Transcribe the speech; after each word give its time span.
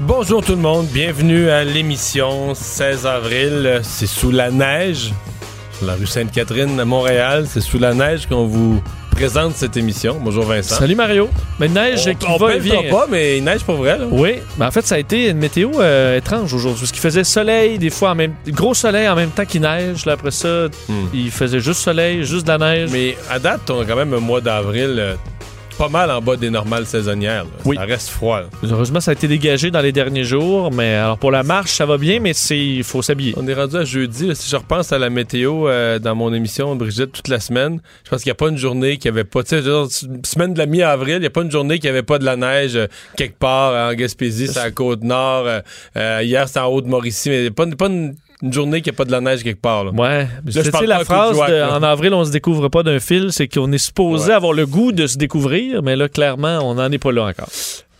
Bonjour 0.00 0.44
tout 0.44 0.52
le 0.52 0.58
monde, 0.60 0.86
bienvenue 0.92 1.48
à 1.50 1.64
l'émission 1.64 2.54
16 2.54 3.06
avril. 3.06 3.80
C'est 3.82 4.06
sous 4.06 4.30
la 4.30 4.50
neige, 4.50 5.12
sur 5.78 5.86
la 5.86 5.94
rue 5.94 6.06
Sainte-Catherine 6.06 6.78
à 6.78 6.84
Montréal. 6.84 7.46
C'est 7.48 7.60
sous 7.60 7.78
la 7.78 7.94
neige 7.94 8.26
qu'on 8.26 8.46
vous 8.46 8.82
présente 9.10 9.54
cette 9.56 9.76
émission. 9.78 10.18
Bonjour 10.22 10.44
Vincent. 10.44 10.74
Salut 10.76 10.94
Mario. 10.94 11.30
Mais 11.58 11.68
neige 11.68 12.02
On, 12.06 12.14
qui 12.14 12.26
on 12.28 12.36
va 12.36 12.56
vient. 12.58 12.82
pas, 12.90 13.06
mais 13.10 13.38
il 13.38 13.44
neige 13.44 13.62
pour 13.64 13.76
vrai. 13.76 13.96
Là. 13.98 14.04
Oui, 14.10 14.34
mais 14.58 14.66
en 14.66 14.70
fait, 14.70 14.86
ça 14.86 14.96
a 14.96 14.98
été 14.98 15.30
une 15.30 15.38
météo 15.38 15.70
euh, 15.80 16.18
étrange 16.18 16.52
aujourd'hui. 16.52 16.80
Parce 16.80 16.92
qu'il 16.92 17.00
faisait 17.00 17.24
soleil, 17.24 17.78
des 17.78 17.90
fois, 17.90 18.10
en 18.10 18.14
même 18.14 18.34
gros 18.48 18.74
soleil 18.74 19.08
en 19.08 19.16
même 19.16 19.30
temps 19.30 19.46
qu'il 19.46 19.62
neige. 19.62 20.04
Là, 20.04 20.12
après 20.12 20.30
ça, 20.30 20.66
Hmm. 20.88 21.06
il 21.14 21.30
faisait 21.30 21.60
juste 21.60 21.80
soleil, 21.80 22.22
juste 22.24 22.46
de 22.46 22.52
la 22.52 22.58
neige. 22.58 22.90
Mais 22.92 23.16
à 23.30 23.38
date, 23.38 23.68
on 23.70 23.80
a 23.80 23.84
quand 23.86 23.96
même 23.96 24.12
un 24.12 24.20
mois 24.20 24.42
d'avril 24.42 24.96
euh, 24.98 25.14
pas 25.76 25.88
mal 25.88 26.10
en 26.10 26.20
bas 26.20 26.36
des 26.36 26.50
normales 26.50 26.86
saisonnières. 26.86 27.44
là. 27.44 27.50
Oui. 27.64 27.76
Ça 27.76 27.84
reste 27.84 28.08
froid. 28.08 28.40
là. 28.40 28.46
Heureusement, 28.62 29.00
ça 29.00 29.10
a 29.10 29.14
été 29.14 29.28
dégagé 29.28 29.70
dans 29.70 29.80
les 29.80 29.92
derniers 29.92 30.24
jours. 30.24 30.72
Mais 30.72 30.94
alors, 30.94 31.18
pour 31.18 31.30
la 31.30 31.42
marche, 31.42 31.72
ça 31.72 31.86
va 31.86 31.98
bien, 31.98 32.20
mais 32.20 32.32
c'est 32.32 32.58
il 32.58 32.84
faut 32.84 33.02
s'habiller. 33.02 33.34
On 33.36 33.46
est 33.46 33.54
rendu 33.54 33.76
à 33.76 33.84
jeudi. 33.84 34.28
là. 34.28 34.34
Si 34.34 34.50
je 34.50 34.56
repense 34.56 34.92
à 34.92 34.98
la 34.98 35.10
météo 35.10 35.68
euh, 35.68 35.98
dans 35.98 36.14
mon 36.14 36.32
émission 36.32 36.74
Brigitte 36.76 37.12
toute 37.12 37.28
la 37.28 37.40
semaine, 37.40 37.80
je 38.04 38.10
pense 38.10 38.22
qu'il 38.22 38.30
n'y 38.30 38.32
a 38.32 38.36
pas 38.36 38.48
une 38.48 38.56
journée 38.58 38.96
qui 38.96 39.08
avait 39.08 39.24
pas. 39.24 39.42
Tu 39.42 39.60
sais, 39.60 40.06
semaine 40.24 40.54
de 40.54 40.58
la 40.58 40.66
mi-avril, 40.66 41.16
il 41.16 41.20
n'y 41.20 41.26
a 41.26 41.30
pas 41.30 41.42
une 41.42 41.50
journée 41.50 41.78
qui 41.78 41.88
avait 41.88 42.02
pas 42.02 42.18
de 42.18 42.24
la 42.24 42.36
neige 42.36 42.76
euh, 42.76 42.86
quelque 43.16 43.38
part 43.38 43.90
en 43.90 43.94
Gaspésie, 43.94 44.48
c'est 44.48 44.58
à 44.58 44.64
la 44.64 44.70
côte 44.70 45.02
nord. 45.02 45.46
euh, 45.46 45.60
euh, 45.96 46.20
hier, 46.22 46.46
c'était 46.48 46.60
en 46.60 46.66
Haute-Mauricie, 46.68 47.28
mais 47.30 47.50
pas, 47.50 47.66
pas 47.66 47.86
une, 47.86 48.14
une 48.42 48.52
journée 48.52 48.82
qui 48.82 48.90
n'a 48.90 48.94
pas 48.94 49.04
de 49.04 49.12
la 49.12 49.20
neige 49.20 49.42
quelque 49.42 49.60
part. 49.60 49.84
Là. 49.84 49.90
Ouais, 49.92 50.28
je 50.46 50.60
tu 50.60 50.70
sais, 50.70 50.86
la 50.86 51.04
phrase 51.04 51.36
de, 51.48 51.52
là. 51.54 51.74
en 51.76 51.82
avril, 51.82 52.12
on 52.14 52.24
se 52.24 52.30
découvre 52.30 52.68
pas 52.68 52.82
d'un 52.82 53.00
fil, 53.00 53.32
c'est 53.32 53.48
qu'on 53.48 53.72
est 53.72 53.78
supposé 53.78 54.28
Ouais. 54.28 54.34
avoir 54.34 54.52
le 54.52 54.66
goût 54.66 54.92
de 54.92 55.06
se 55.06 55.16
découvrir, 55.16 55.82
mais 55.82 55.96
là, 55.96 56.08
clairement, 56.08 56.58
on 56.62 56.74
n'en 56.74 56.90
est 56.92 56.98
pas 56.98 57.12
là 57.12 57.24
encore. 57.24 57.48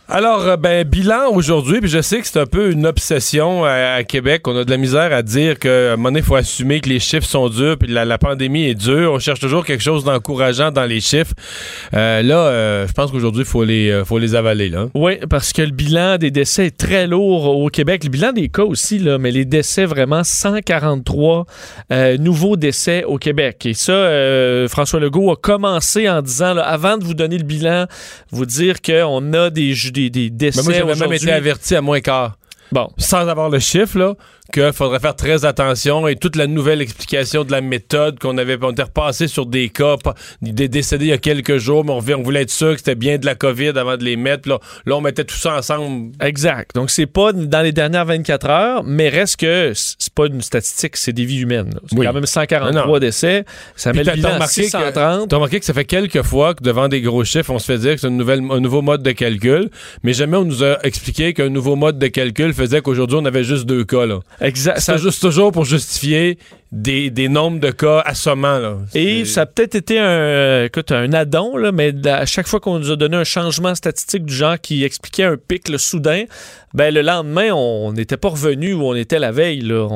Alors, 0.09 0.47
euh, 0.47 0.55
ben, 0.55 0.87
bilan 0.87 1.31
aujourd'hui, 1.33 1.81
puis 1.81 1.89
je 1.89 2.01
sais 2.01 2.21
que 2.21 2.27
c'est 2.27 2.39
un 2.39 2.45
peu 2.45 2.71
une 2.71 2.85
obsession 2.85 3.65
à, 3.65 3.95
à 3.95 4.03
Québec. 4.05 4.47
On 4.47 4.55
a 4.55 4.63
de 4.63 4.71
la 4.71 4.77
misère 4.77 5.11
à 5.11 5.21
dire 5.21 5.59
que, 5.59 5.89
à 5.89 5.93
un 5.93 6.15
il 6.15 6.23
faut 6.23 6.35
assumer 6.35 6.79
que 6.79 6.87
les 6.87 6.99
chiffres 6.99 7.25
sont 7.25 7.49
durs, 7.49 7.77
puis 7.77 7.91
la, 7.91 8.17
pandémie 8.17 8.67
est 8.67 8.75
dure. 8.75 9.11
On 9.11 9.19
cherche 9.19 9.41
toujours 9.41 9.65
quelque 9.65 9.83
chose 9.83 10.05
d'encourageant 10.05 10.71
dans 10.71 10.85
les 10.85 11.01
chiffres. 11.01 11.33
Euh, 11.93 12.21
là, 12.21 12.37
euh, 12.37 12.87
je 12.87 12.93
pense 12.93 13.11
qu'aujourd'hui, 13.11 13.41
il 13.41 13.47
faut 13.47 13.65
les, 13.65 13.89
euh, 13.89 14.05
faut 14.05 14.17
les 14.17 14.33
avaler. 14.33 14.69
Là. 14.69 14.87
Oui, 14.93 15.17
parce 15.29 15.51
que 15.51 15.61
le 15.61 15.71
bilan 15.71 16.17
des 16.17 16.31
décès 16.31 16.67
est 16.67 16.77
très 16.77 17.05
lourd 17.05 17.57
au 17.57 17.67
Québec. 17.67 18.05
Le 18.05 18.09
bilan 18.09 18.31
des 18.31 18.47
cas 18.47 18.63
aussi, 18.63 18.99
là, 18.99 19.17
mais 19.17 19.31
les 19.31 19.43
décès, 19.43 19.85
vraiment 19.85 20.23
143 20.23 21.45
euh, 21.91 22.17
nouveaux 22.17 22.57
décès 22.57 23.03
au 23.03 23.17
Québec. 23.17 23.65
Et 23.65 23.73
ça, 23.73 23.91
euh, 23.91 24.67
François 24.67 24.99
Legault 24.99 25.31
a 25.31 25.35
commencé 25.35 26.09
en 26.09 26.21
disant, 26.21 26.53
là, 26.53 26.63
avant 26.63 26.97
de 26.97 27.03
vous 27.03 27.13
donner 27.13 27.37
le 27.37 27.43
bilan, 27.43 27.85
vous 28.31 28.45
dire 28.45 28.81
qu'on 28.81 29.33
a 29.33 29.49
des, 29.49 29.73
des, 29.97 30.09
des 30.09 30.29
décès 30.29 30.61
Mais 30.67 30.83
moi, 30.83 30.93
j'avais 30.93 31.07
même 31.07 31.13
été 31.13 31.31
averti 31.31 31.75
à 31.75 31.81
moins 31.81 31.99
quart. 31.99 32.37
Bon, 32.71 32.89
Sans 32.97 33.27
avoir 33.27 33.49
le 33.49 33.59
chiffre, 33.59 33.97
là, 33.97 34.13
qu'il 34.51 34.71
faudrait 34.73 34.99
faire 34.99 35.15
très 35.15 35.45
attention 35.45 36.07
et 36.07 36.15
toute 36.15 36.35
la 36.35 36.47
nouvelle 36.47 36.81
explication 36.81 37.43
de 37.43 37.51
la 37.51 37.61
méthode 37.61 38.19
qu'on 38.19 38.37
avait, 38.37 38.57
on 38.61 38.71
était 38.71 38.83
repassé 38.83 39.27
sur 39.27 39.45
des 39.45 39.69
cas, 39.69 39.95
des 40.41 40.67
décédés 40.67 41.05
il 41.05 41.09
y 41.09 41.13
a 41.13 41.17
quelques 41.17 41.57
jours, 41.57 41.83
mais 41.85 41.91
on, 41.91 41.99
voulait- 41.99 42.15
on 42.15 42.23
voulait 42.23 42.41
être 42.41 42.49
sûr 42.51 42.71
que 42.73 42.77
c'était 42.77 42.95
bien 42.95 43.17
de 43.17 43.25
la 43.25 43.35
COVID 43.35 43.69
avant 43.69 43.97
de 43.97 44.03
les 44.03 44.15
mettre. 44.15 44.47
Là, 44.49 44.59
là, 44.85 44.95
on 44.95 45.01
mettait 45.01 45.23
tout 45.23 45.35
ça 45.35 45.55
ensemble. 45.57 46.11
exact. 46.21 46.75
Donc, 46.75 46.89
c'est 46.89 47.05
pas 47.05 47.31
dans 47.33 47.61
les 47.61 47.71
dernières 47.71 48.05
24 48.05 48.49
heures, 48.49 48.83
mais 48.83 49.09
reste 49.09 49.37
que 49.37 49.71
c'est 49.75 50.13
pas 50.13 50.27
une 50.27 50.41
statistique, 50.41 50.97
c'est 50.97 51.13
des 51.13 51.25
vies 51.25 51.39
humaines. 51.41 51.73
C'est 51.89 51.97
Oui. 51.97 52.05
quand 52.05 52.13
même 52.13 52.25
143 52.25 52.85
Non, 52.85 52.93
non. 52.93 52.99
décès. 52.99 53.45
Ça 53.75 53.91
Puis 53.91 53.99
met 53.99 54.05
le 54.05 54.11
bilan 54.13 54.29
à 54.29 54.33
remarqué 54.35 54.61
que- 54.61 54.67
630. 54.67 55.29
T'as 55.29 55.35
remarqué 55.35 55.59
que 55.59 55.65
ça 55.65 55.73
fait 55.73 55.85
quelques 55.85 56.21
fois 56.23 56.53
que 56.53 56.63
devant 56.63 56.87
des 56.87 57.01
gros 57.01 57.23
chiffres, 57.23 57.51
on 57.51 57.59
se 57.59 57.65
fait 57.65 57.77
dire 57.77 57.95
que 57.95 58.01
c'est 58.01 58.07
un 58.07 58.59
nouveau 58.59 58.81
mode 58.81 59.03
de 59.03 59.11
calcul, 59.11 59.69
mais 60.03 60.13
jamais 60.13 60.37
on 60.37 60.45
nous 60.45 60.63
a 60.63 60.77
expliqué 60.83 61.33
qu'un 61.33 61.49
nouveau 61.49 61.75
mode 61.75 61.99
de 61.99 62.07
calcul 62.07 62.53
faisait 62.53 62.81
qu'aujourd'hui, 62.81 63.17
on 63.21 63.25
avait 63.25 63.43
juste 63.43 63.65
deux 63.65 63.83
cas. 63.83 64.05
Là. 64.05 64.19
Exact. 64.39 64.79
C'est 64.79 64.97
juste 64.97 65.21
toujours 65.21 65.51
pour 65.51 65.65
justifier 65.65 66.37
des, 66.71 67.09
des 67.09 67.29
nombres 67.29 67.59
de 67.59 67.71
cas 67.71 68.01
assommants. 68.05 68.59
Là. 68.59 68.77
Et 68.93 69.25
ça 69.25 69.41
a 69.41 69.45
peut-être 69.45 69.75
été 69.75 69.97
un, 69.97 70.03
euh, 70.03 70.65
écoute, 70.65 70.91
un 70.91 71.11
addon, 71.13 71.57
là, 71.57 71.71
mais 71.71 71.93
à 72.07 72.25
chaque 72.25 72.47
fois 72.47 72.59
qu'on 72.59 72.79
nous 72.79 72.91
a 72.91 72.95
donné 72.95 73.17
un 73.17 73.23
changement 73.23 73.73
statistique 73.73 74.25
du 74.25 74.33
genre 74.33 74.59
qui 74.59 74.83
expliquait 74.83 75.23
un 75.23 75.37
pic 75.37 75.69
le 75.69 75.77
soudain, 75.77 76.25
ben, 76.73 76.93
le 76.93 77.01
lendemain, 77.01 77.51
on 77.53 77.93
n'était 77.93 78.17
pas 78.17 78.29
revenu 78.29 78.73
où 78.73 78.83
on 78.83 78.93
était 78.95 79.19
la 79.19 79.31
veille. 79.31 79.61
Là. 79.61 79.87
On, 79.89 79.93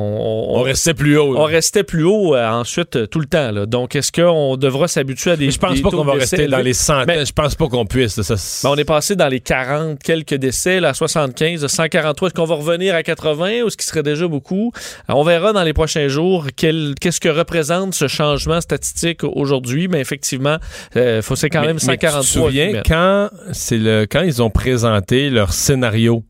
on- 0.54 0.58
on 0.58 0.62
restait 0.62 0.94
plus 0.94 1.18
haut. 1.18 1.34
là. 1.34 1.40
on 1.40 1.44
restait 1.44 1.84
plus 1.84 2.04
haut 2.04 2.34
euh, 2.34 2.48
ensuite 2.48 2.96
euh, 2.96 3.06
tout 3.06 3.20
le 3.20 3.26
temps. 3.26 3.50
Là. 3.52 3.66
Donc, 3.66 3.94
est-ce 3.94 4.10
qu'on 4.10 4.56
devra 4.56 4.88
s'habituer 4.88 5.32
à 5.32 5.36
des 5.36 5.46
Mais 5.46 5.50
je 5.52 5.58
pense 5.58 5.74
des 5.74 5.82
pas 5.82 5.90
qu'on 5.90 6.04
va 6.04 6.14
rester 6.14 6.46
dans 6.48 6.58
les 6.58 6.72
centaines. 6.72 7.18
Mais- 7.18 7.24
je 7.26 7.32
pense 7.32 7.54
pas 7.54 7.68
qu'on 7.68 7.84
puisse. 7.86 8.20
Ça, 8.22 8.34
Ben, 8.68 8.74
on 8.74 8.76
est 8.76 8.84
passé 8.84 9.16
dans 9.16 9.28
les 9.28 9.40
40 9.40 9.98
quelques 10.02 10.34
décès, 10.34 10.80
là, 10.80 10.88
à 10.90 10.94
75, 10.94 11.64
à 11.64 11.68
143. 11.68 12.28
Est-ce 12.28 12.34
qu'on 12.34 12.44
va 12.44 12.54
revenir 12.54 12.94
à 12.94 13.02
80 13.02 13.62
ou 13.64 13.70
ce 13.70 13.76
qui 13.76 13.86
serait 13.86 14.02
déjà 14.02 14.26
beaucoup? 14.26 14.72
Alors, 15.08 15.20
on 15.20 15.24
verra 15.24 15.52
dans 15.52 15.62
les 15.64 15.72
prochains 15.74 16.08
jours 16.08 16.46
qu'est-ce 16.56 17.20
que 17.20 17.28
représente 17.28 17.94
ce 17.94 18.08
changement 18.08 18.60
statistique 18.60 19.24
aujourd'hui. 19.24 19.88
Mais 19.88 20.00
effectivement, 20.00 20.56
euh, 20.96 21.22
faut, 21.22 21.36
c'est 21.36 21.50
quand 21.50 21.60
Mais- 21.60 21.68
même 21.68 21.76
mais 21.76 21.80
143. 21.98 22.20
Tu 22.22 22.26
te 22.26 22.32
souviens 22.32 22.68
humaines. 22.70 22.82
quand 22.86 23.28
c'est 23.52 23.78
le 23.78 24.06
quand 24.10 24.22
ils 24.22 24.42
ont 24.42 24.50
présenté 24.50 25.30
leur 25.30 25.52
scénario? 25.52 26.24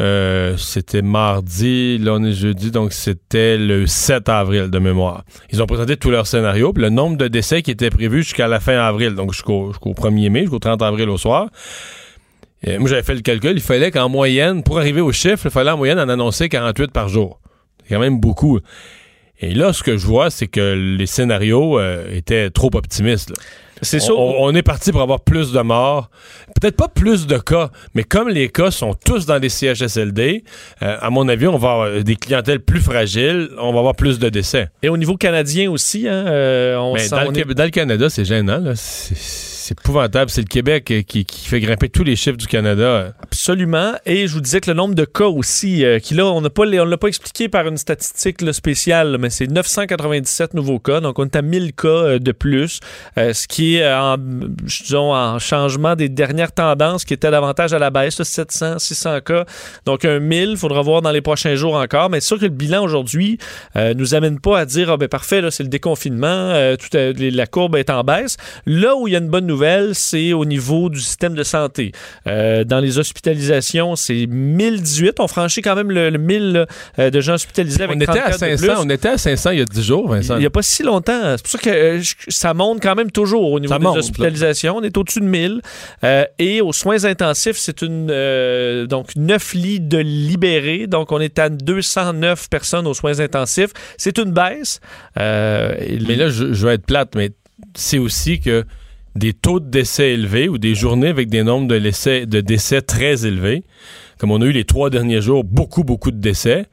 Euh, 0.00 0.56
c'était 0.56 1.02
mardi, 1.02 1.98
là 1.98 2.14
on 2.14 2.24
est 2.24 2.32
jeudi, 2.32 2.70
donc 2.70 2.92
c'était 2.92 3.58
le 3.58 3.86
7 3.86 4.28
avril 4.28 4.70
de 4.70 4.78
mémoire. 4.78 5.24
Ils 5.50 5.62
ont 5.62 5.66
présenté 5.66 5.96
tous 5.96 6.10
leurs 6.10 6.26
scénarios, 6.26 6.72
le 6.76 6.88
nombre 6.88 7.16
de 7.16 7.26
décès 7.26 7.62
qui 7.62 7.72
était 7.72 7.90
prévu 7.90 8.22
jusqu'à 8.22 8.46
la 8.46 8.60
fin 8.60 8.78
avril, 8.78 9.14
donc 9.14 9.32
jusqu'au 9.32 9.68
jusqu'au 9.68 9.92
1er 9.92 10.30
mai, 10.30 10.40
jusqu'au 10.42 10.60
30 10.60 10.82
avril 10.82 11.08
au 11.08 11.18
soir. 11.18 11.48
Et 12.62 12.78
moi, 12.78 12.88
j'avais 12.88 13.02
fait 13.02 13.14
le 13.14 13.20
calcul, 13.20 13.52
il 13.52 13.60
fallait 13.60 13.90
qu'en 13.90 14.08
moyenne, 14.08 14.62
pour 14.62 14.78
arriver 14.78 15.00
au 15.00 15.12
chiffre, 15.12 15.46
il 15.46 15.50
fallait 15.50 15.70
en 15.70 15.76
moyenne 15.76 15.98
en 15.98 16.08
annoncer 16.08 16.48
48 16.48 16.90
par 16.90 17.08
jour. 17.08 17.40
C'est 17.82 17.94
quand 17.94 18.00
même 18.00 18.18
beaucoup. 18.18 18.58
Et 19.40 19.54
là, 19.54 19.72
ce 19.72 19.82
que 19.84 19.96
je 19.96 20.06
vois, 20.06 20.30
c'est 20.30 20.48
que 20.48 20.74
les 20.98 21.06
scénarios 21.06 21.78
euh, 21.78 22.12
étaient 22.12 22.50
trop 22.50 22.70
optimistes. 22.74 23.32
C'est 23.82 23.98
On- 24.02 24.06
ça. 24.06 24.12
On, 24.14 24.34
on 24.40 24.54
est 24.54 24.62
parti 24.62 24.92
pour 24.92 25.00
avoir 25.02 25.20
plus 25.20 25.52
de 25.52 25.60
morts. 25.60 26.10
Peut-être 26.60 26.76
pas 26.76 26.88
plus 26.88 27.26
de 27.26 27.38
cas, 27.38 27.70
mais 27.94 28.02
comme 28.04 28.28
les 28.28 28.48
cas 28.48 28.70
sont 28.70 28.94
tous 28.94 29.26
dans 29.26 29.38
les 29.38 29.48
CHSLD, 29.48 30.44
euh, 30.82 30.96
à 31.00 31.10
mon 31.10 31.28
avis, 31.28 31.46
on 31.46 31.56
va 31.58 31.70
avoir 31.72 32.02
des 32.02 32.16
clientèles 32.16 32.60
plus 32.60 32.80
fragiles, 32.80 33.50
on 33.58 33.72
va 33.72 33.78
avoir 33.78 33.94
plus 33.94 34.18
de 34.18 34.28
décès. 34.28 34.68
Et 34.82 34.88
au 34.88 34.96
niveau 34.96 35.16
canadien 35.16 35.70
aussi, 35.70 36.08
hein, 36.08 36.24
euh, 36.26 36.76
on 36.78 36.94
Mais 36.94 37.00
sent- 37.00 37.10
dans, 37.10 37.20
le, 37.22 37.28
est- 37.28 37.32
Québec- 37.32 37.56
dans 37.56 37.64
le 37.64 37.70
Canada, 37.70 38.10
c'est 38.10 38.24
gênant. 38.24 38.58
là. 38.58 38.72
C'est 38.74 39.14
c'est 39.68 39.78
épouvantable. 39.80 40.30
C'est 40.30 40.40
le 40.40 40.46
Québec 40.46 40.90
euh, 40.90 41.02
qui, 41.02 41.26
fait 41.28 41.60
grimper 41.60 41.90
tous 41.90 42.02
les 42.02 42.16
chiffres 42.16 42.38
du 42.38 42.46
Canada. 42.46 43.12
Absolument. 43.22 43.92
Et 44.06 44.26
je 44.26 44.32
vous 44.32 44.40
disais 44.40 44.60
que 44.60 44.70
le 44.70 44.76
nombre 44.76 44.94
de 44.94 45.04
cas 45.04 45.26
aussi, 45.26 45.84
euh, 45.84 45.98
qui 45.98 46.14
là, 46.14 46.24
on 46.24 46.38
on 46.38 46.84
l'a 46.84 46.96
pas 46.96 47.08
expliqué 47.08 47.48
par 47.48 47.66
une 47.66 47.76
statistique 47.76 48.38
spéciale, 48.52 49.18
mais 49.20 49.28
c'est 49.28 49.46
997 49.46 50.54
nouveaux 50.54 50.78
cas. 50.78 51.00
Donc, 51.00 51.18
on 51.18 51.24
est 51.24 51.36
à 51.36 51.42
1000 51.42 51.74
cas 51.74 51.88
euh, 51.88 52.18
de 52.18 52.32
plus, 52.32 52.80
ce 53.16 53.46
qui 53.46 53.76
est 53.76 53.92
en, 53.92 54.16
disons, 54.18 55.12
en 55.12 55.38
changement 55.38 55.94
des 55.96 56.08
dernières 56.08 56.52
tendances 56.52 57.04
qui 57.04 57.12
étaient 57.14 57.30
davantage 57.30 57.74
à 57.74 57.78
la 57.78 57.90
baisse, 57.90 58.18
là, 58.18 58.24
700, 58.24 58.78
600 58.78 59.20
cas. 59.20 59.44
Donc, 59.84 60.04
un 60.04 60.18
1000, 60.18 60.50
il 60.50 60.56
faudra 60.56 60.80
voir 60.82 61.02
dans 61.02 61.10
les 61.10 61.20
prochains 61.20 61.54
jours 61.54 61.74
encore. 61.74 62.08
Mais 62.10 62.20
c'est 62.20 62.28
sûr 62.28 62.38
que 62.38 62.44
le 62.44 62.50
bilan 62.50 62.82
aujourd'hui 62.82 63.38
nous 63.74 64.14
amène 64.14 64.40
pas 64.40 64.60
à 64.60 64.64
dire, 64.64 64.90
ah 64.90 64.96
ben 64.96 65.08
parfait, 65.08 65.42
c'est 65.50 65.62
le 65.62 65.68
déconfinement, 65.68 66.54
tout, 66.78 66.96
les- 66.96 67.30
la 67.30 67.46
courbe 67.46 67.76
est 67.76 67.90
en 67.90 68.02
baisse. 68.02 68.36
Là 68.66 68.96
où 68.96 69.08
il 69.08 69.12
y 69.12 69.16
a 69.16 69.18
une 69.18 69.28
bonne 69.28 69.46
nouvelle, 69.46 69.57
nouvelle, 69.58 69.94
c'est 69.94 70.32
au 70.32 70.44
niveau 70.44 70.88
du 70.88 71.00
système 71.00 71.34
de 71.34 71.42
santé. 71.42 71.90
Euh, 72.28 72.62
dans 72.62 72.78
les 72.78 72.98
hospitalisations, 72.98 73.96
c'est 73.96 74.26
1018. 74.26 75.18
On 75.18 75.26
franchit 75.26 75.62
quand 75.62 75.74
même 75.74 75.90
le, 75.90 76.10
le 76.10 76.18
1000 76.18 76.66
euh, 76.98 77.10
de 77.10 77.20
gens 77.20 77.34
hospitalisés 77.34 77.82
avec 77.82 77.96
On 77.96 78.00
était 78.00 78.10
à 78.12 78.30
34 78.30 78.32
de 78.34 78.56
500, 78.56 78.62
plus. 78.66 78.72
on 78.86 78.90
était 78.90 79.08
à 79.08 79.18
500 79.18 79.50
il 79.50 79.58
y 79.58 79.62
a 79.62 79.64
10 79.64 79.82
jours, 79.82 80.08
Vincent. 80.08 80.36
Il 80.36 80.40
n'y 80.40 80.46
a 80.46 80.50
pas 80.50 80.62
si 80.62 80.84
longtemps. 80.84 81.36
C'est 81.36 81.42
pour 81.42 81.50
ça 81.50 81.58
que 81.58 81.70
euh, 81.70 82.00
ça 82.28 82.54
monte 82.54 82.80
quand 82.80 82.94
même 82.94 83.10
toujours 83.10 83.50
au 83.50 83.58
niveau 83.58 83.72
Ça 83.72 83.78
des 83.78 83.84
monte, 83.84 83.94
là. 83.96 83.98
hospitalisations. 84.00 84.76
On 84.76 84.82
est 84.82 84.96
au-dessus 84.96 85.20
de 85.20 85.24
1000. 85.24 85.60
Euh, 86.04 86.24
et 86.38 86.60
aux 86.60 86.72
soins 86.72 87.04
intensifs, 87.04 87.56
c'est 87.56 87.82
une 87.82 88.06
donc 88.86 89.16
9 89.16 89.54
lits 89.54 89.80
de 89.80 89.98
libérés. 89.98 90.86
Donc, 90.86 91.10
on 91.10 91.20
est 91.20 91.38
à 91.40 91.48
209 91.48 92.48
personnes 92.48 92.86
aux 92.86 92.94
soins 92.94 93.18
intensifs. 93.18 93.70
C'est 93.96 94.18
une 94.18 94.30
baisse. 94.32 94.78
Mais 95.16 96.14
là, 96.16 96.28
je, 96.28 96.52
je 96.52 96.66
vais 96.66 96.74
être 96.74 96.86
plate, 96.86 97.14
mais 97.16 97.30
c'est 97.74 97.98
aussi 97.98 98.38
que 98.40 98.64
des 99.18 99.32
taux 99.34 99.60
de 99.60 99.68
décès 99.68 100.10
élevés 100.12 100.48
ou 100.48 100.58
des 100.58 100.74
journées 100.74 101.08
avec 101.08 101.28
des 101.28 101.42
nombres 101.42 101.68
de, 101.68 101.78
décès- 101.78 102.82
très 102.82 103.26
élevés, 103.26 103.64
comme 104.18 104.30
on 104.30 104.40
a 104.40 104.44
eu 104.46 104.52
les 104.52 104.64
trois 104.64 104.90
derniers 104.90 105.20
jours, 105.20 105.44
beaucoup, 105.44 105.84
beaucoup 105.84 106.10
de 106.10 106.18
décès, 106.20 106.66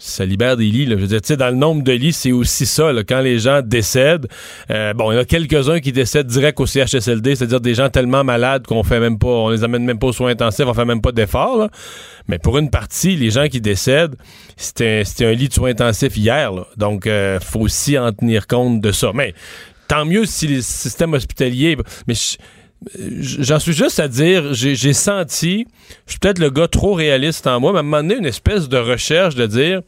ça 0.00 0.24
libère 0.24 0.56
des 0.56 0.66
lits. 0.66 0.86
Dans 0.86 1.50
le 1.50 1.56
nombre 1.56 1.82
de 1.82 1.90
lits, 1.92 2.12
c'est 2.12 2.30
aussi 2.30 2.66
ça. 2.66 2.92
quand 3.06 3.20
les 3.20 3.40
gens 3.40 3.62
décèdent, 3.62 4.28
euh, 4.70 4.94
bon, 4.94 5.10
il 5.10 5.16
y 5.16 5.18
en 5.18 5.22
a 5.22 5.24
quelques-uns 5.24 5.80
qui 5.80 5.90
décèdent 5.90 6.28
direct 6.28 6.60
au 6.60 6.66
CHSLD, 6.66 7.34
c'est-à-dire 7.34 7.60
des 7.60 7.74
gens 7.74 7.88
tellement 7.88 8.22
malades 8.22 8.64
qu'on 8.64 8.84
fait 8.84 9.00
même 9.00 9.18
pas, 9.18 9.26
on 9.26 9.48
les 9.48 9.64
amène 9.64 9.84
même 9.84 9.98
pas 9.98 10.06
aux 10.06 10.12
soins 10.12 10.30
intensifs, 10.30 10.66
on 10.66 10.74
fait 10.74 10.84
même 10.84 11.00
pas 11.00 11.10
d'efforts. 11.10 11.68
Mais 12.28 12.38
pour 12.38 12.58
une 12.58 12.70
partie, 12.70 13.16
les 13.16 13.30
gens 13.30 13.48
qui 13.48 13.60
décèdent, 13.60 14.14
c'était 14.56 15.02
un 15.20 15.32
lit 15.32 15.48
de 15.48 15.54
soins 15.54 15.70
intensifs 15.70 16.16
hier. 16.16 16.52
Donc, 16.76 17.06
il 17.06 17.38
faut 17.42 17.60
aussi 17.60 17.98
en 17.98 18.12
tenir 18.12 18.46
compte 18.46 18.80
de 18.80 18.92
ça. 18.92 19.10
Mais 19.14 19.34
tant 19.88 20.04
mieux 20.04 20.24
si 20.26 20.46
les 20.46 20.62
systèmes 20.62 21.14
hospitaliers... 21.14 21.76
Mais 22.06 22.14
je- 22.14 22.36
J'en 23.42 23.58
suis 23.58 23.72
juste 23.72 23.98
à 23.98 24.06
dire, 24.06 24.54
j'ai 24.54 24.92
senti, 24.92 25.66
je 26.06 26.12
suis 26.12 26.20
peut-être 26.20 26.38
le 26.38 26.48
gars 26.48 26.68
trop 26.68 26.94
réaliste 26.94 27.48
en 27.48 27.58
moi, 27.58 27.72
mais 27.72 27.78
à 27.78 27.80
un 27.80 27.82
moment 27.82 28.02
donné, 28.02 28.14
une 28.18 28.24
espèce 28.26 28.68
de 28.68 28.76
recherche 28.78 29.34
de 29.34 29.46
dire 29.48 29.80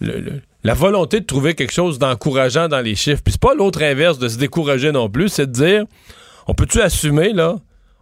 le- 0.00 0.18
le- 0.18 0.40
la 0.64 0.74
volonté 0.74 1.20
de 1.20 1.26
trouver 1.26 1.54
quelque 1.54 1.72
chose 1.72 2.00
d'encourageant 2.00 2.66
dans 2.66 2.80
les 2.80 2.96
chiffres. 2.96 3.22
Puis 3.22 3.34
c'est 3.34 3.40
pas 3.40 3.54
l'autre 3.54 3.84
inverse 3.84 4.18
de 4.18 4.26
se 4.26 4.36
décourager 4.36 4.90
non 4.90 5.08
plus, 5.08 5.28
c'est 5.28 5.46
de 5.46 5.52
dire 5.52 5.84
on 6.48 6.54
peut-tu 6.54 6.80
assumer, 6.80 7.32
là, 7.32 7.54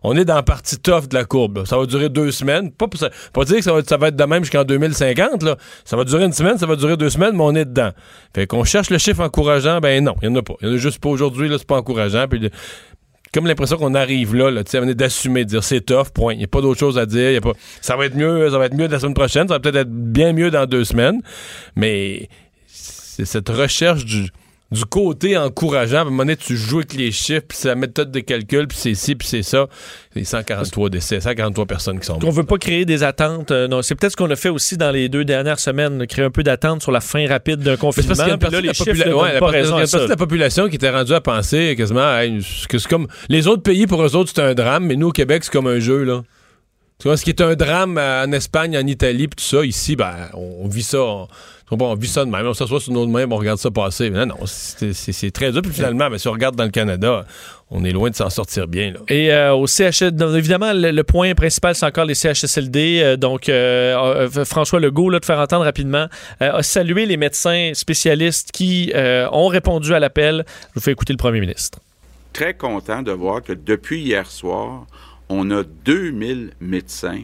on 0.04 0.16
est 0.16 0.25
dans 0.25 0.34
la 0.34 0.43
partie 0.43 0.78
tough 0.78 1.08
de 1.08 1.14
la 1.14 1.25
courbe. 1.25 1.64
Ça 1.64 1.76
va 1.78 1.87
durer 1.87 2.08
deux 2.08 2.31
semaines. 2.31 2.72
Pas, 2.72 2.88
pour 2.88 2.99
ça- 2.99 3.10
pas 3.32 3.44
dire 3.44 3.56
que 3.56 3.62
ça 3.62 3.72
va, 3.72 4.08
être- 4.08 4.16
de 4.16 4.25
même 4.25 4.43
jusqu'en 4.44 4.64
2050. 4.64 5.43
Là. 5.43 5.56
Ça 5.84 5.96
va 5.96 6.04
durer 6.04 6.25
une 6.25 6.32
semaine, 6.32 6.58
ça 6.58 6.66
va 6.66 6.76
durer 6.76 6.96
deux 6.96 7.10
semaines, 7.10 7.34
mais 7.34 7.43
on 7.44 7.54
est 7.54 7.64
dedans. 7.64 7.90
Fait 8.34 8.46
qu'on 8.46 8.64
cherche 8.64 8.90
le 8.90 8.99
chiffre 8.99 9.20
encourageant, 9.20 9.81
ben 9.81 10.02
non, 10.04 10.14
il 10.22 10.28
n'y 10.28 10.37
en 10.37 10.38
a 10.38 10.43
pas. 10.43 10.54
Il 10.60 10.69
n'y 10.69 10.75
en 10.75 10.76
a 10.76 10.81
juste 10.81 10.99
pas 10.99 11.08
aujourd'hui, 11.08 11.49
là, 11.49 11.56
c'est 11.58 11.66
pas 11.66 11.76
encourageant. 11.76 12.26
Comme 13.32 13.46
l'impression 13.46 13.78
qu'on 13.78 13.94
arrive 13.94 14.34
là, 14.34 14.50
là 14.50 14.62
tu 14.62 14.94
d'assumer, 14.94 15.44
de 15.44 15.50
dire 15.50 15.64
c'est 15.64 15.81
tough, 15.81 16.10
point. 16.12 16.34
Il 16.34 16.38
n'y 16.38 16.44
a 16.44 16.48
pas 16.48 16.60
d'autre 16.60 16.78
chose 16.78 16.98
à 16.98 17.06
dire. 17.06 17.40
Ça 17.81 17.96
va 17.96 18.05
être 18.05 18.14
mieux, 18.14 18.50
ça 18.50 18.58
va 18.58 18.66
être 18.66 18.75
mieux 18.75 18.88
la 18.88 18.98
semaine 18.98 19.14
prochaine, 19.14 19.48
ça 19.48 19.55
va 19.55 19.60
peut-être 19.60 19.76
être 19.76 19.90
bien 19.90 20.34
mieux 20.34 20.50
dans 20.50 20.66
deux 20.66 20.84
semaines. 20.84 21.22
Mais 21.75 22.28
c'est 22.66 23.25
cette 23.25 23.48
recherche 23.48 24.05
du, 24.05 24.28
du 24.72 24.84
côté 24.86 25.36
encourageant. 25.36 25.98
À 25.98 26.00
un 26.00 26.04
moment 26.04 26.19
donné, 26.19 26.36
tu 26.36 26.56
joues 26.56 26.78
avec 26.78 26.94
les 26.94 27.12
chiffres, 27.12 27.44
puis 27.46 27.58
c'est 27.60 27.69
la 27.69 27.74
méthode 27.74 28.10
de 28.10 28.20
calcul, 28.20 28.66
puis 28.66 28.76
c'est 28.80 28.94
ci, 28.94 29.14
puis 29.14 29.28
c'est 29.28 29.42
ça. 29.42 29.69
Les 30.14 30.24
143 30.24 30.88
décès, 30.90 31.20
143 31.20 31.66
personnes 31.66 32.00
qui 32.00 32.06
sont 32.06 32.14
On 32.14 32.20
mortes. 32.20 32.34
veut 32.36 32.44
pas 32.44 32.58
créer 32.58 32.84
des 32.84 33.02
attentes. 33.02 33.50
euh, 33.50 33.69
non, 33.69 33.82
c'est 33.82 33.94
peut-être 33.94 34.12
ce 34.12 34.16
qu'on 34.16 34.30
a 34.30 34.36
fait 34.36 34.48
aussi 34.48 34.76
dans 34.76 34.90
les 34.90 35.08
deux 35.08 35.24
dernières 35.24 35.58
semaines, 35.60 36.06
créer 36.06 36.24
un 36.24 36.30
peu 36.30 36.42
d'attente 36.42 36.82
sur 36.82 36.90
la 36.90 37.00
fin 37.00 37.26
rapide 37.28 37.60
d'un 37.60 37.72
c'est 37.74 37.78
confinement. 37.78 38.08
parce 38.08 38.20
qu'il 38.20 38.28
y 38.28 38.30
a 38.30 38.34
une 38.34 38.38
puis 38.40 38.46
partie, 38.48 38.54
là, 38.54 38.60
de 38.62 38.66
la, 38.66 38.72
popula- 38.72 39.22
ouais, 39.22 39.32
la 39.34 39.40
pas 39.40 39.46
partie- 39.46 39.56
il 39.58 39.58
y 39.58 39.70
a 39.70 39.76
raison 39.76 39.76
partie 39.92 40.04
de 40.06 40.10
la 40.10 40.16
population 40.16 40.69
qui 40.69 40.74
était 40.76 40.90
rendue 40.90 41.12
à 41.14 41.20
penser 41.20 41.74
quasiment 41.76 42.19
hey, 42.19 42.38
que 42.69 42.78
c'est 42.78 42.88
comme 42.88 43.06
les 43.28 43.46
autres 43.46 43.62
pays 43.62 43.86
pour 43.86 44.02
eux 44.02 44.16
autres 44.16 44.32
c'est 44.34 44.42
un 44.42 44.54
drame 44.54 44.86
mais 44.86 44.96
nous 44.96 45.08
au 45.08 45.12
Québec 45.12 45.44
c'est 45.44 45.52
comme 45.52 45.66
un 45.66 45.78
jeu 45.78 46.04
là 46.04 46.22
tu 46.98 47.08
vois 47.08 47.16
ce 47.16 47.24
qui 47.24 47.30
est 47.30 47.40
un 47.40 47.54
drame 47.54 47.98
en 47.98 48.30
Espagne 48.32 48.76
en 48.78 48.86
Italie 48.86 49.28
puis 49.28 49.36
tout 49.36 49.56
ça 49.56 49.64
ici 49.64 49.96
ben 49.96 50.14
on, 50.34 50.60
on 50.64 50.69
vit 50.69 50.82
ça 50.82 50.98
on, 51.00 51.28
on 51.80 51.94
vit 51.94 52.08
ça 52.08 52.24
de 52.24 52.30
même 52.30 52.46
on 52.46 52.54
s'assoit 52.54 52.80
sur 52.80 52.92
nos 52.92 53.06
mains 53.06 53.26
on 53.30 53.36
regarde 53.36 53.58
ça 53.58 53.70
passer 53.70 54.10
mais 54.10 54.26
non 54.26 54.34
non 54.40 54.46
c'est 54.46 55.30
très 55.30 55.52
dur 55.52 55.62
puis 55.62 55.72
finalement 55.72 56.10
ben, 56.10 56.19
si 56.19 56.28
on 56.28 56.32
regarde 56.32 56.56
dans 56.56 56.64
le 56.64 56.70
Canada 56.70 57.24
on 57.70 57.84
est 57.84 57.92
loin 57.92 58.10
de 58.10 58.14
s'en 58.14 58.28
sortir 58.28 58.69
bien 58.69 58.92
là 58.92 58.98
Et 59.08 59.32
euh, 59.32 59.54
au 59.54 59.66
CHS, 59.66 60.10
donc, 60.12 60.36
évidemment, 60.36 60.74
le, 60.74 60.90
le 60.90 61.04
point 61.04 61.34
principal, 61.34 61.74
c'est 61.74 61.86
encore 61.86 62.04
les 62.04 62.14
CHSLD. 62.14 63.00
Euh, 63.02 63.16
donc, 63.16 63.48
euh, 63.48 64.28
François 64.44 64.78
Legault, 64.78 65.08
là, 65.08 65.19
de 65.20 65.24
faire 65.24 65.38
entendre 65.38 65.64
rapidement, 65.64 66.06
euh, 66.42 66.52
a 66.52 66.62
salué 66.62 67.06
les 67.06 67.16
médecins 67.16 67.70
spécialistes 67.72 68.52
qui 68.52 68.92
euh, 68.94 69.26
ont 69.32 69.46
répondu 69.46 69.94
à 69.94 70.00
l'appel. 70.00 70.44
Je 70.46 70.74
vous 70.74 70.80
fais 70.82 70.92
écouter 70.92 71.14
le 71.14 71.16
premier 71.16 71.40
ministre. 71.40 71.78
très 72.34 72.52
content 72.52 73.00
de 73.00 73.12
voir 73.12 73.42
que 73.42 73.54
depuis 73.54 74.02
hier 74.02 74.26
soir, 74.30 74.86
on 75.30 75.50
a 75.50 75.62
2000 75.86 76.50
médecins 76.60 77.22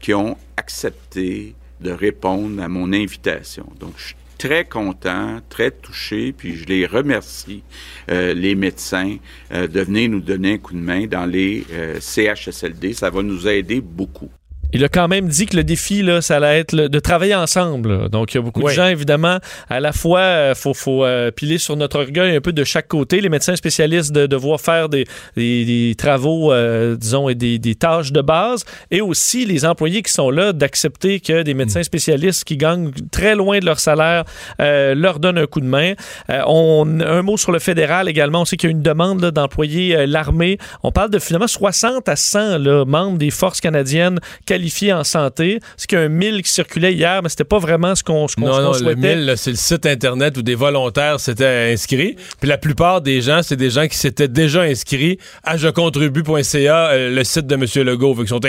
qui 0.00 0.14
ont 0.14 0.36
accepté 0.56 1.54
de 1.82 1.90
répondre 1.90 2.62
à 2.62 2.68
mon 2.68 2.92
invitation. 2.92 3.66
Donc, 3.78 3.92
je 3.96 4.06
suis 4.08 4.16
très 4.38 4.64
content, 4.64 5.40
très 5.48 5.70
touché, 5.70 6.32
puis 6.32 6.56
je 6.56 6.66
les 6.66 6.84
remercie, 6.84 7.62
euh, 8.10 8.34
les 8.34 8.56
médecins, 8.56 9.16
euh, 9.52 9.68
de 9.68 9.80
venir 9.80 10.10
nous 10.10 10.20
donner 10.20 10.54
un 10.54 10.58
coup 10.58 10.74
de 10.74 10.80
main 10.80 11.06
dans 11.06 11.26
les 11.26 11.64
euh, 11.72 12.00
CHSLD. 12.00 12.92
Ça 12.92 13.10
va 13.10 13.22
nous 13.22 13.46
aider 13.46 13.80
beaucoup. 13.80 14.30
Il 14.72 14.84
a 14.84 14.88
quand 14.88 15.08
même 15.08 15.28
dit 15.28 15.46
que 15.46 15.56
le 15.56 15.64
défi, 15.64 16.02
là, 16.02 16.20
ça 16.22 16.36
allait 16.36 16.60
être 16.60 16.72
là, 16.72 16.88
de 16.88 16.98
travailler 16.98 17.34
ensemble. 17.34 17.96
là. 18.02 18.08
Donc, 18.08 18.32
il 18.32 18.38
y 18.38 18.40
a 18.40 18.42
beaucoup 18.42 18.60
Oui. 18.62 18.72
de 18.72 18.76
gens, 18.76 18.86
évidemment, 18.86 19.38
à 19.68 19.80
la 19.80 19.92
fois, 19.92 20.48
il 20.50 20.54
faut, 20.54 20.74
faut 20.74 21.04
euh, 21.04 21.30
piler 21.30 21.58
sur 21.58 21.76
notre 21.76 21.98
orgueil 22.00 22.34
un 22.36 22.40
peu 22.40 22.52
de 22.52 22.64
chaque 22.64 22.88
côté. 22.88 23.20
Les 23.20 23.28
médecins 23.28 23.56
spécialistes 23.56 24.12
de 24.12 24.26
devoir 24.26 24.60
faire 24.60 24.88
des, 24.88 25.04
des- 25.36 25.64
des 25.64 25.94
travaux, 25.96 26.52
euh, 26.52 26.96
disons, 26.96 27.28
et 27.28 27.34
des, 27.34 27.58
des 27.58 27.74
tâches 27.74 28.12
de 28.12 28.20
base. 28.22 28.64
Et 28.90 29.00
aussi 29.00 29.44
les 29.44 29.64
employés 29.64 30.02
qui 30.02 30.12
sont 30.12 30.30
là 30.30 30.52
d'accepter 30.52 31.20
que 31.20 31.42
des 31.42 31.54
médecins 31.54 31.82
spécialistes 31.82 32.44
qui 32.44 32.56
gagnent 32.56 32.90
très 33.10 33.34
loin 33.34 33.58
de 33.58 33.66
leur 33.66 33.78
salaire 33.80 34.24
euh, 34.60 34.94
leur 34.94 35.18
donnent 35.18 35.38
un 35.38 35.46
coup 35.46 35.60
de 35.60 35.66
main. 35.66 35.92
Euh, 36.30 36.40
on, 36.46 37.00
un 37.00 37.22
mot 37.22 37.36
sur 37.36 37.52
le 37.52 37.58
fédéral 37.58 38.08
également. 38.08 38.42
On 38.42 38.44
sait 38.44 38.56
qu'il 38.56 38.70
y 38.70 38.72
a 38.72 38.76
une 38.76 38.82
demande 38.82 39.20
d'employer 39.30 39.96
euh, 39.96 40.06
l'armée. 40.06 40.58
On 40.82 40.92
parle 40.92 41.10
de 41.10 41.18
finalement 41.18 41.46
60 41.46 42.08
à 42.08 42.16
100 42.16 42.58
là, 42.58 42.84
membres 42.84 43.18
des 43.18 43.30
forces 43.30 43.60
canadiennes 43.60 44.18
qualifiés 44.62 44.92
en 44.92 45.04
santé. 45.04 45.58
C'est 45.76 45.86
qu'il 45.88 45.98
y 45.98 46.02
a 46.02 46.04
un 46.04 46.08
1000 46.08 46.42
qui 46.42 46.50
circulait 46.50 46.92
hier, 46.94 47.20
mais 47.22 47.28
c'était 47.28 47.44
pas 47.44 47.58
vraiment 47.58 47.94
ce 47.94 48.02
qu'on 48.02 48.28
ce 48.28 48.36
qu'on- 48.36 48.42
non, 48.42 48.52
ce 48.52 48.56
qu'on 48.58 48.62
non, 48.64 48.72
le 48.72 48.78
souhaitait. 48.78 49.16
1000, 49.16 49.24
là, 49.26 49.36
c'est 49.36 49.50
le 49.50 49.56
site 49.56 49.86
Internet 49.86 50.36
où 50.38 50.42
des 50.42 50.54
volontaires 50.54 51.18
s'étaient 51.20 51.72
inscrits. 51.72 52.16
Puis 52.40 52.48
la 52.48 52.58
plupart 52.58 53.00
des 53.00 53.20
gens, 53.20 53.40
c'est 53.42 53.56
des 53.56 53.70
gens 53.70 53.86
qui 53.88 53.96
s'étaient 53.96 54.28
déjà 54.28 54.62
inscrits 54.62 55.18
à 55.42 55.56
jecontribue.ca, 55.56 56.90
euh, 56.92 57.10
le 57.14 57.24
site 57.24 57.46
de 57.46 57.54
M. 57.54 57.64
Legault. 57.86 58.14
Fait 58.14 58.20
qu'ils 58.20 58.28
sont 58.28 58.40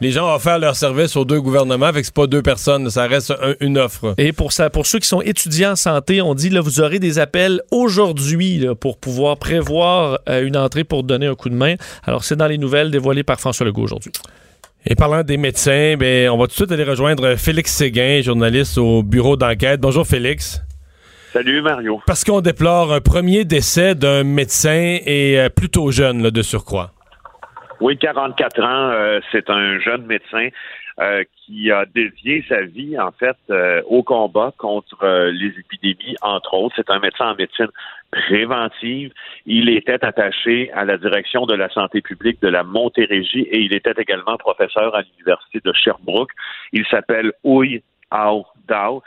les 0.00 0.10
gens 0.12 0.30
ont 0.30 0.34
offert 0.34 0.58
leur 0.58 0.76
service 0.76 1.16
aux 1.16 1.24
deux 1.24 1.40
gouvernements, 1.40 1.92
fait 1.92 2.00
que 2.00 2.06
c'est 2.06 2.14
pas 2.14 2.26
deux 2.26 2.42
personnes, 2.42 2.90
ça 2.90 3.06
reste 3.06 3.30
un- 3.30 3.54
une 3.60 3.78
offre. 3.78 4.14
Et 4.18 4.32
pour, 4.32 4.52
ça, 4.52 4.68
pour 4.70 4.86
ceux 4.86 4.98
qui 4.98 5.08
sont 5.08 5.22
étudiants 5.22 5.72
en 5.72 5.76
santé, 5.76 6.20
on 6.20 6.34
dit 6.34 6.50
là, 6.50 6.60
vous 6.60 6.80
aurez 6.80 6.98
des 6.98 7.18
appels 7.18 7.62
aujourd'hui 7.70 8.66
pour 8.80 8.98
pouvoir 8.98 9.36
prévoir 9.38 10.18
euh, 10.28 10.46
une 10.46 10.56
entrée 10.56 10.84
pour 10.84 11.02
donner 11.02 11.26
un 11.26 11.34
coup 11.34 11.48
de 11.48 11.54
main. 11.54 11.74
Alors, 12.04 12.24
c'est 12.24 12.36
dans 12.36 12.46
les 12.46 12.58
nouvelles 12.58 12.90
dévoilées 12.90 13.22
par 13.22 13.40
François 13.40 13.64
Legault 13.66 13.82
aujourd'hui. 13.82 14.12
Et 14.84 14.96
parlant 14.96 15.22
des 15.22 15.36
médecins, 15.36 15.94
ben, 15.96 16.28
on 16.30 16.36
va 16.36 16.44
tout 16.44 16.50
de 16.50 16.54
suite 16.54 16.72
aller 16.72 16.82
rejoindre 16.82 17.36
Félix 17.36 17.72
Séguin, 17.72 18.20
journaliste 18.20 18.78
au 18.78 19.04
bureau 19.04 19.36
d'enquête. 19.36 19.80
Bonjour 19.80 20.04
Félix. 20.04 20.60
Salut 21.32 21.62
Mario. 21.62 22.00
Parce 22.04 22.24
qu'on 22.24 22.40
déplore 22.40 22.92
un 22.92 23.00
premier 23.00 23.44
décès 23.44 23.94
d'un 23.94 24.24
médecin 24.24 24.98
et 25.06 25.38
euh, 25.38 25.48
plutôt 25.48 25.92
jeune 25.92 26.22
là, 26.22 26.32
de 26.32 26.42
surcroît. 26.42 26.90
Oui, 27.80 27.96
44 27.96 28.60
ans, 28.62 28.90
euh, 28.90 29.20
c'est 29.30 29.48
un 29.50 29.78
jeune 29.78 30.04
médecin 30.06 30.48
euh, 31.00 31.22
qui 31.44 31.70
a 31.70 31.84
dédié 31.86 32.44
sa 32.48 32.62
vie, 32.62 32.98
en 32.98 33.10
fait, 33.12 33.36
euh, 33.50 33.82
au 33.86 34.02
combat 34.02 34.52
contre 34.58 35.02
euh, 35.02 35.30
les 35.32 35.52
épidémies, 35.58 36.16
entre 36.22 36.54
autres. 36.54 36.74
C'est 36.76 36.90
un 36.90 37.00
médecin 37.00 37.32
en 37.32 37.34
médecine 37.34 37.68
préventive. 38.10 39.12
Il 39.46 39.68
était 39.68 40.04
attaché 40.04 40.70
à 40.72 40.84
la 40.84 40.98
direction 40.98 41.46
de 41.46 41.54
la 41.54 41.68
santé 41.70 42.00
publique 42.00 42.40
de 42.42 42.48
la 42.48 42.62
Montérégie 42.62 43.42
et 43.50 43.58
il 43.58 43.74
était 43.74 43.94
également 43.96 44.36
professeur 44.36 44.94
à 44.94 45.02
l'Université 45.02 45.60
de 45.64 45.72
Sherbrooke. 45.72 46.30
Il 46.72 46.86
s'appelle 46.86 47.32
Uy 47.44 47.82
Ao 48.10 48.46
Dao. 48.68 49.02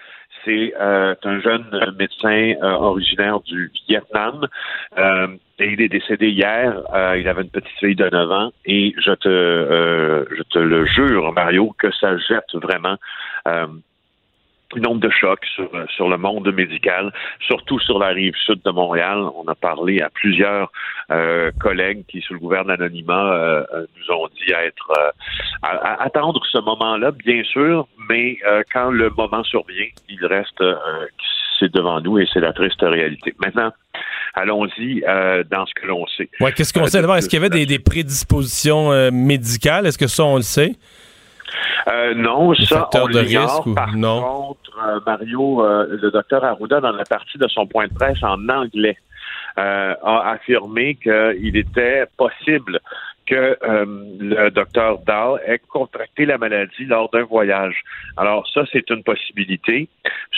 C'est 0.46 0.74
euh, 0.80 1.16
un 1.24 1.40
jeune 1.42 1.66
médecin 1.98 2.54
euh, 2.62 2.72
originaire 2.72 3.40
du 3.42 3.72
Vietnam. 3.88 4.48
Euh, 4.98 5.28
et 5.60 5.74
il 5.74 5.82
est 5.82 5.90
décédé 5.90 6.30
hier. 6.30 6.82
Euh, 6.94 7.18
il 7.18 7.28
avait 7.28 7.42
une 7.42 7.50
petite 7.50 7.78
fille 7.80 7.96
de 7.96 8.08
9 8.10 8.32
ans. 8.32 8.52
Et 8.66 8.94
je 8.98 9.12
te, 9.12 9.28
euh, 9.28 10.26
je 10.38 10.44
te 10.44 10.60
le 10.60 10.86
jure, 10.86 11.34
Mario, 11.34 11.76
que 11.78 11.92
ça 11.92 12.18
jette 12.18 12.54
vraiment 12.54 12.98
euh, 14.76 14.80
une 14.80 14.88
onde 14.88 15.00
de 15.00 15.10
choc 15.10 15.40
sur, 15.56 15.70
sur 15.96 16.10
le 16.10 16.18
monde 16.18 16.52
médical, 16.54 17.12
surtout 17.40 17.80
sur 17.80 18.00
la 18.00 18.08
rive 18.10 18.36
sud 18.46 18.62
de 18.64 18.72
Montréal. 18.72 19.20
On 19.36 19.48
a 19.48 19.56
parlé 19.56 20.02
à 20.02 20.10
plusieurs 20.10 20.72
euh, 21.12 21.52
collègues 21.60 22.04
qui, 22.08 22.22
sous 22.22 22.34
le 22.34 22.40
gouvernement 22.40 22.76
d'anonymat, 22.76 23.34
euh, 23.34 23.64
euh, 23.74 23.86
nous 23.98 24.16
ont 24.16 24.28
dit 24.28 24.52
être 24.52 24.92
euh, 25.00 25.12
à, 25.62 25.70
à 25.94 26.04
attendre 26.04 26.42
ce 26.52 26.58
moment-là, 26.60 27.12
bien 27.12 27.44
sûr, 27.44 27.88
mais 28.10 28.38
euh, 28.48 28.64
quand 28.74 28.90
le 28.92 29.10
moment 29.10 29.44
survient, 29.44 29.86
il 30.10 30.26
reste 30.26 30.62
euh, 30.62 30.76
c'est 31.60 31.72
devant 31.72 32.02
nous 32.02 32.20
et 32.20 32.28
c'est 32.34 32.42
la 32.42 32.52
triste 32.52 32.82
réalité. 32.82 33.34
Maintenant, 33.40 33.72
allons-y 34.34 35.04
euh, 35.08 35.44
dans 35.50 35.66
ce 35.66 35.74
que 35.74 35.88
l'on 35.88 36.06
sait. 36.08 36.30
Ouais, 36.42 36.52
qu'est-ce 36.52 36.74
qu'on 36.74 36.84
Euh, 36.84 36.88
sait? 36.88 37.00
D'abord? 37.00 37.16
Est-ce 37.16 37.30
qu'il 37.30 37.40
y 37.40 37.42
avait 37.46 37.50
des, 37.50 37.66
des 37.66 37.80
prédispositions 37.80 38.92
euh, 38.92 39.10
médicales? 39.12 39.86
Est-ce 39.86 39.98
que 39.98 40.08
ça, 40.08 40.24
on 40.26 40.36
le 40.36 40.42
sait? 40.42 40.74
Euh, 41.88 42.14
non, 42.16 42.54
ça, 42.56 42.90
on 42.96 43.08
de 43.08 43.68
ou- 43.68 43.74
Par 43.76 43.96
non? 43.96 44.22
contre, 44.22 44.72
euh, 44.88 45.00
Mario, 45.06 45.64
euh, 45.64 45.86
le 46.02 46.10
docteur 46.12 46.44
Arruda, 46.44 46.82
dans 46.82 46.92
la 46.92 47.04
partie 47.04 47.38
de 47.38 47.48
son 47.48 47.68
point 47.68 47.88
de 47.88 47.94
presse 47.94 48.24
en 48.24 48.50
anglais, 48.50 48.98
euh, 49.60 49.94
a 50.04 50.32
affirmé 50.32 50.96
qu'il 50.96 51.56
était 51.56 52.06
possible 52.18 52.80
que 53.26 53.58
euh, 53.64 53.86
le 54.20 54.50
docteur 54.52 55.00
Dahl 55.00 55.40
ait 55.46 55.60
contracté 55.70 56.26
la 56.26 56.38
maladie 56.38 56.86
lors 56.86 57.10
d'un 57.10 57.24
voyage. 57.24 57.82
Alors 58.18 58.48
ça, 58.54 58.64
c'est 58.72 58.90
une 58.90 59.04
possibilité. 59.04 59.90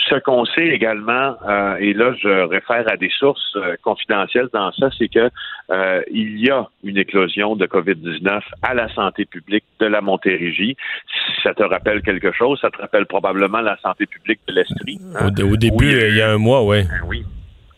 Ce 0.08 0.14
qu'on 0.16 0.44
sait 0.46 0.68
également, 0.68 1.36
euh, 1.48 1.76
et 1.76 1.92
là 1.92 2.14
je 2.18 2.46
réfère 2.46 2.84
à 2.90 2.96
des 2.96 3.10
sources 3.10 3.56
euh, 3.56 3.76
confidentielles 3.82 4.48
dans 4.52 4.72
ça, 4.72 4.88
c'est 4.96 5.08
que 5.08 5.30
euh, 5.70 6.02
il 6.10 6.40
y 6.40 6.50
a 6.50 6.66
une 6.82 6.96
éclosion 6.96 7.56
de 7.56 7.66
COVID-19 7.66 8.40
à 8.62 8.74
la 8.74 8.88
santé 8.94 9.24
publique 9.26 9.64
de 9.80 9.86
la 9.86 10.00
Montérégie. 10.00 10.76
Si 11.12 11.42
ça 11.42 11.52
te 11.54 11.62
rappelle 11.62 12.02
quelque 12.02 12.32
chose, 12.32 12.58
ça 12.60 12.70
te 12.70 12.78
rappelle 12.78 13.06
probablement 13.06 13.60
la 13.60 13.76
santé 13.78 14.06
publique 14.06 14.40
de 14.48 14.54
l'Estrie. 14.54 14.98
hein? 15.14 15.30
Au, 15.38 15.52
au 15.52 15.56
début, 15.56 15.92
euh, 15.94 16.08
il 16.08 16.16
y 16.16 16.22
a 16.22 16.30
un 16.30 16.38
mois, 16.38 16.64
oui. 16.64 16.82
Ben 16.84 17.06
oui. 17.06 17.24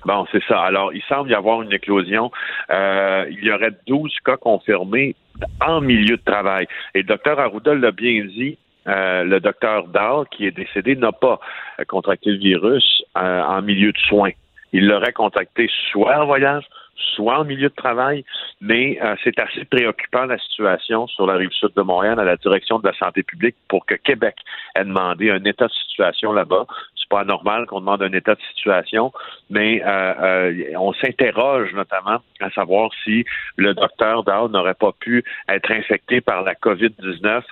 Bon, 0.04 0.26
c'est 0.32 0.42
ça. 0.44 0.62
Alors, 0.62 0.92
il 0.94 1.02
semble 1.02 1.30
y 1.30 1.34
avoir 1.34 1.62
une 1.62 1.72
éclosion. 1.72 2.30
Euh, 2.70 3.26
il 3.30 3.44
y 3.44 3.52
aurait 3.52 3.72
12 3.86 4.12
cas 4.24 4.36
confirmés 4.36 5.14
en 5.60 5.80
milieu 5.80 6.16
de 6.16 6.22
travail. 6.22 6.66
Et 6.94 6.98
le 6.98 7.04
docteur 7.04 7.38
Arruda 7.38 7.74
l'a 7.74 7.92
bien 7.92 8.24
dit. 8.24 8.56
euh, 8.86 9.24
le 9.24 9.40
docteur 9.40 9.88
Dahl, 9.88 10.24
qui 10.30 10.46
est 10.46 10.50
décédé, 10.52 10.96
n'a 10.96 11.12
pas 11.12 11.38
euh, 11.78 11.84
contracté 11.84 12.30
le 12.30 12.38
virus 12.38 13.02
euh, 13.16 13.42
en 13.42 13.60
milieu 13.62 13.92
de 13.92 13.98
soins. 13.98 14.32
Il 14.72 14.86
l'aurait 14.86 15.12
contracté 15.12 15.68
soit 15.90 16.18
en 16.18 16.26
voyage, 16.26 16.64
soit 16.96 17.40
en 17.40 17.44
milieu 17.44 17.68
de 17.68 17.74
travail, 17.74 18.24
mais 18.60 18.98
euh, 19.02 19.14
c'est 19.24 19.38
assez 19.38 19.64
préoccupant 19.64 20.26
la 20.26 20.38
situation 20.38 21.06
sur 21.06 21.26
la 21.26 21.34
rive 21.34 21.50
sud 21.52 21.70
de 21.76 21.82
Montréal 21.82 22.18
à 22.20 22.24
la 22.24 22.36
direction 22.36 22.78
de 22.78 22.86
la 22.86 22.94
santé 22.94 23.22
publique 23.22 23.56
pour 23.68 23.86
que 23.86 23.94
Québec 23.94 24.36
ait 24.74 24.84
demandé 24.84 25.30
un 25.30 25.42
état 25.44 25.66
de 25.66 25.72
situation 25.72 26.32
là-bas. 26.32 26.66
C'est 26.96 27.08
pas 27.08 27.24
normal 27.24 27.66
qu'on 27.66 27.80
demande 27.80 28.02
un 28.02 28.12
état 28.12 28.34
de 28.34 28.40
situation, 28.54 29.12
mais 29.48 29.82
euh, 29.84 30.14
euh, 30.20 30.64
on 30.76 30.92
s'interroge 30.94 31.72
notamment 31.74 32.18
à 32.40 32.50
savoir 32.50 32.90
si 33.04 33.24
le 33.56 33.74
docteur 33.74 34.22
Dahl 34.24 34.50
n'aurait 34.50 34.74
pas 34.74 34.92
pu 34.92 35.24
être 35.48 35.70
infecté 35.72 36.20
par 36.20 36.42
la 36.42 36.54
COVID-19 36.54 37.42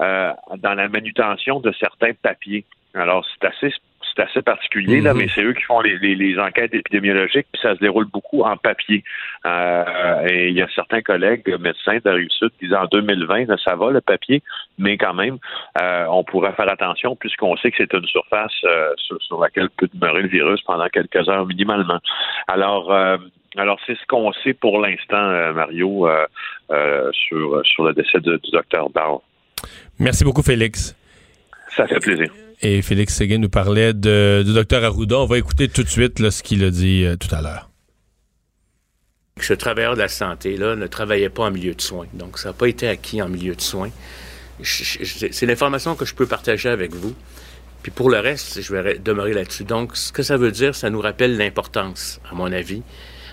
euh, 0.00 0.32
dans 0.58 0.74
la 0.74 0.88
manutention 0.88 1.60
de 1.60 1.72
certains 1.72 2.12
papiers. 2.22 2.64
Alors, 2.94 3.24
c'est 3.26 3.46
assez 3.46 3.74
c'est 4.18 4.24
assez 4.24 4.42
particulier, 4.42 5.00
là, 5.00 5.12
Mhm. 5.14 5.18
mais 5.20 5.28
c'est 5.32 5.42
eux 5.44 5.52
qui 5.52 5.62
font 5.62 5.80
les, 5.80 5.96
les- 5.98 6.16
les 6.16 6.38
enquêtes 6.40 6.74
épidémiologiques, 6.74 7.46
puis 7.52 7.62
ça 7.62 7.74
se 7.76 7.80
déroule 7.80 8.06
beaucoup 8.06 8.42
en 8.42 8.56
papier. 8.56 9.04
Euh, 9.46 10.26
et 10.28 10.48
il 10.48 10.54
y 10.54 10.62
a 10.62 10.68
certains 10.74 11.02
collègues 11.02 11.46
médecins 11.60 11.96
de 11.96 12.02
la 12.04 12.14
Rive-Sud 12.14 12.50
qui 12.58 12.66
disent 12.66 12.74
en 12.74 12.86
2020, 12.86 13.46
là, 13.46 13.56
ça 13.64 13.76
va 13.76 13.90
le 13.92 14.00
papier, 14.00 14.42
mais 14.78 14.96
quand 14.98 15.14
même, 15.14 15.38
euh, 15.80 16.06
on 16.10 16.24
pourrait 16.24 16.52
faire 16.54 16.68
attention 16.68 17.14
puisqu'on 17.16 17.56
sait 17.58 17.70
que 17.70 17.76
c'est 17.78 17.92
une 17.92 18.06
surface 18.06 18.52
euh, 18.64 18.92
sur, 18.96 19.22
sur 19.22 19.40
laquelle 19.40 19.70
peut 19.70 19.88
demeurer 19.94 20.22
le 20.22 20.28
virus 20.28 20.60
pendant 20.62 20.88
quelques 20.88 21.28
heures 21.28 21.46
minimalement. 21.46 22.00
Alors, 22.48 22.92
alors 23.56 23.78
c'est 23.86 23.94
ce 23.96 24.06
qu'on 24.06 24.32
sait 24.44 24.54
pour 24.54 24.80
l'instant, 24.80 25.16
euh, 25.16 25.52
Mario, 25.52 26.08
euh, 26.08 26.26
euh, 26.70 27.10
sur, 27.12 27.64
sur 27.64 27.84
le 27.84 27.92
décès 27.94 28.18
du 28.20 28.36
docteur 28.52 28.90
Dahl. 28.90 29.18
Merci 29.98 30.24
beaucoup, 30.24 30.42
Félix. 30.42 30.94
Ça 31.68 31.86
fait 31.86 32.00
plaisir. 32.00 32.32
Et 32.60 32.82
Félix 32.82 33.14
Séguin 33.14 33.38
nous 33.38 33.48
parlait 33.48 33.94
du 33.94 34.52
docteur 34.52 34.82
Arruda. 34.84 35.18
On 35.18 35.26
va 35.26 35.38
écouter 35.38 35.68
tout 35.68 35.82
de 35.84 35.88
suite 35.88 36.18
là, 36.18 36.30
ce 36.30 36.42
qu'il 36.42 36.64
a 36.64 36.70
dit 36.70 37.04
euh, 37.04 37.16
tout 37.16 37.32
à 37.34 37.40
l'heure. 37.40 37.70
Ce 39.40 39.52
travailleur 39.54 39.94
de 39.94 40.00
la 40.00 40.08
santé-là 40.08 40.74
ne 40.74 40.86
travaillait 40.88 41.28
pas 41.28 41.44
en 41.44 41.50
milieu 41.52 41.74
de 41.74 41.80
soins. 41.80 42.06
Donc, 42.14 42.38
ça 42.38 42.48
n'a 42.48 42.52
pas 42.52 42.66
été 42.66 42.88
acquis 42.88 43.22
en 43.22 43.28
milieu 43.28 43.54
de 43.54 43.60
soins. 43.60 43.90
C'est 44.64 45.46
l'information 45.46 45.94
que 45.94 46.04
je 46.04 46.14
peux 46.14 46.26
partager 46.26 46.68
avec 46.68 46.92
vous. 46.92 47.14
Puis 47.84 47.92
pour 47.92 48.10
le 48.10 48.18
reste, 48.18 48.60
je 48.60 48.72
vais 48.74 48.94
re- 48.94 49.00
demeurer 49.02 49.32
là-dessus. 49.34 49.62
Donc, 49.62 49.96
ce 49.96 50.10
que 50.10 50.24
ça 50.24 50.36
veut 50.36 50.50
dire, 50.50 50.74
ça 50.74 50.90
nous 50.90 51.00
rappelle 51.00 51.36
l'importance, 51.36 52.18
à 52.28 52.34
mon 52.34 52.52
avis, 52.52 52.82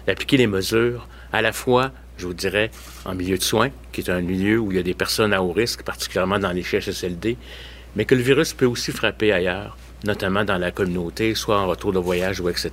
d'appliquer 0.06 0.38
les 0.38 0.46
mesures 0.46 1.08
à 1.34 1.42
la 1.42 1.52
fois, 1.52 1.92
je 2.20 2.28
vous 2.28 2.36
dirais, 2.36 2.70
en 3.06 3.16
milieu 3.16 3.40
de 3.40 3.44
soins, 3.44 3.72
qui 3.92 4.02
est 4.02 4.10
un 4.12 4.22
milieu 4.22 4.60
où 4.60 4.72
il 4.72 4.78
y 4.78 4.80
a 4.80 4.84
des 4.84 4.94
personnes 4.94 5.34
à 5.34 5.42
haut 5.42 5.52
risque, 5.52 5.82
particulièrement 5.82 6.38
dans 6.38 6.52
les 6.52 6.62
CHSLD, 6.62 7.38
mais 7.96 8.06
que 8.06 8.16
le 8.16 8.22
virus 8.22 8.54
peut 8.54 8.66
aussi 8.66 8.92
frapper 8.92 9.32
ailleurs, 9.32 9.78
notamment 10.04 10.44
dans 10.44 10.58
la 10.58 10.72
communauté, 10.72 11.36
soit 11.36 11.60
en 11.60 11.68
retour 11.68 11.94
de 11.94 12.00
voyage 12.00 12.40
ou 12.42 12.50
etc. 12.50 12.72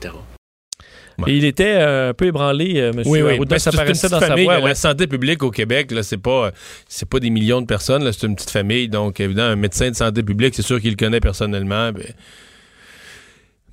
Et 1.26 1.36
il 1.36 1.44
était 1.44 1.74
euh, 1.76 2.10
un 2.10 2.14
peu 2.14 2.24
ébranlé, 2.26 2.80
euh, 2.80 2.90
M. 2.92 3.02
Arruda. 3.26 3.44
Ben, 3.44 3.58
ça 3.58 3.70
c'est 3.70 3.76
une 3.76 3.82
paraissait 3.82 4.00
petite 4.08 4.10
dans 4.12 4.20
sa 4.20 4.26
famille, 4.28 4.44
voix. 4.44 4.54
là, 4.54 4.60
ouais. 4.62 4.68
La 4.70 4.74
santé 4.74 5.06
publique 5.06 5.42
au 5.42 5.50
Québec, 5.50 5.90
là, 5.92 6.02
c'est 6.02 6.16
pas, 6.16 6.50
c'est 6.88 7.08
pas 7.08 7.20
des 7.20 7.30
millions 7.30 7.60
de 7.60 7.66
personnes, 7.66 8.02
là, 8.02 8.12
c'est 8.12 8.26
une 8.26 8.34
petite 8.34 8.50
famille. 8.50 8.88
Donc, 8.88 9.20
évidemment, 9.20 9.50
un 9.50 9.56
médecin 9.56 9.90
de 9.90 9.94
santé 9.94 10.22
publique, 10.22 10.54
c'est 10.54 10.62
sûr 10.62 10.80
qu'il 10.80 10.90
le 10.90 10.96
connaît 10.96 11.20
personnellement. 11.20 11.92
ben. 11.92 12.02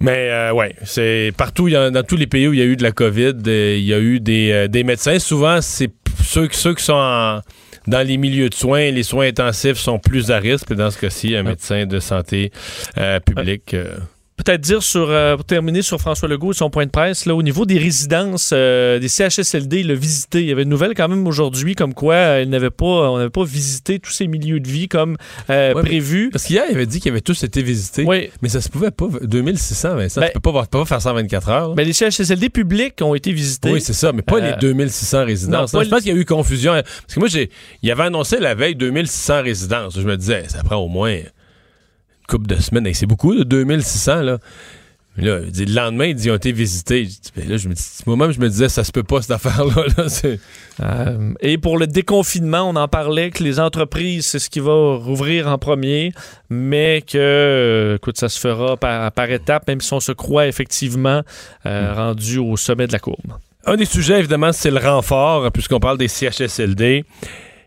Mais 0.02 0.30
euh, 0.32 0.54
ouais, 0.54 0.76
c'est 0.86 1.32
partout, 1.36 1.68
il 1.68 1.72
y 1.74 1.76
a- 1.76 1.90
dans 1.90 2.04
tous 2.04 2.16
les 2.16 2.28
pays 2.28 2.48
où 2.48 2.54
il 2.54 2.60
y 2.60 2.62
a 2.62 2.66
eu 2.66 2.76
de 2.78 2.84
la 2.84 2.92
COVID, 2.94 3.34
euh, 3.48 3.76
il 3.78 3.84
y 3.84 3.94
a 3.94 4.00
eu 4.00 4.20
des, 4.22 4.52
euh, 4.52 4.68
des 4.68 4.84
médecins. 4.84 5.20
Souvent, 5.20 5.60
c'est 5.62 5.88
p- 5.90 5.94
ceux, 6.24 6.48
ceux 6.52 6.74
qui 6.74 6.84
sont 6.86 6.94
en- 6.94 7.42
dans 7.90 8.06
les 8.08 8.18
milieux 8.18 8.50
de 8.50 8.54
soins, 8.54 8.92
les 8.92 9.04
soins 9.04 9.28
intensifs 9.28 9.78
sont 9.78 9.98
plus 9.98 10.30
à 10.30 10.38
risque. 10.38 10.74
Dans 10.74 10.92
ce 10.92 11.00
cas-ci, 11.00 11.36
un 11.36 11.44
médecin 11.44 11.86
de 11.86 12.00
santé 12.00 12.52
euh, 12.98 13.20
publique. 13.20 13.74
euh, 13.74 13.98
Peut-être 14.44 14.62
dire 14.62 14.82
sur, 14.82 15.10
euh, 15.10 15.36
pour 15.36 15.44
terminer 15.44 15.82
sur 15.82 16.00
François 16.00 16.30
Legault 16.30 16.52
et 16.52 16.56
son 16.56 16.70
point 16.70 16.86
de 16.86 16.92
presse, 16.92 17.26
là, 17.26 17.36
au 17.36 17.44
niveau 17.44 17.66
des 17.66 17.78
résidences, 17.78 18.52
euh, 18.54 18.98
des 18.98 19.10
CHSLD, 19.10 19.82
il 19.82 19.88
l'a 19.88 19.96
visité. 19.96 20.42
Il 20.42 20.48
y 20.48 20.52
avait 20.54 20.64
une 20.64 20.70
nouvelle 20.70 20.94
quand 20.96 21.10
même 21.10 21.28
aujourd'hui 21.28 21.76
comme 21.76 21.94
quoi 21.94 22.14
euh, 22.14 22.42
il 22.44 22.50
n'avait 22.50 22.70
pas, 22.70 22.86
on 22.86 23.18
n'avait 23.18 23.30
pas 23.30 23.44
visité 23.44 24.00
tous 24.00 24.12
ces 24.12 24.28
milieux 24.28 24.62
de 24.62 24.68
vie 24.68 24.88
comme 24.88 25.18
Ouais, 25.50 25.74
mais- 25.76 25.82
prévu. 25.82 26.30
Parce 26.32 26.46
qu'hier, 26.46 26.64
il 26.70 26.76
avait 26.76 26.86
dit 26.86 27.02
qu'ils 27.02 27.12
avaient 27.12 27.20
tous 27.20 27.44
été 27.44 27.62
visités. 27.62 28.06
Oui. 28.08 28.30
Mais 28.42 28.48
ça 28.50 28.62
se 28.62 28.70
pouvait 28.70 28.92
pas. 28.92 29.08
2600, 29.22 29.96
Vincent. 29.96 30.22
Ben- 30.22 30.28
tu 30.34 30.40
peux 30.40 30.52
pas, 30.54 30.86
faire 30.86 31.02
ça 31.02 31.12
en 31.12 31.16
24 31.16 31.50
heures. 31.50 31.76
Mais 31.76 31.84
les 31.84 31.94
CHSLD 31.94 32.50
publics 32.50 32.96
ont 33.02 33.16
été 33.16 33.34
visités. 33.34 33.72
oui, 33.72 33.82
c'est 33.82 33.94
ça, 33.94 34.14
mais 34.14 34.22
pas 34.22 34.40
les 34.40 34.54
2600 34.60 35.26
résidences. 35.26 35.74
non, 35.74 35.84
je 35.84 35.90
pense 35.90 36.00
qu'il 36.02 36.14
y 36.14 36.18
a 36.18 36.20
eu 36.20 36.26
confusion. 36.26 36.72
Parce 36.72 37.14
que 37.14 37.20
moi, 37.20 37.28
j'ai, 37.28 37.50
il 37.84 37.92
avait 37.92 38.04
annoncé 38.04 38.38
la 38.40 38.56
veille 38.56 38.76
2600 38.76 39.42
résidences. 39.44 39.96
Je 40.00 40.06
me 40.08 40.16
disais, 40.16 40.46
ça 40.48 40.64
prend 40.64 40.78
au 40.78 40.88
moins 40.88 41.18
couple 42.30 42.48
de 42.48 42.56
semaines. 42.56 42.94
C'est 42.94 43.06
beaucoup, 43.06 43.36
de 43.36 43.44
2600, 43.44 44.22
là. 44.22 44.38
Là, 45.18 45.40
le 45.40 45.74
lendemain, 45.74 46.06
ils 46.06 46.32
ont 46.32 46.36
été 46.36 46.52
visités. 46.52 47.08
Ben 47.36 47.48
là, 47.50 47.58
je 47.58 47.68
me 47.68 47.74
dis, 47.74 47.84
moi-même, 48.06 48.32
je 48.32 48.40
me 48.40 48.48
disais, 48.48 48.70
ça 48.70 48.84
se 48.84 48.92
peut 48.92 49.04
pas, 49.04 49.22
cette 49.22 49.32
affaire-là. 49.32 49.86
Euh, 50.82 51.34
et 51.42 51.58
pour 51.58 51.78
le 51.78 51.88
déconfinement, 51.88 52.62
on 52.62 52.78
en 52.78 52.88
parlait 52.88 53.32
que 53.32 53.44
les 53.44 53.60
entreprises, 53.60 54.28
c'est 54.28 54.40
ce 54.40 54.50
qui 54.50 54.62
va 54.62 54.96
rouvrir 54.96 55.50
en 55.50 55.58
premier, 55.58 56.14
mais 56.50 57.04
que, 57.06 57.18
euh, 57.18 57.96
écoute, 57.98 58.18
ça 58.18 58.30
se 58.30 58.40
fera 58.40 58.78
par, 58.78 59.12
par 59.12 59.30
étapes, 59.30 59.68
même 59.68 59.82
si 59.82 59.92
on 59.92 60.00
se 60.00 60.14
croit 60.14 60.48
effectivement 60.48 61.22
euh, 61.66 61.94
rendu 61.94 62.38
au 62.38 62.56
sommet 62.56 62.88
de 62.88 62.94
la 62.94 63.00
courbe. 63.00 63.34
Un 63.66 63.76
des 63.76 63.84
sujets, 63.84 64.20
évidemment, 64.20 64.54
c'est 64.54 64.72
le 64.72 64.80
renfort, 64.80 65.52
puisqu'on 65.52 65.82
parle 65.82 65.98
des 65.98 66.08
CHSLD. 66.08 67.04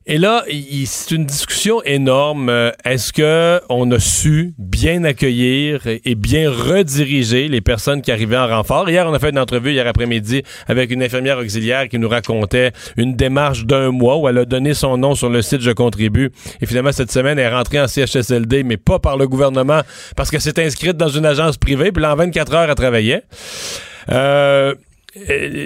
Et 0.05 0.19
là, 0.19 0.45
c'est 0.85 1.15
une 1.15 1.27
discussion 1.27 1.81
énorme. 1.85 2.49
Euh, 2.49 2.73
Est-ce 2.85 3.13
que 3.13 3.61
on 3.69 3.89
a 3.93 4.01
su 4.01 4.53
bien 4.59 5.05
accueillir 5.05 5.83
et 5.87 6.15
bien 6.17 6.51
rediriger 6.51 7.47
les 7.47 7.61
personnes 7.61 8.03
qui 8.03 8.11
arrivaient 8.11 8.37
en 8.37 8.49
renfort? 8.49 8.91
Hier, 8.91 9.07
on 9.07 9.15
a 9.15 9.21
fait 9.21 9.31
une 9.31 9.39
entrevue 9.39 9.71
hier 9.71 9.87
après-midi 9.87 10.43
avec 10.67 10.91
une 10.91 11.05
infirmière 11.05 11.39
auxiliaire 11.39 11.89
qui 11.89 12.01
nous 12.01 12.09
racontait 12.09 12.73
une 12.97 13.15
démarche 13.15 13.65
d'un 13.65 13.93
mois 13.93 14.17
où 14.17 14.29
elle 14.29 14.39
a 14.39 14.45
donné 14.45 14.75
son 14.75 14.97
nom 14.97 15.15
sur 15.15 15.31
le 15.31 15.41
site 15.41 15.61
Je 15.61 15.71
contribue. 15.71 16.33
Et 16.61 16.67
finalement, 16.67 16.91
cette 16.91 17.13
semaine, 17.13 17.39
elle 17.39 17.53
est 17.53 17.55
rentrée 17.55 17.81
en 17.81 17.87
CHSLD, 17.87 18.65
mais 18.65 18.79
pas 18.79 18.99
par 18.99 19.17
le 19.17 19.29
gouvernement 19.29 19.83
parce 20.17 20.31
qu'elle 20.31 20.41
s'est 20.41 20.61
inscrite 20.61 20.97
dans 20.97 21.09
une 21.11 21.27
agence 21.27 21.59
privée. 21.59 21.93
Puis 21.93 22.03
là, 22.03 22.13
en 22.13 22.17
24 22.17 22.55
heures, 22.55 22.69
elle 22.69 22.75
travaillait. 22.75 23.23
Euh, 24.11 24.75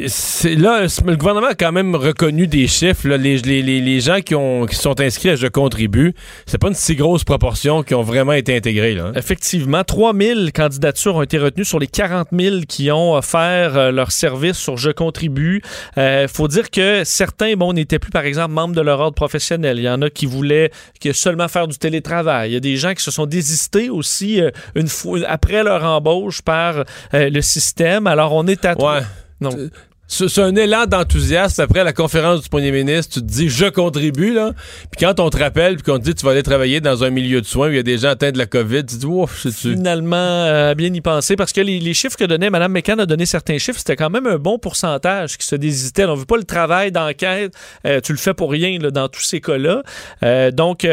c'est 0.08 0.56
là, 0.56 0.86
le 1.04 1.16
gouvernement 1.16 1.46
a 1.48 1.54
quand 1.54 1.70
même 1.70 1.94
reconnu 1.94 2.48
des 2.48 2.66
chiffres. 2.66 3.06
là. 3.06 3.16
Les, 3.16 3.36
les- 3.38 4.00
gens 4.00 4.20
qui, 4.20 4.34
ont, 4.34 4.66
qui 4.66 4.74
sont 4.74 5.00
inscrits 5.00 5.30
à 5.30 5.36
Je 5.36 5.46
contribue, 5.46 6.14
c'est 6.46 6.58
pas 6.58 6.68
une 6.68 6.74
si 6.74 6.96
grosse 6.96 7.22
proportion 7.24 7.82
qui 7.82 7.94
ont 7.94 8.02
vraiment 8.02 8.32
été 8.32 8.56
intégrés. 8.56 8.94
Là, 8.94 9.06
hein. 9.06 9.12
Effectivement, 9.14 9.84
3000 9.84 10.50
candidatures 10.52 11.14
ont 11.16 11.22
été 11.22 11.38
retenues 11.38 11.64
sur 11.64 11.78
les 11.78 11.86
40 11.86 12.28
000 12.32 12.56
qui 12.68 12.90
ont 12.90 13.14
offert 13.14 13.76
euh, 13.76 13.90
leur 13.92 14.10
service 14.10 14.56
sur 14.58 14.76
Je 14.76 14.90
contribue. 14.90 15.62
Il 15.96 16.26
faut 16.28 16.48
dire 16.48 16.70
que 16.70 17.04
certains, 17.04 17.54
bon, 17.54 17.72
n'étaient 17.72 17.98
plus, 18.00 18.10
par 18.10 18.24
exemple, 18.24 18.52
membres 18.52 18.74
de 18.74 18.80
leur 18.80 18.98
ordre 19.00 19.14
professionnel. 19.14 19.78
Il 19.78 19.84
y 19.84 19.88
en 19.88 20.02
a 20.02 20.10
qui 20.10 20.26
voulaient 20.26 20.70
que 21.00 21.12
seulement 21.12 21.48
faire 21.48 21.68
du 21.68 21.78
télétravail. 21.78 22.50
Il 22.50 22.54
y 22.54 22.56
a 22.56 22.60
des 22.60 22.76
gens 22.76 22.94
qui 22.94 23.02
se 23.02 23.10
sont 23.12 23.26
désistés 23.26 23.90
aussi 23.90 24.40
euh, 24.40 24.50
une 24.74 24.88
fois, 24.88 25.20
après 25.28 25.62
leur 25.62 25.84
embauche 25.84 26.42
par 26.42 26.84
euh, 27.14 27.30
le 27.30 27.40
système. 27.40 28.06
Alors, 28.08 28.32
on 28.34 28.46
est 28.48 28.64
à... 28.64 28.76
Ouais. 28.76 29.00
Non. 29.40 29.70
C'est 30.08 30.28
c'est 30.28 30.42
un 30.42 30.54
élan 30.54 30.86
d'enthousiasme 30.86 31.62
après 31.62 31.82
la 31.82 31.92
conférence 31.92 32.42
du 32.42 32.48
premier 32.48 32.70
ministre. 32.70 33.14
Tu 33.14 33.20
te 33.20 33.26
dis, 33.26 33.48
je 33.48 33.66
contribue, 33.66 34.32
là. 34.32 34.52
Puis 34.90 35.04
quand 35.04 35.18
on 35.18 35.30
te 35.30 35.38
rappelle, 35.38 35.76
puis 35.76 35.82
qu'on 35.82 35.98
te 35.98 36.04
dit, 36.04 36.14
tu 36.14 36.24
vas 36.24 36.32
aller 36.32 36.42
travailler 36.42 36.80
dans 36.80 37.04
un 37.04 37.10
milieu 37.10 37.40
de 37.40 37.46
soins 37.46 37.68
où 37.68 37.70
il 37.70 37.76
y 37.76 37.78
a 37.78 37.82
des 37.82 37.98
gens 37.98 38.10
atteints 38.10 38.30
de 38.30 38.38
la 38.38 38.46
COVID, 38.46 38.84
tu 38.84 38.94
te 38.94 39.00
dis, 39.00 39.06
ouf, 39.06 39.40
c'est-tu? 39.42 39.72
Finalement, 39.72 40.16
euh, 40.16 40.74
bien 40.74 40.92
y 40.92 41.00
penser, 41.00 41.34
parce 41.34 41.52
que 41.52 41.60
les, 41.60 41.94
chiffres 41.94 42.16
que 42.16 42.24
donnait 42.24 42.50
Mme 42.50 42.72
McCann 42.72 43.00
a 43.00 43.06
donné 43.06 43.26
certains 43.26 43.58
chiffres, 43.58 43.78
c'était 43.78 43.96
quand 43.96 44.10
même 44.10 44.26
un 44.26 44.36
bon 44.36 44.58
pourcentage 44.58 45.38
qui 45.38 45.46
se 45.46 45.56
désistait. 45.56 46.04
On 46.04 46.14
veut 46.14 46.24
pas 46.24 46.36
le 46.36 46.44
travail 46.44 46.92
d'enquête, 46.92 47.52
euh, 47.86 48.00
tu 48.00 48.12
le 48.12 48.18
fais 48.18 48.34
pour 48.34 48.50
rien 48.50 48.78
là, 48.78 48.90
dans 48.90 49.08
tous 49.08 49.22
ces 49.22 49.40
cas-là. 49.40 49.82
Euh, 50.22 50.50
donc, 50.50 50.86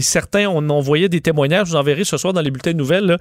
certains, 0.00 0.46
on, 0.46 0.68
on 0.68 0.80
voyait 0.80 1.08
des 1.08 1.20
témoignages, 1.20 1.68
je 1.68 1.72
vous 1.72 1.78
enverrai 1.78 2.04
ce 2.04 2.16
soir 2.18 2.32
dans 2.32 2.42
les 2.42 2.50
bulletins 2.50 2.72
de 2.72 2.76
nouvelles, 2.76 3.18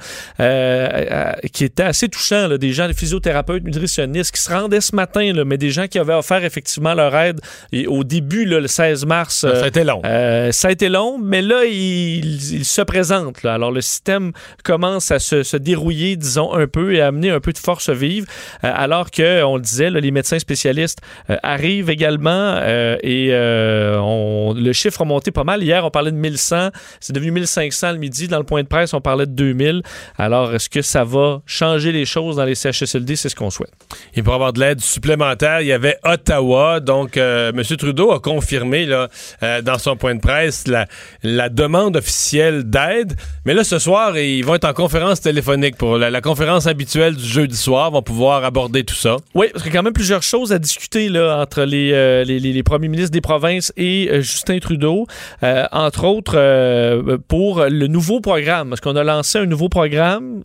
qui 1.54 1.64
étaient 1.64 1.84
assez 1.84 2.10
touchants, 2.10 2.48
là, 2.48 2.58
des 2.58 2.74
gens, 2.74 2.88
des 2.88 2.94
physiothérapeutes, 2.94 3.64
nutritionnistes, 3.64 4.36
qui 4.36 4.42
se 4.42 4.50
rendaient 4.60 4.82
ce 4.82 4.96
matin, 4.96 5.32
là, 5.34 5.44
mais 5.46 5.58
des 5.58 5.70
gens 5.70 5.88
qui 5.88 6.00
avaient 6.00 6.14
offert 6.14 6.44
effectivement 6.44 6.94
leur 6.94 7.16
aide 7.16 7.40
et 7.72 7.88
au 7.88 8.04
début, 8.04 8.46
là, 8.46 8.60
le 8.60 8.68
16 8.68 9.06
mars. 9.06 9.36
Ça 9.42 9.64
a 9.64 9.68
été 9.68 9.84
long. 9.84 10.02
Euh, 10.06 10.52
ça 10.52 10.68
a 10.70 10.72
été 10.72 10.90
long, 10.90 11.18
mais 11.22 11.42
là, 11.42 11.66
il, 11.66 12.54
il 12.54 12.66
se 12.66 12.82
présente. 12.82 13.44
là. 13.44 13.54
Alors, 13.56 13.72
le 13.72 13.82
système 13.82 14.32
commence 14.64 15.12
à 15.12 15.20
se, 15.20 15.44
se 15.44 15.58
dérouiller, 15.58 16.16
disons, 16.16 16.54
un 16.54 16.68
peu 16.68 16.94
et 16.94 17.02
à 17.02 17.08
amener 17.08 17.30
un 17.30 17.40
peu 17.40 17.54
de 17.54 17.58
force 17.58 17.90
vive, 17.90 18.26
euh, 18.64 18.72
alors 18.74 19.12
que, 19.12 19.44
on 19.44 19.56
le 19.56 19.62
disait, 19.62 19.90
les 19.90 20.12
médecins 20.12 20.40
spécialistes 20.40 21.00
euh, 21.30 21.38
arrivent 21.44 21.90
également 21.90 22.30
euh, 22.60 22.98
et 23.04 23.30
euh, 23.32 23.98
on- 24.00 24.54
le 24.54 24.74
chiffre 24.74 25.02
a 25.02 25.06
monté 25.06 25.32
pas 25.32 25.44
mal. 25.44 25.64
Hier, 25.64 25.84
on 25.86 25.90
parlait 25.92 26.12
de 26.12 26.18
1100, 26.18 26.70
c'est 27.00 27.14
devenu 27.14 27.32
1500 27.32 27.92
le 27.94 27.98
midi. 27.98 28.28
Dans 28.28 28.38
le 28.38 28.44
point 28.44 28.64
de 28.64 28.68
presse, 28.68 28.94
on 28.94 29.02
parlait 29.02 29.26
de 29.26 29.32
2000. 29.32 29.82
Alors, 30.18 30.54
est-ce 30.54 30.70
que 30.70 30.82
ça 30.82 31.04
va 31.04 31.42
changer 31.46 31.92
les 31.92 32.06
choses 32.06 32.38
dans 32.38 32.46
les 32.46 32.56
CHSLD? 32.56 33.16
C'est 33.16 33.30
ce 33.30 33.36
qu'on 33.36 33.50
souhaite. 33.50 33.72
Et 34.16 34.24
pour 34.24 34.34
de 34.52 34.60
l'aide 34.60 34.82
supplémentaire, 34.82 35.62
il 35.62 35.68
y 35.68 35.72
avait 35.72 35.98
Ottawa. 36.04 36.80
Donc, 36.80 37.18
euh, 37.18 37.52
M. 37.52 37.64
Trudeau 37.78 38.12
a 38.12 38.20
confirmé 38.20 38.86
là, 38.86 39.08
euh, 39.44 39.62
dans 39.62 39.78
son 39.78 39.96
point 39.96 40.16
de 40.16 40.20
presse 40.20 40.66
la, 40.68 41.50
demande 41.50 41.98
officielle 41.98 42.64
d'aide. 42.64 43.14
Mais 43.46 43.54
là, 43.54 43.64
ce 43.64 43.80
soir, 43.80 44.18
ils 44.18 44.44
vont 44.44 44.56
être 44.56 44.68
en 44.68 44.74
conférence 44.74 45.22
téléphonique 45.22 45.78
pour 45.78 45.98
la, 45.98 46.22
conférence 46.22 46.68
habituelle 46.68 47.16
du 47.16 47.26
jeudi 47.26 47.58
soir. 47.58 47.92
Vont 47.92 48.02
pouvoir 48.02 48.44
aborder 48.44 48.84
tout 48.84 48.96
ça. 48.96 49.18
Oui, 49.34 49.48
parce 49.52 49.64
qu'il 49.64 49.74
y 49.74 49.76
a 49.76 49.80
quand 49.80 49.84
même 49.84 49.94
plusieurs 49.94 50.24
choses 50.24 50.52
à 50.52 50.60
discuter 50.60 51.10
là, 51.10 51.40
entre 51.40 51.64
les, 51.64 51.92
euh, 51.94 52.24
les, 52.24 52.64
premiers 52.64 52.90
ministres 52.90 53.12
des 53.12 53.22
provinces 53.22 53.72
et 53.78 54.10
Justin 54.22 54.60
Trudeau. 54.60 55.08
Entre 55.42 56.06
autres, 56.06 57.18
pour 57.28 57.64
le 57.64 57.88
nouveau 57.88 58.20
programme. 58.20 58.70
Parce 58.70 58.82
qu'on 58.82 58.96
a 58.96 59.04
lancé 59.04 59.40
un 59.40 59.46
nouveau 59.46 59.70
programme 59.70 60.44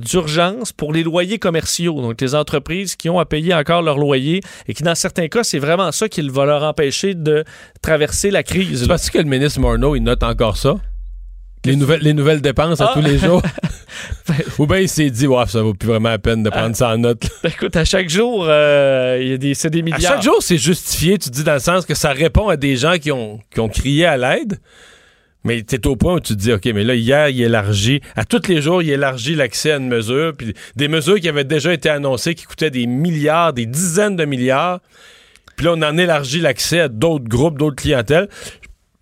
d'urgence 0.00 0.72
pour 0.72 0.92
les 0.92 1.02
loyers 1.02 1.38
commerciaux. 1.38 2.00
Donc, 2.00 2.20
les 2.20 2.34
entreprises 2.34 2.96
qui 2.96 3.08
ont 3.08 3.17
à 3.18 3.26
payer 3.26 3.54
encore 3.54 3.82
leur 3.82 3.98
loyer 3.98 4.40
et 4.66 4.74
qui, 4.74 4.82
dans 4.82 4.94
certains 4.94 5.28
cas, 5.28 5.44
c'est 5.44 5.58
vraiment 5.58 5.90
ça 5.92 6.08
qui 6.08 6.20
va 6.28 6.44
leur 6.44 6.62
empêcher 6.62 7.14
de 7.14 7.44
traverser 7.82 8.30
la 8.30 8.42
crise. 8.42 8.82
Là. 8.82 8.94
penses 8.94 9.10
que 9.10 9.18
le 9.18 9.24
ministre 9.24 9.60
Morneau, 9.60 9.94
il 9.96 10.02
note 10.02 10.22
encore 10.22 10.56
ça? 10.56 10.76
Les 11.64 11.74
nouvelles, 11.76 12.00
les 12.02 12.12
nouvelles 12.14 12.40
dépenses 12.40 12.80
à 12.80 12.90
Ah! 12.90 12.94
tous 12.94 13.00
les 13.02 13.18
jours? 13.18 13.42
Ou 14.58 14.66
bien 14.66 14.78
il 14.78 14.88
s'est 14.88 15.10
dit, 15.10 15.26
ouais, 15.26 15.46
ça 15.48 15.60
vaut 15.62 15.74
plus 15.74 15.88
vraiment 15.88 16.10
la 16.10 16.18
peine 16.18 16.42
de 16.42 16.50
prendre 16.50 16.76
ça 16.76 16.90
en 16.90 16.98
note. 16.98 17.24
là. 17.42 17.50
Écoute, 17.50 17.74
à 17.76 17.84
chaque 17.84 18.08
jour, 18.08 18.44
euh, 18.48 19.36
des, 19.38 19.54
c'est 19.54 19.70
des 19.70 19.80
À 19.80 19.82
milliards. 19.82 20.00
chaque 20.00 20.22
jour, 20.22 20.36
c'est 20.40 20.58
justifié, 20.58 21.18
tu 21.18 21.30
dis 21.30 21.42
dans 21.42 21.54
le 21.54 21.58
sens 21.60 21.84
que 21.84 21.94
ça 21.94 22.10
répond 22.12 22.48
à 22.48 22.56
des 22.56 22.76
gens 22.76 22.96
qui 22.98 23.10
ont, 23.10 23.40
qui 23.52 23.60
ont 23.60 23.68
crié 23.68 24.06
à 24.06 24.16
l'aide. 24.16 24.58
Mais 25.44 25.62
tu 25.62 25.76
es 25.76 25.86
au 25.86 25.96
point 25.96 26.14
où 26.14 26.20
tu 26.20 26.34
te 26.34 26.38
dis, 26.38 26.52
OK, 26.52 26.64
mais 26.66 26.84
là, 26.84 26.94
hier, 26.94 27.28
il 27.28 27.40
élargit, 27.40 28.00
à 28.16 28.24
tous 28.24 28.48
les 28.48 28.60
jours, 28.60 28.82
il 28.82 28.90
élargit 28.90 29.34
l'accès 29.34 29.72
à 29.72 29.76
une 29.76 29.88
mesure, 29.88 30.34
puis 30.36 30.54
des 30.76 30.88
mesures 30.88 31.20
qui 31.20 31.28
avaient 31.28 31.44
déjà 31.44 31.72
été 31.72 31.88
annoncées, 31.88 32.34
qui 32.34 32.44
coûtaient 32.44 32.70
des 32.70 32.86
milliards, 32.86 33.52
des 33.52 33.66
dizaines 33.66 34.16
de 34.16 34.24
milliards. 34.24 34.80
Puis 35.56 35.66
là, 35.66 35.74
on 35.76 35.82
en 35.82 35.96
élargit 35.96 36.40
l'accès 36.40 36.80
à 36.80 36.88
d'autres 36.88 37.28
groupes, 37.28 37.58
d'autres 37.58 37.82
clientèles. 37.82 38.28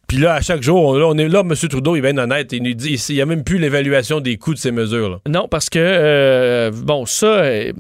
Puis 0.07 0.19
là, 0.19 0.35
à 0.35 0.41
chaque 0.41 0.63
jour, 0.63 0.85
on, 0.85 0.95
là, 0.95 1.13
est 1.25 1.29
là, 1.29 1.41
M. 1.41 1.53
Trudeau, 1.69 1.97
il 1.97 1.99
est 1.99 2.13
bien 2.13 2.17
honnête, 2.23 2.53
il 2.53 2.63
nous 2.63 2.75
dit, 2.75 2.95
il 3.09 3.15
n'y 3.17 3.21
a 3.21 3.27
même 3.27 3.43
plus 3.43 3.59
l'évaluation 3.59 4.21
des 4.21 4.37
coûts 4.37 4.55
de 4.55 4.59
ces 4.59 4.71
mesures-là. 4.71 5.19
Non, 5.29 5.49
parce 5.49 5.69
que, 5.69 5.81
euh, 5.81 6.71
bon, 6.71 7.07
ça, 7.07 7.27
euh, 7.27 7.73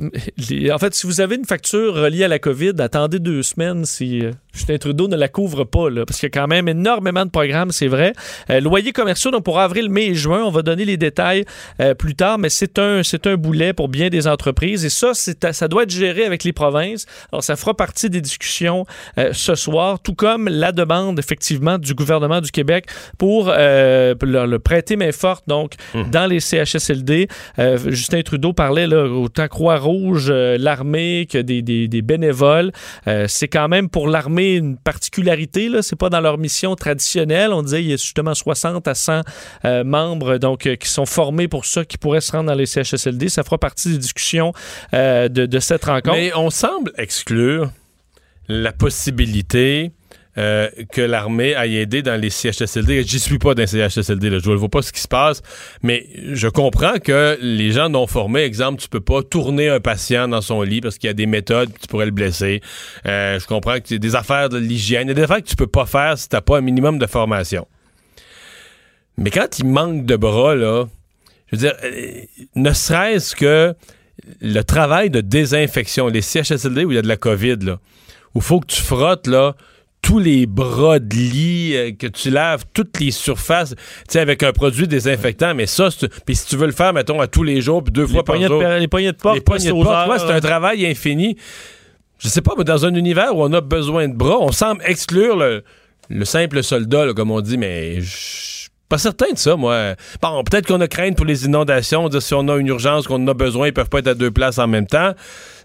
en 0.72 0.78
fait, 0.78 0.94
si 0.94 1.06
vous 1.06 1.20
avez 1.20 1.36
une 1.36 1.44
facture 1.44 1.94
reliée 1.94 2.24
à 2.24 2.28
la 2.28 2.40
COVID, 2.40 2.72
attendez 2.80 3.20
deux 3.20 3.44
semaines 3.44 3.84
si 3.84 4.24
euh, 4.24 4.32
Justin 4.52 4.78
Trudeau 4.78 5.06
ne 5.06 5.14
la 5.14 5.28
couvre 5.28 5.62
pas, 5.62 5.88
là, 5.88 6.04
parce 6.04 6.18
qu'il 6.18 6.26
y 6.26 6.32
a 6.36 6.40
quand 6.40 6.48
même 6.48 6.66
énormément 6.66 7.24
de 7.24 7.30
programmes, 7.30 7.70
c'est 7.70 7.86
vrai. 7.86 8.12
Loyers 8.48 8.92
commerciaux, 8.92 9.30
donc 9.30 9.44
pour 9.44 9.60
avril, 9.60 9.88
mai 9.88 10.06
et 10.06 10.14
juin, 10.14 10.42
on 10.44 10.50
va 10.50 10.62
donner 10.62 10.84
les 10.84 10.96
détails 10.96 11.44
plus 11.98 12.14
tard, 12.14 12.38
mais 12.38 12.48
c'est 12.48 12.78
un, 12.78 13.02
un 13.24 13.36
boulet 13.36 13.72
pour 13.72 13.88
bien 13.88 14.08
des 14.08 14.26
entreprises, 14.26 14.84
et 14.84 14.88
ça, 14.88 15.12
ça 15.14 15.68
doit 15.68 15.82
être 15.82 15.90
géré 15.90 16.24
avec 16.24 16.42
les 16.42 16.52
provinces. 16.52 17.06
Alors, 17.32 17.44
ça 17.44 17.54
fera 17.56 17.74
partie 17.74 18.08
des 18.08 18.22
discussions 18.22 18.86
ce 19.32 19.54
soir, 19.54 20.00
tout 20.00 20.14
comme 20.14 20.48
la 20.48 20.72
demande, 20.72 21.18
effectivement, 21.18 21.76
du 21.76 21.94
gouvernement 21.94 22.15
du 22.40 22.50
Québec 22.50 22.86
pour 23.18 23.48
euh, 23.50 24.14
le, 24.22 24.46
le 24.46 24.58
prêter 24.58 24.96
main 24.96 25.12
forte, 25.12 25.44
donc, 25.46 25.74
dans 26.12 26.26
les 26.26 26.40
CHSLD. 26.40 27.28
Euh, 27.58 27.78
Justin 27.86 28.22
Trudeau 28.22 28.52
parlait 28.52 28.86
là, 28.86 29.04
autant 29.04 29.48
Croix-Rouge, 29.48 30.28
euh, 30.30 30.56
l'armée 30.58 31.26
que 31.30 31.38
des, 31.38 31.62
des- 31.62 31.88
des 31.88 32.02
bénévoles. 32.02 32.72
Euh, 33.06 33.26
c'est 33.28 33.48
quand 33.48 33.68
même 33.68 33.88
pour 33.88 34.08
l'armée 34.08 34.54
une 34.54 34.76
particularité. 34.76 35.68
Là. 35.68 35.82
C'est 35.82 35.96
pas 35.96 36.10
dans 36.10 36.20
leur 36.20 36.38
mission 36.38 36.74
traditionnelle. 36.74 37.52
On 37.52 37.62
disait 37.62 37.82
il 37.82 37.88
y 37.90 37.92
a 37.92 37.96
justement 37.96 38.34
60 38.34 38.86
à 38.88 38.94
100 38.94 39.20
euh, 39.64 39.84
membres 39.84 40.38
donc, 40.38 40.68
qui 40.78 40.88
sont 40.88 41.06
formés 41.06 41.48
pour 41.48 41.64
ça, 41.64 41.84
qui 41.84 41.98
pourraient 41.98 42.20
se 42.20 42.32
rendre 42.32 42.46
dans 42.46 42.54
les 42.54 42.66
CHSLD. 42.66 43.28
Ça 43.28 43.42
fera 43.44 43.58
partie 43.58 43.90
des 43.92 43.98
discussions 43.98 44.52
de, 44.92 45.28
de 45.28 45.60
cette 45.60 45.84
rencontre. 45.84 46.16
Mais 46.16 46.32
on 46.34 46.50
semble 46.50 46.92
exclure 46.98 47.70
la 48.48 48.72
possibilité 48.72 49.90
euh, 50.38 50.68
que 50.92 51.00
l'armée 51.00 51.54
aille 51.54 51.76
aider 51.76 52.02
dans 52.02 52.20
les 52.20 52.30
CHSLD. 52.30 53.04
J'y 53.04 53.18
suis 53.18 53.38
pas 53.38 53.54
dans 53.54 53.62
les 53.62 53.66
CHSLD, 53.66 54.30
là. 54.30 54.38
je 54.42 54.50
ne 54.50 54.56
vois 54.56 54.68
pas 54.68 54.82
ce 54.82 54.92
qui 54.92 55.00
se 55.00 55.08
passe, 55.08 55.42
mais 55.82 56.06
je 56.32 56.48
comprends 56.48 56.98
que 56.98 57.38
les 57.40 57.72
gens 57.72 57.88
non 57.88 58.06
formés, 58.06 58.42
exemple, 58.42 58.80
tu 58.80 58.88
peux 58.88 59.00
pas 59.00 59.22
tourner 59.22 59.68
un 59.68 59.80
patient 59.80 60.28
dans 60.28 60.40
son 60.40 60.62
lit 60.62 60.80
parce 60.80 60.98
qu'il 60.98 61.08
y 61.08 61.10
a 61.10 61.14
des 61.14 61.26
méthodes 61.26 61.72
qui 61.72 61.88
pourraient 61.88 62.06
le 62.06 62.10
blesser. 62.10 62.60
Euh, 63.06 63.38
je 63.38 63.46
comprends 63.46 63.80
que 63.80 63.94
des 63.94 64.14
affaires 64.14 64.48
de 64.48 64.58
l'hygiène, 64.58 65.06
il 65.06 65.08
y 65.08 65.12
a 65.12 65.14
des 65.14 65.22
affaires 65.22 65.42
que 65.42 65.48
tu 65.48 65.56
peux 65.56 65.66
pas 65.66 65.86
faire 65.86 66.18
si 66.18 66.28
tu 66.28 66.36
pas 66.40 66.58
un 66.58 66.60
minimum 66.60 66.98
de 66.98 67.06
formation. 67.06 67.66
Mais 69.18 69.30
quand 69.30 69.58
il 69.58 69.66
manque 69.66 70.04
de 70.04 70.16
bras, 70.16 70.54
là, 70.54 70.86
je 71.46 71.56
veux 71.56 71.60
dire, 71.60 71.74
euh, 71.84 72.22
ne 72.54 72.72
serait-ce 72.72 73.34
que 73.34 73.74
le 74.40 74.62
travail 74.62 75.10
de 75.10 75.20
désinfection, 75.20 76.08
les 76.08 76.22
CHSLD 76.22 76.84
où 76.84 76.92
il 76.92 76.96
y 76.96 76.98
a 76.98 77.02
de 77.02 77.08
la 77.08 77.16
COVID, 77.16 77.56
là, 77.62 77.78
où 78.34 78.38
il 78.38 78.42
faut 78.42 78.60
que 78.60 78.66
tu 78.66 78.82
frottes 78.82 79.26
là, 79.26 79.54
tous 80.06 80.20
les 80.20 80.46
bras 80.46 81.00
de 81.00 81.16
lit, 81.16 81.72
euh, 81.74 81.90
que 81.90 82.06
tu 82.06 82.30
laves 82.30 82.64
toutes 82.72 83.00
les 83.00 83.10
surfaces, 83.10 83.74
tu 83.74 84.04
sais, 84.10 84.20
avec 84.20 84.44
un 84.44 84.52
produit 84.52 84.86
désinfectant, 84.86 85.52
mais 85.52 85.66
ça, 85.66 85.88
puis 86.24 86.36
si 86.36 86.46
tu 86.46 86.56
veux 86.56 86.66
le 86.66 86.72
faire, 86.72 86.92
mettons, 86.92 87.20
à 87.20 87.26
tous 87.26 87.42
les 87.42 87.60
jours, 87.60 87.82
puis 87.82 87.92
deux 87.92 88.06
les, 88.06 88.12
fois 88.12 88.22
par 88.22 88.40
jour, 88.40 88.62
de, 88.62 88.78
les 88.78 88.86
poignées 88.86 89.10
de 89.10 89.16
porte, 89.16 89.34
les 89.34 89.40
poignées 89.40 89.66
de 89.66 89.72
porte, 89.72 90.08
ouais, 90.08 90.18
c'est 90.20 90.30
un 90.30 90.40
travail 90.40 90.86
infini. 90.86 91.36
Je 92.20 92.28
sais 92.28 92.40
pas, 92.40 92.52
mais 92.56 92.62
dans 92.62 92.86
un 92.86 92.94
univers 92.94 93.36
où 93.36 93.42
on 93.42 93.52
a 93.52 93.60
besoin 93.60 94.06
de 94.06 94.14
bras, 94.14 94.38
on 94.38 94.52
semble 94.52 94.80
exclure 94.86 95.36
le, 95.36 95.64
le 96.08 96.24
simple 96.24 96.62
soldat, 96.62 97.06
là, 97.06 97.12
comme 97.12 97.32
on 97.32 97.40
dit, 97.40 97.58
mais 97.58 98.00
je 98.00 98.16
suis 98.16 98.68
pas 98.88 98.98
certain 98.98 99.32
de 99.32 99.38
ça, 99.38 99.56
moi. 99.56 99.96
Bon, 100.22 100.44
peut-être 100.44 100.68
qu'on 100.68 100.80
a 100.80 100.86
crainte 100.86 101.16
pour 101.16 101.26
les 101.26 101.46
inondations, 101.46 102.08
dire 102.08 102.22
si 102.22 102.32
on 102.32 102.46
a 102.46 102.56
une 102.58 102.68
urgence, 102.68 103.08
qu'on 103.08 103.16
en 103.16 103.26
a 103.26 103.34
besoin, 103.34 103.66
ils 103.66 103.72
peuvent 103.72 103.90
pas 103.90 103.98
être 103.98 104.06
à 104.06 104.14
deux 104.14 104.30
places 104.30 104.58
en 104.58 104.68
même 104.68 104.86
temps. 104.86 105.14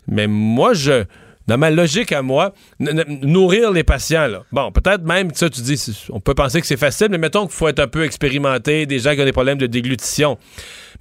Mais 0.08 0.26
moi, 0.26 0.74
je. 0.74 1.04
Dans 1.52 1.58
ma 1.58 1.70
logique 1.70 2.14
à 2.14 2.22
moi, 2.22 2.54
nourrir 2.80 3.72
les 3.72 3.84
patients, 3.84 4.26
là. 4.28 4.44
Bon, 4.54 4.72
peut-être 4.72 5.04
même, 5.04 5.32
ça, 5.34 5.50
tu 5.50 5.60
dis, 5.60 5.78
on 6.10 6.22
peut 6.22 6.34
penser 6.34 6.62
que 6.62 6.66
c'est 6.68 6.78
facile, 6.78 7.08
mais 7.12 7.18
mettons 7.18 7.42
qu'il 7.46 7.52
faut 7.56 7.68
être 7.68 7.80
un 7.80 7.88
peu 7.88 8.06
expérimenté, 8.06 8.86
des 8.86 9.00
gens 9.00 9.14
qui 9.16 9.20
ont 9.22 9.26
des 9.26 9.34
problèmes 9.34 9.58
de 9.58 9.68
déglutition. 9.68 10.38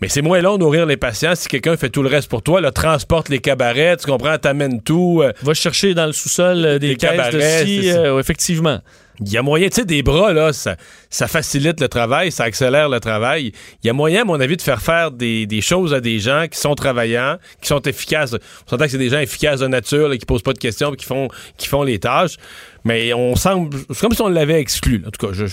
Mais 0.01 0.09
c'est 0.09 0.23
moins 0.23 0.41
long 0.41 0.59
nourrir 0.59 0.87
les 0.87 0.97
patients 0.97 1.35
si 1.37 1.47
quelqu'un 1.47 1.77
fait 1.77 1.91
tout 1.91 2.03
le 2.03 2.09
reste 2.09 2.29
pour 2.29 2.43
toi, 2.43 2.61
là, 2.61 2.73
transporte 2.73 3.29
les 3.29 3.39
cabarets, 3.39 3.97
tu 3.99 4.07
comprends, 4.07 4.39
t'amènes 4.39 4.83
tout. 4.83 5.21
euh, 5.23 5.33
Va 5.43 5.55
chercher 5.55 5.95
dans 5.95 6.07
le 6.07 6.13
sous-sol 6.13 6.65
euh, 6.65 6.79
des 6.81 6.89
Des 6.89 6.97
caisses 6.97 7.11
de 7.13 7.17
cabarets, 7.17 7.65
scie, 7.65 7.91
ça. 7.93 7.99
euh, 7.99 8.19
effectivement. 8.19 8.81
Il 9.23 9.31
y 9.33 9.37
a 9.37 9.43
moyen, 9.43 9.69
tu 9.69 9.77
sais, 9.77 9.85
des 9.85 10.03
bras, 10.03 10.33
là, 10.33 10.53
ça, 10.53 10.77
ça 11.11 11.29
facilite 11.29 11.81
le 11.81 11.89
travail, 11.89 12.33
ça 12.33 12.45
accélère 12.45 12.89
le 12.89 13.01
travail. 13.01 13.53
Il 13.83 13.87
y 13.87 13.91
a 13.91 13.93
moyen, 13.93 14.23
à 14.23 14.25
mon 14.25 14.41
avis, 14.41 14.57
de 14.57 14.63
faire 14.63 14.81
faire 14.81 15.11
des, 15.11 15.47
des 15.47 15.61
choses 15.61 15.93
à 15.93 16.01
des 16.01 16.19
gens 16.19 16.47
qui 16.51 16.59
sont 16.59 16.75
travaillants, 16.75 17.37
qui 17.61 17.69
sont 17.69 17.83
efficaces. 17.83 18.35
On 18.35 18.71
s'entend 18.71 18.85
que 18.85 18.91
c'est 18.91 18.99
des 18.99 19.11
gens 19.11 19.21
efficaces 19.21 19.61
de 19.61 19.67
nature, 19.67 20.09
là, 20.09 20.17
qui 20.17 20.27
posent 20.27 20.43
pas 20.43 20.55
de 20.55 20.59
questions, 20.59 20.93
qui 20.93 21.05
font, 21.05 21.29
qui 21.59 21.69
font 21.69 21.83
les 21.83 21.99
tâches. 21.99 22.37
Mais 22.85 23.13
on 23.13 23.37
semble, 23.37 23.77
c'est 23.91 24.01
comme 24.01 24.15
si 24.15 24.23
on 24.23 24.29
l'avait 24.29 24.61
exclu. 24.61 24.99
là. 24.99 25.09
En 25.09 25.11
tout 25.11 25.27
cas, 25.27 25.33
je 25.35 25.45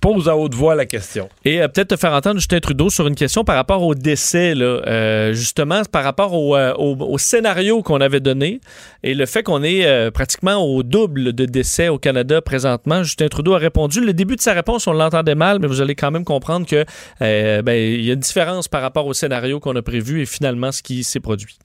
pose 0.00 0.28
à 0.28 0.36
haute 0.36 0.54
voix 0.54 0.74
la 0.74 0.86
question. 0.86 1.28
Et 1.44 1.60
euh, 1.60 1.68
peut-être 1.68 1.88
te 1.88 1.96
faire 1.96 2.12
entendre 2.12 2.36
Justin 2.38 2.60
Trudeau 2.60 2.90
sur 2.90 3.06
une 3.06 3.14
question 3.14 3.44
par 3.44 3.56
rapport 3.56 3.82
au 3.82 3.94
décès, 3.94 4.54
là, 4.54 4.80
euh, 4.86 5.32
justement, 5.32 5.82
par 5.90 6.04
rapport 6.04 6.32
au, 6.34 6.56
euh, 6.56 6.72
au- 6.74 6.96
au 6.96 7.18
scénario 7.18 7.82
qu'on 7.82 8.00
avait 8.00 8.20
donné 8.20 8.60
et 9.02 9.14
le 9.14 9.26
fait 9.26 9.42
qu'on 9.42 9.62
est 9.62 10.10
pratiquement 10.12 10.56
au 10.56 10.82
double 10.82 11.32
de 11.32 11.44
décès 11.44 11.88
au 11.88 11.98
Canada 11.98 12.40
présentement. 12.42 13.02
Justin 13.02 13.28
Trudeau 13.28 13.54
a 13.54 13.58
répondu. 13.58 14.00
Le 14.00 14.12
début 14.12 14.36
de 14.36 14.40
sa 14.40 14.52
réponse, 14.52 14.86
on 14.86 14.92
l'entendait 14.92 15.34
mal, 15.34 15.58
mais 15.60 15.66
vous 15.66 15.80
allez 15.80 15.94
quand 15.94 16.10
même 16.10 16.24
comprendre 16.24 16.66
que 16.66 16.84
ben, 17.20 17.72
y 17.74 18.10
a 18.10 18.14
une 18.14 18.20
différence 18.20 18.68
par 18.68 18.82
rapport 18.82 19.06
au 19.06 19.14
scénario 19.14 19.60
qu'on 19.60 19.76
a 19.76 19.82
prévu 19.82 20.22
et 20.22 20.26
finalement 20.26 20.72
ce 20.72 20.82
qui 20.82 21.04
s'est 21.04 21.20
produit. 21.20 21.58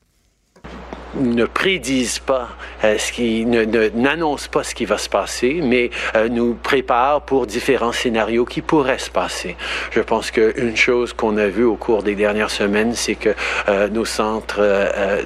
Ne 1.16 1.46
prédisent 1.46 2.20
pas 2.20 2.50
euh, 2.84 2.98
ce 2.98 3.12
qui 3.12 3.46
n'annoncent 3.46 4.50
pas 4.50 4.64
ce 4.64 4.76
qui 4.76 4.86
va 4.86 4.98
se 4.98 5.10
passer, 5.10 5.60
mais 5.62 5.90
euh, 6.16 6.30
nous 6.30 6.54
préparent 6.56 7.22
pour 7.22 7.48
différents 7.48 7.92
scénarios 7.92 8.46
qui 8.46 8.62
pourraient 8.62 9.00
se 9.00 9.10
passer. 9.10 9.56
Je 9.92 10.02
pense 10.02 10.32
qu'une 10.32 10.76
chose 10.76 11.14
qu'on 11.14 11.38
a 11.38 11.48
vue 11.48 11.64
au 11.64 11.76
cours 11.76 12.04
des 12.04 12.16
dernières 12.16 12.50
semaines, 12.50 12.94
c'est 12.94 13.16
que 13.16 13.34
euh, 13.70 13.88
nos 13.90 14.06
centres 14.06 14.62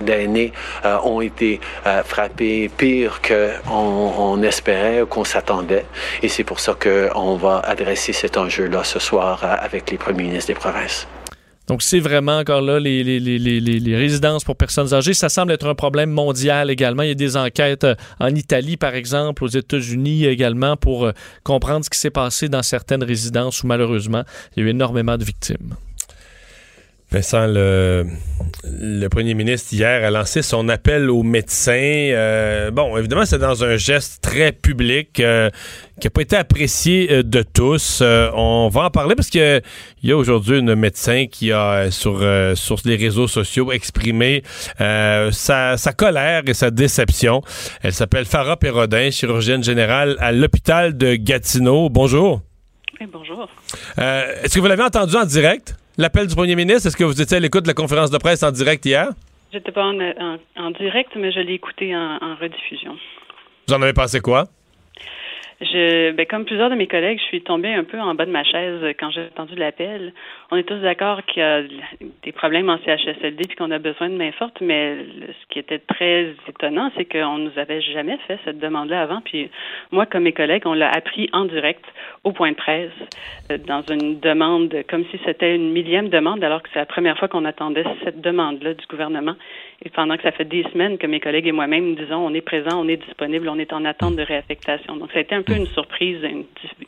d'aînés 0.02 0.52
ont 1.04 1.22
été 1.22 1.60
frappés 2.06 2.70
pire 2.76 3.22
qu'on 3.22 4.14
on 4.18 4.44
espérait, 4.44 5.04
qu'on 5.10 5.24
s'attendait, 5.24 5.86
et 6.22 6.28
c'est 6.28 6.44
pour 6.44 6.60
ça 6.60 6.76
qu'on 6.76 7.36
va 7.36 7.60
adresser 7.60 8.14
cet 8.14 8.38
enjeu-là 8.38 8.84
ce 8.84 9.00
soir 9.00 9.44
avec 9.44 9.92
les 9.92 9.98
premiers 9.98 10.24
ministres 10.24 10.54
des 10.54 10.60
provinces. 10.60 11.08
Donc, 11.70 11.84
c'est 11.84 12.00
vraiment 12.00 12.40
encore 12.40 12.62
là 12.62 12.80
les, 12.80 13.96
résidences 13.96 14.44
pour 14.44 14.56
personnes 14.56 14.92
âgées. 14.92 15.14
Ça 15.14 15.30
semble 15.30 15.52
être 15.52 15.68
un 15.68 15.76
problème 15.76 16.10
mondial 16.10 16.72
également. 16.72 17.04
Il 17.04 17.10
y 17.10 17.12
a 17.12 17.16
des 17.16 17.38
enquêtes 17.38 17.84
euh, 17.84 17.96
en 18.20 18.34
Italie, 18.34 18.76
par 18.76 18.96
exemple, 18.96 19.44
aux 19.44 19.50
États-Unis 19.50 20.26
également, 20.26 20.78
pour 20.78 21.06
euh, 21.06 21.12
comprendre 21.44 21.86
ce 21.86 21.92
qui 21.92 22.00
s'est 22.00 22.10
passé 22.10 22.50
dans 22.50 22.64
certaines 22.64 23.04
résidences 23.04 23.62
où 23.64 23.68
malheureusement, 23.68 24.24
il 24.58 24.64
y 24.64 24.66
a 24.66 24.68
eu 24.68 24.72
énormément 24.72 25.16
de 25.16 25.24
victimes. 25.24 25.76
Vincent, 27.12 27.48
le, 27.48 28.06
le, 28.64 29.08
premier 29.08 29.34
ministre 29.34 29.74
hier 29.74 30.06
a 30.06 30.12
lancé 30.12 30.44
son 30.44 30.70
appel 30.70 31.10
aux 31.10 31.24
médecins. 31.24 31.74
Euh, 31.74 32.70
bon, 32.70 32.96
évidemment, 32.98 33.26
c'est 33.26 33.40
dans 33.40 33.64
un 33.64 33.78
geste 33.78 34.22
très 34.22 34.52
public 34.52 35.20
euh, 35.20 35.50
qui 36.00 36.06
n'a 36.06 36.12
pas 36.12 36.22
été 36.22 36.36
apprécié 36.36 37.12
euh, 37.12 37.24
de 37.24 37.42
tous. 37.42 38.04
on 38.04 38.70
va 38.72 38.84
en 38.84 38.90
parler 38.92 39.16
parce 39.16 39.30
qu'il 39.30 39.62
y 40.04 40.12
a 40.12 40.18
aujourd'hui 40.18 40.60
une 40.60 40.76
médecin 40.76 41.26
qui 41.26 41.52
a 41.52 41.90
sur, 41.90 42.24
sur 42.54 42.78
les 42.86 42.96
réseaux 42.96 43.28
sociaux 43.28 43.72
exprimé 43.72 44.44
sa, 44.78 45.78
sa, 45.78 45.94
colère 45.94 46.44
et 46.46 46.54
sa 46.54 46.70
déception. 46.70 47.42
Elle 47.82 47.94
s'appelle 47.94 48.26
Farah 48.26 48.58
Perrodin, 48.58 49.10
chirurgienne 49.10 49.64
générale 49.64 50.16
à 50.20 50.32
l'hôpital 50.32 50.96
de 50.96 51.16
Gatineau. 51.16 51.90
Bonjour. 51.90 52.42
Oui, 53.02 53.08
bonjour. 53.12 53.50
Est-ce 53.98 54.54
que 54.54 54.60
vous 54.60 54.68
l'avez 54.68 54.84
entendu 54.84 55.16
en 55.16 55.26
direct? 55.26 55.76
L'appel 56.00 56.28
du 56.28 56.36
premier 56.36 56.56
ministre? 56.56 56.88
Est-ce 56.88 56.98
que 56.98 57.04
vous 57.04 57.22
étiez 57.22 57.38
à 57.38 57.40
l'écoute 57.40 57.64
de 57.64 57.68
la 57.68 57.74
conférence 57.74 58.10
de 58.10 58.18
presse 58.18 58.42
en 58.42 58.52
direct 58.52 58.86
hier? 58.86 59.10
J'étais 59.52 59.72
pas 59.72 59.84
en, 59.84 60.72
direct, 60.72 61.12
mais 61.16 61.32
je 61.32 61.40
l'ai 61.42 61.54
écouté 61.54 61.96
en, 61.96 62.18
en 62.22 62.36
rediffusion. 62.36 62.96
Vous 63.68 63.74
en 63.74 63.82
avez 63.82 63.94
pensé 63.94 64.22
quoi? 64.22 64.46
Je, 65.62 66.12
ben, 66.12 66.26
comme 66.26 66.46
plusieurs 66.46 66.70
de 66.70 66.76
mes 66.76 66.88
collègues, 66.88 67.20
je 67.20 67.26
suis 67.26 67.42
tombée 67.42 67.74
un 67.74 67.84
peu 67.84 68.00
en 68.00 68.16
bas 68.16 68.26
de 68.26 68.32
ma 68.32 68.46
chaise 68.46 68.82
quand 68.98 69.12
j'ai 69.12 69.24
entendu 69.24 69.56
l'appel. 69.56 70.14
On 70.52 70.56
est 70.56 70.64
tous 70.64 70.78
d'accord 70.78 71.22
qu'il 71.26 71.44
y 71.44 71.46
a 71.46 71.64
des 72.24 72.32
problèmes 72.32 72.70
en 72.70 72.78
CHSLD 72.78 73.44
puis 73.46 73.58
qu'on 73.58 73.72
a 73.72 73.80
besoin 73.80 74.10
de 74.10 74.16
main 74.16 74.32
forte, 74.32 74.62
mais 74.62 74.96
ce 75.28 75.54
qui 75.54 75.60
était 75.60 75.80
très 75.80 76.34
étonnant, 76.48 76.92
c'est 76.96 77.04
qu'on 77.04 77.40
nous 77.40 77.52
avait 77.58 77.82
jamais 77.82 78.18
fait 78.26 78.40
cette 78.46 78.60
demande-là 78.60 79.02
avant. 79.02 79.20
Puis 79.20 79.50
moi, 79.92 80.06
comme 80.06 80.24
mes 80.24 80.32
collègues, 80.32 80.64
on 80.66 80.74
l'a 80.74 80.90
appris 80.90 81.30
en 81.34 81.44
direct 81.44 81.84
au 82.24 82.32
point 82.32 82.52
de 82.52 82.56
presse 82.56 82.92
euh, 83.52 83.58
dans 83.58 83.84
une 83.90 84.20
demande 84.20 84.76
comme 84.90 85.06
si 85.12 85.20
c'était 85.26 85.56
une 85.56 85.72
millième 85.72 86.10
demande, 86.10 86.44
alors 86.44 86.62
que 86.62 86.70
c'est 86.74 86.80
la 86.80 86.86
première 86.86 87.18
fois 87.18 87.28
qu'on 87.28 87.46
attendait 87.46 87.86
cette 88.04 88.22
demande-là 88.22 88.74
du 88.74 88.86
gouvernement. 88.88 89.36
Et 89.86 89.90
pendant 89.90 90.18
que 90.18 90.24
ça 90.24 90.32
fait 90.34 90.44
des 90.44 90.64
semaines 90.74 90.98
que 90.98 91.08
mes 91.08 91.22
collègues 91.22 91.48
et 91.48 91.54
moi-même 91.54 91.96
disons 91.96 92.18
on 92.18 92.34
est 92.34 92.42
présent, 92.42 92.82
on 92.84 92.88
est 92.90 92.98
disponible, 92.98 93.48
on 93.48 93.58
est 93.58 93.72
en 93.72 93.86
attente 93.86 94.18
de 94.18 94.24
réaffectation. 94.24 94.98
Donc 94.98 95.10
ça 95.14 95.20
a 95.20 95.22
été 95.22 95.36
un 95.36 95.42
peu 95.42 95.54
une 95.54 95.68
surprise, 95.68 96.18
une, 96.24 96.44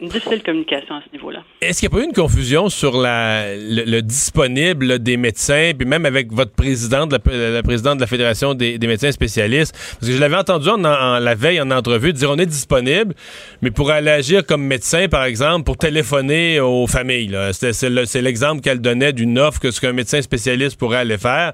difficile 0.09 0.43
communication 0.43 0.95
à 0.95 1.01
ce 1.07 1.11
niveau-là. 1.13 1.43
Est-ce 1.61 1.79
qu'il 1.79 1.89
n'y 1.89 1.95
a 1.95 1.97
pas 1.97 2.03
eu 2.03 2.07
une 2.07 2.13
confusion 2.13 2.67
sur 2.67 2.93
le, 2.95 4.01
disponible 4.01 4.99
des 4.99 5.15
médecins, 5.15 5.71
puis 5.77 5.87
même 5.87 6.05
avec 6.05 6.33
votre 6.33 6.53
présidente, 6.53 7.13
la, 7.13 7.63
présidente 7.63 7.95
de 7.95 8.01
la 8.01 8.07
Fédération 8.07 8.53
des, 8.53 8.77
médecins 8.81 9.11
spécialistes? 9.11 9.73
Parce 9.73 10.11
que 10.11 10.15
je 10.17 10.19
l'avais 10.19 10.35
entendu 10.35 10.67
en, 10.69 10.77
la 10.77 11.35
veille 11.35 11.61
en 11.61 11.71
entrevue 11.71 12.11
dire 12.11 12.29
on 12.29 12.37
est 12.37 12.45
disponible, 12.45 13.13
mais 13.61 13.71
pour 13.71 13.89
aller 13.89 14.11
agir 14.11 14.45
comme 14.45 14.63
médecin, 14.63 15.07
par 15.07 15.20
exemple, 15.23 15.63
pour 15.63 15.77
téléphoner 15.77 16.59
aux 16.59 16.87
familles. 16.87 17.35
C'est 17.51 18.21
l'exemple 18.21 18.61
qu'elle 18.61 18.81
donnait 18.81 19.13
d'une 19.13 19.37
offre 19.39 19.59
que 19.59 19.71
ce 19.71 19.81
qu'un 19.81 19.93
médecin 19.93 20.21
spécialiste 20.21 20.79
pourrait 20.79 20.97
aller 20.97 21.17
faire. 21.17 21.51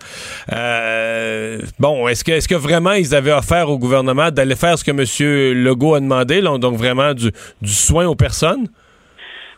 Euh, 0.53 1.60
bon, 1.80 2.08
est-ce 2.08 2.23
que, 2.23 2.32
est-ce 2.32 2.47
que 2.47 2.56
vraiment 2.56 2.93
ils 2.93 3.15
avaient 3.15 3.32
offert 3.32 3.69
au 3.69 3.77
gouvernement 3.77 4.32
d'aller 4.32 4.56
faire 4.56 4.77
ce 4.77 4.84
que 4.84 4.91
M. 4.91 5.63
Legault 5.63 5.95
a 5.95 5.99
demandé, 5.99 6.41
donc 6.41 6.75
vraiment 6.75 7.13
du, 7.13 7.32
soin 7.63 8.06
aux 8.08 8.15
personnes? 8.15 8.67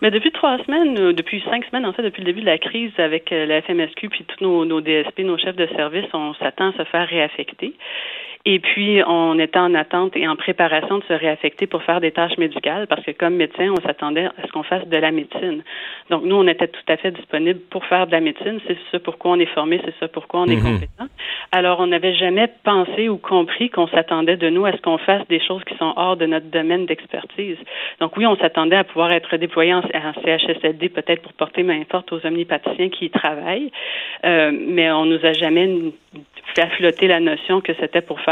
Mais 0.01 0.11
depuis 0.11 0.31
trois 0.31 0.57
semaines, 0.63 0.97
euh, 0.97 1.13
depuis 1.13 1.43
cinq 1.49 1.65
semaines, 1.65 1.85
en 1.85 1.91
fait, 1.91 2.03
depuis 2.03 2.21
le 2.21 2.27
début 2.27 2.39
de 2.39 2.45
la 2.45 2.57
crise 2.57 2.91
avec 2.97 3.33
euh, 3.33 3.45
la 3.45 3.61
FMSQ 3.61 4.07
puis 4.07 4.23
tous 4.23 4.41
nos 4.41 4.79
DSP, 4.79 5.19
nos 5.19 5.37
chefs 5.37 5.57
de 5.57 5.67
service, 5.75 6.05
on 6.13 6.33
s'attend 6.35 6.69
à 6.69 6.77
se 6.77 6.83
faire 6.85 7.05
réaffecter. 7.05 7.73
Et 8.45 8.59
puis, 8.59 9.01
on 9.05 9.37
était 9.37 9.59
en 9.59 9.75
attente 9.75 10.15
et 10.15 10.25
en 10.27 10.37
préparation 10.37 10.99
de 10.99 11.03
se 11.03 11.13
réaffecter 11.13 11.67
pour 11.67 11.83
faire 11.83 11.99
des 11.99 12.11
tâches 12.11 12.37
médicales 12.37 12.87
parce 12.87 13.03
que 13.03 13.11
comme 13.11 13.35
médecin, 13.35 13.69
on 13.77 13.81
s'attendait 13.81 14.25
à 14.25 14.47
ce 14.47 14.51
qu'on 14.51 14.63
fasse 14.63 14.87
de 14.87 14.95
la 14.95 15.11
médecine. 15.11 15.61
Donc, 16.09 16.23
nous, 16.23 16.37
on 16.37 16.47
était 16.47 16.69
tout 16.69 16.79
à 16.87 16.95
fait 16.95 17.11
disponible 17.11 17.59
pour 17.69 17.85
faire 17.85 18.07
de 18.07 18.13
la 18.13 18.21
médecine. 18.21 18.59
C'est 18.65 18.77
ça 18.91 18.99
pourquoi 18.99 19.31
on 19.31 19.39
est 19.39 19.53
formé, 19.53 19.81
c'est 19.83 19.93
ça 19.99 20.07
pourquoi 20.07 20.41
on 20.41 20.45
est 20.45 20.55
mhm. 20.55 20.73
compétent. 20.73 21.07
Alors, 21.51 21.81
on 21.81 21.87
n'avait 21.87 22.15
jamais 22.15 22.47
pensé 22.63 23.09
ou 23.09 23.17
compris 23.17 23.69
qu'on 23.69 23.87
s'attendait 23.87 24.37
de 24.37 24.49
nous 24.49 24.65
à 24.65 24.71
ce 24.71 24.81
qu'on 24.81 24.99
fasse 24.99 25.27
des 25.27 25.41
choses 25.41 25.63
qui 25.65 25.75
sont 25.75 25.93
hors 25.97 26.15
de 26.15 26.25
notre 26.25 26.45
domaine 26.45 26.85
d'expertise. 26.85 27.57
Donc, 27.99 28.15
oui, 28.15 28.25
on 28.25 28.37
s'attendait 28.37 28.77
à 28.77 28.85
pouvoir 28.85 29.11
être 29.11 29.35
déployé 29.35 29.73
en, 29.73 29.81
CHSLD 29.81 30.89
peut-être 30.89 31.21
pour 31.23 31.33
porter 31.33 31.63
main 31.63 31.81
forte 31.89 32.11
aux 32.13 32.25
omnipaticiens 32.25 32.89
qui 32.89 33.05
y 33.05 33.09
travaillent, 33.09 33.71
euh, 34.25 34.51
mais 34.53 34.91
on 34.91 35.05
nous 35.05 35.23
a 35.25 35.33
jamais 35.33 35.91
fait 36.55 36.67
flotter 36.77 37.07
la 37.07 37.19
notion 37.19 37.61
que 37.61 37.73
c'était 37.79 38.01
pour 38.01 38.19
faire 38.21 38.28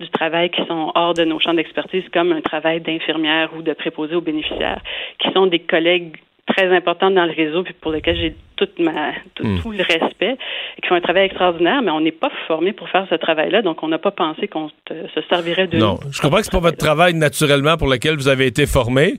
du 0.00 0.08
travail 0.10 0.50
qui 0.50 0.64
sont 0.66 0.92
hors 0.94 1.14
de 1.14 1.24
nos 1.24 1.38
champs 1.38 1.54
d'expertise, 1.54 2.04
comme 2.12 2.32
un 2.32 2.40
travail 2.40 2.80
d'infirmière 2.80 3.50
ou 3.56 3.62
de 3.62 3.72
préposé 3.72 4.14
aux 4.14 4.20
bénéficiaires, 4.20 4.80
qui 5.18 5.30
sont 5.32 5.46
des 5.46 5.60
collègues 5.60 6.16
très 6.46 6.74
importants 6.74 7.10
dans 7.10 7.24
le 7.24 7.32
réseau, 7.32 7.64
puis 7.64 7.74
pour 7.74 7.90
lesquels 7.90 8.16
j'ai 8.16 8.36
toute 8.56 8.78
ma, 8.78 9.10
hmm. 9.40 9.58
tout, 9.60 9.72
le 9.72 9.82
respect, 9.82 10.36
et 10.76 10.80
qui 10.80 10.88
font 10.88 10.94
un 10.94 11.00
travail 11.00 11.26
extraordinaire, 11.26 11.82
mais 11.82 11.90
on 11.90 12.00
n'est 12.00 12.12
pas 12.12 12.30
formé 12.46 12.72
pour 12.72 12.88
faire 12.88 13.06
ce 13.10 13.16
travail-là, 13.16 13.62
donc 13.62 13.82
on 13.82 13.88
n'a 13.88 13.98
pas 13.98 14.12
pensé 14.12 14.46
qu'on 14.46 14.70
se 14.88 15.20
servirait 15.28 15.66
de 15.66 15.78
Non, 15.78 15.98
je 16.10 16.20
comprends 16.20 16.38
que 16.38 16.44
c'est 16.44 16.52
pas 16.52 16.60
votre 16.60 16.78
travail 16.78 17.14
naturellement 17.14 17.76
pour 17.76 17.88
lequel 17.88 18.16
vous 18.16 18.28
avez 18.28 18.46
été 18.46 18.66
formé, 18.66 19.14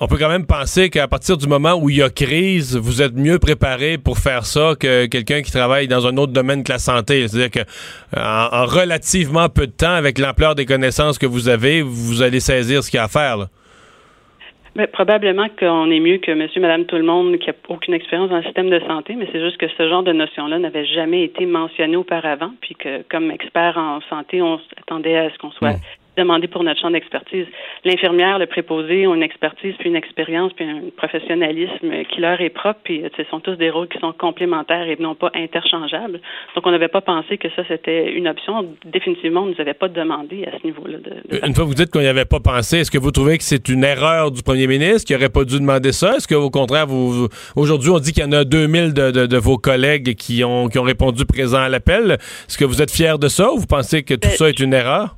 on 0.00 0.06
peut 0.06 0.16
quand 0.18 0.28
même 0.28 0.46
penser 0.46 0.90
qu'à 0.90 1.06
partir 1.06 1.36
du 1.36 1.46
moment 1.46 1.74
où 1.74 1.90
il 1.90 1.96
y 1.96 2.02
a 2.02 2.10
crise, 2.10 2.76
vous 2.76 3.02
êtes 3.02 3.14
mieux 3.14 3.38
préparé 3.38 3.98
pour 3.98 4.18
faire 4.18 4.44
ça 4.44 4.72
que 4.78 5.06
quelqu'un 5.06 5.42
qui 5.42 5.52
travaille 5.52 5.86
dans 5.86 6.06
un 6.06 6.16
autre 6.16 6.32
domaine 6.32 6.64
que 6.64 6.72
la 6.72 6.78
santé. 6.78 7.28
C'est-à-dire 7.28 7.50
que 7.50 7.70
en, 8.18 8.64
relativement 8.66 9.48
peu 9.48 9.66
de 9.66 9.72
temps, 9.72 9.92
avec 9.92 10.18
l'ampleur 10.18 10.54
des 10.54 10.66
connaissances 10.66 11.18
que 11.18 11.26
vous 11.26 11.48
avez, 11.48 11.82
vous 11.82 12.22
allez 12.22 12.40
saisir 12.40 12.82
ce 12.82 12.90
qu'il 12.90 12.98
y 12.98 13.00
a 13.00 13.04
à 13.04 13.08
faire. 13.08 13.46
Mais 14.74 14.86
probablement 14.86 15.48
qu'on 15.60 15.90
est 15.90 16.00
mieux 16.00 16.16
que 16.16 16.32
monsieur, 16.32 16.62
madame, 16.62 16.86
tout 16.86 16.96
le 16.96 17.02
monde 17.02 17.38
qui 17.38 17.48
n'a 17.48 17.54
aucune 17.68 17.92
expérience 17.92 18.30
dans 18.30 18.38
le 18.38 18.44
système 18.44 18.70
de 18.70 18.80
santé, 18.80 19.14
mais 19.16 19.28
c'est 19.30 19.40
juste 19.40 19.58
que 19.58 19.66
ce 19.68 19.88
genre 19.88 20.02
de 20.02 20.12
notion-là 20.12 20.58
n'avait 20.58 20.86
jamais 20.86 21.24
été 21.24 21.44
mentionné 21.44 21.96
auparavant, 21.96 22.52
puis 22.62 22.74
que 22.74 23.02
comme 23.10 23.30
expert 23.30 23.76
en 23.76 24.00
santé, 24.08 24.40
on 24.40 24.58
s'attendait 24.74 25.18
à 25.18 25.30
ce 25.30 25.36
qu'on 25.36 25.52
soit 25.52 25.72
hmm 25.72 26.01
demander 26.16 26.46
pour 26.46 26.62
notre 26.62 26.80
champ 26.80 26.90
d'expertise. 26.90 27.46
L'infirmière, 27.84 28.38
le 28.38 28.46
préposé 28.46 29.06
ont 29.06 29.14
une 29.14 29.22
expertise, 29.22 29.74
puis 29.78 29.88
une 29.88 29.96
expérience, 29.96 30.52
puis 30.52 30.64
un 30.64 30.82
professionnalisme 30.96 32.04
qui 32.10 32.20
leur 32.20 32.40
est 32.40 32.50
propre, 32.50 32.80
puis 32.84 33.02
ce 33.16 33.24
sont 33.24 33.40
tous 33.40 33.56
des 33.56 33.70
rôles 33.70 33.88
qui 33.88 33.98
sont 33.98 34.12
complémentaires 34.12 34.88
et 34.88 34.96
non 35.00 35.14
pas 35.14 35.30
interchangeables. 35.34 36.20
Donc, 36.54 36.66
on 36.66 36.70
n'avait 36.70 36.88
pas 36.88 37.00
pensé 37.00 37.38
que 37.38 37.48
ça, 37.56 37.62
c'était 37.66 38.12
une 38.12 38.28
option. 38.28 38.74
Définitivement, 38.84 39.42
on 39.42 39.46
ne 39.46 39.54
nous 39.54 39.60
avait 39.60 39.74
pas 39.74 39.88
demandé 39.88 40.44
à 40.44 40.58
ce 40.58 40.66
niveau-là. 40.66 40.98
De, 40.98 41.46
une 41.46 41.54
fois 41.54 41.64
que 41.64 41.68
vous 41.68 41.74
dites 41.74 41.90
qu'on 41.90 42.00
n'y 42.00 42.06
avait 42.06 42.24
pas 42.24 42.40
pensé, 42.40 42.78
est-ce 42.78 42.90
que 42.90 42.98
vous 42.98 43.10
trouvez 43.10 43.38
que 43.38 43.44
c'est 43.44 43.68
une 43.68 43.84
erreur 43.84 44.30
du 44.30 44.42
premier 44.42 44.66
ministre 44.66 45.06
qui 45.06 45.14
n'aurait 45.14 45.30
pas 45.30 45.44
dû 45.44 45.58
demander 45.58 45.92
ça? 45.92 46.16
Est-ce 46.16 46.28
qu'au 46.28 46.50
contraire, 46.50 46.86
vous, 46.86 47.28
aujourd'hui, 47.56 47.90
on 47.90 47.98
dit 47.98 48.12
qu'il 48.12 48.22
y 48.22 48.26
en 48.26 48.32
a 48.32 48.44
2000 48.44 48.92
de, 48.92 49.10
de, 49.10 49.26
de, 49.26 49.36
vos 49.38 49.56
collègues 49.56 50.14
qui 50.14 50.44
ont, 50.44 50.68
qui 50.68 50.78
ont 50.78 50.82
répondu 50.82 51.24
présent 51.24 51.58
à 51.58 51.68
l'appel. 51.68 52.12
Est-ce 52.12 52.58
que 52.58 52.64
vous 52.64 52.82
êtes 52.82 52.90
fier 52.90 53.18
de 53.18 53.28
ça 53.28 53.52
ou 53.52 53.58
vous 53.58 53.66
pensez 53.66 54.02
que 54.02 54.14
tout 54.14 54.28
ben, 54.28 54.36
ça 54.36 54.48
est 54.48 54.60
une 54.60 54.74
erreur? 54.74 55.16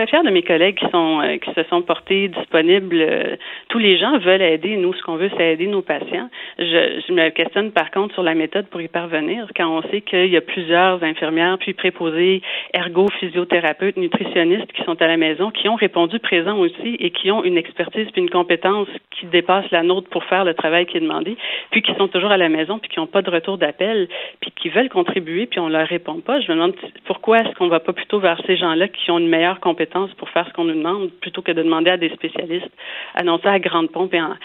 Très 0.00 0.06
fière 0.06 0.24
de 0.24 0.30
mes 0.30 0.42
collègues 0.42 0.76
qui 0.76 0.88
sont 0.90 1.20
euh, 1.20 1.36
qui 1.36 1.52
se 1.52 1.62
sont 1.64 1.82
portés 1.82 2.28
disponibles. 2.28 2.96
Euh, 2.98 3.36
tous 3.68 3.78
les 3.78 3.98
gens 3.98 4.16
veulent 4.18 4.40
aider. 4.40 4.78
Nous, 4.78 4.94
ce 4.94 5.02
qu'on 5.02 5.16
veut, 5.16 5.30
c'est 5.36 5.52
aider 5.52 5.66
nos 5.66 5.82
patients. 5.82 6.30
Je, 6.58 7.12
me 7.12 7.28
questionne 7.28 7.70
par 7.70 7.90
contre 7.90 8.14
sur 8.14 8.22
la 8.22 8.34
méthode 8.34 8.66
pour 8.68 8.80
y 8.80 8.88
parvenir. 8.88 9.46
Quand 9.54 9.68
on 9.68 9.82
sait 9.90 10.00
qu'il 10.00 10.30
y 10.30 10.38
a 10.38 10.40
plusieurs 10.40 11.02
infirmières, 11.04 11.58
puis 11.58 11.74
préposées, 11.74 12.40
ergo, 12.72 13.08
physiothérapeutes, 13.18 13.98
nutritionnistes 13.98 14.72
qui 14.72 14.82
sont 14.84 15.00
à 15.02 15.06
la 15.06 15.18
maison, 15.18 15.50
qui 15.50 15.68
ont 15.68 15.74
répondu 15.74 16.18
présent 16.18 16.56
aussi 16.56 16.96
et 16.98 17.10
qui 17.10 17.30
ont 17.30 17.44
une 17.44 17.58
expertise 17.58 18.08
puis 18.10 18.22
une 18.22 18.30
compétence 18.30 18.88
qui 19.10 19.26
dépasse 19.26 19.70
la 19.70 19.82
nôtre 19.82 20.08
pour 20.08 20.24
faire 20.24 20.44
le 20.44 20.54
travail 20.54 20.86
qui 20.86 20.96
est 20.96 21.00
demandé, 21.00 21.36
puis 21.72 21.82
qui 21.82 21.94
sont 21.96 22.08
toujours 22.08 22.30
à 22.30 22.38
la 22.38 22.48
maison 22.48 22.78
puis 22.78 22.88
qui 22.88 22.98
n'ont 23.00 23.06
pas 23.06 23.20
de 23.20 23.30
retour 23.30 23.58
d'appel, 23.58 24.08
puis 24.40 24.50
qui 24.52 24.70
veulent 24.70 24.88
contribuer 24.88 25.44
puis 25.44 25.60
on 25.60 25.68
leur 25.68 25.86
répond 25.86 26.20
pas. 26.20 26.40
Je 26.40 26.50
me 26.50 26.56
demande 26.56 26.74
pourquoi 27.04 27.40
est-ce 27.40 27.54
qu'on 27.56 27.68
va 27.68 27.80
pas 27.80 27.92
plutôt 27.92 28.18
vers 28.18 28.40
ces 28.46 28.56
gens-là 28.56 28.88
qui 28.88 29.10
ont 29.10 29.18
une 29.18 29.28
meilleure 29.28 29.60
compétence 29.60 29.89
pour 30.16 30.28
faire 30.30 30.46
ce 30.48 30.52
qu'on 30.52 30.64
nous 30.64 30.74
demande 30.74 31.10
plutôt 31.20 31.42
que 31.42 31.52
de 31.52 31.62
demander 31.62 31.90
à 31.90 31.96
des 31.96 32.10
spécialistes. 32.10 32.70
Annoncer 33.14 33.48
à 33.48 33.58
grande 33.58 33.90
pompe 33.90 34.14
et 34.14 34.20
en, 34.20 34.36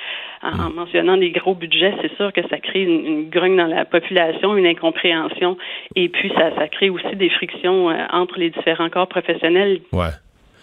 en, 0.42 0.70
mentionnant 0.70 1.18
des 1.18 1.32
gros 1.32 1.56
budgets, 1.56 1.94
c'est 2.02 2.16
sûr 2.16 2.32
que 2.34 2.42
ça 2.50 2.58
crée 2.58 2.84
une, 2.84 3.06
une, 3.06 3.30
grogne 3.30 3.56
dans 3.56 3.68
la 3.68 3.86
population, 3.86 4.56
une 4.58 4.66
incompréhension, 4.66 5.58
et 5.96 6.10
puis 6.10 6.32
ça, 6.36 6.56
ça 6.56 6.68
crée 6.68 6.90
aussi 6.90 7.16
des 7.16 7.30
frictions 7.30 7.90
euh, 7.90 8.06
entre 8.12 8.40
les 8.40 8.50
différents 8.50 8.90
corps 8.90 9.08
professionnels 9.08 9.82
ouais. 9.92 10.10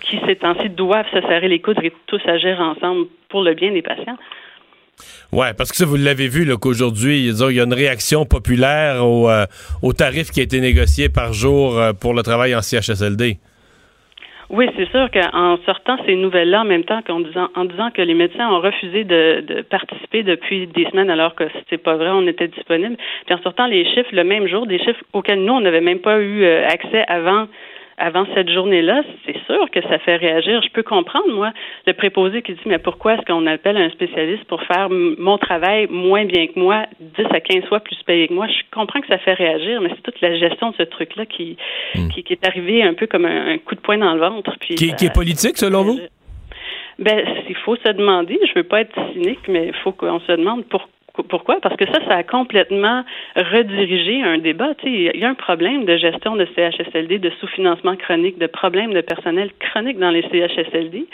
qui, 0.01 0.21
ces 0.27 0.37
temps-ci, 0.37 0.69
doivent 0.71 1.11
se 1.13 1.21
serrer 1.23 1.49
les 1.49 1.61
coudes 1.61 1.83
et 1.83 1.93
tous 2.07 2.21
agir 2.27 2.61
ensemble 2.61 3.07
pour 3.29 3.43
le 3.43 3.55
bien 3.55 3.73
des 3.73 3.83
patients. 3.83 4.19
Oui, 5.33 5.47
parce 5.57 5.71
que 5.71 5.77
ça, 5.77 5.87
vous 5.87 5.97
l'avez 5.97 6.29
vu, 6.29 6.47
qu'aujourd'hui, 6.59 7.29
il 7.29 7.55
y 7.55 7.61
a 7.61 7.65
une 7.65 7.73
réaction 7.73 8.27
populaire 8.27 9.05
au, 9.05 9.31
euh, 9.31 9.47
au, 9.81 9.93
tarif 9.93 10.31
qui 10.31 10.41
a 10.41 10.43
été 10.43 10.61
négocié 10.61 11.09
par 11.09 11.33
jour 11.33 11.79
euh, 11.79 11.93
pour 11.93 12.13
le 12.13 12.23
travail 12.23 12.55
en 12.55 12.61
CHSLD. 12.61 13.39
Oui, 14.53 14.69
c'est 14.77 14.91
sûr 14.91 15.11
qu'en 15.11 15.57
sortant 15.65 15.97
ces 16.05 16.15
nouvelles-là 16.15 16.61
en 16.61 16.67
même 16.67 16.85
temps 16.85 17.01
qu'en 17.01 17.21
disant, 17.21 17.49
en 17.57 17.65
disant 17.65 17.91
que 17.91 18.03
les 18.03 18.13
médecins 18.13 18.51
ont 18.51 18.61
refusé 18.61 19.03
de, 19.03 19.63
participer 19.63 20.23
depuis 20.23 20.67
des 20.67 20.85
semaines 20.91 21.09
alors 21.09 21.35
que 21.35 21.45
c'était 21.55 21.79
pas 21.79 21.97
vrai, 21.97 22.11
on 22.11 22.27
était 22.27 22.49
disponible. 22.49 22.99
Puis 23.25 23.35
en 23.35 23.41
sortant 23.41 23.67
les 23.67 23.87
chiffres 23.87 24.11
le 24.13 24.25
même 24.25 24.47
jour, 24.47 24.67
des 24.67 24.79
chiffres 24.79 25.03
auxquels 25.15 25.43
nous 25.43 25.55
on 25.55 25.63
n'avait 25.63 25.81
même 25.81 26.01
pas 26.01 26.21
eu 26.21 26.45
euh, 26.45 26.67
accès 26.69 27.03
avant 27.09 27.47
avant 27.99 28.27
cette 28.35 28.51
journée-là, 28.51 29.03
c'est 29.25 29.37
sûr 29.47 29.71
que 29.71 29.81
ça 29.83 29.99
fait 29.99 30.17
réagir. 30.17 30.61
Je 30.63 30.71
peux 30.71 30.83
comprendre, 30.83 31.29
moi, 31.33 31.53
le 31.87 31.93
préposé 31.93 32.43
qui 32.43 32.53
dit, 32.53 32.61
mais 32.67 32.79
pourquoi 32.79 33.15
est-ce 33.15 33.23
qu'on 33.23 33.47
appelle 33.47 33.77
un 33.77 33.91
spécialiste 33.91 34.45
pour 34.45 34.63
faire 34.63 34.89
mon 34.91 35.39
travail 35.39 35.87
moins 35.91 36.25
bien 36.25 36.47
que 36.47 36.59
moi, 36.59 36.87
10 37.01 37.27
à 37.31 37.41
15 37.41 37.65
fois 37.67 37.81
plus 37.81 37.97
payé 38.05 38.29
que 38.29 38.35
moi? 38.35 38.47
Je 38.49 38.63
comprends 38.73 39.01
que 39.01 39.09
ça 39.09 39.19
fait 39.19 39.35
réagir, 39.35 39.81
mais 39.81 39.91
c'est 39.91 40.03
toute 40.03 40.21
la 40.21 40.37
gestion 40.37 40.71
de 40.71 40.77
ce 40.77 40.83
truc-là 40.85 41.27
qui, 41.27 41.57
hmm. 41.95 42.09
qui, 42.09 42.33
est 42.33 42.47
arrivé 42.47 42.83
un 42.83 42.95
peu 42.95 43.07
comme 43.07 43.25
un, 43.25 43.59
coup 43.59 43.75
de 43.75 43.81
poing 43.81 43.99
dans 43.99 44.15
le 44.15 44.21
ventre. 44.21 44.57
Puis 44.61 44.75
qui, 44.75 44.95
qui 44.95 45.07
est 45.07 45.15
politique, 45.15 45.59
selon 45.59 45.83
vous? 45.83 46.01
Ben, 46.99 47.25
il 47.49 47.57
faut 47.57 47.77
se 47.77 47.89
demander, 47.89 48.39
je 48.47 48.53
veux 48.55 48.65
pas 48.65 48.83
être 48.83 48.95
cynique, 49.13 49.49
mais 49.49 49.69
il 49.69 49.75
faut 49.83 49.93
qu'on 49.93 50.21
se 50.21 50.33
demande 50.33 50.65
pourquoi 50.67 50.92
pourquoi? 51.29 51.61
Parce 51.61 51.77
que 51.77 51.87
ça, 51.87 51.99
ça 52.07 52.17
a 52.17 52.23
complètement 52.23 53.05
redirigé 53.37 54.23
un 54.23 54.39
débat. 54.39 54.73
Il 54.85 55.17
y 55.17 55.25
a 55.25 55.29
un 55.29 55.35
problème 55.35 55.85
de 55.85 55.97
gestion 55.97 56.37
de 56.37 56.47
CHSLD, 56.57 57.19
de 57.19 57.31
sous-financement 57.41 57.97
chronique, 57.97 58.39
de 58.39 58.47
problèmes 58.47 58.95
de 58.95 59.03
personnel 59.03 59.51
chronique 59.61 59.99
dans 59.99 60.11
les 60.11 60.23
CHSLD. 60.23 61.07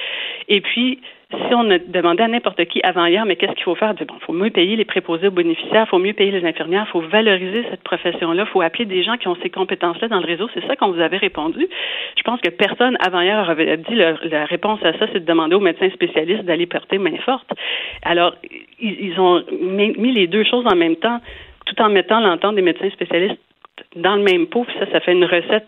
Et 0.48 0.60
puis, 0.60 1.00
si 1.30 1.54
on 1.54 1.70
a 1.70 1.78
demandé 1.78 2.22
à 2.22 2.28
n'importe 2.28 2.64
qui 2.66 2.80
avant 2.82 3.04
hier, 3.04 3.26
mais 3.26 3.36
qu'est-ce 3.36 3.52
qu'il 3.52 3.64
faut 3.64 3.74
faire? 3.74 3.94
Il 4.00 4.06
faut 4.20 4.32
mieux 4.32 4.48
payer 4.48 4.76
les 4.76 4.86
préposés 4.86 5.28
aux 5.28 5.32
bénéficiaires, 5.32 5.84
il 5.86 5.90
faut 5.90 5.98
mieux 5.98 6.14
payer 6.14 6.30
les 6.30 6.46
infirmières, 6.46 6.84
il 6.88 6.90
faut 6.90 7.02
valoriser 7.02 7.66
cette 7.70 7.82
profession-là, 7.82 8.44
il 8.46 8.50
faut 8.50 8.62
appeler 8.62 8.86
des 8.86 9.02
gens 9.02 9.18
qui 9.18 9.28
ont 9.28 9.36
ces 9.42 9.50
compétences-là 9.50 10.08
dans 10.08 10.20
le 10.20 10.26
réseau. 10.26 10.48
C'est 10.54 10.66
ça 10.66 10.74
qu'on 10.76 10.90
vous 10.90 11.00
avait 11.00 11.18
répondu. 11.18 11.68
Je 12.16 12.22
pense 12.22 12.40
que 12.40 12.48
personne 12.48 12.96
avant 13.06 13.20
hier 13.20 13.48
avait 13.50 13.76
dit 13.76 13.94
la 13.94 14.44
réponse 14.46 14.82
à 14.82 14.94
ça, 14.94 15.06
c'est 15.12 15.20
de 15.20 15.26
demander 15.26 15.54
aux 15.54 15.60
médecins 15.60 15.90
spécialistes 15.90 16.44
d'aller 16.44 16.66
porter 16.66 16.96
main 16.96 17.18
forte. 17.18 17.50
Alors, 18.02 18.34
ils, 18.80 19.20
ont 19.20 19.44
mis 19.60 20.12
les 20.12 20.28
deux 20.28 20.44
choses 20.44 20.64
en 20.66 20.76
même 20.76 20.96
temps, 20.96 21.20
tout 21.66 21.78
en 21.82 21.90
mettant 21.90 22.20
l'entente 22.20 22.54
des 22.54 22.62
médecins 22.62 22.90
spécialistes 22.90 23.38
dans 23.96 24.16
le 24.16 24.22
même 24.22 24.46
pot. 24.46 24.66
ça, 24.78 24.90
ça 24.90 25.00
fait 25.00 25.12
une 25.12 25.26
recette 25.26 25.66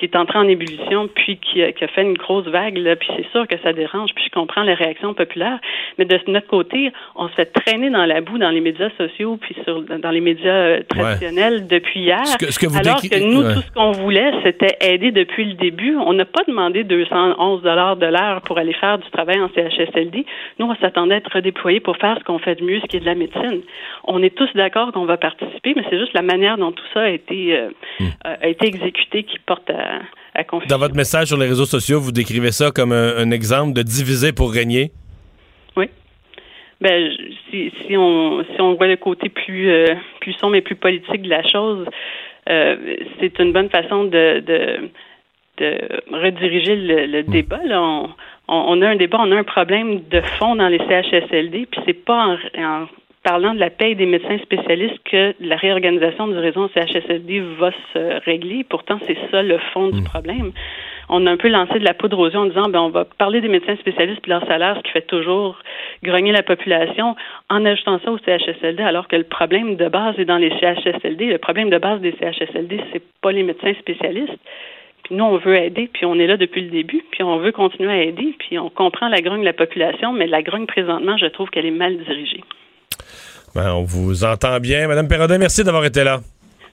qui 0.00 0.06
est 0.06 0.16
entré 0.16 0.38
en 0.38 0.48
ébullition, 0.48 1.08
puis 1.14 1.36
qui 1.36 1.62
a, 1.62 1.72
qui 1.72 1.84
a 1.84 1.88
fait 1.88 2.02
une 2.02 2.16
grosse 2.16 2.46
vague, 2.46 2.78
là, 2.78 2.96
puis 2.96 3.08
c'est 3.16 3.30
sûr 3.32 3.46
que 3.46 3.56
ça 3.62 3.74
dérange, 3.74 4.10
puis 4.14 4.24
je 4.24 4.30
comprends 4.30 4.62
les 4.62 4.72
réactions 4.72 5.12
populaires, 5.12 5.58
mais 5.98 6.06
de 6.06 6.18
notre 6.28 6.46
côté, 6.46 6.90
on 7.16 7.28
se 7.28 7.34
fait 7.34 7.52
traîner 7.52 7.90
dans 7.90 8.06
la 8.06 8.22
boue 8.22 8.38
dans 8.38 8.48
les 8.48 8.62
médias 8.62 8.88
sociaux, 8.96 9.36
puis 9.38 9.54
sur, 9.64 9.82
dans 9.82 10.10
les 10.10 10.22
médias 10.22 10.52
euh, 10.52 10.80
traditionnels 10.88 11.66
depuis 11.66 12.00
hier, 12.00 12.26
ce 12.26 12.38
que, 12.38 12.50
ce 12.50 12.58
que 12.58 12.66
vous 12.66 12.78
alors 12.78 13.02
que 13.02 13.22
nous, 13.22 13.42
tout 13.42 13.60
ce 13.60 13.72
qu'on 13.72 13.92
voulait, 13.92 14.32
c'était 14.42 14.78
aider 14.80 15.10
depuis 15.10 15.44
le 15.44 15.54
début. 15.54 15.96
On 15.96 16.14
n'a 16.14 16.24
pas 16.24 16.44
demandé 16.48 16.82
211 16.82 17.62
dollars 17.62 17.96
de 17.96 18.06
l'heure 18.06 18.40
pour 18.40 18.56
aller 18.56 18.72
faire 18.72 18.98
du 18.98 19.10
travail 19.10 19.38
en 19.38 19.50
CHSLD. 19.54 20.24
Nous, 20.58 20.66
on 20.66 20.74
s'attendait 20.76 21.16
à 21.16 21.18
être 21.18 21.30
redéployés 21.30 21.80
pour 21.80 21.98
faire 21.98 22.16
ce 22.18 22.24
qu'on 22.24 22.38
fait 22.38 22.54
de 22.54 22.64
mieux, 22.64 22.80
ce 22.80 22.86
qui 22.86 22.96
est 22.96 23.00
de 23.00 23.04
la 23.04 23.14
médecine. 23.14 23.60
On 24.04 24.22
est 24.22 24.34
tous 24.34 24.48
d'accord 24.54 24.92
qu'on 24.92 25.04
va 25.04 25.18
participer, 25.18 25.74
mais 25.76 25.84
c'est 25.90 25.98
juste 25.98 26.14
la 26.14 26.22
manière 26.22 26.56
dont 26.56 26.72
tout 26.72 26.86
ça 26.94 27.02
a 27.02 27.08
été, 27.08 27.54
euh, 27.54 27.68
hmm. 28.00 28.08
a 28.24 28.48
été 28.48 28.66
exécuté 28.66 29.24
qui 29.24 29.38
porte 29.40 29.68
à 29.68 29.89
dans 30.68 30.78
votre 30.78 30.94
message 30.94 31.28
sur 31.28 31.36
les 31.36 31.46
réseaux 31.46 31.64
sociaux, 31.64 32.00
vous 32.00 32.12
décrivez 32.12 32.52
ça 32.52 32.70
comme 32.70 32.92
un, 32.92 33.30
exemple 33.30 33.72
de 33.72 33.82
diviser 33.82 34.32
pour 34.32 34.52
régner. 34.52 34.92
Oui. 35.76 35.86
Ben, 36.80 37.12
si, 37.50 37.72
si, 37.86 37.96
on, 37.96 38.44
si 38.44 38.60
on 38.60 38.74
voit 38.74 38.86
le 38.86 38.96
côté 38.96 39.28
plus, 39.28 39.70
euh, 39.70 39.86
plus 40.20 40.32
sombre 40.34 40.56
et 40.56 40.62
plus 40.62 40.76
politique 40.76 41.22
de 41.22 41.28
la 41.28 41.46
chose, 41.46 41.86
euh, 42.48 42.96
c'est 43.20 43.38
une 43.38 43.52
bonne 43.52 43.68
façon 43.68 44.04
de, 44.04 44.40
de, 44.40 44.90
de 45.58 45.78
rediriger 46.10 46.76
le, 46.76 47.22
hmm. 47.22 47.30
débat. 47.30 47.60
Là. 47.64 47.82
On, 47.82 48.08
on, 48.48 48.82
a 48.82 48.88
un 48.88 48.96
débat, 48.96 49.18
on 49.20 49.30
a 49.32 49.36
un 49.36 49.44
problème 49.44 50.00
de 50.10 50.20
fond 50.38 50.56
dans 50.56 50.68
les 50.68 50.78
CHSLD, 50.78 51.66
puis 51.70 51.80
c'est 51.84 52.04
pas 52.04 52.36
en 52.56 52.86
parlant 53.22 53.54
de 53.54 53.60
la 53.60 53.70
paie 53.70 53.94
des 53.94 54.06
médecins 54.06 54.38
spécialistes 54.38 54.98
que 55.04 55.34
la 55.40 55.56
réorganisation 55.56 56.28
du 56.28 56.38
réseau 56.38 56.62
en 56.62 56.68
CHSLD 56.68 57.40
va 57.58 57.70
se 57.92 58.24
régler. 58.24 58.64
Pourtant, 58.64 58.98
c'est 59.06 59.18
ça 59.30 59.42
le 59.42 59.58
fond 59.72 59.88
du 59.88 60.00
hmm. 60.00 60.04
problème. 60.04 60.52
On 61.10 61.26
a 61.26 61.30
un 61.30 61.36
peu 61.36 61.48
lancé 61.48 61.78
de 61.78 61.84
la 61.84 61.92
poudre 61.92 62.18
aux 62.20 62.30
yeux 62.30 62.38
en 62.38 62.46
disant 62.46 62.68
ben 62.68 62.80
on 62.80 62.88
va 62.88 63.04
parler 63.04 63.40
des 63.40 63.48
médecins 63.48 63.76
spécialistes 63.76 64.22
et 64.26 64.30
leur 64.30 64.46
salaire, 64.46 64.76
ce 64.76 64.82
qui 64.82 64.92
fait 64.92 65.06
toujours 65.06 65.58
grogner 66.04 66.32
la 66.32 66.44
population, 66.44 67.16
en 67.50 67.64
ajoutant 67.64 67.98
ça 68.04 68.12
au 68.12 68.18
CHSLD, 68.18 68.82
alors 68.82 69.08
que 69.08 69.16
le 69.16 69.24
problème 69.24 69.74
de 69.74 69.88
base 69.88 70.18
est 70.18 70.24
dans 70.24 70.36
les 70.38 70.50
CHSLD. 70.60 71.26
Le 71.26 71.38
problème 71.38 71.68
de 71.68 71.78
base 71.78 72.00
des 72.00 72.12
CHSLD, 72.12 72.80
c'est 72.92 73.02
pas 73.20 73.32
les 73.32 73.42
médecins 73.42 73.74
spécialistes. 73.80 74.38
Puis 75.02 75.16
nous, 75.16 75.24
on 75.24 75.36
veut 75.36 75.56
aider, 75.56 75.90
puis 75.92 76.06
on 76.06 76.14
est 76.14 76.26
là 76.28 76.36
depuis 76.36 76.62
le 76.62 76.70
début, 76.70 77.02
puis 77.10 77.24
on 77.24 77.38
veut 77.38 77.52
continuer 77.52 77.90
à 77.90 78.02
aider, 78.02 78.34
puis 78.38 78.58
on 78.58 78.70
comprend 78.70 79.08
la 79.08 79.20
grogne 79.20 79.40
de 79.40 79.46
la 79.46 79.52
population, 79.52 80.12
mais 80.12 80.28
la 80.28 80.42
grogne 80.42 80.66
présentement, 80.66 81.16
je 81.16 81.26
trouve 81.26 81.50
qu'elle 81.50 81.66
est 81.66 81.72
mal 81.72 81.98
dirigée. 81.98 82.42
Ben, 83.54 83.72
on 83.72 83.82
vous 83.82 84.24
entend 84.24 84.60
bien. 84.60 84.86
Madame 84.86 85.08
Perrodin, 85.08 85.38
merci 85.38 85.64
d'avoir 85.64 85.84
été 85.84 86.04
là. 86.04 86.20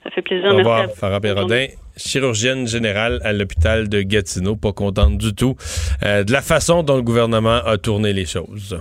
Ça 0.03 0.11
fait 0.11 0.21
plaisir. 0.21 0.53
Au 0.53 0.57
revoir, 0.57 0.89
Farah 0.91 1.19
Perrodin, 1.19 1.67
chirurgienne 1.97 2.67
générale 2.67 3.19
à 3.23 3.33
l'hôpital 3.33 3.89
de 3.89 4.01
Gatineau. 4.01 4.55
Pas 4.55 4.73
contente 4.73 5.17
du 5.17 5.33
tout 5.33 5.55
euh, 6.03 6.23
de 6.23 6.31
la 6.31 6.41
façon 6.41 6.83
dont 6.83 6.95
le 6.95 7.01
gouvernement 7.01 7.57
a 7.65 7.77
tourné 7.77 8.13
les 8.13 8.25
choses. 8.25 8.77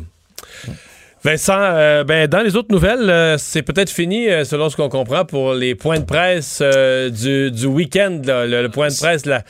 Vincent, 1.24 1.58
euh, 1.58 2.04
ben, 2.04 2.28
dans 2.28 2.42
les 2.42 2.54
autres 2.54 2.70
nouvelles, 2.70 3.10
euh, 3.10 3.38
c'est 3.38 3.62
peut-être 3.62 3.90
fini, 3.90 4.28
selon 4.44 4.68
ce 4.68 4.76
qu'on 4.76 4.88
comprend, 4.88 5.24
pour 5.24 5.54
les 5.54 5.74
points 5.74 5.98
de 5.98 6.04
presse 6.04 6.62
du, 6.62 7.50
du 7.50 7.66
week-end. 7.66 8.20
Le, 8.24 8.68
point 8.68 8.88
de 8.88 8.96
presse, 8.96 9.26
la, 9.26 9.42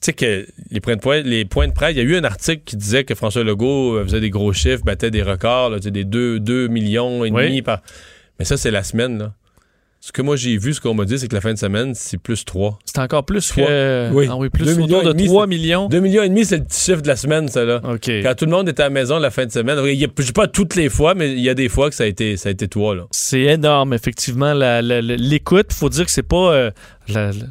sais 0.00 0.12
que 0.12 0.46
les 0.70 0.80
points, 0.80 0.96
de 0.96 1.00
presse, 1.00 1.24
les 1.24 1.44
points 1.44 1.68
de 1.68 1.72
presse, 1.72 1.92
il 1.92 1.98
y 1.98 2.00
a 2.00 2.04
eu 2.04 2.16
un 2.16 2.24
article 2.24 2.62
qui 2.64 2.76
disait 2.76 3.04
que 3.04 3.14
François 3.14 3.44
Legault 3.44 3.96
euh, 3.96 4.04
faisait 4.04 4.20
des 4.20 4.30
gros 4.30 4.52
chiffres, 4.52 4.82
battait 4.84 5.10
des 5.10 5.22
records, 5.22 5.70
là, 5.70 5.78
des 5.78 6.04
2, 6.04 6.40
2 6.40 6.68
millions 6.68 7.24
et 7.24 7.30
demi 7.30 7.62
par. 7.62 7.82
Mais 8.38 8.44
ça, 8.44 8.56
c'est 8.56 8.70
la 8.70 8.82
semaine, 8.82 9.18
là. 9.18 9.32
Ce 10.02 10.12
que 10.12 10.22
moi 10.22 10.34
j'ai 10.34 10.56
vu, 10.56 10.72
ce 10.72 10.80
qu'on 10.80 10.94
m'a 10.94 11.04
dit, 11.04 11.18
c'est 11.18 11.28
que 11.28 11.34
la 11.34 11.42
fin 11.42 11.52
de 11.52 11.58
semaine, 11.58 11.94
c'est 11.94 12.16
plus 12.16 12.46
3. 12.46 12.78
C'est 12.86 13.00
encore 13.00 13.26
plus 13.26 13.52
que. 13.52 14.10
Oui. 14.12 14.26
Ah 14.30 14.36
oui, 14.36 14.48
plus 14.48 14.78
millions 14.78 15.02
de 15.02 15.12
3 15.12 15.46
millions. 15.46 15.88
2 15.88 16.00
millions 16.00 16.22
et 16.22 16.28
demi, 16.30 16.46
c'est 16.46 16.56
le 16.56 16.64
petit 16.64 16.80
chiffre 16.80 17.02
de 17.02 17.08
la 17.08 17.16
semaine, 17.16 17.48
ça, 17.48 17.66
là. 17.66 17.82
OK. 17.84 18.08
Quand 18.22 18.34
tout 18.34 18.46
le 18.46 18.50
monde 18.50 18.66
était 18.70 18.80
à 18.80 18.86
la 18.86 18.90
maison 18.90 19.18
la 19.18 19.30
fin 19.30 19.44
de 19.44 19.52
semaine. 19.52 19.76
Je 19.76 20.06
ne 20.06 20.32
pas 20.32 20.48
toutes 20.48 20.74
les 20.74 20.88
fois, 20.88 21.14
mais 21.14 21.32
il 21.32 21.40
y 21.40 21.50
a 21.50 21.54
des 21.54 21.68
fois 21.68 21.90
que 21.90 21.94
ça 21.94 22.04
a 22.04 22.06
été, 22.06 22.38
ça 22.38 22.48
a 22.48 22.52
été 22.52 22.66
3, 22.66 22.94
là. 22.94 23.02
C'est 23.10 23.42
énorme, 23.42 23.92
effectivement. 23.92 24.54
L'écoute, 24.54 25.66
il 25.68 25.76
faut 25.76 25.90
dire 25.90 26.06
que 26.06 26.10
c'est 26.10 26.22
pas. 26.22 26.54
Euh, 26.54 26.70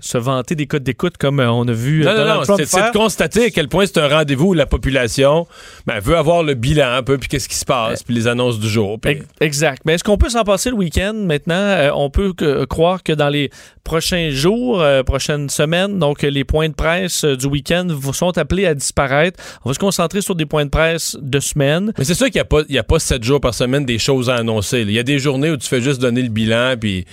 se 0.01 0.17
vanter 0.17 0.55
des 0.55 0.67
codes 0.67 0.83
d'écoute 0.83 1.17
comme 1.17 1.39
euh, 1.39 1.51
on 1.51 1.67
a 1.67 1.73
vu. 1.73 2.03
Non, 2.03 2.15
non, 2.15 2.25
non, 2.25 2.43
c'est 2.45 2.63
de 2.63 2.91
constater 2.91 3.45
à 3.45 3.49
quel 3.49 3.67
point 3.67 3.85
c'est 3.85 3.99
un 3.99 4.07
rendez-vous 4.07 4.47
où 4.47 4.53
la 4.53 4.65
population 4.65 5.47
ben, 5.85 5.99
veut 5.99 6.17
avoir 6.17 6.43
le 6.43 6.53
bilan 6.53 6.91
un 6.91 7.03
peu, 7.03 7.17
puis 7.17 7.29
qu'est-ce 7.29 7.49
qui 7.49 7.55
se 7.55 7.65
passe, 7.65 8.03
puis 8.03 8.13
les 8.13 8.27
annonces 8.27 8.59
du 8.59 8.69
jour. 8.69 8.99
Exact. 9.39 9.81
Mais 9.85 9.93
est-ce 9.93 10.03
qu'on 10.03 10.17
peut 10.17 10.29
s'en 10.29 10.43
passer 10.43 10.69
le 10.69 10.75
week-end 10.75 11.13
maintenant? 11.13 11.55
Euh, 11.55 11.91
on 11.93 12.09
peut 12.09 12.33
croire 12.69 13.03
que 13.03 13.13
dans 13.13 13.29
les 13.29 13.49
prochains 13.83 14.29
jours, 14.29 14.81
euh, 14.81 15.03
prochaines 15.03 15.49
semaines, 15.49 15.99
donc 15.99 16.21
les 16.21 16.43
points 16.43 16.69
de 16.69 16.73
presse 16.75 17.25
du 17.25 17.47
week-end 17.47 17.87
sont 18.13 18.37
appelés 18.37 18.65
à 18.65 18.73
disparaître. 18.73 19.39
On 19.65 19.69
va 19.69 19.73
se 19.73 19.79
concentrer 19.79 20.21
sur 20.21 20.35
des 20.35 20.45
points 20.45 20.65
de 20.65 20.69
presse 20.69 21.17
de 21.19 21.39
semaine. 21.39 21.93
Mais 21.97 22.03
c'est 22.03 22.13
sûr 22.13 22.27
qu'il 22.29 22.41
n'y 22.69 22.77
a, 22.77 22.81
a, 22.81 22.83
pas 22.83 22.99
sept 22.99 23.23
jours 23.23 23.41
par 23.41 23.53
semaine 23.53 23.85
des 23.85 23.99
choses 23.99 24.29
à 24.29 24.35
annoncer. 24.35 24.81
Il 24.81 24.91
y 24.91 24.99
a 24.99 25.03
des 25.03 25.19
journées 25.19 25.49
où 25.51 25.57
tu 25.57 25.67
fais 25.67 25.81
juste 25.81 26.01
donner 26.01 26.21
le 26.21 26.29
bilan, 26.29 26.75
puis 26.79 27.05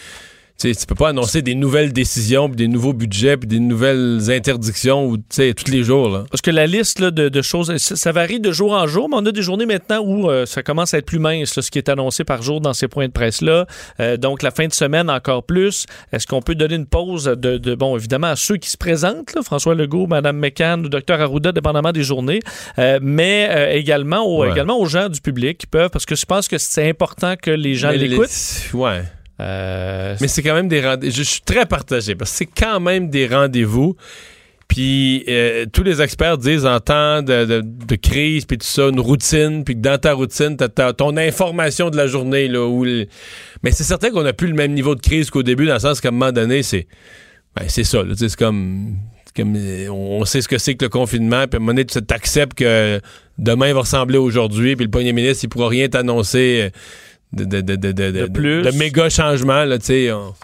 tu 0.58 0.74
tu 0.74 0.86
peux 0.86 0.94
pas 0.94 1.10
annoncer 1.10 1.42
des 1.42 1.54
nouvelles 1.54 1.92
décisions, 1.92 2.48
des 2.48 2.68
nouveaux 2.68 2.92
budgets, 2.92 3.36
puis 3.36 3.46
des 3.46 3.60
nouvelles 3.60 4.30
interdictions 4.30 5.06
ou, 5.06 5.18
tous 5.18 5.70
les 5.70 5.82
jours. 5.82 6.08
Là. 6.08 6.24
Parce 6.30 6.40
que 6.40 6.50
la 6.50 6.66
liste 6.66 7.02
de, 7.02 7.42
choses, 7.42 7.76
ça, 7.76 8.12
varie 8.12 8.40
de 8.40 8.52
jour 8.52 8.72
en 8.72 8.86
jour, 8.86 9.08
mais 9.08 9.16
on 9.18 9.26
a 9.26 9.32
des 9.32 9.42
journées 9.42 9.66
maintenant 9.66 10.00
où 10.00 10.30
euh, 10.30 10.46
ça 10.46 10.62
commence 10.62 10.94
à 10.94 10.98
être 10.98 11.06
plus 11.06 11.18
mince, 11.18 11.60
ce 11.60 11.70
qui 11.70 11.78
est 11.78 11.88
annoncé 11.88 12.24
par 12.24 12.42
jour 12.42 12.60
dans 12.60 12.72
ces 12.72 12.88
points 12.88 13.06
de 13.06 13.12
presse-là. 13.12 13.66
Euh, 14.00 14.16
donc, 14.16 14.42
la 14.42 14.50
fin 14.50 14.66
de 14.66 14.72
semaine, 14.72 15.10
encore 15.10 15.44
plus. 15.44 15.86
Est-ce 16.12 16.26
qu'on 16.26 16.40
peut 16.40 16.54
donner 16.54 16.76
une 16.76 16.86
pause 16.86 17.24
de, 17.24 17.74
bon, 17.74 17.96
évidemment, 17.96 18.28
à 18.28 18.36
ceux 18.36 18.56
qui 18.56 18.70
se 18.70 18.78
présentent, 18.78 19.36
François 19.44 19.74
Legault, 19.74 20.06
Mme 20.06 20.38
McCann, 20.38 20.82
le 20.82 20.88
Dr 20.88 21.20
Arruda, 21.20 21.52
dépendamment 21.52 21.92
des 21.92 22.02
journées, 22.02 22.40
euh, 22.78 22.98
mais 23.02 23.74
également, 23.74 24.44
également 24.44 24.78
aux 24.78 24.86
gens 24.86 25.08
du 25.08 25.20
public 25.20 25.58
qui 25.58 25.66
peuvent, 25.66 25.90
parce 25.90 26.06
que 26.06 26.14
je 26.14 26.24
pense 26.24 26.48
que 26.48 26.58
c'est 26.58 26.88
important 26.88 27.34
que 27.40 27.50
les 27.50 27.74
gens 27.74 27.90
l'écoutent. 27.90 28.30
Ouais. 28.72 29.02
Euh, 29.40 30.16
mais 30.20 30.28
c'est 30.28 30.42
quand 30.42 30.54
même 30.54 30.68
des 30.68 30.80
rendez-vous. 30.80 31.14
Je 31.14 31.22
suis 31.22 31.42
très 31.42 31.66
partagé 31.66 32.14
parce 32.14 32.30
que 32.30 32.36
c'est 32.38 32.46
quand 32.46 32.80
même 32.80 33.10
des 33.10 33.26
rendez-vous 33.26 33.96
Puis 34.66 35.24
euh, 35.28 35.66
tous 35.70 35.82
les 35.82 36.00
experts 36.00 36.38
disent 36.38 36.64
en 36.64 36.80
temps 36.80 37.22
de, 37.22 37.96
crise, 37.96 38.46
puis 38.46 38.56
tout 38.58 38.66
ça, 38.66 38.88
une 38.88 39.00
routine, 39.00 39.62
puis 39.64 39.74
que 39.74 39.80
dans 39.80 39.98
ta 39.98 40.14
routine, 40.14 40.56
t'as 40.56 40.68
t'as 40.68 40.92
ton 40.92 41.16
information 41.16 41.90
de 41.90 41.96
la 41.96 42.06
journée. 42.06 42.48
Là, 42.48 42.66
Mais 43.62 43.72
c'est 43.72 43.84
certain 43.84 44.10
qu'on 44.10 44.22
n'a 44.22 44.32
plus 44.32 44.48
le 44.48 44.54
même 44.54 44.72
niveau 44.72 44.94
de 44.94 45.00
crise 45.00 45.30
qu'au 45.30 45.42
début, 45.42 45.66
dans 45.66 45.74
le 45.74 45.80
sens 45.80 46.00
qu'à 46.00 46.08
un 46.08 46.12
moment 46.12 46.32
donné, 46.32 46.62
c'est 46.62 46.86
ben, 47.56 47.66
c'est 47.68 47.84
ça. 47.84 48.02
C'est 48.16 48.36
comme, 48.36 48.96
on 49.90 50.24
sait 50.24 50.42
ce 50.42 50.48
que 50.48 50.58
c'est 50.58 50.74
que 50.74 50.84
le 50.84 50.88
confinement, 50.88 51.46
puis 51.46 51.54
à 51.54 51.56
un 51.56 51.60
moment 51.60 51.72
donné, 51.72 51.84
tu 51.84 51.98
acceptes 52.10 52.54
que 52.54 53.00
demain 53.38 53.72
va 53.72 53.80
ressembler 53.80 54.18
aujourd'hui, 54.18 54.76
puis 54.76 54.84
le 54.84 54.90
premier 54.90 55.12
ministre, 55.12 55.44
il 55.44 55.48
pourra 55.48 55.68
rien 55.68 55.88
t'annoncer 55.88 56.60
euh, 56.62 56.70
de, 57.36 57.44
de, 57.44 57.60
de, 57.60 57.76
de, 57.76 57.92
de, 57.92 58.10
de- 58.10 58.26
plus. 58.26 58.62
de 58.62 58.70
méga 58.72 59.08
changements. 59.08 59.64
Là, 59.64 59.78
tu 59.78 59.86
sais, 59.86 60.12
on- 60.12 60.34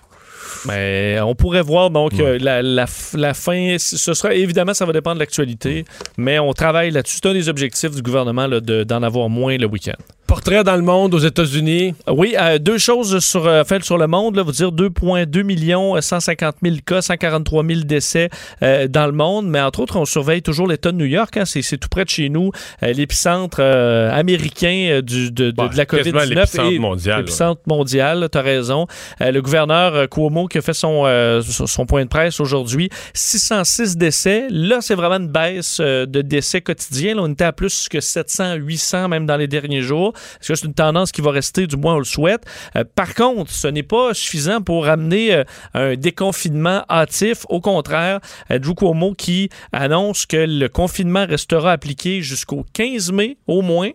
Mais 0.67 1.19
on 1.23 1.35
pourrait 1.35 1.63
voir 1.63 1.91
donc 1.91 2.13
euh, 2.21 2.39
la, 2.41 2.63
la 2.63 2.87
la 3.15 3.35
fin. 3.35 3.77
Ce 3.79 4.15
sera 4.15 4.33
évidemment, 4.35 4.75
ça 4.75 4.85
va 4.85 4.93
dépendre 4.93 5.17
de 5.17 5.21
l'actualité, 5.21 5.85
mais 6.17 6.39
on 6.39 6.53
travaille 6.53 6.91
là-dessus. 6.93 7.19
C'est 7.23 7.29
un 7.29 7.33
des 7.33 7.49
objectifs 7.49 7.91
du 7.91 8.03
gouvernement 8.03 8.49
d'en 8.49 9.03
avoir 9.03 9.29
moins 9.29 9.57
le 9.57 9.67
week-end. 9.67 9.97
Portrait 10.33 10.65
dans 10.65 10.77
le 10.77 10.83
monde, 10.83 11.13
aux 11.15 11.19
États-Unis. 11.19 11.95
Oui, 12.09 12.35
euh, 12.41 12.57
deux 12.59 12.79
choses 12.79 13.19
sur, 13.19 13.47
euh, 13.47 13.65
faites 13.65 13.85
sur 13.85 13.99
le 13.99 14.07
monde. 14.07 14.35
Là, 14.35 14.43
vous 14.43 14.53
dire 14.53 14.73
2,2 14.73 15.43
millions, 15.43 15.95
euh, 15.95 16.01
150 16.01 16.55
000 16.63 16.77
cas, 16.87 17.03
143 17.03 17.63
000 17.67 17.81
décès 17.83 18.31
euh, 18.63 18.89
dans 18.89 19.05
le 19.05 19.13
monde. 19.13 19.47
Mais 19.47 19.61
entre 19.61 19.81
autres, 19.81 19.97
on 19.99 20.07
surveille 20.07 20.41
toujours 20.41 20.67
l'État 20.67 20.91
de 20.91 20.97
New 20.97 21.05
York. 21.05 21.37
hein. 21.37 21.45
c'est, 21.45 21.61
tout 21.77 21.91
près 21.91 22.05
de 22.05 22.09
chez 22.09 22.31
nous, 22.31 22.51
euh, 22.83 22.95
l'épicentre 22.95 23.59
euh, 23.61 24.11
américain 24.11 24.89
euh, 24.91 25.03
du, 25.03 25.31
de, 25.31 25.51
de- 25.51 25.77
la 25.77 25.85
quasiment 25.85 26.21
COVID-19. 26.21 26.29
l'épicentre 26.35 26.81
mondial, 26.81 27.19
L'épicentre 27.21 27.61
mondial, 27.67 28.29
tu 28.33 28.39
as 28.39 28.43
raison. 28.43 28.87
Euh, 29.21 29.33
le 29.33 29.43
gouverneur 29.43 29.95
euh, 29.95 30.07
Cuomo 30.07 30.47
qui 30.47 30.57
a 30.57 30.63
fait 30.63 30.73
son, 30.73 31.03
euh, 31.05 31.43
son 31.43 31.85
point 31.85 32.05
de 32.05 32.09
presse 32.09 32.41
aujourd'hui, 32.41 32.89
606 33.13 33.99
décès. 33.99 34.47
Là, 34.49 34.79
c'est 34.81 34.95
vraiment 34.95 35.17
une 35.23 35.29
baisse 35.31 35.77
euh, 35.81 36.07
de 36.07 36.23
décès 36.23 36.63
quotidiens. 36.63 37.17
Là, 37.17 37.23
on 37.23 37.31
était 37.31 37.45
à 37.45 37.53
plus 37.53 37.87
que 37.91 38.01
700, 38.01 38.55
800 38.55 39.09
même 39.09 39.27
dans 39.27 39.37
les 39.37 39.47
derniers 39.47 39.83
jours. 39.83 40.15
Est-ce 40.41 40.49
que 40.49 40.55
c'est 40.55 40.67
une 40.67 40.75
tendance 40.75 41.13
qui 41.13 41.21
va 41.21 41.31
rester? 41.31 41.67
Du 41.67 41.77
moins, 41.77 41.95
on 41.97 41.99
le 41.99 42.05
souhaite? 42.05 42.45
Euh, 42.77 42.85
par 42.95 43.15
contre, 43.15 43.51
ce 43.51 43.69
n'est 43.69 43.83
pas 43.83 44.15
suffisant 44.15 44.61
pour 44.61 44.87
amener 44.89 45.35
euh, 45.35 45.45
un 45.75 45.95
déconfinement 45.97 46.85
hâtif. 46.89 47.45
Au 47.49 47.61
contraire, 47.61 48.21
euh, 48.51 48.59
Drew 48.59 48.75
Cuomo 48.75 49.15
qui 49.15 49.49
annonce 49.73 50.27
que 50.27 50.37
le 50.37 50.69
confinement 50.69 51.27
restera 51.27 51.73
appliqué 51.73 52.23
jusqu'au 52.23 52.65
15 52.73 53.13
mai 53.13 53.37
au 53.47 53.63
moins. 53.63 53.91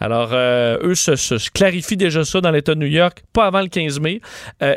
Alors, 0.00 0.30
eux 0.32 0.94
se, 0.94 1.16
se- 1.16 1.50
clarifient 1.50 1.96
déjà 1.96 2.24
ça 2.24 2.40
dans 2.40 2.50
l'État 2.50 2.74
de 2.74 2.80
New 2.80 2.86
York, 2.86 3.22
pas 3.32 3.46
avant 3.46 3.60
le 3.60 3.68
15 3.68 4.00
mai. 4.00 4.20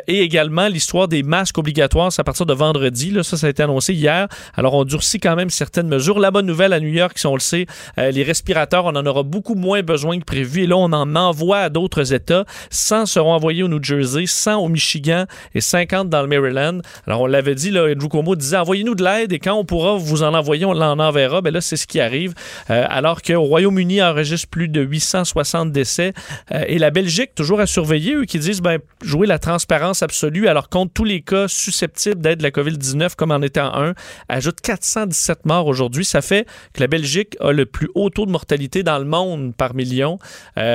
Et 0.06 0.20
également 0.20 0.68
l'histoire 0.68 1.08
des 1.08 1.22
masques 1.22 1.56
obligatoires, 1.58 2.12
c'est 2.12 2.20
à 2.20 2.24
partir 2.24 2.46
de 2.46 2.52
vendredi. 2.54 3.10
Là, 3.10 3.22
ça, 3.22 3.36
ça 3.36 3.46
a 3.46 3.50
été 3.50 3.62
annoncé 3.62 3.94
hier. 3.94 4.28
Alors, 4.54 4.74
on 4.74 4.84
durcit 4.84 5.20
quand 5.20 5.36
même 5.36 5.50
certaines 5.50 5.88
mesures. 5.88 6.18
La 6.18 6.30
bonne 6.30 6.46
nouvelle 6.46 6.72
à 6.72 6.80
New 6.80 6.88
York, 6.92 7.18
si 7.18 7.26
on 7.26 7.34
le 7.34 7.40
sait, 7.40 7.66
les 7.96 8.22
respirateurs, 8.22 8.84
on 8.84 8.94
en 8.96 9.06
aura 9.06 9.22
beaucoup 9.22 9.54
moins 9.54 9.82
besoin 9.82 10.18
que 10.18 10.24
prévu. 10.24 10.64
Et 10.64 10.66
là, 10.66 10.76
on 10.76 10.92
en 10.94 11.16
envoie 11.16 11.58
à 11.58 11.68
d'autres 11.68 12.12
États. 12.12 12.44
100 12.70 13.06
seront 13.06 13.32
envoyés 13.32 13.62
au 13.62 13.68
New 13.68 13.82
Jersey, 13.82 14.26
100 14.26 14.56
au 14.56 14.68
Michigan 14.68 15.26
et 15.54 15.60
50 15.60 16.08
dans 16.08 16.22
le 16.22 16.28
Maryland. 16.28 16.80
Alors, 17.06 17.22
on 17.22 17.26
l'avait 17.26 17.54
dit, 17.54 17.70
là, 17.70 17.86
Andrew 17.90 18.36
disait 18.36 18.56
envoyez-nous 18.56 18.94
de 18.94 19.04
l'aide 19.04 19.32
et 19.32 19.38
quand 19.38 19.54
on 19.54 19.64
pourra 19.64 19.96
vous 19.96 20.22
en 20.22 20.34
envoyer, 20.34 20.64
on 20.64 20.72
l'en 20.72 20.98
enverra. 20.98 21.40
Ben 21.40 21.52
là, 21.52 21.60
c'est 21.60 21.76
ce 21.76 21.86
qui 21.86 22.00
arrive. 22.00 22.34
Euh, 22.70 22.86
alors 22.88 23.22
qu'au 23.22 23.42
Royaume-Uni 23.42 24.02
enregistre 24.02 24.48
plus 24.48 24.68
de 24.68 24.80
860 24.80 25.72
décès. 25.72 26.12
Euh, 26.52 26.64
et 26.66 26.78
la 26.78 26.90
Belgique, 26.90 27.34
toujours 27.34 27.60
à 27.60 27.66
surveiller, 27.66 28.14
eux 28.14 28.24
qui 28.24 28.38
disent 28.38 28.60
ben, 28.60 28.78
jouer 29.02 29.26
la 29.26 29.38
transparence 29.38 30.02
absolue, 30.02 30.48
alors 30.48 30.68
compte 30.68 30.92
tous 30.94 31.04
les 31.04 31.20
cas 31.20 31.48
susceptibles 31.48 32.20
d'être 32.20 32.38
de 32.38 32.42
la 32.42 32.50
COVID-19 32.50 33.14
comme 33.16 33.30
en 33.30 33.42
étant 33.42 33.74
un, 33.74 33.94
ajoute 34.28 34.60
417 34.60 35.46
morts 35.46 35.66
aujourd'hui. 35.66 36.04
Ça 36.04 36.22
fait 36.22 36.46
que 36.72 36.80
la 36.80 36.86
Belgique 36.86 37.36
a 37.40 37.52
le 37.52 37.66
plus 37.66 37.88
haut 37.94 38.10
taux 38.10 38.26
de 38.26 38.30
mortalité 38.30 38.82
dans 38.82 38.98
le 38.98 39.04
monde 39.04 39.54
par 39.54 39.74
million. 39.74 40.18
Euh, 40.58 40.73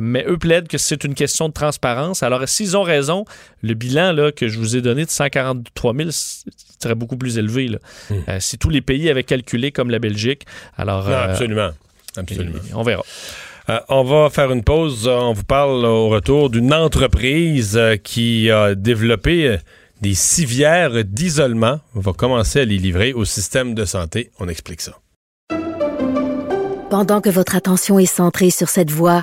mais 0.00 0.24
eux 0.28 0.38
plaident 0.38 0.68
que 0.68 0.78
c'est 0.78 1.04
une 1.04 1.14
question 1.14 1.48
de 1.48 1.52
transparence. 1.52 2.22
Alors, 2.22 2.48
s'ils 2.48 2.76
ont 2.76 2.82
raison, 2.82 3.24
le 3.62 3.74
bilan 3.74 4.12
là, 4.12 4.32
que 4.32 4.48
je 4.48 4.58
vous 4.58 4.76
ai 4.76 4.80
donné 4.80 5.04
de 5.04 5.10
143 5.10 5.94
000 5.94 6.10
serait 6.10 6.94
beaucoup 6.94 7.16
plus 7.16 7.38
élevé. 7.38 7.68
là. 7.68 7.78
Euh, 8.28 8.38
si 8.40 8.58
tous 8.58 8.70
les 8.70 8.80
pays 8.80 9.10
avaient 9.10 9.24
calculé 9.24 9.72
comme 9.72 9.90
la 9.90 9.98
Belgique, 9.98 10.44
alors... 10.76 11.04
Non, 11.04 11.12
euh, 11.12 11.24
absolument. 11.30 11.70
Absolument. 12.16 12.58
on 12.74 12.82
verra. 12.82 13.02
Euh, 13.68 13.78
on 13.88 14.02
va 14.02 14.30
faire 14.30 14.50
une 14.50 14.64
pause. 14.64 15.06
Euh, 15.06 15.12
On 15.16 15.32
vous 15.32 15.44
parle 15.44 15.84
au 15.84 16.08
retour 16.08 16.50
d'une 16.50 16.72
entreprise 16.74 17.76
euh, 17.76 17.96
qui 17.96 18.50
a 18.50 18.74
développé 18.74 19.46
euh, 19.46 19.56
des 20.00 20.14
civières 20.14 21.04
d'isolement. 21.04 21.80
On 21.94 22.00
va 22.00 22.12
commencer 22.12 22.60
à 22.60 22.64
les 22.64 22.78
livrer 22.78 23.12
au 23.12 23.24
système 23.24 23.74
de 23.74 23.84
santé. 23.84 24.30
On 24.40 24.48
explique 24.48 24.80
ça. 24.80 24.92
Pendant 26.90 27.20
que 27.20 27.30
votre 27.30 27.54
attention 27.54 28.00
est 28.00 28.06
centrée 28.06 28.50
sur 28.50 28.68
cette 28.68 28.90
voix 28.90 29.22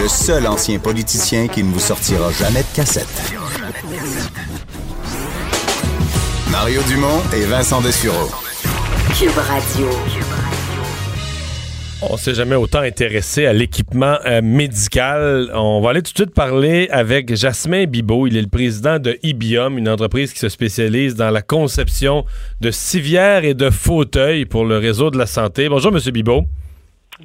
le 0.00 0.08
seul 0.08 0.46
ancien 0.46 0.78
politicien 0.78 1.48
qui 1.48 1.62
ne 1.62 1.72
vous 1.72 1.80
sortira 1.80 2.30
jamais 2.32 2.60
de 2.60 2.74
cassette. 2.74 3.32
Mario 6.50 6.80
Dumont 6.88 7.22
et 7.34 7.44
Vincent 7.44 7.80
Dessureau. 7.80 8.28
Cube 9.18 9.36
Radio. 9.36 9.88
On 12.00 12.16
s'est 12.16 12.34
jamais 12.34 12.54
autant 12.54 12.80
intéressé 12.80 13.46
à 13.46 13.52
l'équipement 13.52 14.18
euh, 14.24 14.40
médical. 14.40 15.50
On 15.54 15.80
va 15.80 15.90
aller 15.90 16.02
tout 16.02 16.12
de 16.12 16.18
suite 16.18 16.34
parler 16.34 16.88
avec 16.90 17.34
Jasmin 17.34 17.86
Bibot. 17.86 18.28
Il 18.28 18.36
est 18.36 18.42
le 18.42 18.48
président 18.48 19.00
de 19.00 19.18
Ibium, 19.24 19.78
une 19.78 19.88
entreprise 19.88 20.32
qui 20.32 20.38
se 20.38 20.48
spécialise 20.48 21.16
dans 21.16 21.30
la 21.30 21.42
conception 21.42 22.24
de 22.60 22.70
civières 22.70 23.44
et 23.44 23.54
de 23.54 23.70
fauteuils 23.70 24.44
pour 24.44 24.64
le 24.64 24.78
réseau 24.78 25.10
de 25.10 25.18
la 25.18 25.26
santé. 25.26 25.68
Bonjour, 25.68 25.90
Monsieur 25.90 26.12
Bibot. 26.12 26.44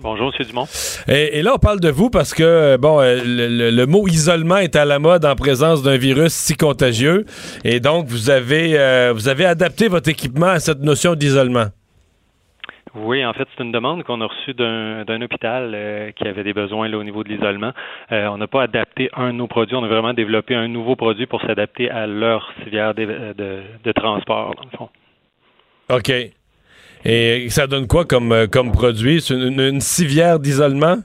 Bonjour, 0.02 0.34
M. 0.40 0.46
Dumont. 0.48 0.66
Et, 1.08 1.38
et 1.38 1.42
là, 1.44 1.54
on 1.56 1.60
parle 1.60 1.80
de 1.80 1.90
vous 1.90 2.10
parce 2.10 2.34
que, 2.34 2.44
euh, 2.44 2.78
bon, 2.78 3.00
euh, 3.00 3.22
le, 3.24 3.48
le- 3.48 3.70
le 3.72 3.86
mot 3.86 4.08
isolement 4.08 4.58
est 4.58 4.76
à 4.76 4.86
la 4.86 4.98
mode 5.00 5.24
en 5.24 5.36
présence 5.36 5.84
d'un 5.84 5.98
virus 5.98 6.34
si 6.34 6.56
contagieux. 6.56 7.26
Et 7.64 7.80
donc, 7.80 8.08
vous 8.08 8.30
avez, 8.32 8.78
euh, 8.80 9.14
vous 9.14 9.28
avez 9.30 9.46
adapté 9.46 9.88
votre 9.88 10.10
équipement 10.10 10.48
à 10.48 10.60
cette 10.60 10.80
notion 10.82 11.14
d'isolement. 11.14 11.68
Oui, 12.96 13.26
en 13.26 13.34
fait, 13.34 13.48
c'est 13.58 13.64
une 13.64 13.72
demande 13.72 14.04
qu'on 14.04 14.22
a 14.22 14.28
reçue 14.28 14.54
d'un 14.54 15.04
d'un 15.04 15.20
hôpital 15.24 15.72
euh, 15.74 16.12
qui 16.12 16.28
avait 16.28 16.44
des 16.44 16.54
besoins 16.54 16.88
là, 16.88 16.98
au 16.98 17.04
niveau 17.04 17.24
de 17.24 17.30
l'isolement. 17.30 17.72
Euh, 18.12 18.28
on 18.28 18.38
n'a 18.38 18.46
pas 18.48 18.62
adapté 18.64 19.10
un 19.16 19.28
de 19.32 19.38
nos 19.38 19.48
produits, 19.48 19.76
on 19.76 19.84
a 19.84 19.88
vraiment 19.88 20.14
développé 20.14 20.54
un 20.54 20.68
nouveau 20.68 20.96
produit 20.96 21.26
pour 21.26 21.42
s'adapter 21.42 21.90
à 21.90 22.06
leur 22.06 22.52
civière 22.64 22.94
de, 22.94 23.06
de, 23.36 23.62
de 23.84 23.92
transport, 23.94 24.54
dans 24.56 24.64
le 24.72 24.78
fond. 24.78 24.90
OK. 25.90 26.12
Et 27.06 27.50
ça 27.50 27.68
donne 27.68 27.88
quoi 27.88 28.06
comme, 28.06 28.32
euh, 28.32 28.48
comme 28.48 28.72
produit? 28.72 29.22
C'est 29.22 29.34
une, 29.34 29.60
une 29.60 29.82
civière 29.82 30.40
d'isolement? 30.40 30.98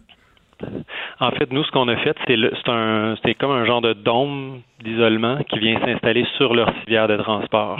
En 1.20 1.30
fait, 1.32 1.52
nous, 1.52 1.64
ce 1.64 1.70
qu'on 1.70 1.88
a 1.88 1.96
fait, 1.96 2.16
c'est 2.26 2.36
le- 2.36 2.52
c'est 2.54 2.70
un 2.70 3.16
c'est 3.24 3.34
comme 3.34 3.50
un 3.52 3.64
genre 3.64 3.80
de 3.80 3.92
dôme 3.92 4.60
d'isolement 4.84 5.38
qui 5.48 5.58
vient 5.58 5.78
s'installer 5.84 6.24
sur 6.36 6.54
leur 6.54 6.72
civière 6.80 7.06
de 7.08 7.16
transport. 7.16 7.78